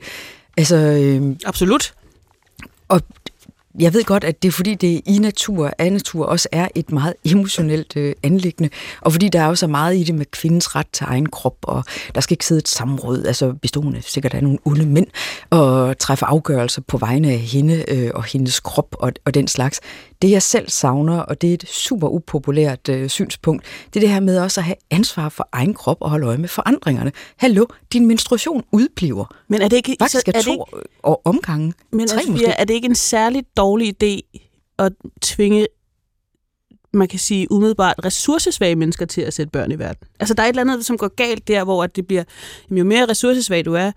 Altså, 0.58 0.76
øh, 0.76 1.36
Absolut. 1.46 1.94
Og 2.88 3.02
jeg 3.80 3.94
ved 3.94 4.04
godt, 4.04 4.24
at 4.24 4.44
det 4.44 4.48
er 4.48 4.52
fordi, 4.52 4.76
det 4.76 5.02
i 5.06 5.18
natur, 5.18 5.72
af 5.78 5.92
natur 5.92 6.26
også 6.26 6.50
er 6.52 6.68
et 6.76 6.92
meget 6.92 7.14
emotionelt 7.26 7.98
øh, 7.98 8.16
anlæggende, 8.24 8.70
og 9.02 9.12
fordi 9.12 9.30
der 9.30 9.42
er 9.42 9.48
også 9.48 9.60
så 9.60 9.68
meget 9.68 9.96
i 9.98 10.04
det 10.04 10.16
med 10.16 10.26
kvindens 10.26 10.76
ret 10.76 10.88
til 10.94 11.06
egen 11.10 11.26
krop, 11.30 11.58
og 11.62 11.84
der 12.16 12.22
skal 12.22 12.34
ikke 12.34 12.46
sidde 12.46 12.60
et 12.60 12.68
samråd, 12.68 13.26
altså 13.26 13.54
bestående 13.62 14.02
sikkert 14.02 14.34
af 14.34 14.44
nogle 14.44 14.58
onde 14.66 14.86
mænd, 14.86 15.08
og 15.50 15.98
træffe 15.98 16.26
afgørelser 16.26 16.82
på 16.88 16.98
vegne 16.98 17.32
af 17.32 17.38
hende 17.38 17.86
øh, 17.88 18.12
og 18.14 18.24
hendes 18.24 18.60
krop 18.60 18.96
og, 19.00 19.12
og 19.26 19.34
den 19.34 19.48
slags. 19.48 19.80
Det 20.24 20.32
jeg 20.32 20.42
selv 20.42 20.70
savner, 20.70 21.20
og 21.20 21.42
det 21.42 21.50
er 21.50 21.54
et 21.54 21.68
super 21.68 22.08
upopulært 22.08 22.90
øh, 22.90 23.10
synspunkt, 23.10 23.66
det 23.94 23.96
er 23.96 24.00
det 24.00 24.10
her 24.10 24.20
med 24.20 24.40
også 24.40 24.62
at 24.62 24.66
have 24.66 24.76
ansvar 24.92 25.30
for 25.30 25.50
egen 25.52 25.74
krop 25.74 25.98
og 26.02 26.10
holde 26.10 26.28
øje 26.28 26.38
med 26.38 26.50
forandringerne. 26.50 27.12
Hallo, 27.38 27.66
din 27.94 28.06
menstruation 28.06 28.64
udbliver. 28.72 29.36
Men 29.48 29.62
er 29.62 29.68
det 29.68 29.78
ikke... 29.78 29.96
Faktisk 30.00 30.28
er, 30.28 30.32
er 30.36 30.42
to 30.42 30.52
ikke, 30.52 30.88
og 31.04 31.22
omgange. 31.26 31.74
Men 31.92 32.08
tre 32.08 32.22
måske. 32.28 32.46
er 32.48 32.66
det 32.66 32.74
ikke 32.74 32.86
en 32.86 32.96
særlig 32.96 33.44
dårlig 33.58 34.04
idé 34.04 34.40
at 34.80 34.94
tvinge 35.22 35.68
man 36.94 37.08
kan 37.08 37.20
sige 37.20 37.52
umiddelbart 37.52 37.96
ressourcesvage 38.06 38.76
mennesker 38.76 39.06
til 39.06 39.22
at 39.22 39.34
sætte 39.34 39.52
børn 39.52 39.72
i 39.72 39.80
verden. 39.80 40.08
Altså 40.20 40.34
der 40.34 40.44
er 40.44 40.48
et 40.48 40.50
eller 40.50 40.62
andet, 40.62 40.86
som 40.86 40.98
går 40.98 41.08
galt 41.16 41.48
der, 41.48 41.64
hvor 41.64 41.84
at 41.84 41.96
det 41.96 42.08
bliver, 42.08 42.24
jamen, 42.70 42.78
jo 42.78 42.84
mere 42.84 43.06
ressourcesvag 43.06 43.66
du 43.66 43.74
er, 43.74 43.92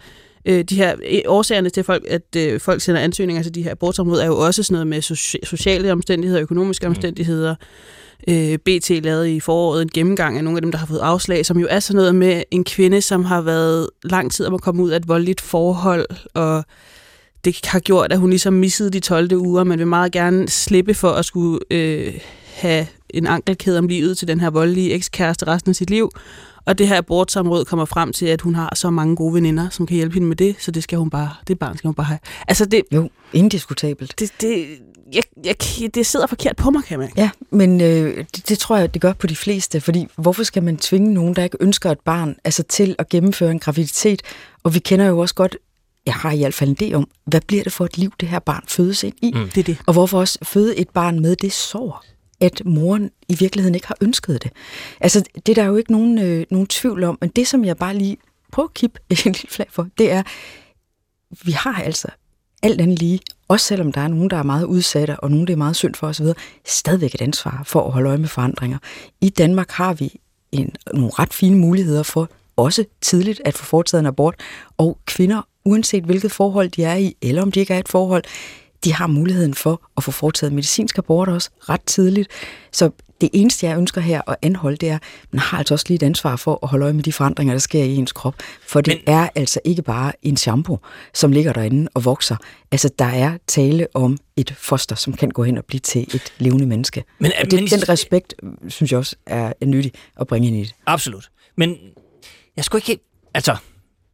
øh, 0.47 0.65
de 0.65 0.77
her 0.77 0.95
årsagerne 1.27 1.71
til, 1.71 1.85
folk, 1.85 2.05
at 2.09 2.37
øh, 2.37 2.61
folk 2.61 2.81
sender 2.81 3.01
ansøgninger 3.01 3.43
til 3.43 3.55
de 3.55 3.63
her 3.63 3.71
abortområder, 3.71 4.23
er 4.23 4.27
jo 4.27 4.39
også 4.39 4.63
sådan 4.63 4.75
noget 4.75 4.87
med 4.87 5.03
sociale 5.47 5.93
omstændigheder, 5.93 6.43
økonomiske 6.43 6.87
mm. 6.87 6.91
omstændigheder. 6.91 7.55
Øh, 8.29 8.59
BT 8.59 8.91
lavede 8.91 9.37
i 9.37 9.41
foråret 9.41 9.83
en 9.83 9.89
gennemgang 9.95 10.39
af 10.39 10.45
nogle 10.45 10.57
af 10.57 10.63
dem, 10.63 10.71
der 10.71 10.79
har 10.79 10.87
fået 10.87 10.99
afslag, 10.99 11.47
som 11.47 11.59
jo 11.59 11.67
er 11.71 11.81
sådan 11.81 11.97
noget 11.97 12.15
med 12.15 12.43
en 12.51 12.65
kvinde, 12.65 13.01
som 13.01 13.25
har 13.25 13.41
været 13.41 13.89
lang 14.05 14.33
tid 14.33 14.47
om 14.47 14.55
at 14.55 14.61
komme 14.61 14.83
ud 14.83 14.91
af 14.91 14.97
et 14.97 15.09
voldeligt 15.09 15.41
forhold, 15.41 16.07
og 16.35 16.65
det 17.45 17.67
har 17.67 17.81
gjort, 17.81 18.13
at 18.13 18.19
hun 18.19 18.31
ligesom 18.31 18.53
missede 18.53 18.91
de 18.91 19.01
12. 19.01 19.35
uger, 19.35 19.65
men 19.65 19.79
vil 19.79 19.87
meget 19.87 20.13
gerne 20.13 20.49
slippe 20.49 20.95
for 20.95 21.11
at 21.11 21.25
skulle 21.25 21.59
øh, 21.71 22.15
have 22.57 22.87
en 23.11 23.27
ankelkæde 23.27 23.79
om 23.79 23.89
livet 23.89 24.19
til 24.19 24.29
den 24.29 24.41
her 24.41 24.51
voldelige 24.51 24.93
ekskæreste 24.93 25.47
resten 25.47 25.71
af 25.71 25.77
sit 25.77 25.91
liv. 25.91 26.11
Og 26.65 26.79
det 26.79 26.89
her 26.89 26.99
abortsamråd 26.99 27.65
kommer 27.65 27.85
frem 27.85 28.13
til, 28.13 28.27
at 28.27 28.41
hun 28.41 28.55
har 28.55 28.75
så 28.75 28.91
mange 28.91 29.17
gode 29.17 29.35
veninder, 29.35 29.69
som 29.71 29.87
kan 29.87 29.97
hjælpe 29.97 30.15
hende 30.15 30.29
med 30.29 30.37
det, 30.37 30.57
så 30.59 30.71
det 30.71 30.83
skal 30.83 30.99
hun 30.99 31.11
bare, 31.11 31.31
det 31.49 31.59
barn 31.59 31.79
skal 31.79 31.89
hun 31.89 31.95
bare 31.95 32.07
have. 32.07 32.19
Altså 32.49 32.65
det, 32.65 32.83
jo, 32.93 33.11
indiskutabelt. 33.33 34.15
Det, 34.19 34.33
det, 34.41 34.67
jeg, 35.13 35.23
jeg, 35.45 35.55
det 35.95 36.07
sidder 36.07 36.27
forkert 36.27 36.57
på 36.57 36.71
mig, 36.71 36.85
kan 36.85 36.99
man. 36.99 37.11
Ja, 37.17 37.31
men 37.51 37.81
øh, 37.81 38.25
det, 38.37 38.49
det 38.49 38.59
tror 38.59 38.77
jeg, 38.77 38.95
det 38.95 39.03
gør 39.03 39.13
på 39.13 39.27
de 39.27 39.37
fleste, 39.37 39.81
fordi 39.81 40.07
hvorfor 40.17 40.43
skal 40.43 40.63
man 40.63 40.77
tvinge 40.77 41.15
nogen, 41.15 41.37
der 41.37 41.45
ikke 41.45 41.57
ønsker 41.61 41.91
et 41.91 42.01
barn, 42.01 42.37
altså 42.45 42.63
til 42.63 42.97
at 42.99 43.09
gennemføre 43.09 43.51
en 43.51 43.59
graviditet? 43.59 44.23
Og 44.63 44.75
vi 44.75 44.79
kender 44.79 45.07
jo 45.07 45.19
også 45.19 45.35
godt 45.35 45.57
jeg 46.07 46.15
har 46.15 46.33
i 46.33 46.39
hvert 46.39 46.55
fald 46.55 46.71
en 46.71 46.77
idé 46.83 46.95
om, 46.95 47.09
hvad 47.25 47.41
bliver 47.47 47.63
det 47.63 47.73
for 47.73 47.85
et 47.85 47.99
liv, 47.99 48.13
det 48.21 48.29
her 48.29 48.39
barn 48.39 48.65
fødes 48.69 49.05
ind 49.05 49.15
i? 49.23 49.33
Mm. 49.35 49.49
Det 49.49 49.59
er 49.59 49.65
det. 49.65 49.79
Og 49.87 49.93
hvorfor 49.93 50.21
også 50.21 50.39
føde 50.43 50.77
et 50.77 50.89
barn 50.89 51.21
med 51.21 51.37
det 51.37 51.53
sår, 51.53 52.05
at 52.41 52.63
moren 52.65 53.11
i 53.29 53.35
virkeligheden 53.35 53.75
ikke 53.75 53.87
har 53.87 53.97
ønsket 54.01 54.43
det. 54.43 54.51
Altså, 55.01 55.25
det 55.47 55.59
er 55.59 55.63
der 55.63 55.65
jo 55.65 55.77
ikke 55.77 55.93
nogen, 55.93 56.19
øh, 56.19 56.47
nogen 56.51 56.67
tvivl 56.67 57.05
om, 57.05 57.19
men 57.21 57.31
det, 57.31 57.49
som 57.49 57.65
jeg 57.65 57.77
bare 57.77 57.95
lige 57.95 58.17
prøver 58.53 58.69
at 58.69 58.75
kippe 58.75 59.01
en 59.11 59.17
lille 59.25 59.49
flag 59.49 59.67
for, 59.71 59.89
det 59.99 60.11
er, 60.11 60.23
vi 61.45 61.53
har 61.53 61.83
altså 61.83 62.09
alt 62.63 62.81
andet 62.81 62.99
lige, 62.99 63.21
også 63.49 63.67
selvom 63.67 63.93
der 63.93 64.01
er 64.01 64.09
nogen, 64.09 64.31
der 64.31 64.37
er 64.37 64.43
meget 64.43 64.65
udsatte, 64.65 65.21
og 65.21 65.31
nogen, 65.31 65.47
der 65.47 65.53
er 65.53 65.57
meget 65.57 65.77
synd 65.77 65.95
for 65.95 66.07
osv., 66.07 66.27
stadigvæk 66.67 67.15
et 67.15 67.23
ansvar 67.23 67.63
for 67.67 67.87
at 67.87 67.93
holde 67.93 68.09
øje 68.09 68.19
med 68.19 68.29
forandringer. 68.29 68.79
I 69.21 69.29
Danmark 69.29 69.71
har 69.71 69.95
vi 69.95 70.21
en, 70.53 70.75
nogle 70.95 71.11
ret 71.19 71.35
fine 71.35 71.59
muligheder 71.59 72.03
for 72.03 72.31
også 72.57 72.85
tidligt 73.01 73.43
at 73.45 73.55
få 73.55 73.65
foretaget 73.65 74.01
en 74.01 74.07
abort, 74.07 74.35
og 74.77 74.99
kvinder, 75.07 75.49
uanset 75.65 76.05
hvilket 76.05 76.33
forhold 76.33 76.69
de 76.71 76.85
er 76.85 76.95
i, 76.95 77.17
eller 77.23 77.43
om 77.43 77.53
de 77.53 77.61
ikke 77.61 77.75
er 77.75 77.79
et 77.79 77.89
forhold, 77.89 78.25
de 78.87 78.93
har 78.93 79.07
muligheden 79.07 79.55
for 79.55 79.89
at 79.97 80.03
få 80.03 80.11
foretaget 80.11 80.53
medicinsk 80.53 80.99
abort 80.99 81.29
også 81.29 81.51
ret 81.69 81.83
tidligt. 81.87 82.29
Så 82.73 82.91
det 83.21 83.31
eneste, 83.33 83.67
jeg 83.67 83.79
ønsker 83.79 84.01
her 84.01 84.31
at 84.31 84.37
anholde, 84.43 84.77
det 84.77 84.89
er, 84.89 84.95
at 84.95 85.03
man 85.33 85.39
har 85.39 85.59
altså 85.59 85.75
også 85.75 85.85
lige 85.89 85.97
et 85.97 86.03
ansvar 86.03 86.37
for 86.37 86.59
at 86.63 86.69
holde 86.69 86.85
øje 86.85 86.93
med 86.93 87.03
de 87.03 87.13
forandringer, 87.13 87.55
der 87.55 87.59
sker 87.59 87.85
i 87.85 87.97
ens 87.97 88.13
krop. 88.13 88.35
For 88.67 88.81
det 88.81 88.95
Men... 89.07 89.15
er 89.15 89.29
altså 89.35 89.61
ikke 89.65 89.83
bare 89.83 90.13
en 90.23 90.37
shampoo, 90.37 90.79
som 91.15 91.33
ligger 91.33 91.53
derinde 91.53 91.89
og 91.95 92.05
vokser. 92.05 92.37
Altså, 92.73 92.91
der 92.99 93.05
er 93.05 93.39
tale 93.47 93.87
om 93.95 94.19
et 94.37 94.55
foster, 94.59 94.95
som 94.95 95.13
kan 95.13 95.31
gå 95.31 95.43
hen 95.45 95.59
og 95.59 95.65
blive 95.65 95.81
til 95.81 96.03
et 96.03 96.33
levende 96.39 96.67
menneske. 96.67 97.05
Men, 97.19 97.33
og 97.41 97.51
det, 97.51 97.61
men, 97.61 97.69
den 97.69 97.89
respekt, 97.89 98.35
synes 98.69 98.93
jeg 98.93 98.99
også, 98.99 99.17
er, 99.27 99.53
nyttig 99.65 99.93
at 100.21 100.27
bringe 100.27 100.49
ind 100.49 100.57
i 100.57 100.61
det. 100.61 100.75
Absolut. 100.87 101.31
Men 101.57 101.77
jeg 102.57 102.65
skulle 102.65 102.83
ikke... 102.89 103.03
Altså, 103.35 103.57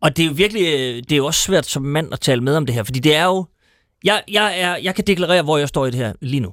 og 0.00 0.16
det 0.16 0.22
er 0.22 0.26
jo 0.26 0.32
virkelig... 0.32 0.62
Det 1.08 1.12
er 1.12 1.16
jo 1.16 1.26
også 1.26 1.40
svært 1.40 1.66
som 1.66 1.82
mand 1.82 2.12
at 2.12 2.20
tale 2.20 2.40
med 2.40 2.56
om 2.56 2.66
det 2.66 2.74
her, 2.74 2.82
fordi 2.82 3.00
det 3.00 3.14
er 3.14 3.24
jo... 3.24 3.46
Jeg, 4.04 4.22
jeg, 4.28 4.60
er, 4.60 4.76
jeg 4.76 4.94
kan 4.94 5.04
deklarere, 5.06 5.42
hvor 5.42 5.58
jeg 5.58 5.68
står 5.68 5.86
i 5.86 5.90
det 5.90 5.98
her 5.98 6.12
lige 6.20 6.40
nu 6.40 6.52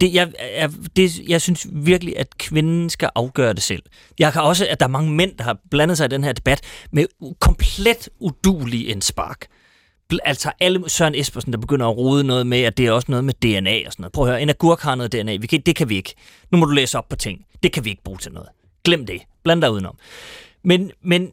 det, 0.00 0.14
jeg, 0.14 0.32
jeg, 0.56 0.70
det, 0.96 1.28
jeg 1.28 1.40
synes 1.40 1.66
virkelig, 1.72 2.18
at 2.18 2.38
kvinden 2.38 2.90
skal 2.90 3.10
afgøre 3.14 3.52
det 3.52 3.62
selv. 3.62 3.82
Jeg 4.18 4.32
kan 4.32 4.42
også, 4.42 4.66
at 4.70 4.80
der 4.80 4.86
er 4.86 4.90
mange 4.90 5.10
mænd, 5.10 5.36
der 5.36 5.44
har 5.44 5.58
blandet 5.70 5.96
sig 5.96 6.04
i 6.04 6.08
den 6.08 6.24
her 6.24 6.32
debat 6.32 6.60
med 6.92 7.06
komplet 7.40 8.08
udulig 8.20 8.90
en 8.90 9.02
spark. 9.02 9.46
Altså 10.24 10.52
alle 10.60 10.90
Søren 10.90 11.14
Espersen, 11.14 11.52
der 11.52 11.58
begynder 11.58 11.86
at 11.86 11.96
rode 11.96 12.24
noget 12.24 12.46
med, 12.46 12.62
at 12.62 12.76
det 12.76 12.86
er 12.86 12.92
også 12.92 13.06
noget 13.08 13.24
med 13.24 13.34
DNA 13.34 13.86
og 13.86 13.92
sådan 13.92 14.02
noget. 14.02 14.12
Prøv 14.12 14.24
at 14.24 14.30
høre, 14.30 14.42
en 14.42 14.48
agurk 14.48 14.80
har 14.80 14.94
noget 14.94 15.12
DNA. 15.12 15.36
Vi 15.36 15.46
kan, 15.46 15.60
det 15.66 15.76
kan 15.76 15.88
vi 15.88 15.96
ikke. 15.96 16.14
Nu 16.50 16.58
må 16.58 16.64
du 16.64 16.72
læse 16.72 16.98
op 16.98 17.08
på 17.08 17.16
ting. 17.16 17.44
Det 17.62 17.72
kan 17.72 17.84
vi 17.84 17.90
ikke 17.90 18.02
bruge 18.04 18.18
til 18.18 18.32
noget. 18.32 18.48
Glem 18.84 19.06
det. 19.06 19.22
Bland 19.44 19.62
dig 19.62 19.72
udenom. 19.72 19.96
Men, 20.64 20.90
men, 21.02 21.30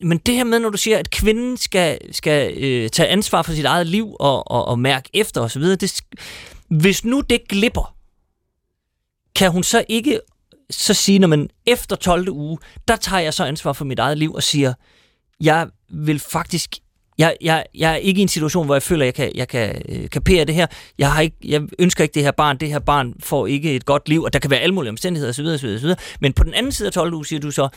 men 0.00 0.18
det 0.18 0.34
her 0.34 0.44
med, 0.44 0.58
når 0.58 0.70
du 0.70 0.78
siger, 0.78 0.98
at 0.98 1.10
kvinden 1.10 1.56
skal, 1.56 2.14
skal 2.14 2.56
øh, 2.56 2.90
tage 2.90 3.08
ansvar 3.08 3.42
for 3.42 3.52
sit 3.52 3.64
eget 3.64 3.86
liv 3.86 4.16
og, 4.20 4.50
og, 4.50 4.64
og 4.68 4.78
mærke 4.78 5.10
efter 5.14 5.40
osv., 5.40 5.62
det, 5.62 6.00
hvis 6.68 7.04
nu 7.04 7.20
det 7.20 7.48
glipper, 7.48 7.96
kan 9.36 9.50
hun 9.50 9.62
så 9.62 9.84
ikke 9.88 10.20
så 10.70 10.94
sige, 10.94 11.18
når 11.18 11.28
man 11.28 11.48
efter 11.66 11.96
12. 11.96 12.28
uge, 12.28 12.58
der 12.88 12.96
tager 12.96 13.20
jeg 13.20 13.34
så 13.34 13.44
ansvar 13.44 13.72
for 13.72 13.84
mit 13.84 13.98
eget 13.98 14.18
liv 14.18 14.34
og 14.34 14.42
siger, 14.42 14.74
jeg 15.40 15.68
vil 15.90 16.18
faktisk 16.18 16.76
jeg, 17.18 17.36
jeg, 17.40 17.64
jeg 17.74 17.92
er 17.92 17.96
ikke 17.96 18.18
i 18.18 18.22
en 18.22 18.28
situation, 18.28 18.66
hvor 18.66 18.74
jeg 18.74 18.82
føler, 18.82 19.02
at 19.02 19.06
jeg 19.06 19.14
kan, 19.14 19.32
jeg 19.34 19.48
kan 19.48 19.82
øh, 19.88 20.10
kapere 20.10 20.44
det 20.44 20.54
her. 20.54 20.66
Jeg, 20.98 21.12
har 21.12 21.20
ikke, 21.20 21.36
jeg 21.44 21.62
ønsker 21.78 22.04
ikke 22.04 22.14
det 22.14 22.22
her 22.22 22.30
barn. 22.30 22.58
Det 22.58 22.68
her 22.68 22.78
barn 22.78 23.14
får 23.20 23.46
ikke 23.46 23.76
et 23.76 23.84
godt 23.84 24.08
liv, 24.08 24.22
og 24.22 24.32
der 24.32 24.38
kan 24.38 24.50
være 24.50 24.60
alle 24.60 24.74
mulige 24.74 24.90
omstændigheder 24.90 25.30
osv. 25.30 25.46
osv., 25.46 25.68
osv. 25.68 25.90
Men 26.20 26.32
på 26.32 26.44
den 26.44 26.54
anden 26.54 26.72
side 26.72 26.86
af 26.86 26.92
12 26.92 27.14
uge, 27.14 27.26
siger 27.26 27.40
du 27.40 27.50
så, 27.50 27.68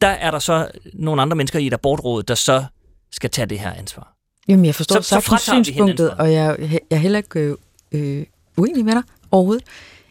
der 0.00 0.08
er 0.08 0.30
der 0.30 0.38
så 0.38 0.70
nogle 0.92 1.22
andre 1.22 1.36
mennesker 1.36 1.58
i 1.58 1.66
et 1.66 1.72
abortråd, 1.72 2.22
der 2.22 2.34
så 2.34 2.64
skal 3.12 3.30
tage 3.30 3.46
det 3.46 3.58
her 3.58 3.72
ansvar. 3.72 4.16
Jamen, 4.48 4.64
jeg 4.64 4.74
forstår 4.74 5.00
så, 5.00 5.20
så 5.20 5.36
synspunktet, 5.64 6.10
og 6.10 6.32
jeg, 6.32 6.56
jeg 6.60 6.80
er 6.90 6.96
heller 6.96 7.18
ikke 7.18 7.40
øh, 7.40 7.56
øh, 7.92 8.24
uenig 8.56 8.84
med 8.84 8.92
dig 8.92 9.02
overhovedet. 9.30 9.64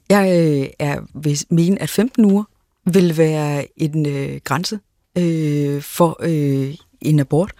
Jeg 0.09 0.49
øh, 0.61 0.67
er 0.79 0.99
vil 1.13 1.39
mene, 1.49 1.81
at 1.81 1.89
15 1.89 2.25
uger 2.25 2.43
vil 2.85 3.17
være 3.17 3.67
en 3.77 4.05
øh, 4.05 4.39
grænse 4.43 4.79
øh, 5.17 5.81
for 5.81 6.17
øh, 6.19 6.75
en 7.01 7.19
abort, 7.19 7.51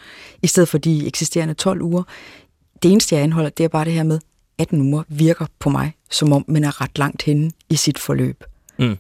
i 0.42 0.48
stedet 0.48 0.70
for 0.70 0.78
de 0.78 1.08
eksisterende 1.08 1.54
12 1.54 1.82
uger. 1.82 2.04
Det 2.84 2.92
eneste, 2.92 3.16
jeg 3.16 3.24
anholder, 3.24 3.50
det 3.50 3.64
er 3.64 3.68
bare 3.68 3.86
det 3.86 3.94
her 3.94 4.04
med, 4.04 4.20
18 4.58 4.82
uger 4.82 5.04
virker 5.08 5.46
på 5.60 5.70
mig, 5.70 5.94
som 6.12 6.34
om 6.34 6.46
man 6.48 6.64
er 6.64 6.82
ret 6.82 6.98
langt 6.98 7.22
henne 7.22 7.52
i 7.70 7.76
sit 7.76 8.00
forløb. 8.00 8.44
Mm. 8.80 8.98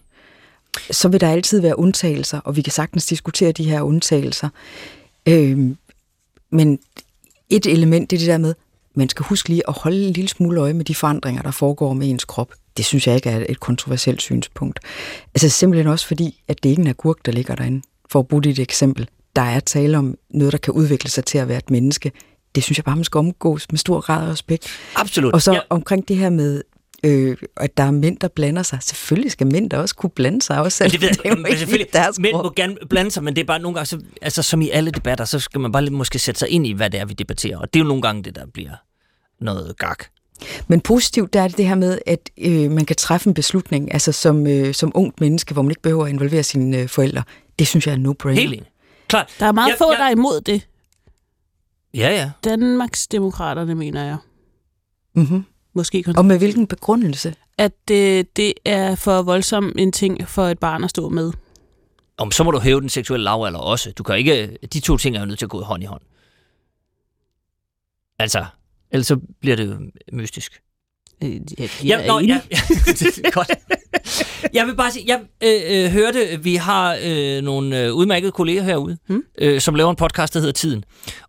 Så 0.91 1.09
vil 1.09 1.21
der 1.21 1.29
altid 1.29 1.61
være 1.61 1.79
undtagelser, 1.79 2.39
og 2.39 2.55
vi 2.55 2.61
kan 2.61 2.73
sagtens 2.73 3.05
diskutere 3.05 3.51
de 3.51 3.63
her 3.63 3.81
undtagelser. 3.81 4.49
Øh, 5.27 5.75
men 6.49 6.79
et 7.49 7.65
element, 7.65 8.09
det 8.09 8.15
er 8.15 8.19
det 8.19 8.27
der 8.27 8.37
med, 8.37 8.53
man 8.95 9.09
skal 9.09 9.25
huske 9.25 9.49
lige 9.49 9.63
at 9.67 9.73
holde 9.77 10.07
en 10.07 10.13
lille 10.13 10.29
smule 10.29 10.61
øje 10.61 10.73
med 10.73 10.85
de 10.85 10.95
forandringer, 10.95 11.41
der 11.41 11.51
foregår 11.51 11.93
med 11.93 12.09
ens 12.09 12.25
krop. 12.25 12.53
Det 12.77 12.85
synes 12.85 13.07
jeg 13.07 13.15
ikke 13.15 13.29
er 13.29 13.45
et 13.49 13.59
kontroversielt 13.59 14.21
synspunkt. 14.21 14.79
Altså 15.35 15.49
simpelthen 15.49 15.87
også 15.87 16.07
fordi, 16.07 16.43
at 16.47 16.63
det 16.63 16.69
ikke 16.69 16.79
er 16.79 16.83
en 16.83 16.89
agurk, 16.89 17.25
der 17.25 17.31
ligger 17.31 17.55
derinde. 17.55 17.81
For 18.09 18.19
at 18.19 18.27
bruge 18.27 18.43
dit 18.43 18.59
eksempel. 18.59 19.07
Der 19.35 19.41
er 19.41 19.59
tale 19.59 19.97
om 19.97 20.17
noget, 20.29 20.51
der 20.51 20.57
kan 20.57 20.73
udvikle 20.73 21.09
sig 21.09 21.25
til 21.25 21.37
at 21.37 21.47
være 21.47 21.57
et 21.57 21.69
menneske. 21.69 22.11
Det 22.55 22.63
synes 22.63 22.77
jeg 22.77 22.85
bare, 22.85 22.95
man 22.95 23.05
skal 23.05 23.17
omgås 23.17 23.71
med 23.71 23.77
stor 23.79 24.01
grad 24.01 24.27
af 24.27 24.31
respekt. 24.31 24.67
Absolut. 24.95 25.33
Og 25.33 25.41
så 25.41 25.53
ja. 25.53 25.59
omkring 25.69 26.07
det 26.07 26.17
her 26.17 26.29
med, 26.29 26.61
øh, 27.03 27.38
at 27.57 27.77
der 27.77 27.84
er 27.84 27.91
mænd, 27.91 28.17
der 28.17 28.27
blander 28.27 28.63
sig. 28.63 28.80
Selvfølgelig 28.81 29.31
skal 29.31 29.47
mænd 29.47 29.69
der 29.69 29.77
også 29.77 29.95
kunne 29.95 30.09
blande 30.09 30.41
sig. 30.41 30.61
Også, 30.61 30.84
det, 30.84 31.01
ved, 31.01 31.09
det 31.09 31.19
er 31.25 31.30
jo 31.30 31.35
men 31.35 31.57
selvfølgelig, 31.57 31.93
deres 31.93 32.19
mænd 32.19 32.34
må 32.34 32.53
gerne 32.55 32.75
blande 32.89 33.11
sig, 33.11 33.23
men 33.23 33.35
det 33.35 33.41
er 33.41 33.45
bare 33.45 33.59
nogle 33.59 33.75
gange, 33.75 33.85
så, 33.85 33.99
altså 34.21 34.43
som 34.43 34.61
i 34.61 34.69
alle 34.69 34.91
debatter, 34.91 35.25
så 35.25 35.39
skal 35.39 35.61
man 35.61 35.71
bare 35.71 35.81
lidt 35.81 35.93
måske 35.93 36.19
sætte 36.19 36.39
sig 36.39 36.49
ind 36.49 36.67
i, 36.67 36.71
hvad 36.71 36.89
det 36.89 36.99
er, 36.99 37.05
vi 37.05 37.13
debatterer. 37.13 37.57
Og 37.57 37.73
det 37.73 37.80
er 37.80 37.84
jo 37.84 37.88
nogle 37.88 38.01
gange 38.01 38.23
det, 38.23 38.35
der 38.35 38.45
bliver 38.45 38.75
noget 39.39 39.77
gak. 39.77 40.05
Men 40.67 40.81
positivt, 40.81 41.34
der 41.34 41.41
er 41.41 41.47
det 41.47 41.57
det 41.57 41.67
her 41.67 41.75
med, 41.75 41.99
at 42.05 42.30
øh, 42.38 42.71
man 42.71 42.85
kan 42.85 42.95
træffe 42.95 43.27
en 43.27 43.34
beslutning, 43.34 43.93
altså 43.93 44.11
som, 44.11 44.47
øh, 44.47 44.73
som 44.73 44.91
ungt 44.95 45.21
menneske, 45.21 45.53
hvor 45.53 45.61
man 45.61 45.71
ikke 45.71 45.81
behøver 45.81 46.05
at 46.05 46.09
involvere 46.09 46.43
sine 46.43 46.77
øh, 46.77 46.89
forældre. 46.89 47.23
Det 47.59 47.67
synes 47.67 47.88
jeg 47.88 47.93
er 47.93 47.97
no-brainer. 47.97 48.39
Helt 48.39 48.53
enig. 48.53 48.69
Klart. 49.07 49.30
Der 49.39 49.45
er 49.45 49.51
meget 49.51 49.69
ja, 49.69 49.85
få, 49.85 49.91
ja. 49.91 49.97
der 49.97 50.03
er 50.03 50.09
imod 50.09 50.41
det. 50.41 50.67
Ja, 51.93 52.09
ja. 52.09 52.31
Danmarks 52.43 53.07
demokraterne, 53.07 53.75
mener 53.75 54.03
jeg. 54.03 54.17
Mm-hmm. 55.15 55.43
Måske 55.73 56.03
Og 56.17 56.25
med 56.25 56.37
hvilken 56.37 56.67
begrundelse? 56.67 57.35
At 57.57 57.71
det, 57.87 58.37
det 58.37 58.53
er 58.65 58.95
for 58.95 59.21
voldsom 59.21 59.75
en 59.77 59.91
ting 59.91 60.27
for 60.27 60.43
et 60.43 60.59
barn 60.59 60.83
at 60.83 60.89
stå 60.89 61.09
med. 61.09 61.31
Om 62.17 62.31
så 62.31 62.43
må 62.43 62.51
du 62.51 62.59
hæve 62.59 62.81
den 62.81 62.89
seksuelle 62.89 63.23
lavalder 63.23 63.59
også. 63.59 63.91
Du 63.91 64.03
kan 64.03 64.17
ikke, 64.17 64.57
de 64.73 64.79
to 64.79 64.97
ting 64.97 65.15
er 65.15 65.19
jo 65.19 65.25
nødt 65.25 65.39
til 65.39 65.45
at 65.45 65.49
gå 65.49 65.61
hånd 65.61 65.83
i 65.83 65.85
hånd. 65.85 66.01
Altså, 68.19 68.45
Ellers 68.93 69.07
så 69.07 69.19
bliver 69.41 69.55
det 69.55 69.67
jo 69.67 69.75
mystisk. 70.11 70.61
Øh, 71.23 71.31
jeg, 71.31 71.41
jeg 71.59 71.69
ja, 71.83 72.07
nå, 72.07 72.19
ja, 72.19 72.41
ja, 72.51 72.59
godt. 73.31 73.51
Jeg 74.53 74.67
vil 74.67 74.75
bare 74.75 74.91
sige, 74.91 75.05
jeg 75.07 75.21
øh, 75.43 75.85
øh, 75.85 75.91
hørte, 75.91 76.43
vi 76.43 76.55
har 76.55 76.97
øh, 77.03 77.41
nogle 77.41 77.83
øh, 77.83 77.93
udmærkede 77.93 78.31
kolleger 78.31 78.63
herude, 78.63 78.97
hmm? 79.07 79.23
øh, 79.37 79.61
som 79.61 79.75
laver 79.75 79.89
en 79.89 79.95
podcast, 79.95 80.33
der 80.33 80.39
hedder 80.39 80.53
Tiden. 80.53 80.83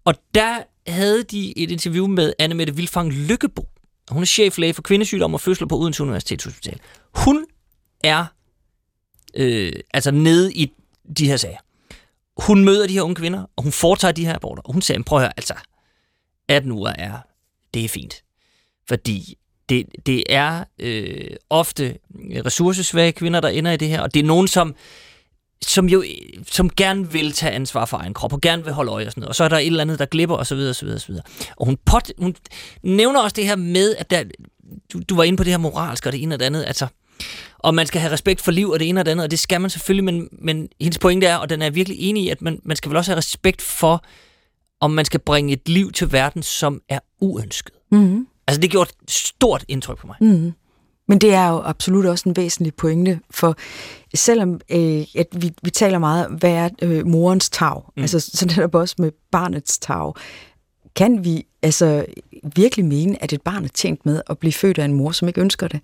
Og 0.05 0.15
der 0.35 0.63
havde 0.87 1.23
de 1.23 1.59
et 1.59 1.71
interview 1.71 2.07
med 2.07 2.33
Anne 2.39 2.55
Mette 2.55 2.77
Vilfang 2.77 3.13
Lykkebo. 3.13 3.67
Hun 4.11 4.23
er 4.23 4.27
cheflæge 4.27 4.75
for 4.75 4.83
kvindesygdom 4.83 5.35
og 5.35 5.41
fødsler 5.41 5.69
på 5.69 5.79
Odense 5.79 6.03
Universitetshospital. 6.03 6.81
Hun 7.15 7.47
er 8.05 8.27
øh, 9.35 9.73
altså 9.95 10.11
nede 10.11 10.55
i 10.55 10.73
de 11.19 11.27
her 11.27 11.37
sager. 11.37 11.59
Hun 12.37 12.65
møder 12.65 12.87
de 12.87 12.93
her 12.93 13.03
unge 13.03 13.15
kvinder, 13.15 13.45
og 13.57 13.63
hun 13.63 13.73
foretager 13.73 14.13
de 14.13 14.27
her 14.27 14.35
aborter. 14.35 14.63
Og 14.63 14.73
hun 14.73 14.83
siger, 14.83 15.03
prøv 15.03 15.19
at 15.19 15.23
høre, 15.23 15.33
altså, 15.37 15.55
18 16.49 16.73
uger 16.73 16.93
er 16.99 17.19
det 17.75 17.85
er 17.85 17.89
fint. 17.89 18.23
Fordi 18.89 19.39
det, 19.69 19.87
det 20.07 20.25
er 20.29 20.65
øh, 20.79 21.37
ofte 21.51 21.99
ressourcesvage 22.47 23.13
kvinder, 23.13 23.41
der 23.41 23.49
ender 23.49 23.73
i 23.73 23.77
det 23.77 23.89
her, 23.89 24.01
og 24.01 24.15
det 24.15 24.21
er 24.21 24.25
nogen, 24.25 24.49
som, 24.49 24.75
som 25.65 25.89
jo 25.89 26.05
som 26.47 26.71
gerne 26.71 27.13
vil 27.13 27.33
tage 27.33 27.53
ansvar 27.53 27.85
for 27.85 27.97
egen 27.97 28.15
krop, 28.15 28.33
og 28.33 28.41
gerne 28.41 28.65
vil 28.65 28.73
holde 28.73 28.93
øje 28.93 29.07
og 29.07 29.13
sådan 29.13 29.21
noget. 29.21 29.29
Og 29.29 29.35
så 29.35 29.45
er 29.45 29.49
der 29.49 29.59
et 29.59 29.67
eller 29.67 29.81
andet, 29.81 29.99
der 29.99 30.07
glipper, 30.07 30.37
og 30.37 30.47
så 30.47 30.55
videre, 30.55 30.71
og 30.71 30.77
så 30.77 30.85
videre, 30.85 30.97
og 30.97 31.01
så 31.01 31.07
videre. 31.07 31.25
Og 31.57 31.67
hun, 31.67 31.79
pot, 31.85 32.11
hun 32.19 32.37
nævner 32.83 33.21
også 33.21 33.35
det 33.35 33.47
her 33.47 33.57
med, 33.57 33.97
at 33.97 34.11
der, 34.11 34.25
du, 34.93 35.01
du 35.09 35.17
var 35.17 35.25
inde 35.25 35.37
på 35.37 35.45
det 35.45 35.53
her 35.53 35.59
moralske 35.59 36.09
og 36.09 36.13
det 36.13 36.23
ene 36.23 36.35
og 36.35 36.39
det 36.39 36.47
andet, 36.47 36.65
altså, 36.67 36.87
og 37.59 37.75
man 37.75 37.87
skal 37.87 38.01
have 38.01 38.13
respekt 38.13 38.41
for 38.41 38.53
liv 38.53 38.71
og 38.71 38.79
det 38.81 38.89
ene 38.89 39.01
og 39.01 39.07
det 39.07 39.11
andet, 39.11 39.25
og 39.25 39.31
det 39.31 39.39
skal 39.39 39.61
man 39.61 39.71
selvfølgelig, 39.71 40.05
men, 40.05 40.29
men 40.33 40.69
hendes 40.81 40.99
pointe 40.99 41.27
er, 41.27 41.37
og 41.37 41.51
den 41.51 41.63
er 41.63 41.71
virkelig 41.71 41.99
enig 42.01 42.25
i, 42.25 42.29
at 42.29 42.43
man, 42.43 42.61
man 42.65 42.77
skal 42.77 42.89
vel 42.91 42.97
også 42.97 43.11
have 43.11 43.19
respekt 43.19 43.63
for 43.63 44.05
om 44.81 44.91
man 44.91 45.05
skal 45.05 45.21
bringe 45.21 45.53
et 45.53 45.69
liv 45.69 45.93
til 45.93 46.13
verden, 46.13 46.43
som 46.43 46.81
er 46.89 46.99
uønsket. 47.21 47.75
Mm-hmm. 47.93 48.27
Altså, 48.47 48.61
det 48.61 48.71
gjorde 48.71 48.91
et 49.03 49.11
stort 49.11 49.65
indtryk 49.69 49.99
på 49.99 50.07
mig. 50.07 50.17
Mm-hmm. 50.21 50.53
Men 51.09 51.19
det 51.19 51.35
er 51.35 51.49
jo 51.49 51.63
absolut 51.65 52.07
også 52.07 52.29
en 52.29 52.37
væsentlig 52.37 52.75
pointe, 52.75 53.21
for 53.31 53.57
selvom 54.15 54.61
øh, 54.71 55.05
at 55.15 55.27
vi, 55.33 55.53
vi 55.63 55.71
taler 55.71 55.99
meget, 55.99 56.31
hvad 56.31 56.51
er 56.51 56.69
øh, 56.83 57.07
morens 57.07 57.51
tag, 57.51 57.83
mm. 57.97 58.03
altså 58.03 58.21
sådan 58.21 58.57
det 58.57 58.75
også 58.75 58.95
med 58.99 59.11
barnets 59.31 59.79
tag, 59.79 60.13
kan 60.97 61.25
vi 61.25 61.47
altså 61.63 62.07
virkelig 62.57 62.85
mene, 62.85 63.23
at 63.23 63.33
et 63.33 63.43
barn 63.43 63.65
er 63.65 63.69
tjent 63.69 64.07
med 64.07 64.23
at 64.31 64.39
blive 64.39 64.53
født 64.53 64.79
af 64.79 64.85
en 64.85 64.95
mor, 64.95 65.13
som 65.13 65.29
ikke 65.29 65.41
ønsker 65.41 65.69
det, 65.69 65.81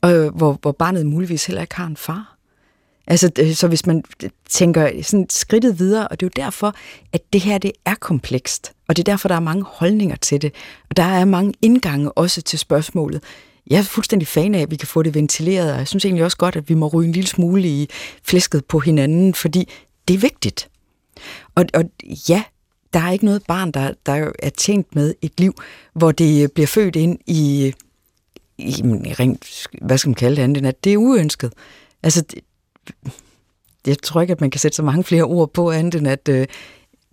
og 0.00 0.30
hvor, 0.30 0.58
hvor 0.62 0.72
barnet 0.72 1.06
muligvis 1.06 1.46
heller 1.46 1.62
ikke 1.62 1.76
har 1.76 1.86
en 1.86 1.96
far? 1.96 2.36
Altså, 3.06 3.30
så 3.54 3.68
hvis 3.68 3.86
man 3.86 4.04
tænker 4.48 5.02
sådan 5.02 5.26
skridtet 5.30 5.78
videre, 5.78 6.08
og 6.08 6.20
det 6.20 6.26
er 6.26 6.30
jo 6.36 6.44
derfor, 6.44 6.74
at 7.12 7.20
det 7.32 7.40
her 7.40 7.58
det 7.58 7.72
er 7.84 7.94
komplekst, 7.94 8.72
og 8.88 8.96
det 8.96 9.02
er 9.08 9.12
derfor, 9.12 9.28
der 9.28 9.34
er 9.34 9.40
mange 9.40 9.64
holdninger 9.68 10.16
til 10.16 10.42
det, 10.42 10.54
og 10.90 10.96
der 10.96 11.02
er 11.02 11.24
mange 11.24 11.54
indgange 11.62 12.12
også 12.12 12.42
til 12.42 12.58
spørgsmålet. 12.58 13.22
Jeg 13.66 13.78
er 13.78 13.82
fuldstændig 13.82 14.28
fan 14.28 14.54
af, 14.54 14.60
at 14.60 14.70
vi 14.70 14.76
kan 14.76 14.88
få 14.88 15.02
det 15.02 15.14
ventileret, 15.14 15.72
og 15.72 15.78
jeg 15.78 15.88
synes 15.88 16.04
egentlig 16.04 16.24
også 16.24 16.36
godt, 16.36 16.56
at 16.56 16.68
vi 16.68 16.74
må 16.74 16.86
ryge 16.88 17.06
en 17.06 17.12
lille 17.12 17.28
smule 17.28 17.68
i 17.68 17.88
flæsket 18.22 18.64
på 18.64 18.78
hinanden, 18.78 19.34
fordi 19.34 19.68
det 20.08 20.14
er 20.14 20.18
vigtigt. 20.18 20.68
Og, 21.54 21.64
og 21.74 21.84
ja, 22.28 22.42
der 22.92 23.00
er 23.00 23.10
ikke 23.10 23.24
noget 23.24 23.42
barn, 23.48 23.70
der, 23.70 23.92
der 24.06 24.30
er 24.38 24.50
tjent 24.50 24.94
med 24.94 25.14
et 25.22 25.40
liv, 25.40 25.54
hvor 25.94 26.12
det 26.12 26.52
bliver 26.52 26.66
født 26.66 26.96
ind 26.96 27.18
i, 27.26 27.72
i, 28.58 28.82
i 29.04 29.12
rent, 29.12 29.66
hvad 29.82 29.98
skal 29.98 30.08
man 30.08 30.14
kalde 30.14 30.36
det 30.36 30.42
andet, 30.42 30.66
at 30.66 30.84
det 30.84 30.92
er 30.92 30.96
uønsket. 30.96 31.52
Altså, 32.02 32.22
det, 32.22 32.40
jeg 33.86 33.98
tror 34.02 34.20
ikke, 34.20 34.32
at 34.32 34.40
man 34.40 34.50
kan 34.50 34.58
sætte 34.58 34.76
så 34.76 34.82
mange 34.82 35.04
flere 35.04 35.22
ord 35.22 35.52
på 35.52 35.70
andet 35.70 35.94
end, 35.94 36.08
at 36.08 36.28
øh, 36.28 36.46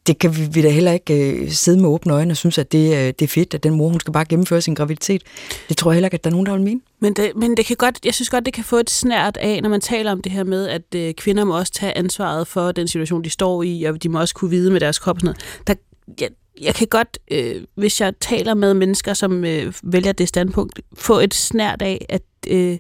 det 0.08 0.20
kan 0.20 0.38
vi, 0.38 0.48
vi 0.52 0.62
da 0.62 0.70
heller 0.70 0.92
ikke 0.92 1.32
øh, 1.32 1.52
sidde 1.52 1.82
med 1.82 1.90
åbne 1.90 2.14
øjne 2.14 2.32
og 2.32 2.38
synes, 2.38 2.58
at 2.58 2.72
det, 2.72 2.94
øh, 2.94 3.08
det 3.08 3.22
er 3.22 3.28
fedt, 3.28 3.54
at 3.54 3.64
den 3.64 3.74
mor, 3.74 3.90
hun 3.90 4.00
skal 4.00 4.14
bare 4.14 4.26
gennemføre 4.26 4.62
sin 4.62 4.74
graviditet. 4.74 5.22
Det 5.70 5.78
tror 5.78 5.92
jeg 5.92 5.96
heller 5.96 6.08
ikke, 6.08 6.16
at 6.16 6.24
der 6.24 6.30
er 6.30 6.32
nogen, 6.32 6.46
der 6.46 6.54
vil 6.54 6.62
mene. 6.62 6.82
Men 7.00 7.14
det, 7.14 7.32
men 7.36 7.58
det 7.58 7.66
kan 7.66 7.76
godt, 7.76 8.00
jeg 8.06 8.14
synes 8.14 8.30
godt, 8.30 8.46
det 8.46 8.54
kan 8.54 8.64
få 8.64 8.78
et 8.78 8.90
snært 8.90 9.38
af, 9.38 9.62
når 9.62 9.70
man 9.70 9.82
taler 9.82 10.12
om 10.12 10.22
det 10.22 10.32
her 10.32 10.44
med, 10.44 10.68
at 10.68 10.96
øh, 10.96 11.14
kvinder 11.14 11.44
må 11.44 11.58
også 11.58 11.74
tage 11.74 11.98
ansvaret 11.98 12.48
for 12.48 12.72
den 12.72 12.88
situation, 12.88 13.24
de 13.24 13.30
står 13.30 13.64
i, 13.64 13.84
og 13.84 14.04
de 14.04 14.10
må 14.10 14.20
også 14.20 14.36
kunne 14.36 14.52
vide 14.52 14.72
med 14.72 14.80
deres 14.80 15.00
krop 15.00 15.16
og 15.16 15.22
sådan 15.22 15.36
noget. 15.68 15.68
Der, 15.68 15.74
jeg, 16.22 16.30
jeg 16.62 16.76
kan 16.76 16.88
godt, 16.88 17.20
øh, 17.32 17.64
hvis 17.76 18.02
jeg 18.02 18.14
taler 18.20 18.54
med 18.54 18.74
mennesker, 18.74 19.14
som 19.14 19.46
øh, 19.46 19.74
vælger 19.84 20.12
det 20.12 20.28
standpunkt, 20.28 20.80
få 20.98 21.20
et 21.20 21.34
snært 21.34 21.82
af, 21.82 22.06
at 22.10 22.22
øh, 22.48 22.78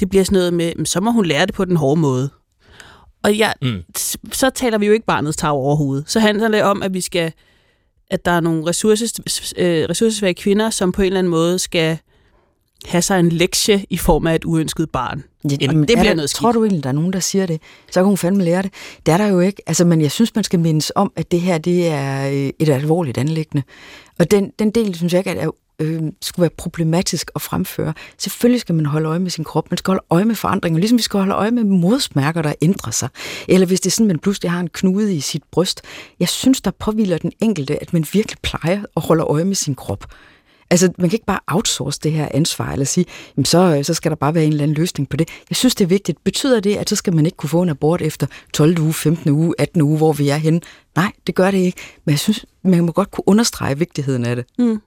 det 0.00 0.08
bliver 0.08 0.24
sådan 0.24 0.36
noget 0.36 0.54
med, 0.54 0.86
så 0.86 1.00
må 1.00 1.10
hun 1.10 1.26
lære 1.26 1.46
det 1.46 1.54
på 1.54 1.64
den 1.64 1.76
hårde 1.76 2.00
måde. 2.00 2.30
Og 3.22 3.38
jeg, 3.38 3.54
mm. 3.62 3.82
så 4.32 4.50
taler 4.50 4.78
vi 4.78 4.86
jo 4.86 4.92
ikke 4.92 5.06
barnets 5.06 5.36
tag 5.36 5.50
overhovedet. 5.50 6.10
Så 6.10 6.20
handler 6.20 6.48
det 6.48 6.62
om, 6.62 6.82
at 6.82 6.94
vi 6.94 7.00
skal, 7.00 7.32
at 8.10 8.24
der 8.24 8.30
er 8.30 8.40
nogle 8.40 8.66
ressources, 8.66 9.14
øh, 9.56 9.88
ressourcesvage 9.90 10.34
kvinder, 10.34 10.70
som 10.70 10.92
på 10.92 11.02
en 11.02 11.06
eller 11.06 11.18
anden 11.18 11.30
måde 11.30 11.58
skal 11.58 11.98
have 12.84 13.02
sig 13.02 13.20
en 13.20 13.28
lektie 13.28 13.84
i 13.90 13.96
form 13.96 14.26
af 14.26 14.34
et 14.34 14.44
uønsket 14.44 14.90
barn. 14.90 15.24
Ja, 15.50 15.56
Jamen, 15.60 15.80
det 15.80 15.86
bliver 15.86 16.02
der, 16.02 16.14
noget 16.14 16.30
skidt. 16.30 16.40
Tror 16.40 16.52
du 16.52 16.64
egentlig, 16.64 16.82
der 16.84 16.88
er 16.88 16.94
nogen, 16.94 17.12
der 17.12 17.20
siger 17.20 17.46
det? 17.46 17.60
Så 17.90 18.00
kan 18.00 18.04
hun 18.04 18.16
fandme 18.16 18.44
lære 18.44 18.62
det. 18.62 18.72
Det 19.06 19.12
er 19.12 19.16
der 19.16 19.26
jo 19.26 19.40
ikke. 19.40 19.62
Altså, 19.66 19.84
men 19.84 20.00
jeg 20.00 20.10
synes, 20.10 20.34
man 20.34 20.44
skal 20.44 20.60
mindes 20.60 20.92
om, 20.94 21.12
at 21.16 21.30
det 21.30 21.40
her 21.40 21.58
det 21.58 21.88
er 21.88 22.28
øh, 22.28 22.50
et 22.58 22.68
alvorligt 22.68 23.18
anlæggende. 23.18 23.62
Og 24.18 24.30
den, 24.30 24.52
den 24.58 24.70
del, 24.70 24.94
synes 24.94 25.12
jeg 25.12 25.18
ikke, 25.18 25.30
er 25.30 25.50
øh, 25.80 26.02
skulle 26.22 26.42
være 26.42 26.50
problematisk 26.56 27.30
at 27.34 27.42
fremføre. 27.42 27.94
Selvfølgelig 28.18 28.60
skal 28.60 28.74
man 28.74 28.86
holde 28.86 29.08
øje 29.08 29.18
med 29.18 29.30
sin 29.30 29.44
krop, 29.44 29.70
man 29.70 29.78
skal 29.78 29.92
holde 29.92 30.04
øje 30.10 30.24
med 30.24 30.34
forandringer, 30.34 30.78
ligesom 30.78 30.98
vi 30.98 31.02
skal 31.02 31.18
holde 31.18 31.34
øje 31.34 31.50
med 31.50 31.64
modsmærker, 31.64 32.42
der 32.42 32.52
ændrer 32.62 32.92
sig. 32.92 33.08
Eller 33.48 33.66
hvis 33.66 33.80
det 33.80 33.90
er 33.90 33.94
sådan, 33.94 34.06
man 34.06 34.18
pludselig 34.18 34.50
har 34.50 34.60
en 34.60 34.68
knude 34.68 35.14
i 35.14 35.20
sit 35.20 35.42
bryst. 35.52 35.82
Jeg 36.20 36.28
synes, 36.28 36.60
der 36.60 36.70
påviler 36.70 37.18
den 37.18 37.32
enkelte, 37.40 37.82
at 37.82 37.92
man 37.92 38.06
virkelig 38.12 38.38
plejer 38.42 38.82
at 38.96 39.02
holde 39.02 39.22
øje 39.22 39.44
med 39.44 39.54
sin 39.54 39.74
krop. 39.74 40.06
Altså, 40.72 40.92
man 40.98 41.10
kan 41.10 41.16
ikke 41.16 41.26
bare 41.26 41.40
outsource 41.46 42.00
det 42.02 42.12
her 42.12 42.28
ansvar, 42.34 42.72
eller 42.72 42.84
sige, 42.86 43.06
jamen 43.36 43.44
så, 43.44 43.58
øh, 43.58 43.84
så 43.84 43.94
skal 43.94 44.10
der 44.10 44.16
bare 44.16 44.34
være 44.34 44.44
en 44.44 44.50
eller 44.52 44.62
anden 44.62 44.76
løsning 44.76 45.08
på 45.08 45.16
det. 45.16 45.28
Jeg 45.50 45.56
synes, 45.56 45.74
det 45.74 45.84
er 45.84 45.88
vigtigt. 45.88 46.24
Betyder 46.24 46.60
det, 46.60 46.76
at 46.76 46.88
så 46.90 46.96
skal 46.96 47.14
man 47.14 47.26
ikke 47.26 47.36
kunne 47.36 47.50
få 47.50 47.62
en 47.62 47.68
abort 47.68 48.02
efter 48.02 48.26
12. 48.54 48.80
uge, 48.80 48.92
15. 48.92 49.30
uge, 49.30 49.54
18. 49.58 49.82
uge, 49.82 49.96
hvor 49.96 50.12
vi 50.12 50.28
er 50.28 50.36
henne? 50.36 50.60
Nej, 50.96 51.12
det 51.26 51.34
gør 51.34 51.50
det 51.50 51.58
ikke. 51.58 51.78
Men 52.04 52.10
jeg 52.10 52.18
synes, 52.18 52.46
man 52.62 52.84
må 52.84 52.92
godt 52.92 53.10
kunne 53.10 53.28
understrege 53.28 53.78
vigtigheden 53.78 54.24
af 54.24 54.36
det. 54.36 54.44
Mm. 54.58 54.80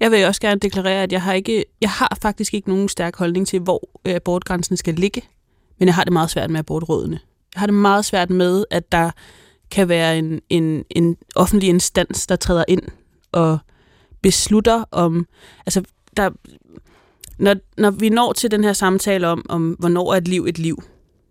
Jeg 0.00 0.10
vil 0.10 0.26
også 0.26 0.40
gerne 0.40 0.60
deklarere, 0.60 1.02
at 1.02 1.12
jeg 1.12 1.22
har, 1.22 1.32
ikke, 1.32 1.64
jeg 1.80 1.90
har 1.90 2.18
faktisk 2.22 2.54
ikke 2.54 2.68
nogen 2.68 2.88
stærk 2.88 3.16
holdning 3.16 3.46
til, 3.46 3.60
hvor 3.60 3.88
øh, 4.04 4.14
abortgrænsen 4.14 4.76
skal 4.76 4.94
ligge. 4.94 5.22
Men 5.78 5.86
jeg 5.86 5.94
har 5.94 6.04
det 6.04 6.12
meget 6.12 6.30
svært 6.30 6.50
med 6.50 6.58
abortrådene. 6.58 7.20
Jeg 7.54 7.60
har 7.60 7.66
det 7.66 7.74
meget 7.74 8.04
svært 8.04 8.30
med, 8.30 8.64
at 8.70 8.92
der 8.92 9.10
kan 9.70 9.88
være 9.88 10.18
en, 10.18 10.40
en, 10.48 10.84
en 10.90 11.16
offentlig 11.36 11.68
instans, 11.68 12.26
der 12.26 12.36
træder 12.36 12.64
ind 12.68 12.82
og 13.32 13.58
beslutter 14.22 14.84
om... 14.90 15.26
Altså, 15.66 15.82
der, 16.16 16.30
når, 17.38 17.54
når 17.76 17.90
vi 17.90 18.08
når 18.08 18.32
til 18.32 18.50
den 18.50 18.64
her 18.64 18.72
samtale 18.72 19.28
om, 19.28 19.46
om, 19.48 19.70
hvornår 19.70 20.12
er 20.12 20.16
et 20.16 20.28
liv 20.28 20.46
et 20.48 20.58
liv, 20.58 20.82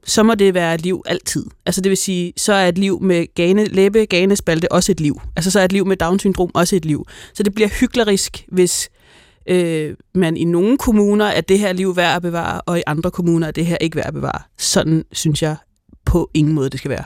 så 0.07 0.23
må 0.23 0.35
det 0.35 0.53
være 0.53 0.75
et 0.75 0.81
liv 0.81 1.01
altid. 1.05 1.45
Altså 1.65 1.81
det 1.81 1.89
vil 1.89 1.97
sige, 1.97 2.34
så 2.38 2.53
er 2.53 2.67
et 2.67 2.77
liv 2.77 3.01
med 3.01 3.25
gane, 3.35 3.65
læbe, 3.65 4.05
ganespalte 4.05 4.71
også 4.71 4.91
et 4.91 4.99
liv. 4.99 5.21
Altså 5.35 5.51
så 5.51 5.59
er 5.59 5.65
et 5.65 5.71
liv 5.71 5.85
med 5.85 5.97
Down-syndrom 5.97 6.51
også 6.53 6.75
et 6.75 6.85
liv. 6.85 7.07
Så 7.34 7.43
det 7.43 7.55
bliver 7.55 7.69
hyklerisk, 7.79 8.45
hvis 8.47 8.89
øh, 9.49 9.95
man 10.15 10.38
i 10.38 10.43
nogle 10.43 10.77
kommuner 10.77 11.25
er 11.25 11.41
det 11.41 11.59
her 11.59 11.73
liv 11.73 11.95
værd 11.95 12.15
at 12.15 12.21
bevare, 12.21 12.61
og 12.61 12.79
i 12.79 12.84
andre 12.88 13.11
kommuner 13.11 13.47
er 13.47 13.51
det 13.51 13.65
her 13.65 13.77
ikke 13.81 13.95
værd 13.95 14.07
at 14.07 14.13
bevare. 14.13 14.41
Sådan 14.57 15.03
synes 15.11 15.41
jeg 15.41 15.55
på 16.05 16.29
ingen 16.34 16.53
måde, 16.53 16.69
det 16.69 16.79
skal 16.79 16.91
være. 16.91 17.03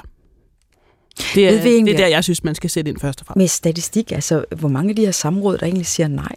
Det 1.36 1.48
er, 1.48 1.62
det 1.62 1.90
er 1.90 1.98
der, 1.98 2.08
jeg 2.08 2.24
synes, 2.24 2.44
man 2.44 2.56
skal 2.56 2.70
sætte 2.70 2.92
ind 2.92 3.00
først 3.00 3.22
og 3.22 3.28
fremmest. 3.28 3.38
Med 3.38 3.48
statistik, 3.48 4.12
altså 4.12 4.46
hvor 4.56 4.70
mange 4.70 4.90
af 4.90 4.96
de 4.96 5.06
her 5.06 5.12
samråd, 5.12 5.58
der 5.58 5.66
egentlig 5.66 5.86
siger 5.86 6.08
nej? 6.08 6.36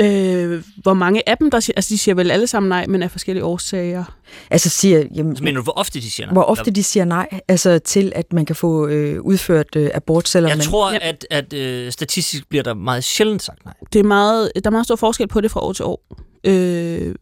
Øh, 0.00 0.62
hvor 0.76 0.94
mange 0.94 1.28
af 1.28 1.38
dem, 1.38 1.50
der 1.50 1.60
siger, 1.60 1.74
altså 1.76 1.88
de 1.94 1.98
siger 1.98 2.14
vel 2.14 2.30
alle 2.30 2.46
sammen 2.46 2.68
nej, 2.68 2.86
men 2.86 3.02
af 3.02 3.10
forskellige 3.10 3.44
årsager. 3.44 4.04
Altså 4.50 4.68
siger... 4.68 5.04
Jamen, 5.14 5.36
men 5.42 5.62
hvor 5.62 5.72
ofte 5.72 6.00
de 6.00 6.10
siger 6.10 6.26
nej? 6.26 6.32
Hvor 6.32 6.42
ofte 6.42 6.70
de 6.70 6.84
siger 6.84 7.04
nej, 7.04 7.28
altså 7.48 7.78
til 7.78 8.12
at 8.14 8.32
man 8.32 8.46
kan 8.46 8.56
få 8.56 8.86
øh, 8.86 9.20
udført 9.20 9.76
øh, 9.76 9.90
abort, 9.94 10.28
selvom 10.28 10.48
Jeg 10.48 10.56
man... 10.56 10.66
tror, 10.66 10.90
at, 10.90 11.26
at 11.30 11.52
øh, 11.52 11.92
statistisk 11.92 12.48
bliver 12.48 12.62
der 12.62 12.74
meget 12.74 13.04
sjældent 13.04 13.42
sagt 13.42 13.64
nej. 13.64 13.74
Det 13.92 13.98
er 13.98 14.04
meget, 14.04 14.52
der 14.54 14.60
er 14.64 14.70
meget 14.70 14.86
stor 14.86 14.96
forskel 14.96 15.28
på 15.28 15.40
det 15.40 15.50
fra 15.50 15.60
år 15.60 15.72
til 15.72 15.84
år. 15.84 16.02
Øh, 16.44 17.14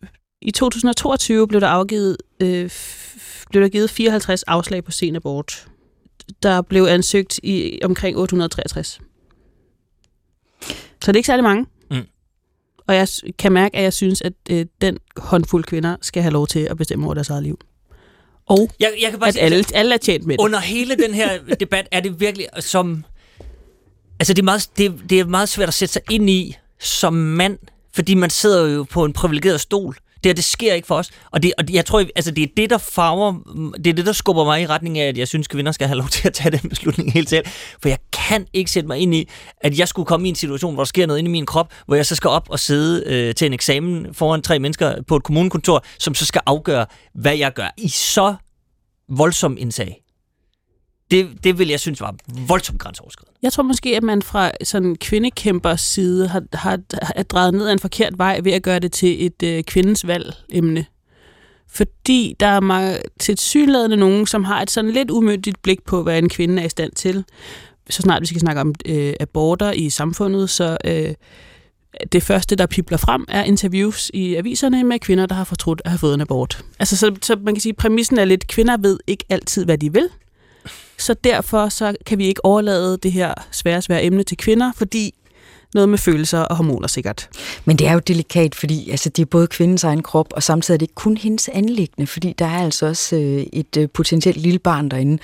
I 0.42 0.50
2022 0.50 1.48
blev 1.48 1.60
der 1.60 1.68
afgivet 1.68 2.16
øh, 2.40 2.70
blev 3.50 3.62
der 3.62 3.68
givet 3.68 3.90
54 3.90 4.42
afslag 4.42 4.84
på 4.84 4.90
sen 4.90 5.16
abort. 5.16 5.66
Der 6.42 6.62
blev 6.62 6.84
ansøgt 6.84 7.40
i 7.42 7.78
omkring 7.84 8.16
863. 8.18 9.00
Så 11.02 11.12
det 11.12 11.16
er 11.16 11.16
ikke 11.16 11.26
særlig 11.26 11.42
mange. 11.42 11.66
Og 12.88 12.94
jeg 12.94 13.08
kan 13.38 13.52
mærke, 13.52 13.76
at 13.76 13.82
jeg 13.82 13.92
synes, 13.92 14.22
at 14.22 14.32
øh, 14.50 14.66
den 14.80 14.98
håndfuld 15.16 15.64
kvinder 15.64 15.96
skal 16.02 16.22
have 16.22 16.32
lov 16.32 16.46
til 16.46 16.60
at 16.60 16.76
bestemme 16.76 17.04
over 17.04 17.14
deres 17.14 17.30
eget 17.30 17.42
liv. 17.42 17.58
Og 18.46 18.70
jeg, 18.80 18.92
jeg 19.02 19.10
kan 19.10 19.18
bare 19.18 19.28
at 19.28 19.34
sige, 19.34 19.44
alle, 19.44 19.64
alle 19.74 19.94
er 19.94 19.98
tjent 19.98 20.26
med 20.26 20.36
det. 20.36 20.44
Under 20.44 20.58
hele 20.58 20.96
den 20.96 21.14
her 21.14 21.38
debat 21.60 21.88
er 21.92 22.00
det 22.00 22.20
virkelig 22.20 22.46
som... 22.60 23.04
Altså, 24.18 24.34
det 24.34 24.42
er, 24.42 24.44
meget, 24.44 24.68
det, 24.78 24.94
det 25.10 25.20
er 25.20 25.24
meget 25.24 25.48
svært 25.48 25.68
at 25.68 25.74
sætte 25.74 25.92
sig 25.92 26.02
ind 26.10 26.30
i 26.30 26.56
som 26.80 27.12
mand, 27.12 27.58
fordi 27.94 28.14
man 28.14 28.30
sidder 28.30 28.66
jo 28.68 28.82
på 28.82 29.04
en 29.04 29.12
privilegeret 29.12 29.60
stol. 29.60 29.96
Det 30.24 30.30
her, 30.30 30.34
det 30.34 30.44
sker 30.44 30.74
ikke 30.74 30.86
for 30.86 30.94
os. 30.94 31.10
Og, 31.30 31.42
det, 31.42 31.52
og 31.58 31.64
jeg 31.72 31.86
tror, 31.86 32.04
altså, 32.16 32.30
det 32.30 32.42
er 32.42 32.46
det, 32.56 32.70
der 32.70 32.78
farver, 32.78 33.32
det 33.76 33.86
er 33.86 33.92
det, 33.92 34.06
der 34.06 34.12
skubber 34.12 34.44
mig 34.44 34.62
i 34.62 34.66
retning 34.66 34.98
af, 34.98 35.08
at 35.08 35.18
jeg 35.18 35.28
synes, 35.28 35.48
kvinder 35.48 35.72
skal 35.72 35.86
have 35.86 35.98
lov 35.98 36.08
til 36.16 36.28
at 36.28 36.34
tage 36.34 36.58
den 36.58 36.68
beslutning 36.68 37.12
helt 37.12 37.30
selv. 37.30 37.46
For 37.82 37.88
jeg 37.88 37.98
kan 38.12 38.46
ikke 38.52 38.70
sætte 38.70 38.86
mig 38.86 38.98
ind 38.98 39.14
i, 39.14 39.28
at 39.60 39.78
jeg 39.78 39.88
skulle 39.88 40.06
komme 40.06 40.26
i 40.26 40.28
en 40.28 40.34
situation, 40.34 40.74
hvor 40.74 40.82
der 40.82 40.88
sker 40.88 41.06
noget 41.06 41.18
inde 41.18 41.28
i 41.28 41.32
min 41.32 41.46
krop, 41.46 41.72
hvor 41.86 41.96
jeg 41.96 42.06
så 42.06 42.14
skal 42.14 42.30
op 42.30 42.50
og 42.50 42.58
sidde 42.58 43.04
øh, 43.06 43.34
til 43.34 43.46
en 43.46 43.52
eksamen 43.52 44.14
foran 44.14 44.42
tre 44.42 44.58
mennesker 44.58 45.02
på 45.02 45.16
et 45.16 45.22
kommunekontor, 45.22 45.84
som 45.98 46.14
så 46.14 46.26
skal 46.26 46.40
afgøre, 46.46 46.86
hvad 47.14 47.36
jeg 47.36 47.52
gør 47.52 47.74
i 47.78 47.88
så 47.88 48.34
voldsom 49.08 49.56
en 49.60 49.72
sag. 49.72 50.03
Det, 51.14 51.44
det 51.44 51.58
vil 51.58 51.68
jeg 51.68 51.80
synes 51.80 52.00
var 52.00 52.14
voldsomt 52.48 52.80
grænseoverskridende. 52.80 53.38
Jeg 53.42 53.52
tror 53.52 53.62
måske, 53.62 53.96
at 53.96 54.02
man 54.02 54.22
fra 54.22 54.50
sådan 54.62 54.96
kvindekæmpers 54.96 55.80
side 55.80 56.28
har, 56.28 56.42
har, 56.52 56.78
har 57.02 57.22
drejet 57.22 57.54
ned 57.54 57.66
ad 57.66 57.72
en 57.72 57.78
forkert 57.78 58.18
vej 58.18 58.40
ved 58.44 58.52
at 58.52 58.62
gøre 58.62 58.78
det 58.78 58.92
til 58.92 59.26
et 59.26 59.42
øh, 59.42 59.62
kvindens 59.62 60.06
valg-emne. 60.06 60.86
Fordi 61.68 62.36
der 62.40 62.46
er 62.46 62.60
meget, 62.60 63.02
til 63.20 63.38
synlædende 63.38 63.96
nogen, 63.96 64.26
som 64.26 64.44
har 64.44 64.62
et 64.62 64.70
sådan 64.70 64.90
lidt 64.90 65.10
umyndigt 65.10 65.62
blik 65.62 65.82
på, 65.84 66.02
hvad 66.02 66.18
en 66.18 66.28
kvinde 66.28 66.62
er 66.62 66.66
i 66.66 66.68
stand 66.68 66.92
til. 66.92 67.24
Så 67.90 68.02
snart 68.02 68.20
vi 68.22 68.26
skal 68.26 68.40
snakke 68.40 68.60
om 68.60 68.74
øh, 68.86 69.14
aborter 69.20 69.72
i 69.72 69.90
samfundet, 69.90 70.50
så 70.50 70.76
øh, 70.84 71.14
det 72.12 72.22
første, 72.22 72.56
der 72.56 72.66
pipler 72.66 72.98
frem, 72.98 73.24
er 73.28 73.42
interviews 73.42 74.10
i 74.14 74.34
aviserne 74.34 74.84
med 74.84 74.98
kvinder, 74.98 75.26
der 75.26 75.34
har 75.34 75.44
fortrudt 75.44 75.82
at 75.84 75.90
have 75.90 75.98
fået 75.98 76.14
en 76.14 76.20
abort. 76.20 76.64
Altså, 76.78 76.96
så, 76.96 77.16
så 77.22 77.36
man 77.42 77.54
kan 77.54 77.60
sige, 77.60 77.72
at 77.72 77.76
præmissen 77.76 78.18
er 78.18 78.24
lidt, 78.24 78.46
kvinder 78.46 78.76
ved 78.76 78.98
ikke 79.06 79.24
altid, 79.28 79.64
hvad 79.64 79.78
de 79.78 79.92
vil. 79.92 80.08
Så 80.98 81.14
derfor 81.14 81.68
så 81.68 81.96
kan 82.06 82.18
vi 82.18 82.26
ikke 82.26 82.44
overlade 82.44 82.98
det 83.02 83.12
her 83.12 83.34
svære, 83.50 83.82
svære 83.82 84.04
emne 84.04 84.22
til 84.22 84.36
kvinder, 84.36 84.72
fordi 84.76 85.14
noget 85.74 85.88
med 85.88 85.98
følelser 85.98 86.40
og 86.40 86.56
hormoner 86.56 86.88
sikkert. 86.88 87.28
Men 87.64 87.76
det 87.78 87.86
er 87.86 87.92
jo 87.92 87.98
delikat, 87.98 88.54
fordi 88.54 88.90
altså, 88.90 89.08
det 89.08 89.22
er 89.22 89.26
både 89.26 89.46
kvindens 89.46 89.84
egen 89.84 90.02
krop, 90.02 90.32
og 90.32 90.42
samtidig 90.42 90.76
er 90.76 90.78
det 90.78 90.82
ikke 90.82 90.94
kun 90.94 91.16
hendes 91.16 91.48
anlæggende, 91.52 92.06
fordi 92.06 92.34
der 92.38 92.44
er 92.46 92.64
altså 92.64 92.86
også 92.86 93.16
øh, 93.16 93.46
et 93.52 93.76
øh, 93.76 93.88
potentielt 93.94 94.36
lille 94.38 94.58
barn 94.58 94.88
derinde. 94.88 95.18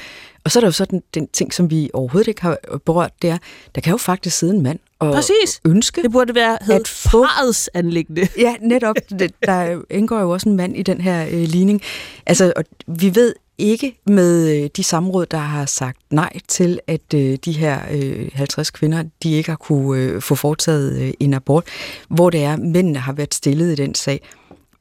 Og 0.45 0.51
så 0.51 0.59
er 0.59 0.61
der 0.61 0.69
jo 0.69 0.73
sådan 0.73 1.03
den 1.15 1.29
ting, 1.33 1.55
som 1.55 1.71
vi 1.71 1.91
overhovedet 1.93 2.29
ikke 2.29 2.43
har 2.43 2.59
berørt, 2.87 3.13
det 3.23 3.31
er, 3.31 3.39
der 3.75 3.81
kan 3.81 3.91
jo 3.91 3.97
faktisk 3.97 4.39
sidde 4.39 4.55
en 4.55 4.63
mand 4.63 4.79
og 4.99 5.15
Præcis. 5.15 5.61
ønske 5.65 6.03
Det 6.03 6.13
burde 6.13 6.35
være 6.35 6.73
at 6.73 6.89
få... 6.89 7.27
anlæggende. 7.75 8.29
Ja, 8.39 8.55
netop. 8.61 8.97
Der 9.47 9.81
indgår 9.91 10.21
jo 10.21 10.31
også 10.31 10.49
en 10.49 10.57
mand 10.57 10.77
i 10.77 10.83
den 10.83 11.01
her 11.01 11.27
øh, 11.31 11.43
ligning. 11.43 11.83
Altså, 12.27 12.53
og 12.57 12.65
vi 12.87 13.15
ved 13.15 13.35
ikke 13.61 14.01
med 14.07 14.63
øh, 14.63 14.71
de 14.77 14.85
samråd, 14.85 15.27
der 15.27 15.39
har 15.39 15.67
sagt 15.67 15.99
nej 16.11 16.39
til, 16.49 16.81
at 16.87 17.15
øh, 17.15 17.39
de 17.45 17.53
her 17.53 17.81
øh, 17.91 18.29
50 18.33 18.71
kvinder, 18.71 19.05
de 19.23 19.33
ikke 19.33 19.51
har 19.51 19.57
kunne 19.57 20.21
få 20.21 20.35
foretaget 20.35 21.15
en 21.21 21.35
abort, 21.35 21.65
hvor 22.09 22.31
det 22.31 22.43
er, 22.43 22.57
mændene 22.57 22.99
har 22.99 23.13
været 23.13 23.35
stillet 23.35 23.73
i 23.73 23.75
den 23.75 23.95
sag. 23.95 24.21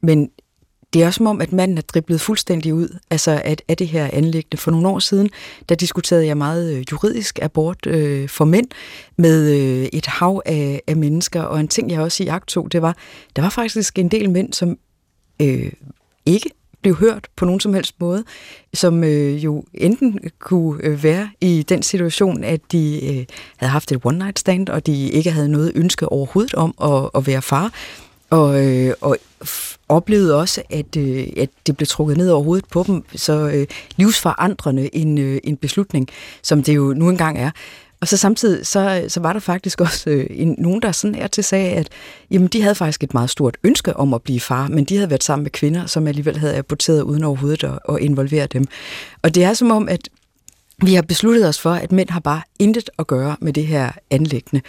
Men 0.00 0.30
det 0.92 1.02
er 1.02 1.06
også 1.06 1.16
som 1.18 1.26
om, 1.26 1.40
at 1.40 1.52
manden 1.52 1.78
er 1.78 1.82
driblet 1.82 2.20
fuldstændig 2.20 2.74
ud 2.74 2.98
altså 3.10 3.42
at, 3.44 3.62
af 3.68 3.76
det 3.76 3.88
her 3.88 4.10
anlæggende. 4.12 4.56
For 4.56 4.70
nogle 4.70 4.88
år 4.88 4.98
siden, 4.98 5.30
der 5.68 5.74
diskuterede 5.74 6.26
jeg 6.26 6.36
meget 6.36 6.92
juridisk 6.92 7.38
abort 7.42 7.86
øh, 7.86 8.28
for 8.28 8.44
mænd 8.44 8.66
med 9.16 9.50
øh, 9.50 9.88
et 9.92 10.06
hav 10.06 10.42
af, 10.46 10.82
af 10.86 10.96
mennesker. 10.96 11.42
Og 11.42 11.60
en 11.60 11.68
ting, 11.68 11.90
jeg 11.90 12.00
også 12.00 12.22
i 12.22 12.26
akt 12.26 12.48
tog, 12.48 12.72
det 12.72 12.82
var, 12.82 12.96
der 13.36 13.42
var 13.42 13.48
faktisk 13.48 13.98
en 13.98 14.08
del 14.08 14.30
mænd, 14.30 14.52
som 14.52 14.78
øh, 15.42 15.72
ikke 16.26 16.50
blive 16.82 16.96
hørt 16.96 17.26
på 17.36 17.44
nogen 17.44 17.60
som 17.60 17.74
helst 17.74 17.94
måde, 18.00 18.24
som 18.74 19.04
øh, 19.04 19.44
jo 19.44 19.64
enten 19.74 20.20
kunne 20.38 20.84
øh, 20.84 21.02
være 21.02 21.30
i 21.40 21.62
den 21.68 21.82
situation, 21.82 22.44
at 22.44 22.60
de 22.72 23.00
øh, 23.04 23.24
havde 23.56 23.70
haft 23.70 23.92
et 23.92 24.00
one-night 24.06 24.32
stand, 24.36 24.68
og 24.68 24.86
de 24.86 25.08
ikke 25.10 25.30
havde 25.30 25.48
noget 25.48 25.72
ønske 25.74 26.08
overhovedet 26.08 26.54
om 26.54 26.74
at, 26.82 27.10
at 27.14 27.26
være 27.26 27.42
far, 27.42 27.72
og, 28.30 28.66
øh, 28.66 28.94
og 29.00 29.16
f- 29.44 29.76
oplevede 29.88 30.36
også, 30.36 30.62
at, 30.70 30.96
øh, 30.96 31.26
at 31.36 31.48
det 31.66 31.76
blev 31.76 31.86
trukket 31.86 32.16
ned 32.16 32.30
over 32.30 32.44
hovedet 32.44 32.68
på 32.72 32.84
dem, 32.86 33.02
så 33.14 33.32
øh, 33.54 33.66
livsforandrende 33.96 34.94
en, 34.96 35.18
øh, 35.18 35.40
en 35.44 35.56
beslutning, 35.56 36.08
som 36.42 36.62
det 36.62 36.76
jo 36.76 36.94
nu 36.96 37.08
engang 37.10 37.38
er. 37.38 37.50
Og 38.00 38.08
så 38.08 38.16
samtidig, 38.16 38.66
så, 38.66 39.04
så 39.08 39.20
var 39.20 39.32
der 39.32 39.40
faktisk 39.40 39.80
også 39.80 40.10
øh, 40.10 40.26
en, 40.30 40.54
nogen, 40.58 40.82
der 40.82 40.92
sådan 40.92 41.14
er 41.14 41.26
til 41.26 41.44
sagde, 41.44 41.70
at 41.70 41.88
jamen, 42.30 42.48
de 42.48 42.62
havde 42.62 42.74
faktisk 42.74 43.04
et 43.04 43.14
meget 43.14 43.30
stort 43.30 43.56
ønske 43.64 43.96
om 43.96 44.14
at 44.14 44.22
blive 44.22 44.40
far, 44.40 44.68
men 44.68 44.84
de 44.84 44.96
havde 44.96 45.10
været 45.10 45.24
sammen 45.24 45.42
med 45.42 45.50
kvinder, 45.50 45.86
som 45.86 46.06
alligevel 46.06 46.38
havde 46.38 46.56
aborteret 46.56 47.02
uden 47.02 47.24
overhovedet 47.24 47.64
at, 47.64 47.78
at 47.88 47.98
involvere 48.00 48.46
dem. 48.46 48.64
Og 49.22 49.34
det 49.34 49.44
er 49.44 49.54
som 49.54 49.70
om, 49.70 49.88
at 49.88 50.08
vi 50.82 50.94
har 50.94 51.02
besluttet 51.02 51.48
os 51.48 51.60
for, 51.60 51.72
at 51.72 51.92
mænd 51.92 52.10
har 52.10 52.20
bare 52.20 52.42
intet 52.58 52.90
at 52.98 53.06
gøre 53.06 53.36
med 53.40 53.52
det 53.52 53.66
her 53.66 53.90
anlæggende. 54.10 54.62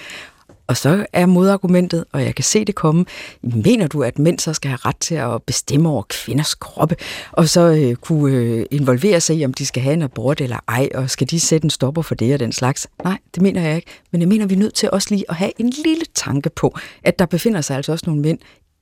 Og 0.68 0.78
så 0.78 1.06
er 1.14 1.26
modargumentet, 1.26 2.06
og 2.12 2.24
jeg 2.24 2.36
kan 2.36 2.44
se 2.44 2.66
det 2.66 2.76
komme, 2.76 3.06
mener 3.42 3.88
du, 3.88 4.04
at 4.04 4.20
mænd 4.20 4.40
så 4.40 4.54
skal 4.54 4.70
have 4.70 4.80
ret 4.86 4.98
til 5.00 5.16
at 5.16 5.44
bestemme 5.44 5.90
over 5.90 6.04
kvinders 6.10 6.56
kroppe, 6.56 6.96
og 7.32 7.50
så 7.50 7.62
øh, 7.62 7.96
kunne 7.96 8.36
øh, 8.36 8.66
involvere 8.72 9.22
sig 9.22 9.38
i, 9.38 9.46
om 9.46 9.54
de 9.54 9.66
skal 9.66 9.84
have 9.84 9.94
en 9.94 10.02
abort 10.02 10.42
eller 10.42 10.58
ej, 10.68 10.90
og 10.96 11.10
skal 11.10 11.30
de 11.30 11.40
sætte 11.40 11.66
en 11.66 11.70
stopper 11.70 12.02
for 12.02 12.16
det 12.16 12.34
og 12.34 12.40
den 12.40 12.52
slags? 12.52 12.88
Nej, 13.04 13.18
det 13.36 13.44
mener 13.44 13.62
jeg 13.62 13.76
ikke. 13.76 13.92
Men 14.12 14.22
jeg 14.22 14.28
mener, 14.28 14.46
vi 14.46 14.54
er 14.54 14.60
nødt 14.60 14.74
til 14.74 14.90
også 14.92 15.08
lige 15.12 15.26
at 15.30 15.36
have 15.36 15.52
en 15.58 15.70
lille 15.86 16.06
tanke 16.16 16.50
på, 16.50 16.78
at 17.04 17.20
der 17.20 17.26
befinder 17.26 17.62
sig 17.62 17.76
altså 17.76 17.92
også 17.92 18.04
nogle 18.08 18.22
mænd 18.22 18.40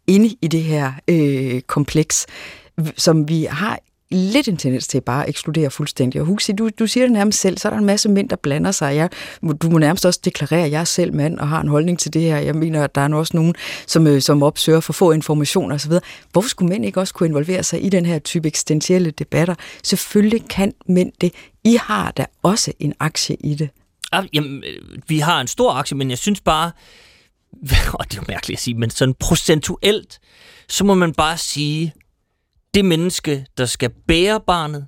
inde 0.07 0.35
i 0.41 0.47
det 0.47 0.63
her 0.63 0.93
øh, 1.07 1.61
kompleks, 1.61 2.25
som 2.97 3.29
vi 3.29 3.47
har 3.49 3.79
lidt 4.11 4.47
en 4.47 4.57
tendens 4.57 4.87
til 4.87 5.01
bare 5.01 5.23
at 5.23 5.29
ekskludere 5.29 5.69
fuldstændig. 5.69 6.21
Og 6.21 6.27
Huxi, 6.27 6.51
du, 6.51 6.69
du 6.79 6.87
siger 6.87 7.05
det 7.05 7.11
nærmest 7.11 7.39
selv, 7.39 7.57
så 7.57 7.67
er 7.67 7.69
der 7.69 7.77
en 7.77 7.85
masse 7.85 8.09
mænd, 8.09 8.29
der 8.29 8.35
blander 8.35 8.71
sig. 8.71 8.95
Jeg, 8.95 9.09
du 9.61 9.69
må 9.69 9.77
nærmest 9.77 10.05
også 10.05 10.19
deklarere, 10.25 10.65
at 10.65 10.71
jeg 10.71 10.79
er 10.81 10.85
selv 10.85 11.13
mand 11.13 11.39
og 11.39 11.47
har 11.47 11.61
en 11.61 11.67
holdning 11.67 11.99
til 11.99 12.13
det 12.13 12.21
her. 12.21 12.37
Jeg 12.37 12.55
mener, 12.55 12.83
at 12.83 12.95
der 12.95 13.01
er 13.01 13.15
også 13.15 13.37
nogen, 13.37 13.55
som, 13.87 14.07
øh, 14.07 14.21
som 14.21 14.43
opsøger 14.43 14.79
for 14.79 14.93
få 14.93 15.11
informationer 15.11 15.75
osv. 15.75 15.91
Hvorfor 16.31 16.49
skulle 16.49 16.69
mænd 16.69 16.85
ikke 16.85 16.99
også 16.99 17.13
kunne 17.13 17.29
involvere 17.29 17.63
sig 17.63 17.85
i 17.85 17.89
den 17.89 18.05
her 18.05 18.19
type 18.19 18.47
eksistentielle 18.47 19.11
debatter? 19.11 19.55
Selvfølgelig 19.83 20.47
kan 20.47 20.73
mænd 20.85 21.11
det. 21.21 21.33
I 21.63 21.77
har 21.81 22.11
da 22.11 22.25
også 22.43 22.73
en 22.79 22.93
aktie 22.99 23.35
i 23.39 23.55
det. 23.55 23.69
Ah, 24.11 24.25
jamen, 24.33 24.63
øh, 24.63 24.99
vi 25.07 25.19
har 25.19 25.41
en 25.41 25.47
stor 25.47 25.71
aktie, 25.71 25.97
men 25.97 26.09
jeg 26.09 26.17
synes 26.17 26.41
bare, 26.41 26.71
og 27.99 28.05
det 28.05 28.17
er 28.17 28.21
jo 28.21 28.25
mærkeligt 28.27 28.57
at 28.57 28.63
sige, 28.63 28.73
men 28.73 28.89
sådan 28.89 29.15
procentuelt, 29.19 30.19
så 30.67 30.83
må 30.83 30.93
man 30.93 31.13
bare 31.13 31.37
sige, 31.37 31.93
det 32.73 32.85
menneske, 32.85 33.45
der 33.57 33.65
skal 33.65 33.89
bære 34.07 34.41
barnet, 34.47 34.87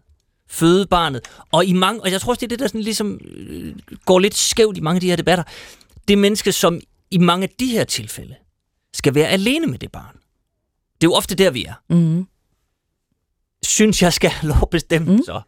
føde 0.49 0.85
barnet, 0.85 1.21
og 1.51 1.65
i 1.65 1.73
mange, 1.73 2.01
og 2.01 2.11
jeg 2.11 2.21
tror 2.21 2.31
også, 2.31 2.39
det 2.39 2.45
er 2.45 2.49
det, 2.49 2.59
der 2.59 2.67
sådan 2.67 2.81
ligesom 2.81 3.19
øh, 3.23 3.75
går 4.05 4.19
lidt 4.19 4.37
skævt 4.37 4.77
i 4.77 4.81
mange 4.81 4.95
af 4.95 5.01
de 5.01 5.09
her 5.09 5.15
debatter, 5.15 5.43
det 6.07 6.17
menneske, 6.17 6.51
som 6.51 6.79
i 7.11 7.17
mange 7.17 7.43
af 7.43 7.49
de 7.59 7.67
her 7.67 7.83
tilfælde 7.83 8.35
skal 8.93 9.15
være 9.15 9.27
alene 9.27 9.67
med 9.67 9.79
det 9.79 9.91
barn. 9.91 10.15
Det 11.01 11.07
er 11.07 11.11
jo 11.11 11.13
ofte 11.13 11.35
der, 11.35 11.51
vi 11.51 11.65
er. 11.65 11.73
Mm. 11.89 12.27
Synes 13.65 14.01
jeg 14.01 14.13
skal 14.13 14.29
have 14.29 14.49
lov 14.49 14.59
at 14.61 14.69
bestemme 14.69 15.11
mm. 15.11 15.23
så. 15.25 15.41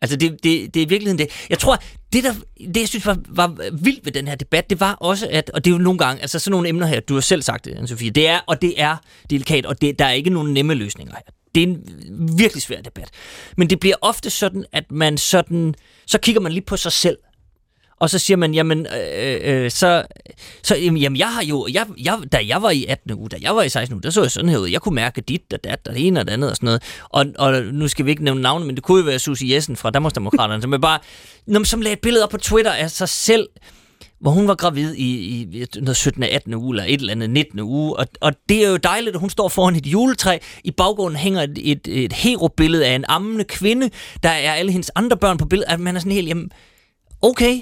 Altså, 0.00 0.16
det, 0.16 0.32
det, 0.32 0.74
det 0.74 0.82
er 0.82 0.86
i 0.86 0.88
virkeligheden 0.88 1.18
det. 1.18 1.46
Jeg 1.50 1.58
tror, 1.58 1.82
det, 2.12 2.24
der, 2.24 2.34
det 2.58 2.76
jeg 2.76 2.88
synes 2.88 3.06
var, 3.06 3.18
var 3.28 3.70
vildt 3.72 4.04
ved 4.04 4.12
den 4.12 4.28
her 4.28 4.34
debat, 4.34 4.70
det 4.70 4.80
var 4.80 4.94
også, 4.94 5.28
at, 5.30 5.50
og 5.50 5.64
det 5.64 5.70
er 5.70 5.74
jo 5.74 5.82
nogle 5.82 5.98
gange, 5.98 6.22
altså 6.22 6.38
sådan 6.38 6.50
nogle 6.50 6.68
emner 6.68 6.86
her, 6.86 7.00
du 7.00 7.14
har 7.14 7.20
selv 7.20 7.42
sagt 7.42 7.64
det, 7.64 7.74
Anne-Sophie, 7.74 8.10
det 8.10 8.28
er, 8.28 8.40
og 8.46 8.62
det 8.62 8.80
er 8.80 8.96
delikat, 9.30 9.66
og 9.66 9.80
det, 9.80 9.98
der 9.98 10.04
er 10.04 10.12
ikke 10.12 10.30
nogen 10.30 10.54
nemme 10.54 10.74
løsninger 10.74 11.14
her. 11.14 11.32
Det 11.58 11.68
er 11.68 11.72
en 11.72 12.38
virkelig 12.38 12.62
svær 12.62 12.80
debat. 12.80 13.10
Men 13.56 13.70
det 13.70 13.80
bliver 13.80 13.96
ofte 14.00 14.30
sådan, 14.30 14.64
at 14.72 14.84
man 14.90 15.18
sådan, 15.18 15.74
så 16.06 16.18
kigger 16.18 16.40
man 16.40 16.52
lige 16.52 16.64
på 16.64 16.76
sig 16.76 16.92
selv, 16.92 17.16
og 18.00 18.10
så 18.10 18.18
siger 18.18 18.36
man, 18.36 18.54
jamen, 18.54 18.86
øh, 18.86 19.40
øh, 19.44 19.64
øh 19.64 19.70
så, 19.70 20.04
så 20.62 20.76
jamen, 20.76 21.16
jeg 21.16 21.28
har 21.28 21.44
jo, 21.44 21.66
jeg, 21.72 21.86
jeg, 22.04 22.18
da 22.32 22.38
jeg 22.46 22.62
var 22.62 22.70
i 22.70 22.84
18. 22.88 23.12
uge, 23.12 23.28
da 23.28 23.36
jeg 23.40 23.56
var 23.56 23.62
i 23.62 23.68
16. 23.68 23.94
uge, 23.94 24.02
der 24.02 24.10
så 24.10 24.22
jeg 24.22 24.30
sådan 24.30 24.50
her 24.50 24.58
ud. 24.58 24.68
Jeg 24.68 24.80
kunne 24.80 24.94
mærke 24.94 25.20
dit 25.20 25.52
og 25.52 25.64
dat 25.64 25.88
og 25.88 25.94
det 25.94 26.06
ene 26.06 26.20
og 26.20 26.26
det 26.26 26.32
andet 26.32 26.50
og 26.50 26.56
sådan 26.56 26.66
noget. 26.66 26.82
Og, 27.08 27.26
og 27.38 27.62
nu 27.62 27.88
skal 27.88 28.04
vi 28.04 28.10
ikke 28.10 28.24
nævne 28.24 28.42
navne, 28.42 28.64
men 28.64 28.74
det 28.74 28.84
kunne 28.84 28.98
jo 28.98 29.04
være 29.04 29.18
Susie 29.18 29.54
Jessen 29.54 29.76
fra 29.76 29.90
Danmarksdemokraterne, 29.90 30.62
som, 30.62 30.72
er 30.72 30.78
bare, 30.78 30.98
når 31.46 31.58
man, 31.58 31.64
som 31.64 31.80
lagde 31.80 31.92
et 31.92 32.00
billede 32.00 32.24
op 32.24 32.30
på 32.30 32.38
Twitter 32.38 32.72
af 32.72 32.90
sig 32.90 33.08
selv, 33.08 33.48
hvor 34.20 34.30
hun 34.30 34.48
var 34.48 34.54
gravid 34.54 34.94
i, 34.94 35.18
i 35.18 35.62
i 35.62 35.94
17. 35.94 36.22
18. 36.22 36.54
uge, 36.54 36.74
eller 36.74 36.84
et 36.84 37.00
eller 37.00 37.12
andet 37.12 37.30
19. 37.30 37.60
uge, 37.60 37.96
og, 37.96 38.06
og 38.20 38.32
det 38.48 38.64
er 38.64 38.70
jo 38.70 38.76
dejligt, 38.76 39.14
at 39.16 39.20
hun 39.20 39.30
står 39.30 39.48
foran 39.48 39.76
et 39.76 39.86
juletræ. 39.86 40.38
I 40.64 40.70
baggrunden 40.70 41.16
hænger 41.16 41.42
et, 41.42 41.58
et, 41.62 41.88
et 41.88 42.12
hero-billede 42.12 42.86
af 42.86 42.94
en 42.94 43.04
ammende 43.08 43.44
kvinde, 43.44 43.90
der 44.22 44.28
er 44.28 44.52
alle 44.52 44.72
hendes 44.72 44.90
andre 44.94 45.16
børn 45.16 45.38
på 45.38 45.46
billedet, 45.46 45.72
at 45.72 45.80
man 45.80 45.96
er 45.96 46.00
sådan 46.00 46.12
helt, 46.12 46.28
jamen, 46.28 46.50
okay, 47.22 47.60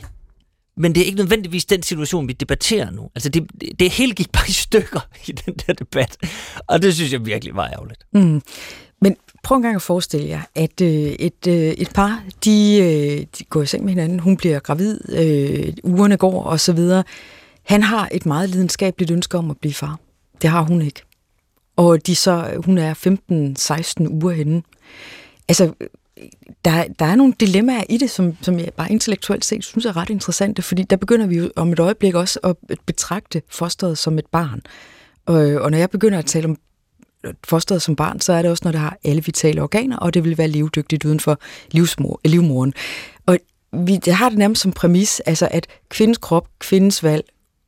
men 0.76 0.94
det 0.94 1.00
er 1.00 1.04
ikke 1.04 1.18
nødvendigvis 1.18 1.64
den 1.64 1.82
situation, 1.82 2.28
vi 2.28 2.32
debatterer 2.32 2.90
nu. 2.90 3.10
Altså, 3.14 3.28
det, 3.28 3.46
det, 3.60 3.80
det 3.80 3.90
hele 3.90 4.14
gik 4.14 4.32
bare 4.32 4.48
i 4.48 4.52
stykker 4.52 5.00
i 5.26 5.32
den 5.32 5.54
der 5.54 5.72
debat, 5.72 6.16
og 6.66 6.82
det 6.82 6.94
synes 6.94 7.12
jeg 7.12 7.26
virkelig 7.26 7.56
var 7.56 7.68
ærgerligt. 7.68 8.06
Mm. 8.12 8.42
Men 9.00 9.16
prøv 9.42 9.56
en 9.56 9.62
gang 9.62 9.76
at 9.76 9.82
forestille 9.82 10.28
jer, 10.28 10.42
at 10.54 10.80
øh, 10.80 10.88
et, 10.88 11.46
øh, 11.48 11.54
et 11.54 11.90
par, 11.94 12.22
de, 12.44 12.78
øh, 12.82 13.26
de 13.38 13.44
går 13.44 13.62
i 13.62 13.66
seng 13.66 13.84
med 13.84 13.92
hinanden, 13.92 14.20
hun 14.20 14.36
bliver 14.36 14.58
gravid, 14.58 15.00
øh, 15.08 15.72
ugerne 15.82 16.16
går 16.16 16.42
og 16.42 16.60
så 16.60 16.72
videre. 16.72 17.04
Han 17.62 17.82
har 17.82 18.08
et 18.12 18.26
meget 18.26 18.48
lidenskabeligt 18.48 19.10
ønske 19.10 19.38
om 19.38 19.50
at 19.50 19.58
blive 19.58 19.74
far. 19.74 19.98
Det 20.42 20.50
har 20.50 20.62
hun 20.62 20.82
ikke. 20.82 21.02
Og 21.76 22.06
de 22.06 22.14
så, 22.14 22.62
hun 22.64 22.78
er 22.78 22.94
15-16 24.02 24.08
uger 24.08 24.32
henne. 24.32 24.62
Altså, 25.48 25.72
der, 26.64 26.84
der 26.98 27.04
er 27.04 27.14
nogle 27.14 27.34
dilemmaer 27.40 27.82
i 27.88 27.96
det, 27.96 28.10
som, 28.10 28.36
som 28.42 28.58
jeg 28.58 28.68
bare 28.76 28.90
intellektuelt 28.90 29.44
set 29.44 29.64
synes 29.64 29.86
er 29.86 29.96
ret 29.96 30.10
interessante, 30.10 30.62
fordi 30.62 30.82
der 30.82 30.96
begynder 30.96 31.26
vi 31.26 31.36
jo 31.36 31.50
om 31.56 31.72
et 31.72 31.78
øjeblik 31.78 32.14
også 32.14 32.40
at 32.44 32.56
betragte 32.86 33.42
fosteret 33.48 33.98
som 33.98 34.18
et 34.18 34.26
barn. 34.26 34.60
Og, 35.26 35.36
og 35.36 35.70
når 35.70 35.78
jeg 35.78 35.90
begynder 35.90 36.18
at 36.18 36.26
tale 36.26 36.44
om 36.44 36.56
fosteret 37.44 37.82
som 37.82 37.96
barn, 37.96 38.20
så 38.20 38.32
er 38.32 38.42
det 38.42 38.50
også, 38.50 38.62
når 38.64 38.72
det 38.72 38.80
har 38.80 38.96
alle 39.04 39.24
vitale 39.24 39.62
organer, 39.62 39.96
og 39.96 40.14
det 40.14 40.24
vil 40.24 40.38
være 40.38 40.48
levedygtigt 40.48 41.04
uden 41.04 41.20
for 41.20 41.38
livsmor, 41.70 42.20
eh, 42.24 42.30
livmoren. 42.30 42.74
Og 43.26 43.38
vi 43.72 43.96
det 43.96 44.12
har 44.12 44.28
det 44.28 44.38
nærmest 44.38 44.62
som 44.62 44.72
præmis, 44.72 45.20
altså 45.20 45.48
at 45.50 45.66
kvindens 45.88 46.18
krop, 46.18 46.48
kvindens 46.58 47.02
valg, 47.02 47.24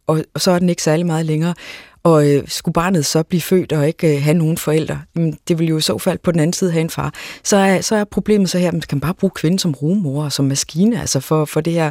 og, 0.07 0.25
og 0.35 0.41
så 0.41 0.51
er 0.51 0.59
den 0.59 0.69
ikke 0.69 0.83
særlig 0.83 1.07
meget 1.07 1.27
længere. 1.27 1.55
Og 2.03 2.31
øh, 2.31 2.43
skulle 2.47 2.73
barnet 2.73 3.07
så 3.07 3.23
blive 3.23 3.41
født 3.41 3.73
og 3.73 3.87
ikke 3.87 4.17
øh, 4.17 4.23
have 4.23 4.35
nogen 4.35 4.57
forældre, 4.57 5.01
jamen, 5.17 5.39
det 5.49 5.59
vil 5.59 5.69
jo 5.69 5.79
i 5.79 5.81
så 5.81 5.99
fald 5.99 6.19
på 6.19 6.33
den 6.33 6.41
anden 6.41 6.53
side 6.53 6.73
have 6.73 6.81
en 6.81 6.91
far. 6.91 7.15
Så 7.45 7.57
er, 7.57 7.81
så 7.81 7.97
er 7.97 8.05
problemet 8.05 8.51
så 8.51 8.59
her, 8.59 8.69
at 8.69 8.75
man 8.75 8.81
kan 8.81 9.01
bare 9.01 9.15
bruge 9.15 9.31
kvinden 9.31 9.59
som 9.59 9.75
rumor 9.75 10.25
og 10.25 10.33
som 10.33 10.45
maskine 10.45 11.01
altså 11.01 11.21
for, 11.21 11.45
for 11.45 11.61
det 11.61 11.73
her. 11.73 11.91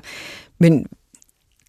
Men 0.59 0.85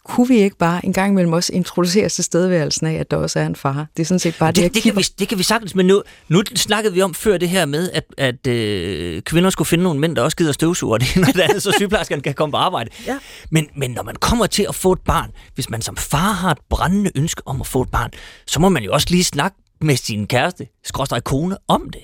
kunne 0.09 0.29
vi 0.29 0.37
ikke 0.37 0.57
bare 0.57 0.85
en 0.85 0.93
gang 0.93 1.13
imellem 1.13 1.33
også 1.33 1.53
introducere 1.53 2.09
tilstedeværelsen 2.09 2.87
af, 2.87 2.95
at 2.95 3.11
der 3.11 3.17
også 3.17 3.41
er 3.41 3.47
en 3.47 3.57
far? 3.57 3.87
Det 3.97 4.03
er 4.03 4.07
sådan 4.07 4.19
set 4.19 4.35
bare 4.39 4.53
det, 4.53 4.65
det, 4.65 4.75
det, 4.75 4.83
kan 4.83 4.97
vi, 4.97 5.03
det 5.19 5.29
kan 5.29 5.39
vi 5.39 5.43
sagtens, 5.43 5.75
men 5.75 5.87
nu, 5.87 6.03
nu 6.29 6.43
snakkede 6.57 6.95
vi 6.95 7.03
om 7.03 7.15
før 7.15 7.39
det 7.39 7.49
her 7.49 7.67
med, 7.67 7.91
at, 7.91 8.05
at 8.19 8.47
øh, 8.47 9.23
kvinder 9.23 9.51
skulle 9.51 9.69
finde 9.69 9.85
nogle 9.85 10.01
mænd, 10.01 10.17
der 10.17 10.23
også 10.23 10.37
gider 10.37 10.53
støvsuge, 10.53 10.93
og 10.93 11.01
det 11.01 11.17
og 11.17 11.35
det 11.35 11.41
andet, 11.41 11.63
så 11.63 11.73
sygeplejerskerne 11.79 12.23
kan 12.23 12.35
komme 12.35 12.51
på 12.51 12.57
arbejde. 12.57 12.91
Ja. 13.07 13.19
Men, 13.51 13.69
men 13.77 13.91
når 13.91 14.03
man 14.03 14.17
kommer 14.17 14.47
til 14.47 14.67
at 14.69 14.75
få 14.75 14.93
et 14.93 15.01
barn, 15.01 15.31
hvis 15.55 15.71
man 15.71 15.83
som 15.83 15.97
far 15.97 16.33
har 16.33 16.51
et 16.51 16.59
brændende 16.71 17.11
ønske 17.15 17.43
om 17.47 17.61
at 17.61 17.67
få 17.67 17.83
et 17.83 17.91
barn, 17.91 18.11
så 18.47 18.61
må 18.61 18.69
man 18.69 18.83
jo 18.83 18.93
også 18.93 19.07
lige 19.11 19.25
snakke 19.25 19.57
med 19.81 19.97
sin 19.97 20.27
kæreste, 20.27 20.67
skråstrej 20.85 21.21
kone, 21.21 21.57
om 21.69 21.91
det. 21.91 22.03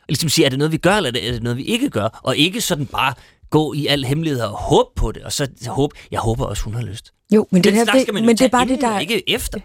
Og 0.00 0.08
ligesom 0.08 0.28
sige, 0.28 0.44
er 0.44 0.48
det 0.48 0.58
noget, 0.58 0.72
vi 0.72 0.76
gør, 0.76 0.96
eller 0.96 1.10
er 1.10 1.32
det 1.32 1.42
noget, 1.42 1.56
vi 1.56 1.64
ikke 1.64 1.90
gør? 1.90 2.20
Og 2.22 2.36
ikke 2.36 2.60
sådan 2.60 2.86
bare 2.86 3.14
gå 3.50 3.72
i 3.72 3.86
al 3.86 4.04
hemmelighed 4.04 4.40
og 4.40 4.50
håbe 4.50 4.90
på 4.96 5.12
det, 5.12 5.22
og 5.22 5.32
så 5.32 5.48
håbe, 5.66 5.96
jeg 6.10 6.20
håber 6.20 6.44
også, 6.44 6.62
hun 6.62 6.74
har 6.74 6.82
lyst. 6.82 7.12
Jo, 7.34 7.46
men, 7.50 7.64
det, 7.64 7.72
Den 7.72 7.78
her, 7.78 7.84
skal 8.02 8.14
man 8.14 8.22
det, 8.22 8.26
men 8.26 8.36
det 8.36 8.44
er 8.44 8.48
bare 8.48 8.66
det, 8.68 8.80
der... 8.80 8.98
Ikke 8.98 9.30
efter. 9.30 9.60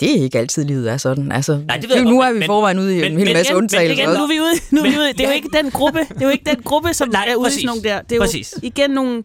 Det 0.00 0.18
er 0.18 0.22
ikke 0.22 0.38
altid 0.38 0.64
livet 0.64 0.90
er 0.90 0.96
sådan. 0.96 1.32
Altså, 1.32 1.60
Nej, 1.66 1.76
det 1.76 1.88
ved 1.88 1.96
jeg 1.96 2.04
nu 2.04 2.16
godt, 2.16 2.28
er 2.28 2.32
vi 2.38 2.44
i 2.44 2.46
forvejen 2.46 2.78
ude 2.78 2.96
i 2.98 3.00
men- 3.00 3.12
en 3.12 3.18
hel 3.18 3.26
men 3.26 3.32
masse 3.34 3.50
igen- 3.50 3.54
men 3.56 3.62
undtagelser. 3.62 4.02
Igen, 4.04 4.08
nu 4.18 4.22
er 4.24 4.28
vi 4.28 4.40
ude. 4.40 4.52
Nu 4.70 4.80
er 4.80 4.90
vi 4.90 4.96
ude. 4.98 5.12
Det 5.12 5.20
er 5.20 5.28
jo 5.28 5.34
ikke 5.34 5.48
den 5.62 5.70
gruppe, 5.70 5.98
det 5.98 6.16
er 6.22 6.26
jo 6.26 6.28
ikke 6.28 6.44
den 6.50 6.62
gruppe 6.62 6.94
som 6.94 7.08
Nej, 7.12 7.26
er 7.28 7.34
ude 7.34 7.42
i 7.42 7.44
præcis. 7.44 7.60
sådan 7.60 7.66
nogle 7.66 7.82
der. 7.82 8.02
Det 8.02 8.12
er 8.12 8.16
jo 8.16 8.22
Præcis. 8.22 8.54
igen 8.62 8.90
nogle, 8.90 9.22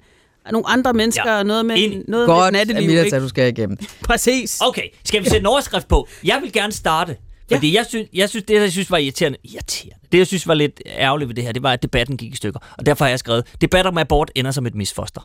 nogle 0.52 0.68
andre 0.68 0.94
mennesker 0.94 1.30
Ja. 1.32 1.38
og 1.38 1.46
noget 1.46 1.66
med, 1.66 1.76
Enig. 1.78 2.02
noget 2.08 2.26
Godt, 2.28 2.52
med 2.54 2.60
natteliv. 2.60 2.84
Amelia, 2.84 3.04
ikke? 3.04 3.20
du 3.20 3.30
skal 3.30 3.48
igennem. 3.58 3.78
Præcis. 4.04 4.62
Okay, 4.62 4.84
skal 5.06 5.20
vi 5.20 5.26
sætte 5.26 5.40
en 5.40 5.46
overskrift 5.46 5.88
på? 5.88 6.08
Jeg 6.24 6.40
vil 6.42 6.54
gerne 6.54 6.72
starte. 6.74 7.16
Fordi 7.52 7.72
ja. 7.72 7.78
jeg, 7.78 7.86
synes, 7.86 8.08
jeg 8.14 8.30
synes, 8.30 8.44
det 8.48 8.62
jeg 8.62 8.72
synes 8.72 8.92
var 8.92 8.98
irriterende, 8.98 9.38
irriterende, 9.44 9.96
det 10.12 10.18
jeg 10.18 10.28
synes 10.28 10.48
var 10.48 10.54
lidt 10.54 10.82
ærgerligt 10.98 11.28
ved 11.28 11.36
det 11.36 11.44
her, 11.44 11.52
det 11.52 11.64
var, 11.64 11.74
at 11.74 11.84
debatten 11.84 12.18
gik 12.18 12.34
i 12.34 12.36
stykker. 12.36 12.60
Og 12.78 12.86
derfor 12.86 13.06
har 13.06 13.10
jeg 13.10 13.20
skrevet, 13.20 13.46
debat 13.62 13.86
om 13.86 13.98
abort 13.98 14.32
ender 14.36 14.52
som 14.52 14.66
et 14.66 14.76
misfoster. 14.76 15.22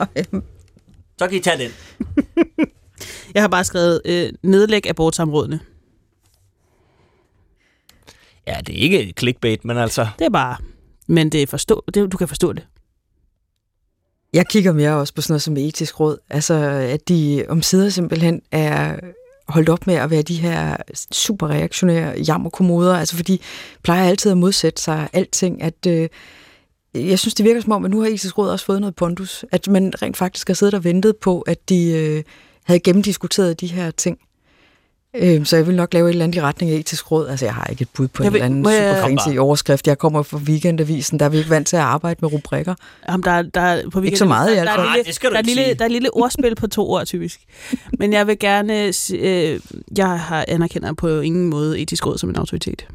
Så 1.18 1.28
kan 1.28 1.36
I 1.36 1.40
tage 1.40 1.58
den. 1.58 1.70
Jeg 3.34 3.42
har 3.42 3.48
bare 3.48 3.64
skrevet, 3.64 4.00
øh, 4.04 4.32
nedlæg 4.42 4.86
abortsamrådene. 4.86 5.60
Ja, 8.46 8.60
det 8.66 8.78
er 8.78 8.82
ikke 8.82 9.14
clickbait, 9.18 9.64
men 9.64 9.76
altså... 9.76 10.08
Det 10.18 10.24
er 10.24 10.30
bare, 10.30 10.56
men 11.06 11.30
det 11.30 11.42
er 11.42 11.46
forstå, 11.46 11.84
det, 11.94 12.12
du 12.12 12.16
kan 12.16 12.28
forstå 12.28 12.52
det. 12.52 12.66
Jeg 14.32 14.46
kigger 14.48 14.72
mere 14.72 14.96
også 14.96 15.14
på 15.14 15.22
sådan 15.22 15.32
noget 15.32 15.42
som 15.42 15.56
etisk 15.56 16.00
råd. 16.00 16.18
Altså, 16.30 16.54
at 16.64 17.08
de 17.08 17.44
om 17.48 17.62
sider 17.62 17.88
simpelthen 17.88 18.42
er 18.50 18.96
holdt 19.48 19.68
op 19.68 19.86
med 19.86 19.94
at 19.94 20.10
være 20.10 20.22
de 20.22 20.36
her 20.36 20.76
super 21.12 21.48
reaktionære 21.48 22.20
jammerkommoder, 22.20 22.96
altså 22.96 23.16
fordi 23.16 23.42
plejer 23.82 24.08
altid 24.08 24.30
at 24.30 24.38
modsætte 24.38 24.82
sig 24.82 25.08
alting, 25.12 25.62
at 25.62 25.86
øh, 25.86 26.08
jeg 26.94 27.18
synes, 27.18 27.34
det 27.34 27.44
virker 27.44 27.60
som 27.60 27.72
om, 27.72 27.84
at 27.84 27.90
nu 27.90 28.00
har 28.00 28.08
etisk 28.08 28.38
råd 28.38 28.50
også 28.50 28.64
fået 28.64 28.80
noget 28.80 28.96
pondus, 28.96 29.44
at 29.52 29.68
man 29.68 29.92
rent 30.02 30.16
faktisk 30.16 30.46
har 30.48 30.54
siddet 30.54 30.74
og 30.74 30.84
ventet 30.84 31.16
på, 31.16 31.40
at 31.40 31.68
de 31.68 31.90
øh, 31.92 32.22
havde 32.64 32.80
gennemdiskuteret 32.80 33.60
de 33.60 33.66
her 33.66 33.90
ting. 33.90 34.18
Øh, 35.16 35.46
så 35.46 35.56
jeg 35.56 35.66
vil 35.66 35.76
nok 35.76 35.94
lave 35.94 36.06
et 36.08 36.12
eller 36.12 36.24
andet 36.24 36.36
i 36.38 36.40
retning 36.42 36.72
af 36.72 36.76
etisk 36.76 37.10
råd. 37.10 37.28
Altså, 37.28 37.44
jeg 37.44 37.54
har 37.54 37.64
ikke 37.70 37.82
et 37.82 37.88
bud 37.94 38.08
på 38.08 38.22
Jeg 38.22 38.28
en 38.28 38.32
vil- 38.32 38.38
eller 38.42 38.46
anden 38.46 38.64
jeg- 38.72 38.94
super 39.04 39.08
fancy 39.24 39.36
overskrift. 39.38 39.86
Jeg 39.86 39.98
kommer 39.98 40.22
fra 40.22 40.38
weekendavisen, 40.38 41.18
der 41.18 41.24
er 41.24 41.28
vi 41.30 41.36
ikke 41.38 41.50
vant 41.50 41.66
til 41.68 41.76
at 41.76 41.82
arbejde 41.82 42.18
med 42.22 42.32
rubrikker. 42.32 42.74
Jamen, 43.08 43.24
der, 43.24 43.30
er- 43.30 43.42
der, 43.42 43.60
er- 43.60 43.88
på 43.90 44.00
Ikke 44.00 44.16
så 44.16 44.24
meget 44.24 44.50
i 44.50 44.54
der, 44.54 44.62
hvert 44.62 44.78
der, 44.78 44.84
fald. 44.84 45.34
er 45.34 45.42
lille, 45.42 45.58
der, 45.58 45.62
er 45.62 45.64
lille, 45.64 45.74
der 45.74 45.80
er 45.82 45.86
et 45.86 45.92
lille 45.92 46.14
ordspil 46.16 46.54
på 46.54 46.66
to 46.66 46.90
ord, 46.90 47.06
typisk. 47.06 47.40
Men 47.98 48.12
jeg 48.12 48.26
vil 48.26 48.38
gerne... 48.38 48.92
Øh, 49.14 49.60
jeg 49.96 50.20
har 50.20 50.44
anerkender 50.48 50.92
på 50.92 51.20
ingen 51.20 51.46
måde 51.48 51.78
etisk 51.80 52.06
råd 52.06 52.18
som 52.18 52.28
en 52.30 52.36
autoritet. 52.36 52.86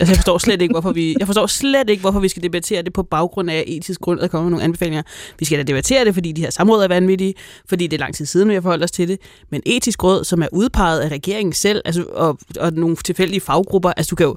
Altså, 0.00 0.12
jeg 0.12 0.16
forstår 0.16 0.38
slet 0.38 0.62
ikke, 0.62 0.72
hvorfor 0.72 0.92
vi, 0.92 1.16
jeg 1.18 1.26
forstår 1.26 1.46
slet 1.46 1.90
ikke, 1.90 2.00
hvorfor 2.00 2.20
vi 2.20 2.28
skal 2.28 2.42
debattere 2.42 2.82
det 2.82 2.92
på 2.92 3.02
baggrund 3.02 3.50
af 3.50 3.64
etisk 3.66 4.00
grund 4.00 4.20
og 4.20 4.30
komme 4.30 4.44
med 4.44 4.50
nogle 4.50 4.64
anbefalinger. 4.64 5.02
Vi 5.38 5.44
skal 5.44 5.58
da 5.58 5.62
debattere 5.62 6.04
det, 6.04 6.14
fordi 6.14 6.32
de 6.32 6.40
her 6.40 6.50
samråd 6.50 6.82
er 6.82 6.88
vanvittige, 6.88 7.34
fordi 7.68 7.86
det 7.86 7.96
er 7.96 8.00
lang 8.00 8.14
tid 8.14 8.26
siden, 8.26 8.48
vi 8.48 8.54
har 8.54 8.60
forholdt 8.60 8.84
os 8.84 8.90
til 8.90 9.08
det. 9.08 9.18
Men 9.50 9.62
etisk 9.66 10.04
råd, 10.04 10.24
som 10.24 10.42
er 10.42 10.48
udpeget 10.52 11.00
af 11.00 11.08
regeringen 11.08 11.52
selv, 11.52 11.82
altså, 11.84 12.02
og, 12.02 12.38
og 12.60 12.72
nogle 12.72 12.96
tilfældige 12.96 13.40
faggrupper, 13.40 13.92
altså 13.96 14.10
du 14.10 14.16
kan 14.16 14.26
jo 14.26 14.36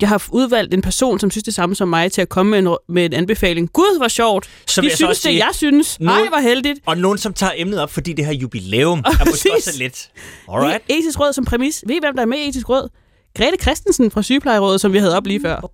jeg 0.00 0.08
har 0.08 0.26
udvalgt 0.32 0.74
en 0.74 0.82
person, 0.82 1.18
som 1.18 1.30
synes 1.30 1.44
det 1.44 1.54
samme 1.54 1.74
som 1.74 1.88
mig, 1.88 2.12
til 2.12 2.22
at 2.22 2.28
komme 2.28 2.50
med 2.50 2.58
en, 2.58 2.76
med 2.88 3.04
en 3.04 3.12
anbefaling. 3.12 3.72
Gud, 3.72 3.98
hvor 3.98 4.08
sjovt! 4.08 4.50
Så 4.66 4.80
De 4.80 4.86
jeg 4.86 4.96
synes 4.96 5.20
det, 5.20 5.34
jeg 5.34 5.50
synes. 5.52 6.00
Nej, 6.00 6.28
hvor 6.28 6.38
heldigt. 6.38 6.80
Og 6.86 6.98
nogen, 6.98 7.18
som 7.18 7.32
tager 7.32 7.52
emnet 7.56 7.80
op, 7.80 7.90
fordi 7.90 8.12
det 8.12 8.24
her 8.26 8.32
jubilæum 8.32 8.98
er 8.98 9.24
måske 9.30 9.50
også 9.56 9.78
lidt. 9.78 10.10
Alright. 10.52 10.82
Etisk 10.88 11.20
Råd 11.20 11.32
som 11.32 11.44
præmis. 11.44 11.84
Ved 11.86 11.96
I, 11.96 11.98
hvem 12.02 12.14
der 12.14 12.22
er 12.22 12.26
med 12.26 12.38
i 12.38 12.48
Etisk 12.48 12.68
Råd? 12.68 12.88
Grete 13.36 13.56
Christensen 13.62 14.10
fra 14.10 14.22
Sygeplejerådet, 14.22 14.80
som 14.80 14.92
vi 14.92 14.98
havde 14.98 15.16
op 15.16 15.26
lige 15.26 15.40
før. 15.42 15.70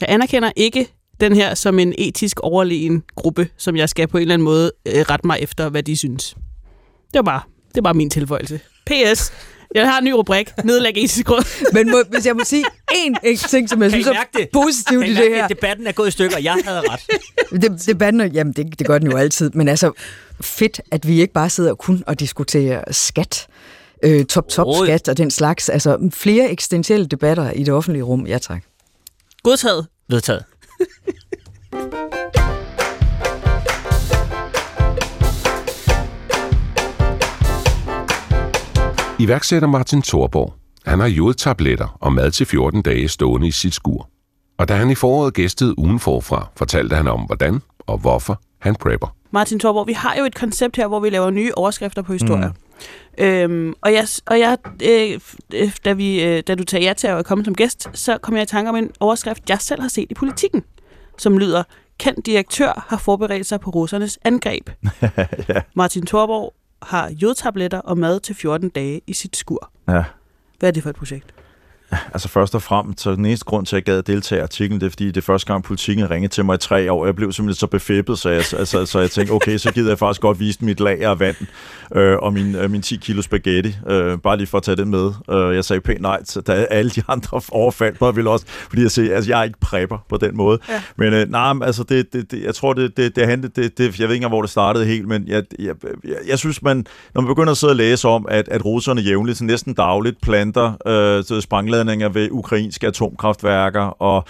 Jeg 0.00 0.08
anerkender 0.10 0.50
ikke 0.56 0.88
den 1.20 1.34
her 1.34 1.54
som 1.54 1.78
en 1.78 1.94
etisk 1.98 2.40
overlegen 2.40 3.02
gruppe, 3.16 3.48
som 3.56 3.76
jeg 3.76 3.88
skal 3.88 4.08
på 4.08 4.16
en 4.18 4.20
eller 4.22 4.34
anden 4.34 4.44
måde 4.44 4.72
øh, 4.86 4.94
rette 5.10 5.26
mig 5.26 5.38
efter, 5.40 5.68
hvad 5.68 5.82
de 5.82 5.96
synes. 5.96 6.34
Det 7.12 7.14
var 7.14 7.22
bare, 7.22 7.40
det 7.68 7.76
var 7.76 7.82
bare 7.82 7.94
min 7.94 8.10
tilføjelse. 8.10 8.60
P.S. 8.86 9.32
Jeg 9.74 9.90
har 9.90 9.98
en 9.98 10.04
ny 10.04 10.10
rubrik. 10.10 10.50
Nedlæg 10.64 10.92
etisk 10.96 11.30
råd. 11.30 11.44
Men 11.74 11.90
må, 11.90 12.02
hvis 12.10 12.26
jeg 12.26 12.36
må 12.36 12.44
sige 12.44 12.64
én 12.92 13.36
ting, 13.48 13.68
som 13.68 13.82
jeg 13.82 13.90
Kan 13.90 14.02
synes 14.02 14.16
er 14.16 14.22
det? 14.38 14.48
positivt 14.52 15.04
Kan 15.04 15.12
I 15.12 15.16
det 15.16 15.34
her. 15.34 15.48
Debatten 15.48 15.86
er 15.86 15.92
gået 15.92 16.08
i 16.08 16.10
stykker, 16.10 16.38
jeg 16.38 16.56
havde 16.64 16.80
ret. 16.80 17.00
Det, 17.62 17.86
debatten, 17.86 18.20
er- 18.20 18.26
jamen 18.34 18.52
det, 18.52 18.78
det 18.78 18.86
gør 18.86 18.98
den 18.98 19.10
jo 19.10 19.16
altid, 19.16 19.50
men 19.50 19.68
altså 19.68 19.92
fedt, 20.40 20.80
at 20.90 21.08
vi 21.08 21.20
ikke 21.20 21.32
bare 21.32 21.50
sidder 21.50 21.74
kun 21.74 22.02
og 22.06 22.20
diskuterer 22.20 22.84
skat, 22.92 23.46
øh, 24.02 24.24
top-top 24.24 24.66
Overhovedet. 24.66 25.00
skat 25.00 25.08
og 25.08 25.16
den 25.18 25.30
slags. 25.30 25.68
Altså 25.68 26.10
flere 26.12 26.50
eksistentielle 26.50 27.06
debatter 27.06 27.50
i 27.50 27.62
det 27.62 27.74
offentlige 27.74 28.02
rum. 28.02 28.26
Ja 28.26 28.38
tak. 28.38 28.62
Godtaget. 29.42 29.86
Vedtaget. 30.08 30.44
Iværksætter 39.20 39.68
Martin 39.68 40.02
Thorborg. 40.02 40.54
Han 40.86 41.00
har 41.00 41.06
jodtabletter 41.06 41.96
og 42.00 42.12
mad 42.12 42.30
til 42.30 42.46
14 42.46 42.82
dage 42.82 43.08
stående 43.08 43.46
i 43.48 43.50
sit 43.50 43.74
skur. 43.74 44.08
Og 44.58 44.68
da 44.68 44.74
han 44.74 44.90
i 44.90 44.94
foråret 44.94 45.34
gæstede 45.34 45.78
ugen 45.78 46.00
forfra, 46.00 46.48
fortalte 46.56 46.96
han 46.96 47.08
om, 47.08 47.20
hvordan 47.20 47.62
og 47.86 47.98
hvorfor 47.98 48.40
han 48.58 48.74
prepper. 48.74 49.14
Martin 49.30 49.58
Thorborg, 49.58 49.86
vi 49.86 49.92
har 49.92 50.14
jo 50.18 50.24
et 50.24 50.34
koncept 50.34 50.76
her, 50.76 50.86
hvor 50.86 51.00
vi 51.00 51.10
laver 51.10 51.30
nye 51.30 51.52
overskrifter 51.54 52.02
på 52.02 52.12
historier. 52.12 52.48
Mm. 52.48 52.54
Øhm, 53.18 53.74
og 53.80 53.92
jeg, 53.92 54.06
og 54.26 54.38
jeg 54.38 54.58
øh, 54.84 55.20
øh, 55.54 55.72
da, 55.84 55.92
vi, 55.92 56.24
øh, 56.24 56.42
da 56.46 56.54
du 56.54 56.64
tager 56.64 56.84
ja 56.84 56.92
til 56.92 57.06
at 57.06 57.24
komme 57.24 57.44
som 57.44 57.54
gæst, 57.54 57.88
så 57.94 58.18
kom 58.18 58.34
jeg 58.34 58.42
i 58.42 58.46
tanke 58.46 58.68
om 58.68 58.76
en 58.76 58.90
overskrift, 59.00 59.50
jeg 59.50 59.60
selv 59.60 59.80
har 59.80 59.88
set 59.88 60.06
i 60.10 60.14
politikken, 60.14 60.64
som 61.18 61.38
lyder, 61.38 61.62
kendt 61.98 62.26
direktør 62.26 62.86
har 62.88 62.96
forberedt 62.96 63.46
sig 63.46 63.60
på 63.60 63.70
russernes 63.70 64.18
angreb. 64.24 64.70
ja. 65.48 65.60
Martin 65.74 66.06
Thorborg 66.06 66.54
har 66.82 67.10
jodtabletter 67.22 67.78
og 67.78 67.98
mad 67.98 68.20
til 68.20 68.34
14 68.34 68.68
dage 68.68 69.00
i 69.06 69.12
sit 69.12 69.36
skur. 69.36 69.70
ja. 69.88 70.04
Hvad 70.58 70.68
er 70.68 70.72
det 70.72 70.82
for 70.82 70.90
et 70.90 70.96
projekt? 70.96 71.34
Altså 71.90 72.28
først 72.28 72.54
og 72.54 72.62
fremmest, 72.62 73.00
så 73.00 73.14
den 73.14 73.26
eneste 73.26 73.44
grund 73.44 73.66
til, 73.66 73.76
at 73.76 73.78
jeg 73.78 73.84
gad 73.84 73.98
at 73.98 74.06
deltage 74.06 74.38
i 74.38 74.42
artiklen, 74.42 74.80
det 74.80 74.86
er, 74.86 74.90
fordi 74.90 75.06
det 75.06 75.16
er 75.16 75.20
første 75.20 75.52
gang, 75.52 75.64
politikken 75.64 76.10
ringede 76.10 76.32
til 76.32 76.44
mig 76.44 76.54
i 76.54 76.58
tre 76.58 76.92
år. 76.92 77.04
Jeg 77.04 77.16
blev 77.16 77.32
simpelthen 77.32 77.58
så 77.58 77.66
befippet, 77.66 78.18
så 78.18 78.28
jeg, 78.28 78.44
altså, 78.58 78.86
så 78.86 79.00
jeg 79.00 79.10
tænkte, 79.10 79.32
okay, 79.32 79.56
så 79.56 79.72
gider 79.72 79.90
jeg 79.90 79.98
faktisk 79.98 80.20
godt 80.20 80.40
vise 80.40 80.64
mit 80.64 80.80
lager 80.80 81.10
af 81.10 81.20
vand 81.20 81.36
øh, 81.94 82.16
og 82.16 82.32
min, 82.32 82.54
øh, 82.54 82.70
min 82.70 82.82
10 82.82 82.96
kilo 82.96 83.22
spaghetti. 83.22 83.76
Øh, 83.88 84.18
bare 84.18 84.36
lige 84.36 84.46
for 84.46 84.58
at 84.58 84.64
tage 84.64 84.76
det 84.76 84.88
med. 84.88 85.12
Øh, 85.30 85.54
jeg 85.54 85.64
sagde 85.64 85.80
pænt 85.80 86.00
nej, 86.00 86.24
så 86.24 86.40
da 86.40 86.52
alle 86.52 86.90
de 86.90 87.02
andre 87.08 87.40
overfaldt 87.50 88.00
mig, 88.00 88.16
ville 88.16 88.30
også, 88.30 88.46
fordi 88.48 88.82
jeg 88.82 88.90
siger, 88.90 89.14
altså, 89.14 89.30
jeg 89.30 89.40
er 89.40 89.44
ikke 89.44 89.60
prepper 89.60 89.98
på 90.08 90.16
den 90.16 90.36
måde. 90.36 90.58
Ja. 90.68 90.82
Men 90.96 91.12
øh, 91.12 91.30
nej, 91.30 91.54
altså, 91.62 91.82
det, 91.82 92.12
det, 92.12 92.30
det, 92.30 92.42
jeg 92.42 92.54
tror, 92.54 92.72
det, 92.72 92.96
det, 92.96 93.16
det, 93.16 93.26
handlede, 93.26 93.62
det, 93.62 93.78
det, 93.78 93.84
jeg 93.84 94.08
ved 94.08 94.14
ikke 94.14 94.14
engang, 94.14 94.30
hvor 94.30 94.42
det 94.42 94.50
startede 94.50 94.84
helt, 94.84 95.08
men 95.08 95.28
jeg, 95.28 95.42
jeg, 95.58 95.74
jeg, 96.04 96.16
jeg 96.28 96.38
synes, 96.38 96.62
man, 96.62 96.86
når 97.14 97.20
man 97.20 97.28
begynder 97.28 97.50
at 97.50 97.56
sidde 97.56 97.70
og 97.70 97.76
læse 97.76 98.08
om, 98.08 98.26
at, 98.28 98.48
at 98.48 98.64
russerne 98.64 99.00
jævnligt, 99.00 99.38
så 99.38 99.44
næsten 99.44 99.74
dagligt, 99.74 100.20
planter 100.20 100.72
øh, 100.86 101.24
så 101.24 101.40
sprængladninger 101.78 102.08
ved 102.08 102.28
ukrainske 102.30 102.86
atomkraftværker, 102.86 104.02
og 104.02 104.24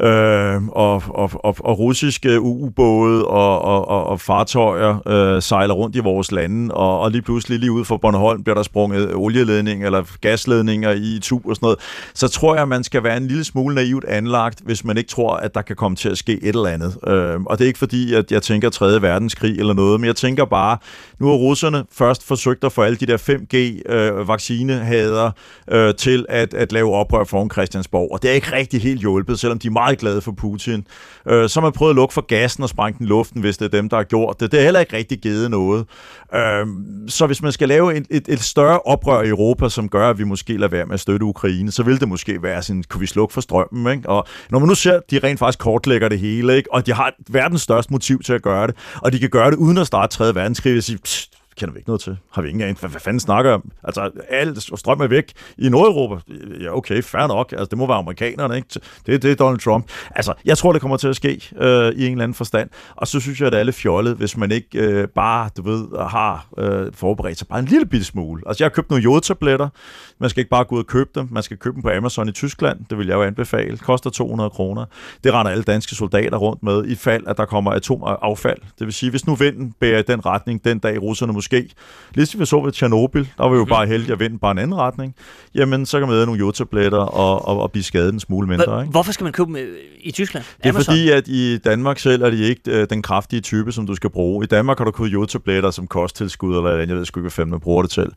Øh, 0.00 0.68
og, 0.68 1.02
og, 1.08 1.30
og, 1.34 1.56
og 1.58 1.78
russiske 1.78 2.40
ubåde 2.40 3.26
og, 3.26 3.62
og, 3.62 3.88
og, 3.88 4.06
og 4.06 4.20
fartøjer 4.20 5.08
øh, 5.08 5.42
sejler 5.42 5.74
rundt 5.74 5.96
i 5.96 5.98
vores 5.98 6.32
lande, 6.32 6.74
og, 6.74 7.00
og 7.00 7.10
lige 7.10 7.22
pludselig 7.22 7.58
lige 7.58 7.72
ude 7.72 7.84
for 7.84 7.96
Bornholm 7.96 8.42
bliver 8.42 8.54
der 8.54 8.62
sprunget 8.62 9.14
olieledning 9.14 9.84
eller 9.84 10.02
gasledninger 10.20 10.90
i 10.90 11.18
tu 11.22 11.36
og 11.36 11.56
sådan 11.56 11.66
noget, 11.66 11.78
så 12.14 12.28
tror 12.28 12.56
jeg, 12.56 12.68
man 12.68 12.84
skal 12.84 13.02
være 13.02 13.16
en 13.16 13.26
lille 13.26 13.44
smule 13.44 13.74
naivt 13.74 14.04
anlagt, 14.04 14.60
hvis 14.64 14.84
man 14.84 14.96
ikke 14.96 15.08
tror, 15.08 15.34
at 15.34 15.54
der 15.54 15.62
kan 15.62 15.76
komme 15.76 15.96
til 15.96 16.08
at 16.08 16.18
ske 16.18 16.32
et 16.32 16.48
eller 16.48 16.66
andet. 16.66 16.96
Øh, 17.06 17.40
og 17.40 17.58
det 17.58 17.64
er 17.64 17.68
ikke 17.68 17.78
fordi, 17.78 18.14
at 18.14 18.32
jeg 18.32 18.42
tænker 18.42 18.70
3. 18.70 19.02
verdenskrig 19.02 19.58
eller 19.58 19.74
noget, 19.74 20.00
men 20.00 20.06
jeg 20.06 20.16
tænker 20.16 20.44
bare, 20.44 20.78
nu 21.18 21.26
har 21.26 21.34
russerne 21.34 21.84
først 21.92 22.26
forsøgt 22.26 22.64
at 22.64 22.72
få 22.72 22.82
alle 22.82 22.96
de 22.96 23.06
der 23.06 23.16
5G-vaccinehader 23.16 25.30
øh, 25.70 25.88
øh, 25.88 25.94
til 25.94 26.26
at, 26.28 26.54
at 26.54 26.72
lave 26.72 26.94
oprør 26.94 27.24
foran 27.24 27.50
Christiansborg, 27.50 28.12
og 28.12 28.22
det 28.22 28.30
er 28.30 28.34
ikke 28.34 28.52
rigtig 28.52 28.80
helt 28.80 29.00
hjulpet, 29.00 29.40
selvom 29.40 29.58
de 29.58 29.66
er 29.66 29.70
meget 29.84 29.98
glade 29.98 30.20
for 30.20 30.32
Putin. 30.32 30.86
Øh, 31.28 31.48
som 31.48 31.64
har 31.64 31.70
prøvet 31.70 31.90
at 31.90 31.96
lukke 31.96 32.14
for 32.14 32.26
gassen 32.26 32.62
og 32.62 32.68
sprænge 32.68 32.98
den 32.98 33.06
luften, 33.06 33.40
hvis 33.40 33.56
det 33.56 33.64
er 33.64 33.68
dem, 33.68 33.88
der 33.88 33.96
har 33.96 34.04
gjort 34.04 34.40
det. 34.40 34.52
Det 34.52 34.60
er 34.60 34.64
heller 34.64 34.80
ikke 34.80 34.96
rigtig 34.96 35.18
givet 35.18 35.50
noget. 35.50 35.86
Øh, 36.34 36.66
så 37.08 37.26
hvis 37.26 37.42
man 37.42 37.52
skal 37.52 37.68
lave 37.68 37.96
et, 37.96 38.06
et, 38.10 38.28
et 38.28 38.40
større 38.40 38.78
oprør 38.78 39.22
i 39.22 39.28
Europa, 39.28 39.68
som 39.68 39.88
gør, 39.88 40.10
at 40.10 40.18
vi 40.18 40.24
måske 40.24 40.56
lader 40.56 40.70
være 40.70 40.86
med 40.86 40.94
at 40.94 41.00
støtte 41.00 41.24
Ukraine, 41.26 41.70
så 41.70 41.82
vil 41.82 42.00
det 42.00 42.08
måske 42.08 42.42
være 42.42 42.62
sådan, 42.62 42.84
kunne 42.88 43.00
vi 43.00 43.06
slukke 43.06 43.34
for 43.34 43.40
strømmen, 43.40 43.96
ikke? 43.96 44.08
Og 44.08 44.26
når 44.50 44.58
man 44.58 44.68
nu 44.68 44.74
ser, 44.74 44.96
at 44.96 45.02
de 45.10 45.18
rent 45.18 45.38
faktisk 45.38 45.58
kortlægger 45.58 46.08
det 46.08 46.18
hele, 46.18 46.56
ikke? 46.56 46.72
Og 46.72 46.86
de 46.86 46.92
har 46.92 47.12
verdens 47.30 47.62
største 47.62 47.92
motiv 47.92 48.22
til 48.22 48.32
at 48.32 48.42
gøre 48.42 48.66
det, 48.66 48.76
og 48.96 49.12
de 49.12 49.18
kan 49.18 49.30
gøre 49.30 49.50
det 49.50 49.56
uden 49.56 49.78
at 49.78 49.86
starte 49.86 50.16
3. 50.16 50.34
verdenskrig, 50.34 50.76
og 50.76 50.82
sige, 50.82 50.98
kender 51.56 51.72
vi 51.72 51.78
ikke 51.78 51.88
noget 51.88 52.00
til. 52.00 52.16
Har 52.32 52.42
vi 52.42 52.48
ikke 52.48 52.56
engang, 52.56 52.78
hvad, 52.80 52.90
hvad 52.90 53.00
fanden 53.00 53.20
snakker 53.20 53.50
jeg 53.50 53.54
om? 53.54 53.70
Altså, 53.84 54.10
alt 54.28 54.62
strøm 54.78 55.00
er 55.00 55.06
væk 55.06 55.32
i 55.58 55.68
Nordeuropa. 55.68 56.20
Ja, 56.60 56.76
okay, 56.76 57.02
fair 57.02 57.26
nok. 57.26 57.52
Altså, 57.52 57.66
det 57.66 57.78
må 57.78 57.86
være 57.86 57.96
amerikanerne, 57.96 58.56
ikke? 58.56 58.80
Det, 59.06 59.22
det 59.22 59.30
er 59.30 59.34
Donald 59.34 59.58
Trump. 59.58 59.90
Altså, 60.10 60.34
jeg 60.44 60.58
tror, 60.58 60.72
det 60.72 60.80
kommer 60.80 60.96
til 60.96 61.08
at 61.08 61.16
ske 61.16 61.40
øh, 61.56 61.92
i 61.92 62.06
en 62.06 62.12
eller 62.12 62.22
anden 62.22 62.34
forstand. 62.34 62.70
Og 62.96 63.06
så 63.06 63.20
synes 63.20 63.40
jeg, 63.40 63.46
at 63.46 63.52
det 63.52 63.60
er 63.60 63.64
lidt 63.64 63.76
fjollet, 63.76 64.16
hvis 64.16 64.36
man 64.36 64.52
ikke 64.52 64.78
øh, 64.78 65.08
bare, 65.08 65.50
du 65.56 65.62
ved, 65.62 66.08
har 66.08 66.46
øh, 66.58 66.92
forberedt 66.92 67.38
sig 67.38 67.48
bare 67.48 67.58
en 67.58 67.64
lille 67.64 67.86
bitte 67.86 68.06
smule. 68.06 68.42
Altså, 68.46 68.64
jeg 68.64 68.70
har 68.70 68.74
købt 68.74 68.90
nogle 68.90 69.04
jodtabletter. 69.04 69.68
Man 70.18 70.30
skal 70.30 70.40
ikke 70.40 70.50
bare 70.50 70.64
gå 70.64 70.74
ud 70.74 70.80
og 70.80 70.86
købe 70.86 71.10
dem. 71.14 71.28
Man 71.30 71.42
skal 71.42 71.56
købe 71.56 71.74
dem 71.74 71.82
på 71.82 71.90
Amazon 71.90 72.28
i 72.28 72.32
Tyskland. 72.32 72.78
Det 72.90 72.98
vil 72.98 73.06
jeg 73.06 73.14
jo 73.14 73.22
anbefale. 73.22 73.70
Det 73.70 73.80
koster 73.80 74.10
200 74.10 74.50
kroner. 74.50 74.84
Det 75.24 75.32
render 75.32 75.52
alle 75.52 75.64
danske 75.64 75.94
soldater 75.94 76.36
rundt 76.36 76.62
med 76.62 76.84
i 76.86 76.94
fald, 76.94 77.26
at 77.26 77.36
der 77.36 77.44
kommer 77.44 77.70
atomaffald. 77.70 78.58
Det 78.78 78.86
vil 78.86 78.94
sige, 78.94 79.10
hvis 79.10 79.26
nu 79.26 79.34
vinden 79.34 79.74
bærer 79.80 79.98
i 79.98 80.02
den 80.02 80.26
retning, 80.26 80.64
den 80.64 80.78
dag 80.78 81.02
russerne 81.02 81.32
måske, 81.44 81.74
ligesom 82.14 82.40
vi 82.40 82.46
så 82.46 82.60
ved 82.60 82.72
Tjernobyl, 82.72 83.24
der 83.38 83.42
var 83.44 83.50
vi 83.50 83.56
jo 83.56 83.64
bare 83.64 83.86
heldige 83.86 84.12
at 84.12 84.20
vinde 84.20 84.38
bare 84.38 84.52
en 84.52 84.58
anden 84.58 84.76
retning, 84.76 85.14
jamen 85.54 85.86
så 85.86 85.98
kan 85.98 86.08
man 86.08 86.16
æde 86.16 86.26
nogle 86.26 86.38
jodtabletter 86.38 86.98
og, 86.98 87.48
og, 87.48 87.60
og 87.60 87.72
blive 87.72 87.84
skadet 87.84 88.12
en 88.12 88.20
smule 88.20 88.48
mindre. 88.48 88.80
Ikke? 88.80 88.90
Hvorfor 88.90 89.12
skal 89.12 89.24
man 89.24 89.32
købe 89.32 89.46
dem 89.46 89.56
øh, 89.56 89.76
i 90.00 90.10
Tyskland? 90.10 90.44
Det 90.56 90.66
er 90.66 90.70
Amazon? 90.70 90.84
fordi, 90.84 91.10
at 91.10 91.28
i 91.28 91.58
Danmark 91.58 91.98
selv 91.98 92.22
er 92.22 92.30
de 92.30 92.42
ikke 92.48 92.60
øh, 92.66 92.86
den 92.90 93.02
kraftige 93.02 93.40
type, 93.40 93.72
som 93.72 93.86
du 93.86 93.94
skal 93.94 94.10
bruge. 94.10 94.44
I 94.44 94.46
Danmark 94.46 94.78
har 94.78 94.84
du 94.84 94.90
købt 94.90 95.12
jodtabletter 95.12 95.70
som 95.70 95.86
kosttilskud, 95.86 96.56
eller 96.56 96.70
jeg 96.70 96.88
ved 96.88 97.04
sgu 97.04 97.20
ikke, 97.20 97.24
hvad 97.24 97.30
fanden 97.30 97.50
man 97.50 97.60
bruger 97.60 97.82
det 97.82 97.90
til. 97.90 98.08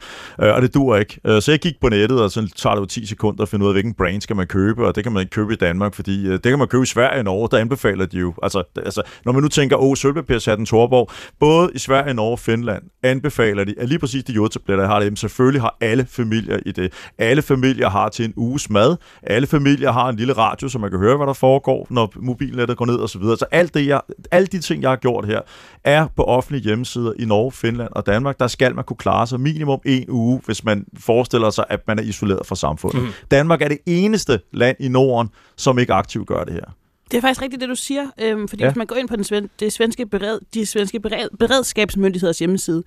Øh, 0.42 0.56
og 0.56 0.62
det 0.62 0.74
dur 0.74 0.96
ikke. 0.96 1.20
Øh, 1.26 1.42
så 1.42 1.52
jeg 1.52 1.60
gik 1.60 1.80
på 1.82 1.90
nettet, 1.90 2.22
og 2.22 2.32
så 2.32 2.52
tager 2.56 2.76
det 2.76 2.82
jo 2.82 2.86
10 2.86 3.06
sekunder 3.06 3.44
at 3.44 3.50
finde 3.50 3.66
ud 3.66 3.70
af, 3.70 3.74
hvilken 3.74 3.94
brand 3.94 4.22
skal 4.22 4.36
man 4.36 4.48
købe, 4.48 4.88
og 4.88 4.96
det 4.96 5.04
kan 5.04 5.14
man 5.14 5.22
ikke 5.22 5.32
købe 5.32 5.54
i 5.54 5.56
Danmark, 5.56 5.94
fordi 5.94 6.28
øh, 6.28 6.34
det 6.34 6.44
kan 6.44 6.60
man 6.60 6.68
købe 6.68 6.84
i 6.84 6.86
Sverige 6.86 7.20
og 7.20 7.24
Norge, 7.24 7.48
der 7.52 7.58
anbefaler 7.58 8.06
de 8.06 8.18
jo. 8.18 8.34
Altså, 8.44 8.64
altså 8.76 9.02
når 9.26 9.32
man 9.32 9.44
nu 9.44 9.50
tænker, 9.50 9.78
åh, 9.78 9.96
sølvpapirshatten 9.96 10.66
Torborg, 10.66 11.12
både 11.40 11.72
i 11.76 11.78
Sverige, 11.78 12.14
Norge 12.14 12.32
og 12.32 12.40
Finland 12.40 12.84
anbefaler 13.18 13.64
de, 13.64 13.76
at 13.78 13.90
lige 13.90 14.00
præcis 14.00 14.24
de 14.24 14.34
jordtabletter, 14.34 14.84
jeg 14.84 14.92
har 14.92 15.00
det, 15.00 15.20
selvfølgelig 15.20 15.62
har 15.62 15.78
alle 15.82 16.06
familier 16.10 16.60
i 16.66 16.72
det. 16.72 16.94
Alle 17.18 17.42
familier 17.42 17.90
har 17.90 18.10
til 18.10 18.26
en 18.26 18.34
uges 18.36 18.70
mad. 18.70 18.96
Alle 19.24 19.48
familier 19.48 19.92
har 19.92 20.10
en 20.10 20.16
lille 20.16 20.34
radio, 20.34 20.70
så 20.70 20.80
man 20.80 20.90
kan 20.90 21.00
høre, 21.00 21.18
hvad 21.18 21.28
der 21.28 21.34
foregår, 21.34 21.88
når 21.90 22.14
mobilnettet 22.16 22.78
går 22.78 22.86
ned 22.86 22.96
og 22.96 23.10
så 23.10 23.20
videre. 23.20 23.38
Så 23.38 23.46
alt 23.52 23.74
det, 23.74 23.88
jeg, 23.88 24.02
alle 24.32 24.48
de 24.48 24.60
ting, 24.60 24.82
jeg 24.82 24.90
har 24.90 24.96
gjort 24.96 25.26
her, 25.26 25.42
er 25.84 26.08
på 26.16 26.24
offentlige 26.24 26.64
hjemmesider 26.64 27.14
i 27.20 27.26
Norge, 27.26 27.52
Finland 27.52 27.90
og 27.92 28.06
Danmark. 28.06 28.40
Der 28.40 28.48
skal 28.48 28.76
man 28.76 28.84
kunne 28.84 28.98
klare 28.98 29.28
sig 29.28 29.40
minimum 29.40 29.80
en 29.86 30.10
uge, 30.10 30.42
hvis 30.46 30.64
man 30.64 30.86
forestiller 31.00 31.50
sig, 31.50 31.66
at 31.70 31.88
man 31.88 32.00
er 32.00 32.04
isoleret 32.04 32.46
fra 32.46 32.56
samfundet. 32.56 33.02
Mm. 33.02 33.10
Danmark 33.32 33.62
er 33.62 33.68
det 33.68 33.78
eneste 33.86 34.40
land 34.54 34.78
i 34.80 34.88
Norden, 34.88 35.30
som 35.56 35.80
ikke 35.80 35.94
aktivt 35.94 36.28
gør 36.28 36.44
det 36.44 36.54
her. 36.54 36.74
Det 37.12 37.18
er 37.18 37.22
faktisk 37.22 37.42
rigtigt, 37.42 37.62
det 37.62 37.70
du 37.70 37.76
siger. 37.76 38.08
Øhm, 38.22 38.48
fordi 38.48 38.64
Ja. 38.64 38.70
hvis 38.70 38.76
man 38.76 38.88
går 38.88 38.96
ind 38.96 39.08
på 39.08 39.16
den 39.16 39.24
sven, 39.24 39.50
det 39.60 39.74
svenske 39.74 40.06
bered, 40.06 40.40
de 40.54 40.66
svenske 40.66 41.00
bered, 41.00 41.30
beredskabsmyndigheders 41.40 42.40
hjemmeside, 42.40 42.84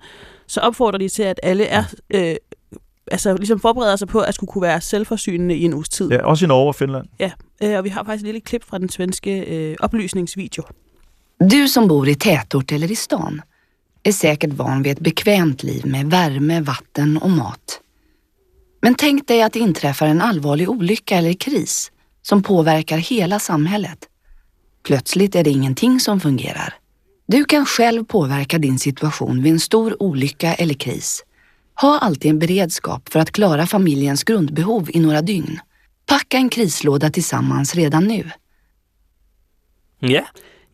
så 0.47 0.59
opfordrer 0.59 0.97
de 0.97 1.09
til, 1.09 1.23
at 1.23 1.39
alle 1.43 1.65
er, 1.65 1.83
øh, 2.13 2.35
altså 3.11 3.33
ligesom 3.37 3.59
forbereder 3.59 3.95
sig 3.95 4.07
på 4.07 4.19
at 4.19 4.35
skulle 4.35 4.51
kunne 4.51 4.61
være 4.61 4.81
selvforsynende 4.81 5.55
i 5.55 5.63
en 5.63 5.73
uges 5.73 5.89
tid. 5.89 6.09
Ja, 6.11 6.25
også 6.25 6.45
i 6.45 6.47
Norge 6.47 6.67
og 6.67 6.75
Finland. 6.75 7.05
Ja, 7.19 7.31
øh, 7.63 7.77
og 7.77 7.83
vi 7.83 7.89
har 7.89 8.03
faktisk 8.03 8.21
et 8.21 8.25
lille 8.25 8.41
klip 8.41 8.63
fra 8.63 8.77
den 8.77 8.89
svenske 8.89 9.39
øh, 9.39 9.75
oplysningsvideo. 9.79 10.63
Du 11.51 11.67
som 11.67 11.87
bor 11.87 12.05
i 12.05 12.13
tätort 12.13 12.71
eller 12.71 12.91
i 12.91 12.95
stan 12.95 13.41
är 14.03 14.11
säkert 14.11 14.53
van 14.53 14.83
vid 14.83 14.91
ett 14.91 14.99
bekvämt 14.99 15.63
liv 15.63 15.85
med 15.85 16.05
värme, 16.05 16.61
vatten 16.61 17.17
och 17.17 17.29
mat. 17.29 17.81
Men 18.81 18.95
tänk 18.95 19.27
dig 19.27 19.41
att 19.41 19.53
det 19.53 19.59
inträffar 19.59 20.07
en 20.07 20.21
allvarlig 20.21 20.69
olycka 20.69 21.17
eller 21.17 21.33
kris 21.33 21.91
som 22.21 22.43
påverkar 22.43 22.97
hela 22.97 23.39
samhället. 23.39 24.07
Plötsligt 24.83 25.35
är 25.35 25.43
det 25.43 25.49
ingenting 25.49 25.99
som 25.99 26.19
fungerar. 26.19 26.73
Du 27.25 27.45
kan 27.45 27.65
själv 27.65 28.03
påverka 28.03 28.57
din 28.57 28.79
situation 28.79 29.43
vid 29.43 29.51
en 29.51 29.59
stor 29.59 30.03
olycka 30.03 30.53
eller 30.53 30.73
kris. 30.73 31.23
Ha 31.81 31.99
alltid 31.99 32.31
en 32.31 32.39
beredskap 32.39 33.09
för 33.09 33.19
att 33.19 33.31
klara 33.31 33.67
familjens 33.67 34.23
grundbehov 34.23 34.89
i 34.93 34.99
några 34.99 35.21
dygn. 35.21 35.59
Packa 36.05 36.37
en 36.37 36.49
krislåda 36.49 37.09
tillsammans 37.09 37.75
redan 37.75 38.07
nu. 38.07 38.31
Ja. 39.99 40.25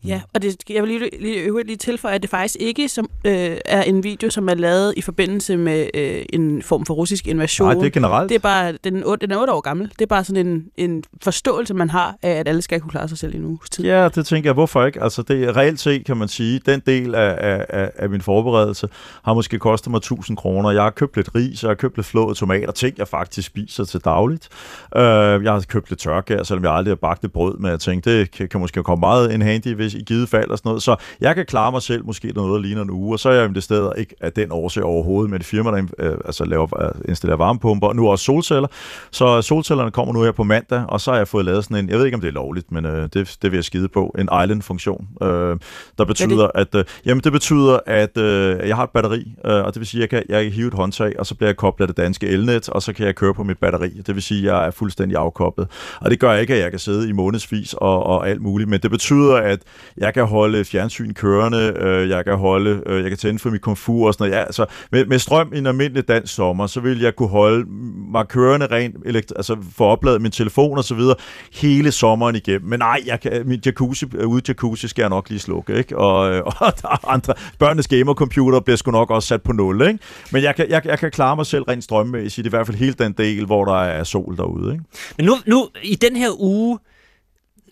Ja, 0.06 0.20
og 0.34 0.42
det, 0.42 0.56
jeg 0.70 0.82
vil 0.82 0.90
lige, 0.90 1.10
lige, 1.20 1.40
øvrigt 1.40 1.66
lige 1.66 1.76
tilføje, 1.76 2.14
at 2.14 2.22
det 2.22 2.30
faktisk 2.30 2.56
ikke 2.60 2.88
som, 2.88 3.10
øh, 3.24 3.56
er 3.64 3.82
en 3.82 4.04
video, 4.04 4.30
som 4.30 4.48
er 4.48 4.54
lavet 4.54 4.94
i 4.96 5.00
forbindelse 5.00 5.56
med 5.56 5.88
øh, 5.94 6.24
en 6.32 6.62
form 6.62 6.86
for 6.86 6.94
russisk 6.94 7.26
invasion. 7.26 7.68
Nej, 7.68 7.74
det 7.74 7.86
er 7.86 7.90
generelt. 7.90 8.28
Det 8.28 8.34
er 8.34 8.38
bare, 8.38 8.72
den, 8.84 8.96
er 8.96 9.16
den 9.16 9.30
er 9.30 9.38
8 9.40 9.52
år 9.52 9.60
gammel. 9.60 9.88
Det 9.88 10.02
er 10.02 10.06
bare 10.06 10.24
sådan 10.24 10.46
en, 10.46 10.64
en 10.76 11.04
forståelse, 11.22 11.74
man 11.74 11.90
har 11.90 12.16
af, 12.22 12.30
at 12.30 12.48
alle 12.48 12.62
skal 12.62 12.80
kunne 12.80 12.90
klare 12.90 13.08
sig 13.08 13.18
selv 13.18 13.34
i 13.34 13.36
en 13.36 13.44
uges 13.44 13.70
tid. 13.70 13.84
Ja, 13.84 14.08
det 14.08 14.26
tænker 14.26 14.48
jeg, 14.48 14.54
hvorfor 14.54 14.84
ikke? 14.84 15.02
Altså, 15.02 15.22
det 15.22 15.44
er 15.44 15.56
reelt 15.56 15.80
set, 15.80 16.04
kan 16.04 16.16
man 16.16 16.28
sige, 16.28 16.60
den 16.66 16.82
del 16.86 17.14
af, 17.14 17.64
af, 17.68 17.90
af, 17.96 18.10
min 18.10 18.20
forberedelse 18.20 18.88
har 19.22 19.34
måske 19.34 19.58
kostet 19.58 19.90
mig 19.90 19.98
1000 19.98 20.36
kroner. 20.36 20.70
Jeg 20.70 20.82
har 20.82 20.90
købt 20.90 21.16
lidt 21.16 21.34
ris, 21.34 21.62
jeg 21.62 21.68
har 21.68 21.74
købt 21.74 21.96
lidt 21.96 22.06
flåede 22.06 22.34
tomater, 22.34 22.72
ting 22.72 22.98
jeg 22.98 23.08
faktisk 23.08 23.46
spiser 23.46 23.84
til 23.84 24.00
dagligt. 24.00 24.48
Uh, 24.96 25.00
jeg 25.00 25.52
har 25.52 25.64
købt 25.68 25.90
lidt 25.90 26.00
tørkær, 26.00 26.42
selvom 26.42 26.64
jeg 26.64 26.72
aldrig 26.72 26.90
har 26.90 26.96
bagt 26.96 27.24
et 27.24 27.32
brød, 27.32 27.58
men 27.58 27.70
jeg 27.70 27.80
tænkte, 27.80 28.18
det 28.18 28.30
kan, 28.30 28.48
kan 28.48 28.60
måske 28.60 28.82
komme 28.82 29.00
meget 29.00 29.34
en 29.34 29.42
handy, 29.42 29.74
hvis 29.88 30.00
i 30.00 30.04
givet 30.04 30.28
fald 30.28 30.50
og 30.50 30.58
sådan 30.58 30.68
noget. 30.68 30.82
Så 30.82 30.96
jeg 31.20 31.34
kan 31.34 31.46
klare 31.46 31.72
mig 31.72 31.82
selv 31.82 32.04
måske 32.04 32.32
noget, 32.34 32.54
der 32.54 32.68
ligner 32.68 32.82
en 32.82 32.90
uge, 32.90 33.14
og 33.14 33.18
så 33.20 33.28
er 33.28 33.34
jeg 33.34 33.44
investeret 33.44 33.92
ikke 33.98 34.14
af 34.20 34.32
den 34.32 34.52
årsag 34.52 34.82
overhovedet 34.82 35.30
med 35.30 35.40
et 35.40 35.46
firma, 35.46 35.70
der 35.70 35.82
øh, 35.98 36.16
altså 36.24 36.44
laver, 36.44 36.82
øh, 36.84 36.90
installerer 37.08 37.36
varmepumper, 37.36 37.88
og 37.88 37.96
nu 37.96 38.08
også 38.08 38.24
solceller. 38.24 38.68
Så 39.10 39.42
solcellerne 39.42 39.90
kommer 39.90 40.14
nu 40.14 40.22
her 40.22 40.32
på 40.32 40.44
mandag, 40.44 40.84
og 40.88 41.00
så 41.00 41.10
har 41.10 41.18
jeg 41.18 41.28
fået 41.28 41.44
lavet 41.44 41.64
sådan 41.64 41.76
en, 41.76 41.90
jeg 41.90 41.98
ved 41.98 42.04
ikke 42.04 42.14
om 42.14 42.20
det 42.20 42.28
er 42.28 42.32
lovligt, 42.32 42.72
men 42.72 42.86
øh, 42.86 43.08
det, 43.14 43.36
det 43.42 43.50
vil 43.52 43.56
jeg 43.56 43.64
skide 43.64 43.88
på, 43.88 44.14
en 44.18 44.28
island-funktion, 44.44 45.08
øh, 45.22 45.56
der 45.98 46.04
betyder, 46.04 46.48
at, 46.54 46.74
øh, 46.74 46.84
jamen 47.06 47.24
det 47.24 47.32
betyder, 47.32 47.78
at 47.86 48.18
øh, 48.18 48.68
jeg 48.68 48.76
har 48.76 48.84
et 48.84 48.90
batteri, 48.90 49.34
øh, 49.44 49.64
og 49.64 49.74
det 49.74 49.80
vil 49.80 49.86
sige, 49.86 50.02
at 50.02 50.12
jeg 50.12 50.22
kan, 50.22 50.34
jeg 50.34 50.44
kan 50.44 50.52
hive 50.52 50.68
et 50.68 50.74
håndtag, 50.74 51.18
og 51.18 51.26
så 51.26 51.34
bliver 51.34 51.48
jeg 51.48 51.56
koblet 51.56 51.88
af 51.88 51.94
det 51.94 51.96
danske 51.96 52.26
elnet, 52.26 52.68
og 52.68 52.82
så 52.82 52.92
kan 52.92 53.06
jeg 53.06 53.14
køre 53.14 53.34
på 53.34 53.42
mit 53.42 53.58
batteri. 53.58 53.88
Det 54.06 54.14
vil 54.14 54.22
sige, 54.22 54.50
at 54.50 54.54
jeg 54.54 54.66
er 54.66 54.70
fuldstændig 54.70 55.16
afkoblet. 55.16 55.68
Og 56.00 56.10
det 56.10 56.20
gør 56.20 56.34
ikke, 56.34 56.54
at 56.54 56.60
jeg 56.60 56.70
kan 56.70 56.78
sidde 56.78 57.08
i 57.08 57.12
månedsvis 57.12 57.74
og, 57.74 58.02
og 58.02 58.28
alt 58.28 58.42
muligt, 58.42 58.70
men 58.70 58.80
det 58.80 58.90
betyder, 58.90 59.36
at 59.36 59.58
jeg 59.96 60.14
kan 60.14 60.24
holde 60.24 60.64
fjernsyn 60.64 61.14
kørende, 61.14 61.74
øh, 61.80 62.08
jeg 62.08 62.24
kan 62.24 62.36
holde, 62.36 62.82
øh, 62.86 63.02
jeg 63.02 63.10
kan 63.10 63.18
tænde 63.18 63.38
for 63.38 63.50
mit 63.50 63.60
komfur 63.60 64.06
og 64.06 64.14
sådan 64.14 64.30
noget. 64.30 64.40
Ja, 64.40 64.44
altså, 64.44 64.66
med, 64.92 65.06
med 65.06 65.18
strøm 65.18 65.52
i 65.54 65.58
en 65.58 65.66
almindelig 65.66 66.08
dansk 66.08 66.34
sommer, 66.34 66.66
så 66.66 66.80
vil 66.80 67.00
jeg 67.00 67.16
kunne 67.16 67.28
holde 67.28 67.66
mig 68.12 68.28
kørende 68.28 68.66
rent, 68.66 68.96
elekt- 69.06 69.32
altså 69.36 69.56
få 69.76 69.84
opladet 69.84 70.22
min 70.22 70.30
telefon 70.30 70.78
og 70.78 70.84
så 70.84 70.94
videre 70.94 71.14
hele 71.52 71.92
sommeren 71.92 72.36
igennem. 72.36 72.68
Men 72.68 72.78
nej, 72.78 73.00
jeg 73.06 73.20
kan, 73.20 73.42
min 73.46 73.60
jacuzzi, 73.66 74.06
øh, 74.14 74.28
ude 74.28 74.42
jacuzzi 74.48 74.88
skal 74.88 75.02
jeg 75.02 75.10
nok 75.10 75.28
lige 75.28 75.40
slukke, 75.40 75.74
ikke? 75.74 75.98
Og, 75.98 76.32
øh, 76.32 76.42
og 76.46 76.82
der 76.82 76.88
er 76.88 77.08
andre, 77.08 77.34
børnenes 77.58 77.88
gamercomputer 77.88 78.60
bliver 78.60 78.76
sgu 78.76 78.90
nok 78.90 79.10
også 79.10 79.28
sat 79.28 79.42
på 79.42 79.52
nul, 79.52 79.82
ikke? 79.82 79.98
Men 80.32 80.42
jeg 80.42 80.56
kan, 80.56 80.66
jeg, 80.68 80.82
jeg 80.84 80.98
kan 80.98 81.10
klare 81.10 81.36
mig 81.36 81.46
selv 81.46 81.62
rent 81.62 81.84
strømmæssigt, 81.84 82.46
i 82.46 82.50
hvert 82.50 82.66
fald 82.66 82.76
hele 82.76 82.92
den 82.92 83.12
del, 83.12 83.46
hvor 83.46 83.64
der 83.64 83.80
er 83.82 84.04
sol 84.04 84.36
derude, 84.36 84.72
ikke? 84.72 84.84
Men 85.16 85.26
nu, 85.26 85.36
nu, 85.46 85.68
i 85.82 85.94
den 85.94 86.16
her 86.16 86.30
uge, 86.40 86.78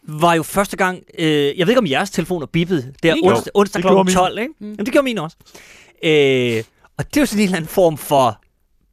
var 0.09 0.35
jo 0.35 0.43
første 0.43 0.77
gang, 0.77 1.03
øh, 1.19 1.29
jeg 1.29 1.67
ved 1.67 1.69
ikke 1.69 1.79
om 1.79 1.87
jeres 1.87 2.11
telefoner 2.11 2.47
bippede, 2.47 2.93
der 3.03 3.15
Jo, 3.17 3.21
onsdag, 3.25 3.51
onsdag 3.55 3.83
kl. 3.83 3.89
gjorde 3.89 4.05
min. 4.05 4.15
12, 4.15 4.39
ikke? 4.39 4.53
Mm. 4.59 4.67
Jamen, 4.67 4.87
det 4.87 4.93
gjorde 4.93 5.05
min 5.05 5.19
også. 5.19 5.37
Øh, 6.05 6.63
og 6.99 7.05
det 7.07 7.17
er 7.17 7.21
jo 7.21 7.27
sådan 7.27 7.41
en 7.41 7.45
eller 7.45 7.57
anden 7.57 7.69
form 7.69 7.99
for 7.99 8.41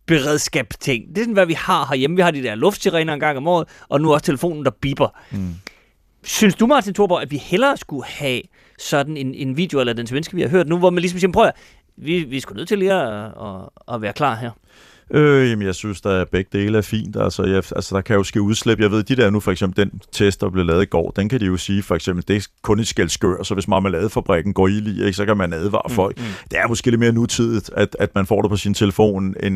beredskabsting. 0.06 1.08
Det 1.10 1.18
er 1.18 1.22
sådan, 1.22 1.34
hvad 1.34 1.46
vi 1.46 1.54
har 1.54 1.86
herhjemme. 1.90 2.16
Vi 2.16 2.22
har 2.22 2.32
de 2.32 2.44
der 2.44 2.56
luftsirener 2.56 3.14
en 3.14 3.20
gang 3.20 3.38
om 3.38 3.48
året, 3.48 3.68
og 3.90 4.02
nu 4.02 4.14
også 4.14 4.26
telefonen, 4.26 4.66
der 4.66 4.72
bipper. 4.82 5.08
Mm. 5.32 5.54
Synes 6.24 6.56
du, 6.56 6.68
Martin 6.68 6.94
Thorborg, 6.94 7.22
at 7.22 7.32
vi 7.32 7.38
hellere 7.38 7.78
skulle 7.78 8.06
have 8.06 8.42
sådan 8.80 9.18
en, 9.18 9.34
en 9.36 9.58
video, 9.58 9.80
eller 9.80 9.94
den 9.94 10.08
svenske, 10.08 10.36
vi 10.36 10.42
har 10.42 10.50
hørt 10.50 10.68
nu, 10.68 10.78
hvor 10.78 10.90
man 10.90 11.02
ligesom 11.02 11.20
siger, 11.20 11.32
prøv 11.32 11.46
at, 11.46 11.54
vi, 11.98 12.20
vi 12.24 12.38
er 12.38 12.42
sgu 12.42 12.54
nødt 12.54 12.68
til 12.68 12.80
lige 12.80 12.94
at, 12.94 13.26
at, 13.26 13.70
at 13.96 14.02
være 14.02 14.14
klar 14.14 14.36
her. 14.36 14.52
Øh, 15.12 15.50
jamen, 15.50 15.66
jeg 15.66 15.76
synes, 15.76 16.02
der 16.02 16.26
begge 16.26 16.50
dele 16.60 16.78
er 16.78 16.82
fint. 16.82 17.16
Altså, 17.20 17.44
jeg, 17.44 17.56
altså, 17.56 17.96
der 17.96 18.02
kan 18.02 18.16
jo 18.16 18.24
ske 18.24 18.42
udslip. 18.42 18.80
Jeg 18.80 18.92
ved, 18.92 19.04
de 19.04 19.16
der 19.16 19.30
nu, 19.30 19.40
for 19.40 19.52
eksempel 19.52 19.86
den 19.86 20.02
test, 20.12 20.42
der 20.42 20.50
blev 20.50 20.66
lavet 20.66 20.82
i 20.82 20.86
går, 20.86 21.12
den 21.16 21.30
kan 21.30 21.40
de 21.40 21.46
jo 21.46 21.58
sige, 21.58 21.84
for 21.84 21.96
eksempel, 21.96 22.26
det 22.28 22.36
er 22.36 22.48
kun 22.62 22.80
et 22.80 22.88
skældskør, 22.88 23.44
så 23.44 23.54
hvis 23.54 23.68
marmeladefabrikken 23.68 24.54
går 24.54 24.68
i 24.68 24.72
lige, 24.72 25.06
ikke, 25.06 25.16
så 25.16 25.26
kan 25.26 25.38
man 25.38 25.54
advare 25.54 25.82
Mm, 25.90 25.96
folk. 25.96 26.18
mm. 26.18 26.24
Det 26.52 26.60
er 26.60 26.68
måske 26.68 26.90
lidt 26.90 27.00
mere 27.00 27.12
nutidigt, 27.12 27.70
at, 27.76 27.96
at 28.00 28.16
man 28.16 28.26
får 28.26 28.42
det 28.42 28.50
på 28.52 28.58
sin 28.58 28.74
telefon, 28.74 29.36
en, 29.44 29.54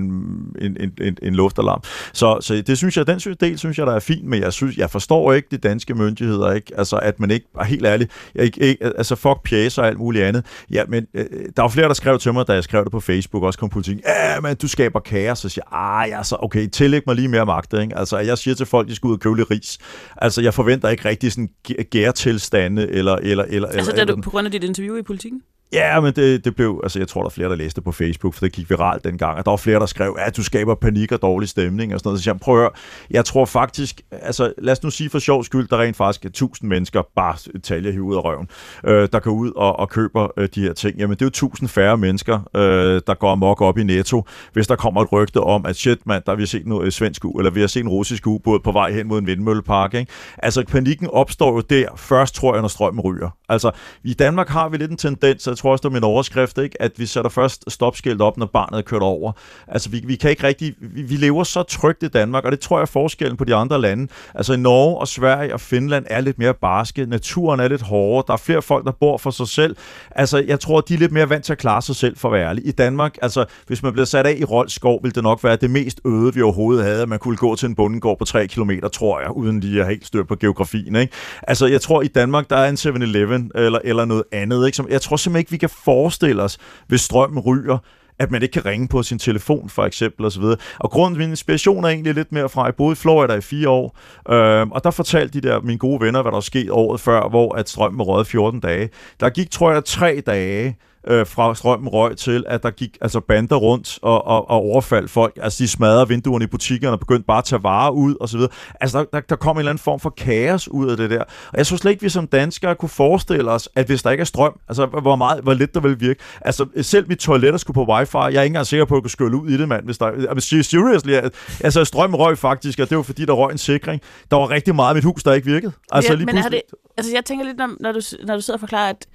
en, 0.61 0.77
en, 0.79 0.91
en, 1.01 1.17
en 1.21 1.35
luftalarm. 1.35 1.81
Så, 2.13 2.37
så 2.41 2.63
det 2.67 2.77
synes 2.77 2.97
jeg, 2.97 3.07
den 3.07 3.19
synes, 3.19 3.37
del 3.37 3.57
synes 3.59 3.77
jeg, 3.77 3.87
der 3.87 3.93
er 3.95 3.99
fint, 3.99 4.25
men 4.25 4.41
jeg 4.41 4.53
synes, 4.53 4.77
jeg 4.77 4.89
forstår 4.89 5.33
ikke 5.33 5.47
de 5.51 5.57
danske 5.57 5.93
myndigheder, 5.93 6.51
ikke? 6.53 6.71
Altså, 6.77 6.97
at 6.97 7.19
man 7.19 7.31
ikke, 7.31 7.45
er 7.59 7.63
helt 7.63 7.85
ærligt, 7.85 8.11
ikke, 8.35 8.61
ikke, 8.61 8.85
altså 8.85 9.15
fuck 9.15 9.43
pjæser 9.43 9.81
og 9.81 9.87
alt 9.87 9.97
muligt 9.97 10.23
andet. 10.25 10.45
Ja, 10.71 10.83
men 10.87 11.05
øh, 11.13 11.25
der 11.55 11.61
var 11.61 11.69
flere, 11.69 11.87
der 11.87 11.93
skrev 11.93 12.19
til 12.19 12.33
mig, 12.33 12.47
da 12.47 12.53
jeg 12.53 12.63
skrev 12.63 12.83
det 12.83 12.91
på 12.91 12.99
Facebook, 12.99 13.43
også 13.43 13.59
kom 13.59 13.69
politikken, 13.69 14.03
ja, 14.07 14.39
men 14.39 14.55
du 14.55 14.67
skaber 14.67 14.99
kaos, 14.99 15.36
så 15.37 15.49
siger 15.49 15.63
jeg, 15.71 15.79
ah, 15.79 16.09
ja, 16.09 16.23
så 16.23 16.37
okay, 16.39 16.67
tillæg 16.67 17.01
mig 17.07 17.15
lige 17.15 17.27
mere 17.27 17.45
magt, 17.45 17.73
ikke? 17.73 17.97
Altså, 17.97 18.17
jeg 18.17 18.37
siger 18.37 18.55
til 18.55 18.65
folk, 18.65 18.87
de 18.87 18.95
skal 18.95 19.07
ud 19.07 19.13
og 19.13 19.19
købe 19.19 19.35
lidt 19.35 19.51
ris. 19.51 19.77
Altså, 20.17 20.41
jeg 20.41 20.53
forventer 20.53 20.89
ikke 20.89 21.09
rigtig 21.09 21.31
sådan 21.31 21.49
gæ- 21.71 21.83
gærtilstande, 21.91 22.87
eller, 22.89 23.15
eller, 23.15 23.43
eller, 23.43 23.67
Altså, 23.67 23.91
eller, 23.91 24.05
da 24.05 24.13
du, 24.13 24.21
på 24.21 24.29
grund 24.29 24.45
af 24.45 24.51
dit 24.51 24.63
interview 24.63 24.95
i 24.95 25.01
politikken? 25.01 25.41
Ja, 25.73 25.99
men 25.99 26.13
det, 26.13 26.45
det 26.45 26.55
blev, 26.55 26.79
altså 26.83 26.99
jeg 26.99 27.07
tror, 27.07 27.21
der 27.21 27.25
er 27.25 27.29
flere, 27.29 27.49
der 27.49 27.55
læste 27.55 27.81
på 27.81 27.91
Facebook, 27.91 28.33
for 28.33 28.45
det 28.45 28.51
gik 28.51 28.69
viralt 28.69 29.03
dengang, 29.03 29.37
og 29.37 29.45
der 29.45 29.51
var 29.51 29.57
flere, 29.57 29.79
der 29.79 29.85
skrev, 29.85 30.15
at 30.19 30.37
du 30.37 30.43
skaber 30.43 30.75
panik 30.75 31.11
og 31.11 31.21
dårlig 31.21 31.49
stemning 31.49 31.93
og 31.93 31.99
sådan 31.99 32.09
noget. 32.09 32.23
Så 32.23 32.29
jeg 32.29 32.39
prøver, 32.39 32.69
jeg 33.09 33.25
tror 33.25 33.45
faktisk, 33.45 34.01
altså 34.11 34.53
lad 34.57 34.71
os 34.71 34.83
nu 34.83 34.89
sige 34.89 35.09
for 35.09 35.19
sjov 35.19 35.43
skyld, 35.43 35.67
der 35.67 35.77
rent 35.81 35.97
faktisk 35.97 36.25
er 36.25 36.29
1000 36.29 36.69
mennesker, 36.69 37.01
bare 37.15 37.59
talje 37.63 37.91
hive 37.91 38.03
ud 38.03 38.15
af 38.15 38.23
røven, 38.23 38.47
øh, 38.85 39.09
der 39.11 39.19
går 39.19 39.31
ud 39.31 39.51
og, 39.55 39.79
og 39.79 39.89
køber 39.89 40.27
øh, 40.37 40.49
de 40.55 40.61
her 40.61 40.73
ting. 40.73 40.97
Jamen 40.97 41.15
det 41.15 41.21
er 41.21 41.25
jo 41.25 41.27
1000 41.27 41.69
færre 41.69 41.97
mennesker, 41.97 42.49
øh, 42.55 43.01
der 43.07 43.13
går 43.13 43.31
amok 43.31 43.61
op 43.61 43.77
i 43.77 43.83
Netto, 43.83 44.23
hvis 44.53 44.67
der 44.67 44.75
kommer 44.75 45.01
et 45.01 45.11
rygte 45.11 45.41
om, 45.41 45.65
at 45.65 45.75
shit 45.75 46.07
mand, 46.07 46.23
der 46.25 46.31
har 46.31 46.37
vi 46.37 46.45
set 46.45 46.67
noget 46.67 46.85
øh, 46.85 46.91
svensk 46.91 47.25
u, 47.25 47.31
eller 47.37 47.51
vi 47.51 47.59
har 47.59 47.67
set 47.67 47.83
en 47.83 47.89
russisk 47.89 48.27
ubåd 48.27 48.59
på 48.59 48.71
vej 48.71 48.91
hen 48.91 49.07
mod 49.07 49.19
en 49.19 49.27
vindmøllepark. 49.27 49.93
Ikke? 49.93 50.11
Altså 50.37 50.63
panikken 50.67 51.09
opstår 51.13 51.53
jo 51.53 51.59
der, 51.59 51.87
først 51.95 52.35
tror 52.35 52.53
jeg, 52.53 52.61
når 52.61 52.67
strømmen 52.67 53.01
ryger. 53.01 53.29
Altså 53.49 53.71
i 54.03 54.13
Danmark 54.13 54.49
har 54.49 54.69
vi 54.69 54.77
lidt 54.77 54.91
en 54.91 54.97
tendens, 54.97 55.47
jeg 55.57 55.61
tror 55.61 55.71
også, 55.71 55.81
det 55.81 55.89
var 55.89 55.93
min 55.93 56.03
overskrift, 56.03 56.57
ikke? 56.57 56.81
at 56.81 56.91
vi 56.97 57.05
sætter 57.05 57.29
først 57.29 57.63
stopskilt 57.67 58.21
op, 58.21 58.37
når 58.37 58.45
barnet 58.45 58.77
er 58.77 58.81
kørt 58.81 59.01
over. 59.01 59.31
Altså, 59.67 59.89
vi, 59.89 60.01
vi 60.05 60.15
kan 60.15 60.29
ikke 60.29 60.43
rigtig... 60.43 60.75
Vi, 60.79 61.01
vi 61.01 61.15
lever 61.15 61.43
så 61.43 61.63
trygt 61.63 62.03
i 62.03 62.07
Danmark, 62.07 62.45
og 62.45 62.51
det 62.51 62.59
tror 62.59 62.77
jeg 62.77 62.81
er 62.81 62.85
forskellen 62.85 63.37
på 63.37 63.43
de 63.43 63.55
andre 63.55 63.81
lande. 63.81 64.07
Altså, 64.35 64.53
i 64.53 64.57
Norge 64.57 64.97
og 64.97 65.07
Sverige 65.07 65.53
og 65.53 65.61
Finland 65.61 66.05
er 66.09 66.21
lidt 66.21 66.37
mere 66.39 66.53
barske. 66.53 67.05
Naturen 67.05 67.59
er 67.59 67.67
lidt 67.67 67.81
hårdere. 67.81 68.23
Der 68.27 68.33
er 68.33 68.37
flere 68.37 68.61
folk, 68.61 68.85
der 68.85 68.91
bor 68.91 69.17
for 69.17 69.31
sig 69.31 69.47
selv. 69.47 69.75
Altså, 70.11 70.37
jeg 70.47 70.59
tror, 70.59 70.81
de 70.81 70.93
er 70.93 70.97
lidt 70.97 71.11
mere 71.11 71.29
vant 71.29 71.45
til 71.45 71.51
at 71.51 71.57
klare 71.57 71.81
sig 71.81 71.95
selv, 71.95 72.17
for 72.17 72.29
at 72.29 72.33
være 72.33 72.49
ærlig. 72.49 72.67
I 72.67 72.71
Danmark, 72.71 73.17
altså, 73.21 73.45
hvis 73.67 73.83
man 73.83 73.93
bliver 73.93 74.05
sat 74.05 74.25
af 74.25 74.35
i 74.39 74.43
Rolskov, 74.43 74.99
ville 75.03 75.15
det 75.15 75.23
nok 75.23 75.43
være 75.43 75.55
det 75.55 75.71
mest 75.71 76.01
øde, 76.05 76.33
vi 76.33 76.41
overhovedet 76.41 76.83
havde. 76.83 77.01
At 77.01 77.09
man 77.09 77.19
kunne 77.19 77.37
gå 77.37 77.55
til 77.55 77.69
en 77.69 77.75
bundegård 77.75 78.19
på 78.19 78.25
3 78.25 78.47
km, 78.47 78.71
tror 78.93 79.19
jeg, 79.19 79.31
uden 79.31 79.59
lige 79.59 79.79
at 79.79 79.85
have 79.85 79.93
helt 79.93 80.05
styr 80.05 80.23
på 80.23 80.35
geografien. 80.35 80.95
Ikke? 80.95 81.13
Altså, 81.47 81.65
jeg 81.65 81.81
tror, 81.81 82.01
i 82.01 82.07
Danmark, 82.07 82.49
der 82.49 82.57
er 82.57 82.69
en 82.69 82.75
7-Eleven 82.75 83.51
eller, 83.55 83.79
eller 83.83 84.05
noget 84.05 84.23
andet. 84.31 84.65
Ikke? 84.65 84.75
Som, 84.75 84.87
jeg 84.89 85.01
tror 85.01 85.17
simpelthen 85.17 85.39
ikke, 85.47 85.51
vi 85.51 85.57
kan 85.57 85.69
forestille 85.69 86.43
os, 86.43 86.57
hvis 86.87 87.01
strømmen 87.01 87.39
ryger, 87.39 87.77
at 88.19 88.31
man 88.31 88.41
ikke 88.41 88.53
kan 88.53 88.65
ringe 88.65 88.87
på 88.87 89.03
sin 89.03 89.19
telefon, 89.19 89.69
for 89.69 89.85
eksempel, 89.85 90.25
og 90.25 90.31
så 90.31 90.39
videre. 90.39 90.57
Og 90.79 90.91
grunden 90.91 91.15
til 91.15 91.19
min 91.19 91.29
inspiration 91.29 91.83
er 91.83 91.89
egentlig 91.89 92.13
lidt 92.13 92.31
mere 92.31 92.49
fra, 92.49 92.61
at 92.61 92.65
jeg 92.65 92.75
boede 92.75 92.91
i 92.91 92.95
Florida 92.95 93.33
i 93.33 93.41
fire 93.41 93.69
år, 93.69 93.97
øh, 94.29 94.67
og 94.67 94.83
der 94.83 94.91
fortalte 94.91 95.41
de 95.41 95.47
der, 95.47 95.61
mine 95.61 95.79
gode 95.79 96.01
venner, 96.01 96.21
hvad 96.21 96.31
der 96.31 96.39
skete 96.39 96.73
året 96.73 96.99
før, 97.01 97.29
hvor 97.29 97.55
at 97.55 97.69
strømmen 97.69 98.01
røde 98.01 98.25
14 98.25 98.59
dage. 98.59 98.89
Der 99.19 99.29
gik, 99.29 99.51
tror 99.51 99.71
jeg, 99.71 99.85
tre 99.85 100.21
dage, 100.25 100.77
øh, 101.07 101.27
fra 101.27 101.55
strømmen 101.55 101.87
røg 101.89 102.17
til, 102.17 102.43
at 102.47 102.63
der 102.63 102.69
gik 102.69 102.97
altså 103.01 103.19
bander 103.19 103.55
rundt 103.55 103.99
og, 104.01 104.27
og, 104.27 104.49
og 104.49 104.57
overfaldt 104.57 105.11
folk. 105.11 105.39
Altså, 105.41 105.63
de 105.63 105.67
smadrede 105.67 106.07
vinduerne 106.07 106.43
i 106.45 106.47
butikkerne 106.47 106.93
og 106.93 106.99
begyndte 106.99 107.25
bare 107.25 107.37
at 107.37 107.43
tage 107.43 107.63
varer 107.63 107.91
ud 107.91 108.15
og 108.19 108.29
så 108.29 108.37
videre. 108.37 108.51
Altså, 108.81 108.97
der, 108.99 109.05
der, 109.13 109.19
der 109.19 109.35
kom 109.35 109.55
en 109.55 109.59
eller 109.59 109.69
anden 109.69 109.83
form 109.83 109.99
for 109.99 110.09
kaos 110.09 110.67
ud 110.67 110.89
af 110.89 110.97
det 110.97 111.09
der. 111.09 111.21
Og 111.21 111.57
jeg 111.57 111.65
synes 111.65 111.81
slet 111.81 111.91
ikke, 111.91 112.03
vi 112.03 112.09
som 112.09 112.27
danskere 112.27 112.75
kunne 112.75 112.89
forestille 112.89 113.51
os, 113.51 113.69
at 113.75 113.85
hvis 113.85 114.03
der 114.03 114.11
ikke 114.11 114.21
er 114.21 114.25
strøm, 114.25 114.59
altså, 114.67 114.85
hvor, 114.85 115.15
meget, 115.15 115.43
hvor 115.43 115.53
lidt 115.53 115.73
der 115.73 115.79
vil 115.79 115.99
virke. 115.99 116.19
Altså, 116.41 116.65
selv 116.81 117.07
mit 117.07 117.17
toilet 117.17 117.61
skulle 117.61 117.75
på 117.75 117.93
wifi. 117.93 118.17
Jeg 118.17 118.23
er 118.23 118.29
ikke 118.29 118.45
engang 118.45 118.67
sikker 118.67 118.85
på, 118.85 118.95
at 118.95 118.97
jeg 118.97 119.03
kunne 119.03 119.11
skylle 119.11 119.37
ud 119.37 119.49
i 119.49 119.57
det, 119.57 119.67
mand. 119.67 119.85
Hvis 119.85 119.97
der, 119.97 120.05
altså, 120.05 120.63
seriously, 120.63 121.11
altså, 121.59 121.85
strøm 121.85 122.15
røg 122.15 122.37
faktisk, 122.37 122.79
og 122.79 122.89
det 122.89 122.97
var 122.97 123.03
fordi, 123.03 123.25
der 123.25 123.33
røg 123.33 123.51
en 123.51 123.57
sikring. 123.57 124.01
Der 124.31 124.37
var 124.37 124.49
rigtig 124.49 124.75
meget 124.75 124.89
af 124.89 124.95
mit 124.95 125.03
hus, 125.03 125.23
der 125.23 125.33
ikke 125.33 125.47
virkede. 125.47 125.71
Altså, 125.91 126.11
ja, 126.11 126.15
lige 126.15 126.25
men 126.25 126.37
er 126.37 126.41
pludselig- 126.41 126.61
det, 126.69 126.77
altså 126.97 127.11
jeg 127.13 127.25
tænker 127.25 127.45
lidt, 127.45 127.57
når, 127.57 127.69
når, 127.79 127.91
du, 127.91 127.99
når 128.27 128.35
du 128.35 128.41
sidder 128.41 128.57
og 128.57 128.59
forklarer, 128.59 128.89
at 128.89 129.05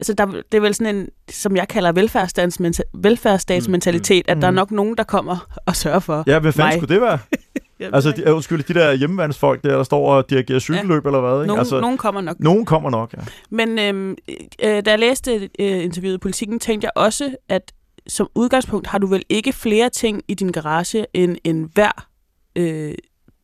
altså 0.00 0.12
der, 0.12 0.26
det 0.26 0.54
er 0.54 0.60
vel 0.60 0.74
sådan 0.74 0.96
en, 0.96 1.08
som 1.30 1.56
jeg 1.56 1.68
kalder 1.68 1.92
velfærdsstatsmenta- 1.92 2.90
velfærdsstatsmentalitet, 2.94 4.26
mm. 4.28 4.30
at 4.30 4.42
der 4.42 4.46
er 4.46 4.52
nok 4.52 4.70
nogen, 4.70 4.96
der 4.96 5.04
kommer 5.04 5.60
og 5.66 5.76
sørger 5.76 5.98
for 5.98 6.24
Ja, 6.26 6.38
hvad 6.38 6.52
fanden 6.52 6.66
mig. 6.66 6.78
skulle 6.78 6.94
det 6.94 7.02
være? 7.02 7.18
Altså, 7.80 8.10
de, 8.10 8.34
undskyld, 8.34 8.62
de 8.62 8.74
der 8.74 8.92
hjemmevandsfolk 8.92 9.62
der, 9.62 9.76
der 9.76 9.82
står 9.82 10.14
og 10.14 10.30
dirigerer 10.30 10.58
cykelløb 10.58 11.04
ja. 11.04 11.08
eller 11.08 11.20
hvad? 11.20 11.40
Ikke? 11.40 11.46
Nogen, 11.46 11.58
altså, 11.58 11.80
nogen 11.80 11.98
kommer 11.98 12.20
nok. 12.20 12.36
Nogen 12.40 12.64
kommer 12.64 12.90
nok, 12.90 13.12
ja. 13.12 13.22
Men 13.50 13.78
øhm, 13.78 14.16
øh, 14.64 14.84
da 14.84 14.90
jeg 14.90 14.98
læste 14.98 15.50
øh, 15.58 15.84
interviewet 15.84 16.14
i 16.14 16.18
Politiken, 16.18 16.58
tænkte 16.60 16.84
jeg 16.84 16.92
også, 17.04 17.34
at 17.48 17.72
som 18.06 18.28
udgangspunkt 18.34 18.86
har 18.86 18.98
du 18.98 19.06
vel 19.06 19.22
ikke 19.28 19.52
flere 19.52 19.90
ting 19.90 20.22
i 20.28 20.34
din 20.34 20.52
garage, 20.52 21.06
end, 21.14 21.36
end 21.44 21.68
hver 21.74 22.06
øh, 22.56 22.94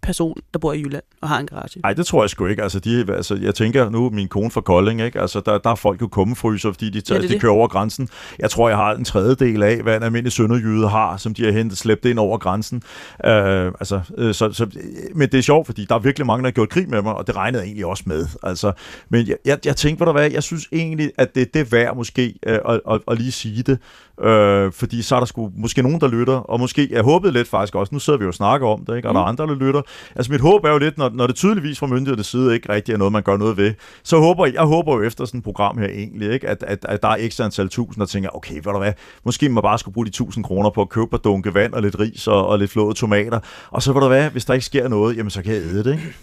person, 0.05 0.37
der 0.53 0.59
bor 0.59 0.73
i 0.73 0.81
Jylland 0.81 1.03
og 1.21 1.29
har 1.29 1.39
en 1.39 1.47
garage. 1.47 1.81
Nej, 1.83 1.93
det 1.93 2.07
tror 2.07 2.23
jeg 2.23 2.31
sgu 2.31 2.47
ikke. 2.47 2.63
Altså, 2.63 2.81
de, 2.81 3.05
altså, 3.09 3.35
jeg 3.43 3.55
tænker 3.55 3.91
nu, 3.91 4.11
min 4.11 4.29
kone 4.29 4.51
fra 4.51 4.61
Kolding, 4.61 5.01
ikke? 5.03 5.21
Altså, 5.21 5.41
der, 5.41 5.59
der 5.59 5.71
er 5.71 5.75
folk 5.75 6.01
jo 6.01 6.07
kummefryser, 6.09 6.73
fordi 6.73 6.91
de, 6.91 7.01
tager, 7.01 7.17
Ja, 7.17 7.23
det 7.23 7.29
de 7.29 7.35
det. 7.35 7.43
kører 7.43 7.53
over 7.53 7.69
grænsen. 7.69 8.09
Jeg 8.39 8.51
tror, 8.51 8.69
jeg 8.69 8.79
har 8.79 8.95
en 8.95 9.05
tredjedel 9.05 9.63
af, 9.63 9.83
hvad 9.83 9.97
en 9.97 10.03
almindelig 10.03 10.33
sønderjyde 10.33 10.89
har, 10.89 11.17
som 11.17 11.35
de 11.35 11.45
har 11.45 11.53
hentet 11.53 11.79
slæbt 11.79 12.05
ind 12.05 12.19
over 12.19 12.39
grænsen. 12.39 12.83
Øh, 13.25 13.67
altså, 13.67 14.01
øh, 14.19 14.35
så, 14.35 14.53
så, 14.53 14.67
men 15.15 15.29
det 15.29 15.39
er 15.39 15.43
sjovt, 15.43 15.67
fordi 15.67 15.87
der 15.89 15.95
er 15.95 15.99
virkelig 15.99 16.27
mange, 16.27 16.43
der 16.43 16.47
har 16.47 16.53
gjort 16.53 16.69
krig 16.69 16.91
med 16.91 17.03
mig, 17.03 17.15
og 17.15 17.27
det 17.27 17.37
regnede 17.37 17.63
jeg 17.63 17.67
egentlig 17.67 17.87
også 17.87 18.03
med. 18.07 18.27
Altså, 18.43 18.73
men 19.09 19.29
jeg, 19.29 19.37
jeg, 19.45 19.59
jeg 19.65 19.77
tænkte, 19.77 19.99
hvad 19.99 20.07
der 20.07 20.13
hvad, 20.13 20.31
jeg 20.31 20.43
synes 20.43 20.69
egentlig, 20.73 21.13
at 21.19 21.35
det, 21.35 21.55
det 21.55 21.61
er 21.61 21.65
værd 21.65 21.97
måske 21.97 22.35
øh, 22.47 22.59
at, 22.69 22.81
at, 22.91 23.01
at 23.09 23.19
lige 23.19 23.33
sige 23.33 23.63
det. 23.63 23.79
Øh, 24.21 24.73
fordi 24.73 25.03
så 25.03 25.15
er 25.15 25.21
der 25.21 25.27
sgu 25.27 25.53
måske 25.57 25.83
nogen, 25.83 26.01
der 26.01 26.09
lytter, 26.09 26.35
og 26.35 26.61
måske, 26.61 26.89
jeg 26.91 27.03
håbede 27.03 27.33
lidt 27.33 27.49
faktisk 27.49 27.75
også, 27.75 27.95
nu 27.95 27.99
sidder 27.99 28.19
vi 28.19 28.23
jo 28.23 28.29
og 28.29 28.35
snakker 28.35 28.67
om 28.69 28.85
det, 28.85 28.97
ikke? 28.97 29.09
og 29.09 29.15
der 29.15 29.21
er 29.21 29.25
andre, 29.25 29.47
der 29.47 29.55
lytter. 29.55 29.83
Altså 30.17 30.33
mit 30.33 30.41
håb 30.41 30.65
er 30.65 30.71
jo 30.71 30.79
lidt, 30.79 30.99
når, 30.99 31.11
når 31.15 31.27
det 31.27 31.37
tydeligvis 31.37 31.79
fra 31.79 31.87
myndighedernes 31.87 32.27
side 32.27 32.55
ikke 32.55 32.69
rigtig 32.73 32.93
er 32.93 32.97
noget, 32.97 33.13
man 33.13 33.23
gør 33.23 33.37
noget 33.37 33.57
ved, 33.57 33.75
så 34.03 34.19
håber 34.19 34.47
jeg, 34.47 34.55
jeg 34.55 34.63
håber 34.63 34.95
jo 34.97 35.03
efter 35.03 35.25
sådan 35.25 35.39
et 35.39 35.45
program 35.45 35.79
her 35.79 35.89
egentlig, 35.89 36.33
ikke? 36.33 36.49
At, 36.49 36.63
at, 36.63 36.79
at 36.89 37.03
der 37.03 37.09
er 37.09 37.17
ekstra 37.19 37.45
antal 37.45 37.69
tusind, 37.69 38.01
der 38.01 38.07
tænker, 38.07 38.37
okay, 38.37 38.55
ved 38.55 38.63
du 38.63 38.79
hvad, 38.79 38.93
måske 39.25 39.49
man 39.49 39.63
bare 39.63 39.79
skulle 39.79 39.93
bruge 39.95 40.07
de 40.07 40.09
1000 40.09 40.45
kroner 40.45 40.71
på 40.71 40.81
at 40.83 40.89
købe 40.89 41.05
et 41.05 41.11
par 41.11 41.19
dunke 41.19 41.55
vand 41.55 41.73
og 41.73 41.83
lidt 41.83 41.99
ris 42.01 42.27
og, 42.27 42.47
og 42.47 42.59
lidt 42.59 42.71
flåede 42.71 42.95
tomater, 42.95 43.41
og 43.71 43.83
så 43.83 43.93
ved 43.93 44.01
du 44.01 44.09
hvad, 44.09 44.31
hvis 44.31 44.45
der 44.45 44.55
ikke 44.55 44.67
sker 44.67 44.89
noget, 44.89 45.17
jamen 45.17 45.31
så 45.31 45.43
kan 45.43 45.53
jeg 45.55 45.63
æde 45.63 45.85
det, 45.85 45.93
ikke? 45.93 46.15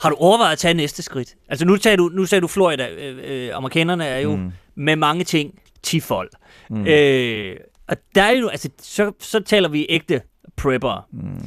Har 0.00 0.10
du 0.10 0.16
overvejet 0.18 0.52
at 0.52 0.58
tage 0.58 0.74
næste 0.74 1.02
skridt? 1.02 1.34
Altså 1.48 1.64
nu 1.66 1.76
sagde 1.76 1.96
du, 1.96 2.10
nu 2.12 2.24
sagde 2.26 2.42
du 2.42 2.46
Florida. 2.46 2.88
Øh, 2.88 3.18
øh, 3.24 3.50
amerikanerne 3.56 4.04
er 4.06 4.18
jo 4.18 4.36
Mm. 4.36 4.50
med 4.76 4.96
mange 4.96 5.24
ting 5.24 5.54
tifold. 5.82 6.30
Mm. 6.70 6.86
Øh, 6.86 7.56
og 7.88 7.96
der 8.14 8.22
er 8.22 8.30
jo, 8.30 8.48
altså, 8.48 8.68
så, 8.82 9.12
så 9.20 9.40
taler 9.40 9.68
vi 9.68 9.86
ægte 9.88 10.20
prepper. 10.56 11.06
Mm. 11.12 11.46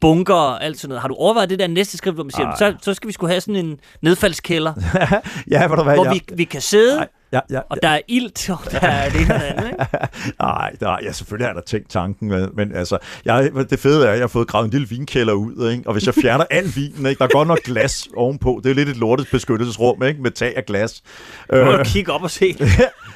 Bunker 0.00 0.34
og 0.34 0.64
alt 0.64 0.78
sådan 0.80 0.88
noget. 0.88 1.00
Har 1.00 1.08
du 1.08 1.14
overvejet 1.14 1.50
det 1.50 1.58
der 1.58 1.66
næste 1.66 1.98
skridt, 1.98 2.14
hvor 2.14 2.24
man 2.24 2.30
siger, 2.30 2.46
Ej. 2.46 2.56
så, 2.56 2.74
så 2.82 2.94
skal 2.94 3.08
vi 3.08 3.12
skulle 3.12 3.30
have 3.30 3.40
sådan 3.40 3.56
en 3.56 3.78
nedfaldskælder, 4.02 4.72
ja, 5.50 5.66
ved 5.66 5.76
du 5.76 5.82
hvad, 5.82 5.94
hvor 5.94 6.04
jeg- 6.04 6.14
vi, 6.14 6.22
vi 6.34 6.44
kan 6.44 6.60
sidde, 6.60 6.96
Nej, 6.96 7.08
ja, 7.32 7.40
ja, 7.50 7.60
og 7.70 7.76
der 7.82 7.88
er 7.88 8.00
ilt, 8.08 8.50
og 8.50 8.58
der 8.72 8.78
er 8.80 9.10
det 9.10 9.20
ene 9.20 9.34
og 9.34 9.40
det 9.40 9.46
andet. 9.46 9.66
Ikke? 9.66 9.84
Nej, 10.40 10.72
der, 10.80 10.96
ja, 11.02 11.12
selvfølgelig 11.12 11.46
har 11.48 11.54
der 11.54 11.60
tænkt 11.60 11.90
tanken, 11.90 12.28
men, 12.28 12.48
men 12.54 12.74
altså, 12.76 12.98
jeg, 13.24 13.50
det 13.70 13.78
fede 13.78 14.06
er, 14.06 14.10
at 14.10 14.16
jeg 14.16 14.22
har 14.22 14.28
fået 14.28 14.48
gravet 14.48 14.64
en 14.64 14.70
lille 14.70 14.88
vinkælder 14.88 15.32
ud, 15.32 15.70
ikke? 15.70 15.82
og 15.86 15.92
hvis 15.92 16.06
jeg 16.06 16.14
fjerner 16.14 16.44
al 16.50 16.72
vinen, 16.76 17.06
ikke? 17.06 17.18
der 17.18 17.24
er 17.24 17.28
godt 17.28 17.48
nok 17.48 17.62
glas 17.62 18.08
ovenpå, 18.16 18.60
det 18.64 18.70
er 18.70 18.74
lidt 18.74 18.88
et 18.88 18.96
lortet 18.96 19.28
beskyttelsesrum, 19.32 20.02
ikke? 20.02 20.22
med 20.22 20.30
tag 20.30 20.56
af 20.56 20.64
glas. 20.66 21.02
Nu 21.52 21.64
må 21.64 21.72
Øh, 21.72 21.84
kigge 21.84 22.12
op 22.12 22.22
og 22.22 22.30
se, 22.30 22.56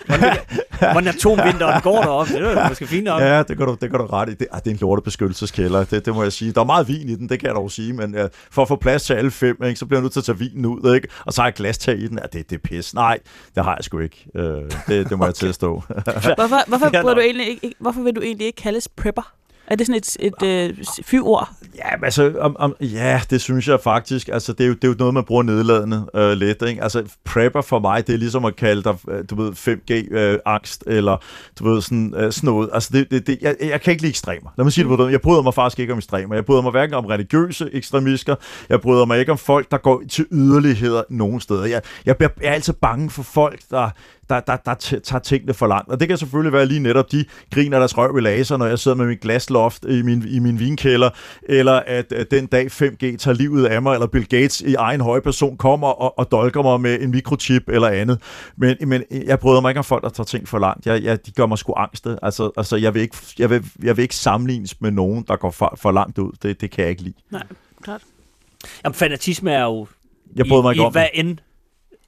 hvordan, 0.07 0.37
hvordan 0.79 1.09
atomvinteren 1.09 1.83
går 1.83 2.03
deroppe. 2.03 2.33
Det 2.33 2.43
er 2.43 2.63
jo 2.63 2.69
måske 2.69 2.87
fint 2.87 3.05
nok. 3.05 3.21
Ja, 3.21 3.39
det 3.43 3.57
kan 3.57 3.67
du, 3.67 3.77
det 3.81 3.91
kan 3.91 3.99
du 3.99 4.07
ret 4.07 4.29
i. 4.29 4.35
Det, 4.35 4.47
ah, 4.53 4.61
det 4.61 4.67
er 4.67 4.71
en 4.71 4.79
lortet 4.81 5.05
beskyttelseskælder, 5.05 5.85
det, 5.85 6.07
det 6.07 6.15
må 6.15 6.23
jeg 6.23 6.33
sige. 6.33 6.53
Der 6.53 6.61
er 6.61 6.65
meget 6.65 6.89
vin 6.89 7.09
i 7.09 7.15
den, 7.15 7.29
det 7.29 7.41
kan 7.41 7.47
jeg 7.47 7.55
dog 7.55 7.71
sige, 7.71 7.93
men 7.93 8.15
uh, 8.15 8.21
for 8.51 8.63
at 8.63 8.69
få 8.69 8.77
plads 8.77 9.03
til 9.03 9.15
alle 9.15 9.31
fem, 9.31 9.63
ikke, 9.65 9.79
så 9.79 9.87
bliver 9.87 9.99
jeg 9.99 10.03
nødt 10.03 10.13
til 10.13 10.21
at 10.21 10.25
tage 10.25 10.39
vinen 10.39 10.67
ud, 10.67 10.95
ikke? 10.95 11.09
og 11.27 11.33
så 11.33 11.41
har 11.43 11.47
jeg 11.47 11.55
glastag 11.55 11.99
i 11.99 12.07
den. 12.09 12.19
Ja, 12.23 12.39
det, 12.39 12.51
det 12.51 12.57
er 12.57 12.61
pis. 12.65 12.95
Nej, 12.95 13.19
det 13.55 13.65
har 13.65 13.75
jeg 13.77 13.85
sgu 13.85 13.99
ikke. 13.99 14.04
Uh, 14.35 14.43
det, 14.89 15.11
det 15.11 15.19
må 15.19 15.25
jeg 15.25 15.35
tilstå. 15.35 15.71
Hvorfor, 16.39 16.69
hvorfor, 16.69 17.15
du 17.15 17.21
egentlig 17.21 17.49
ikke, 17.49 17.65
ikke- 17.67 17.77
hvorfor 17.81 18.03
vil 18.03 18.17
du 18.17 18.21
egentlig 18.21 18.47
ikke 18.47 18.63
kaldes 18.63 18.89
prepper? 18.89 19.35
Er 19.67 19.77
det 19.77 19.87
sådan 19.87 19.99
et, 19.99 20.17
et 20.21 20.43
øh, 20.43 20.85
fyord? 21.05 21.49
Ja, 21.77 21.97
men 21.97 22.05
altså, 22.05 22.35
om, 22.41 22.57
om, 22.59 22.77
ja, 22.81 23.21
det 23.31 23.41
synes 23.41 23.69
jeg 23.69 23.81
faktisk. 23.81 24.29
Altså, 24.29 24.53
det 24.53 24.65
er 24.65 24.69
jo, 24.69 24.75
det 24.75 24.85
er 24.85 24.89
jo 24.89 24.95
noget, 24.99 25.15
man 25.15 25.25
bruger 25.25 25.43
nedladende 25.43 26.07
øh, 26.15 26.33
lidt. 26.33 26.63
Ikke? 26.63 26.83
Altså, 26.83 27.05
prepper 27.25 27.61
for 27.61 27.79
mig, 27.79 28.07
det 28.07 28.15
er 28.15 28.19
ligesom 28.19 28.45
at 28.45 28.57
kalde 28.57 28.83
dig, 28.83 28.97
øh, 29.09 29.25
du 29.31 29.35
ved, 29.43 29.53
5G-angst, 29.53 30.85
øh, 30.87 30.97
eller 30.97 31.17
du 31.59 31.69
ved, 31.69 31.83
sådan, 31.83 32.15
øh, 32.17 32.33
sådan 32.33 32.47
noget. 32.47 32.71
Altså, 32.73 32.91
det, 32.93 33.11
det, 33.11 33.27
det, 33.27 33.39
jeg, 33.41 33.57
jeg 33.61 33.81
kan 33.81 33.91
ikke 33.91 34.03
lide 34.03 34.11
ekstremer. 34.11 34.51
Lad 34.57 34.65
mig 34.65 34.73
sige 34.73 34.89
det 34.89 34.97
på 34.99 35.05
den. 35.05 35.13
Jeg 35.13 35.21
bryder 35.21 35.43
mig 35.43 35.55
faktisk 35.55 35.79
ikke 35.79 35.93
om 35.93 35.99
ekstremer. 35.99 36.35
Jeg 36.35 36.45
bryder 36.45 36.63
mig 36.63 36.71
hverken 36.71 36.95
om 36.95 37.05
religiøse 37.05 37.69
ekstremister. 37.73 38.35
Jeg 38.69 38.81
bryder 38.81 39.05
mig 39.05 39.21
ikke 39.21 39.33
om 39.33 39.39
folk, 39.39 39.71
der 39.71 39.79
går 39.79 40.03
til 40.11 40.27
yderligheder 40.33 41.03
nogen 41.11 41.41
steder. 41.41 41.65
Jeg, 41.65 41.83
jeg, 42.07 42.17
jeg 42.21 42.31
er 42.43 42.53
altid 42.53 42.73
bange 42.73 43.11
for 43.11 43.23
folk, 43.23 43.61
der 43.71 43.91
der, 44.31 44.41
der, 44.41 44.57
der 44.57 44.75
tager 44.75 45.19
tingene 45.19 45.55
for 45.55 45.67
langt. 45.67 45.91
Og 45.91 46.01
det 46.01 46.09
kan 46.09 46.19
selvfølgelig 46.19 46.53
være 46.53 46.67
lige 46.67 46.81
netop, 46.81 47.13
de 47.13 47.25
griner 47.51 47.79
deres 47.79 47.99
røv 47.99 48.19
i 48.19 48.21
laser, 48.21 48.57
når 48.57 48.67
jeg 48.67 48.79
sidder 48.79 48.97
med 48.97 49.07
min 49.07 49.19
glasloft 49.19 49.85
i 49.85 50.03
min, 50.03 50.25
i 50.29 50.39
min 50.39 50.59
vinkælder, 50.59 51.11
eller 51.43 51.73
at, 51.73 52.13
at 52.13 52.31
den 52.31 52.47
dag 52.47 52.67
5G 52.67 53.17
tager 53.17 53.33
livet 53.33 53.67
af 53.67 53.83
mig, 53.83 53.95
eller 53.95 54.07
Bill 54.07 54.29
Gates 54.29 54.61
i 54.61 54.75
egen 54.75 55.01
høje 55.01 55.21
person 55.21 55.57
kommer 55.57 55.89
og, 55.89 56.19
og 56.19 56.31
dolker 56.31 56.63
mig 56.63 56.81
med 56.81 57.01
en 57.01 57.11
mikrochip 57.11 57.69
eller 57.69 57.89
andet. 57.89 58.23
Men, 58.57 58.77
men 58.81 59.03
jeg 59.11 59.39
bryder 59.39 59.61
mig 59.61 59.71
ikke 59.71 59.79
om 59.79 59.85
folk, 59.85 60.03
der 60.03 60.09
tager 60.09 60.25
ting 60.25 60.49
for 60.49 60.59
langt. 60.59 60.87
Jeg, 60.87 61.03
jeg, 61.03 61.27
de 61.27 61.33
gør 61.33 61.47
mig 61.47 61.59
sgu 61.59 61.73
angste. 61.73 62.19
Altså, 62.23 62.51
altså 62.57 62.77
jeg, 62.77 62.95
vil 62.95 63.03
ikke, 63.03 63.17
jeg, 63.39 63.51
vil, 63.51 63.65
jeg 63.83 63.97
vil 63.97 64.03
ikke 64.03 64.17
sammenlignes 64.17 64.81
med 64.81 64.91
nogen, 64.91 65.25
der 65.29 65.37
går 65.37 65.51
for, 65.51 65.75
for 65.77 65.93
langt 65.93 66.19
ud. 66.19 66.33
Det, 66.43 66.61
det 66.61 66.71
kan 66.71 66.83
jeg 66.83 66.91
ikke 66.91 67.03
lide. 67.03 67.15
Nej, 67.31 67.43
klart. 67.83 68.03
Jamen, 68.85 68.95
fanatisme 68.95 69.53
er 69.53 69.65
jo 69.65 69.87
Jeg 70.37 70.47
bryder 70.47 70.63
mig 70.63 70.71
i, 70.71 70.73
ikke 70.73 70.83
i 70.83 70.87
om 70.87 70.93
hvad 70.93 71.07
end 71.15 71.39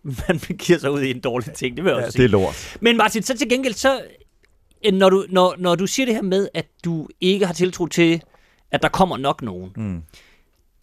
man 0.29 0.39
giver 0.59 0.79
sig 0.79 0.91
ud 0.91 1.01
i 1.03 1.11
en 1.11 1.21
dårlig 1.21 1.53
ting. 1.53 1.77
Det 1.77 1.85
vil 1.85 1.91
jeg 1.91 1.99
Ja, 2.01 2.07
også 2.07 2.19
det 2.19 2.25
er 2.25 2.29
sige. 2.29 2.33
lort. 2.33 2.79
Men 2.81 2.97
Martin, 2.97 3.23
så 3.23 3.39
til 3.39 3.49
gengæld, 3.49 3.75
så, 3.75 4.01
øh, 4.87 4.93
når, 4.93 5.11
du, 5.11 5.27
når, 5.29 5.55
når 5.59 5.75
du 5.75 5.87
siger 5.87 6.07
det 6.07 6.15
her 6.15 6.23
med, 6.23 6.49
at 6.55 6.67
du 6.85 7.09
ikke 7.21 7.47
har 7.47 7.55
tiltro 7.55 7.87
til, 7.87 8.23
at 8.71 8.83
der 8.83 8.89
kommer 8.89 9.17
nok 9.17 9.43
nogen, 9.43 9.71
Mm. 9.77 10.03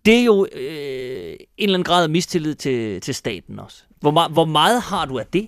det 0.05 0.13
er 0.19 0.23
jo 0.23 0.47
øh, 0.51 1.31
en 1.31 1.37
eller 1.57 1.73
anden 1.75 1.83
grad 1.83 2.03
af 2.03 2.09
mistillid 2.09 2.55
til, 2.55 3.01
til 3.01 3.15
staten 3.15 3.59
også. 3.59 3.83
Hvor, 3.99 4.11
me- 4.27 4.31
hvor 4.33 4.45
meget 4.45 4.81
har 4.81 5.05
du 5.05 5.19
af 5.19 5.25
det? 5.25 5.47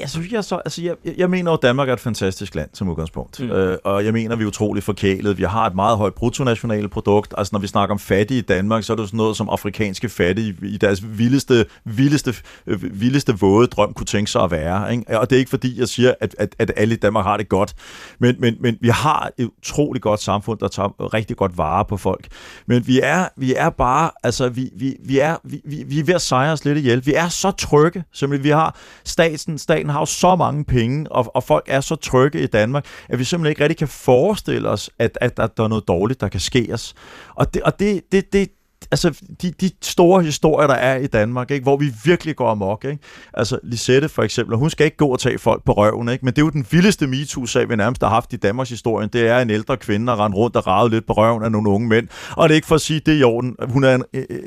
Jeg 0.00 0.10
synes, 0.10 0.32
jeg, 0.32 0.44
så, 0.44 0.54
altså, 0.56 0.82
jeg, 0.82 0.94
jeg- 1.18 1.30
mener 1.30 1.52
at 1.52 1.58
Danmark 1.62 1.88
er 1.88 1.92
et 1.92 2.00
fantastisk 2.00 2.54
land 2.54 2.68
som 2.72 2.88
udgangspunkt. 2.88 3.40
Mm. 3.40 3.50
Øh, 3.50 3.78
og 3.84 4.04
jeg 4.04 4.12
mener, 4.12 4.36
vi 4.36 4.42
er 4.44 4.48
utrolig 4.48 4.82
forkælet. 4.82 5.38
Vi 5.38 5.42
har 5.42 5.66
et 5.66 5.74
meget 5.74 5.96
højt 5.98 6.14
bruttonationalprodukt. 6.14 7.34
Altså, 7.38 7.50
når 7.52 7.60
vi 7.60 7.66
snakker 7.66 7.92
om 7.94 7.98
fattige 7.98 8.38
i 8.38 8.42
Danmark, 8.42 8.84
så 8.84 8.92
er 8.92 8.96
det 8.96 9.06
sådan 9.08 9.16
noget, 9.16 9.36
som 9.36 9.48
afrikanske 9.48 10.08
fattige 10.08 10.56
i 10.62 10.76
deres 10.76 11.18
vildeste, 11.18 11.66
vildeste, 11.84 12.34
øh, 12.66 13.00
vildeste 13.00 13.38
våde 13.38 13.66
drøm 13.66 13.92
kunne 13.94 14.06
tænke 14.06 14.30
sig 14.30 14.42
at 14.42 14.50
være. 14.50 14.92
Ikke? 14.92 15.20
Og 15.20 15.30
det 15.30 15.36
er 15.36 15.40
ikke 15.40 15.50
fordi, 15.50 15.80
jeg 15.80 15.88
siger, 15.88 16.14
at, 16.20 16.34
at, 16.38 16.54
at 16.58 16.70
alle 16.76 16.94
i 16.94 16.98
Danmark 16.98 17.24
har 17.24 17.36
det 17.36 17.48
godt. 17.48 17.74
Men, 18.18 18.36
men, 18.38 18.56
men 18.60 18.78
vi 18.80 18.88
har 18.88 19.30
et 19.38 19.50
utroligt 19.58 20.02
godt 20.02 20.20
samfund, 20.22 20.58
der 20.58 20.68
tager 20.68 21.14
rigtig 21.14 21.36
godt 21.36 21.58
vare 21.58 21.84
på 21.84 21.96
folk. 21.96 22.26
Men 22.66 22.86
vi 22.86 23.00
er, 23.02 23.28
vi 23.36 23.54
er 23.54 23.70
bare, 23.70 24.10
altså, 24.22 24.48
vi, 24.48 24.70
vi, 24.76 24.96
vi, 25.04 25.18
er, 25.18 25.36
vi, 25.44 25.60
vi, 25.64 25.82
vi 25.86 25.98
er 26.00 26.04
ved 26.04 26.14
at 26.14 26.22
sejre 26.22 26.52
os 26.52 26.64
lidt 26.64 26.78
ihjel. 26.78 27.06
Vi 27.06 27.14
er 27.14 27.28
så 27.28 27.50
trygge, 27.50 28.04
simpelthen. 28.12 28.44
Vi 28.44 28.50
har 28.50 28.76
staten, 29.04 29.58
staten 29.58 29.79
har 29.88 30.00
jo 30.00 30.06
så 30.06 30.36
mange 30.36 30.64
penge, 30.64 31.12
og, 31.12 31.36
og 31.36 31.44
folk 31.44 31.64
er 31.68 31.80
så 31.80 31.94
trygge 31.94 32.42
i 32.42 32.46
Danmark, 32.46 32.86
at 33.08 33.18
vi 33.18 33.24
simpelthen 33.24 33.50
ikke 33.50 33.62
rigtig 33.62 33.78
kan 33.78 33.88
forestille 33.88 34.68
os, 34.68 34.90
at, 34.98 35.18
at, 35.20 35.38
at 35.38 35.56
der 35.56 35.64
er 35.64 35.68
noget 35.68 35.88
dårligt, 35.88 36.20
der 36.20 36.28
kan 36.28 36.40
ske 36.40 36.70
os. 36.72 36.94
Og 37.34 37.54
det, 37.54 37.62
og 37.62 37.80
det, 37.80 38.12
det, 38.12 38.32
det 38.32 38.48
altså 38.90 39.20
de, 39.42 39.50
de 39.60 39.70
store 39.82 40.22
historier, 40.22 40.66
der 40.66 40.74
er 40.74 40.96
i 40.96 41.06
Danmark, 41.06 41.50
ikke, 41.50 41.62
hvor 41.62 41.76
vi 41.76 41.92
virkelig 42.04 42.36
går 42.36 42.50
amok. 42.50 42.84
Ikke? 42.84 42.98
Altså 43.34 43.58
Lisette 43.62 44.08
for 44.08 44.22
eksempel, 44.22 44.56
hun 44.56 44.70
skal 44.70 44.84
ikke 44.84 44.96
gå 44.96 45.06
og 45.06 45.18
tage 45.18 45.38
folk 45.38 45.64
på 45.64 45.72
røven, 45.72 46.08
ikke? 46.08 46.24
men 46.24 46.34
det 46.34 46.42
er 46.42 46.46
jo 46.46 46.50
den 46.50 46.66
vildeste 46.70 47.06
MeToo-sag, 47.06 47.68
vi 47.68 47.76
nærmest 47.76 48.02
har 48.02 48.08
haft 48.08 48.32
i 48.32 48.36
Danmarks 48.36 48.70
historie. 48.70 49.08
Det 49.12 49.28
er 49.28 49.38
en 49.38 49.50
ældre 49.50 49.76
kvinde, 49.76 50.06
der 50.06 50.24
render 50.24 50.38
rundt 50.38 50.56
og 50.56 50.66
rave 50.66 50.90
lidt 50.90 51.06
på 51.06 51.12
røven 51.12 51.44
af 51.44 51.52
nogle 51.52 51.70
unge 51.70 51.88
mænd. 51.88 52.08
Og 52.36 52.48
det 52.48 52.54
er 52.54 52.56
ikke 52.56 52.68
for 52.68 52.74
at 52.74 52.80
sige, 52.80 53.00
det 53.00 53.14
er 53.14 53.18
i 53.18 53.22
orden. 53.22 53.56
Hun 53.68 53.84
er 53.84 53.94
en, 53.94 54.04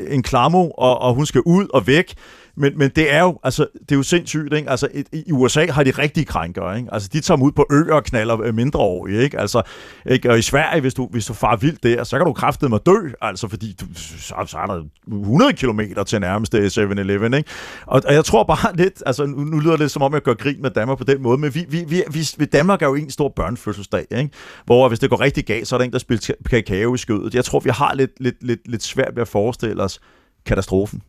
en 0.08 0.24
klamo, 0.24 0.70
og, 0.70 1.02
og 1.02 1.14
hun 1.14 1.26
skal 1.26 1.42
ud 1.46 1.68
og 1.74 1.88
væk. 1.88 2.14
Men, 2.58 2.78
men 2.78 2.90
det 2.96 3.14
er 3.14 3.22
jo, 3.22 3.40
altså, 3.44 3.68
det 3.80 3.92
er 3.92 3.96
jo 3.96 4.04
sindssygt, 4.04 4.54
ikke? 4.54 4.70
Altså, 4.70 4.88
et, 4.94 5.08
i 5.14 5.32
USA 5.32 5.66
har 5.72 5.84
de 5.84 5.92
rigtige 5.92 6.26
krænkere, 6.26 6.78
ikke? 6.78 6.94
Altså, 6.94 7.10
de 7.14 7.20
tager 7.20 7.36
dem 7.36 7.44
ud 7.44 7.52
på 7.52 7.66
øer 7.72 7.94
og 7.94 8.04
knaller 8.04 8.42
øh, 8.42 8.56
mindreårige, 8.56 9.24
ikke? 9.24 9.40
Altså, 9.40 9.62
ikke? 10.06 10.32
Og 10.32 10.40
i 10.40 10.42
Sverige, 10.42 10.82
hvis 10.82 10.94
du, 10.94 11.08
hvis 11.12 11.26
du 11.26 11.34
far 11.34 11.56
vildt 11.56 11.84
der, 11.84 12.04
så 12.04 12.18
kan 12.18 12.26
du 12.26 12.34
kraftedeme 12.34 12.74
mig 12.74 12.80
dø, 12.86 13.12
altså, 13.22 13.48
fordi 13.48 13.76
du, 13.82 13.86
så, 13.96 14.36
så 14.48 14.58
er 14.58 14.66
der 14.66 14.84
100 15.08 15.54
km 15.54 15.80
til 16.08 16.22
nærmeste 16.22 16.66
7-Eleven, 16.66 17.34
ikke? 17.34 17.50
Og, 17.86 18.02
og, 18.08 18.14
jeg 18.14 18.26
tror 18.26 18.44
bare 18.44 18.76
lidt, 18.76 19.04
altså, 19.06 19.26
nu, 19.26 19.44
nu 19.44 19.60
lyder 19.60 19.72
det 19.72 19.80
lidt 19.80 19.92
som 19.92 20.02
om, 20.02 20.14
jeg 20.14 20.22
gør 20.22 20.34
grin 20.34 20.62
med 20.62 20.70
Danmark 20.70 20.98
på 20.98 21.04
den 21.04 21.22
måde, 21.22 21.38
men 21.38 21.56
vi, 21.56 21.66
vi, 21.70 21.84
vi, 21.88 22.04
vi, 22.38 22.46
Danmark 22.46 22.82
er 22.82 22.88
jo 22.88 22.96
en 22.96 23.12
stor 23.12 23.30
børnefødselsdag, 23.36 24.06
ikke? 24.12 24.30
Hvor 24.66 24.88
hvis 24.88 25.00
det 25.00 25.10
går 25.10 25.20
rigtig 25.20 25.46
galt, 25.46 25.68
så 25.68 25.76
er 25.76 25.78
der 25.78 25.86
en, 25.86 25.92
der 25.92 26.00
spiller 26.00 26.34
kakao 26.50 26.94
i 26.94 26.98
skødet. 26.98 27.36
Jeg 27.36 27.46
tror, 27.46 27.60
vi 27.60 27.70
har 27.70 27.94
lidt, 27.94 28.12
lidt, 28.20 28.44
lidt, 28.44 28.68
lidt 28.68 28.84
svært 28.84 29.16
ved 29.16 29.22
at 29.22 29.28
forestille 29.28 29.84
os 29.84 30.00
katastrofen. 30.46 31.02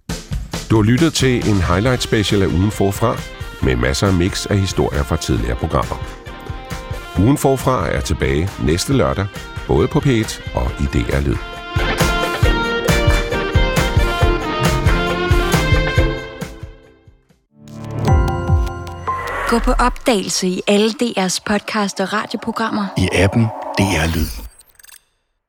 Du 0.71 0.77
har 0.77 0.83
lyttet 0.83 1.15
til 1.15 1.49
en 1.49 1.63
highlight 1.63 2.03
special 2.03 2.43
af 2.43 2.47
Ugen 2.47 2.71
Forfra, 2.71 3.17
med 3.63 3.77
masser 3.77 4.07
af 4.07 4.13
mix 4.15 4.47
af 4.47 4.59
historier 4.59 5.03
fra 5.03 5.17
tidligere 5.17 5.57
programmer. 5.57 5.97
Ugen 7.19 7.39
Forfra 7.39 7.89
er 7.89 8.01
tilbage 8.01 8.51
næste 8.67 8.93
lørdag, 8.93 9.27
både 9.67 9.89
på 9.89 9.99
P1 9.99 10.57
og 10.57 10.71
i 10.81 10.85
DR 10.85 11.21
Lyd. 11.21 11.37
Gå 19.49 19.59
på 19.59 19.73
opdagelse 19.73 20.49
i 20.49 20.61
alle 20.67 20.91
DR's 21.03 21.39
podcast 21.47 22.01
og 22.01 22.13
radioprogrammer. 22.13 22.87
I 22.99 23.09
appen 23.13 23.45
DR 23.79 24.17
Lyd. 24.17 24.44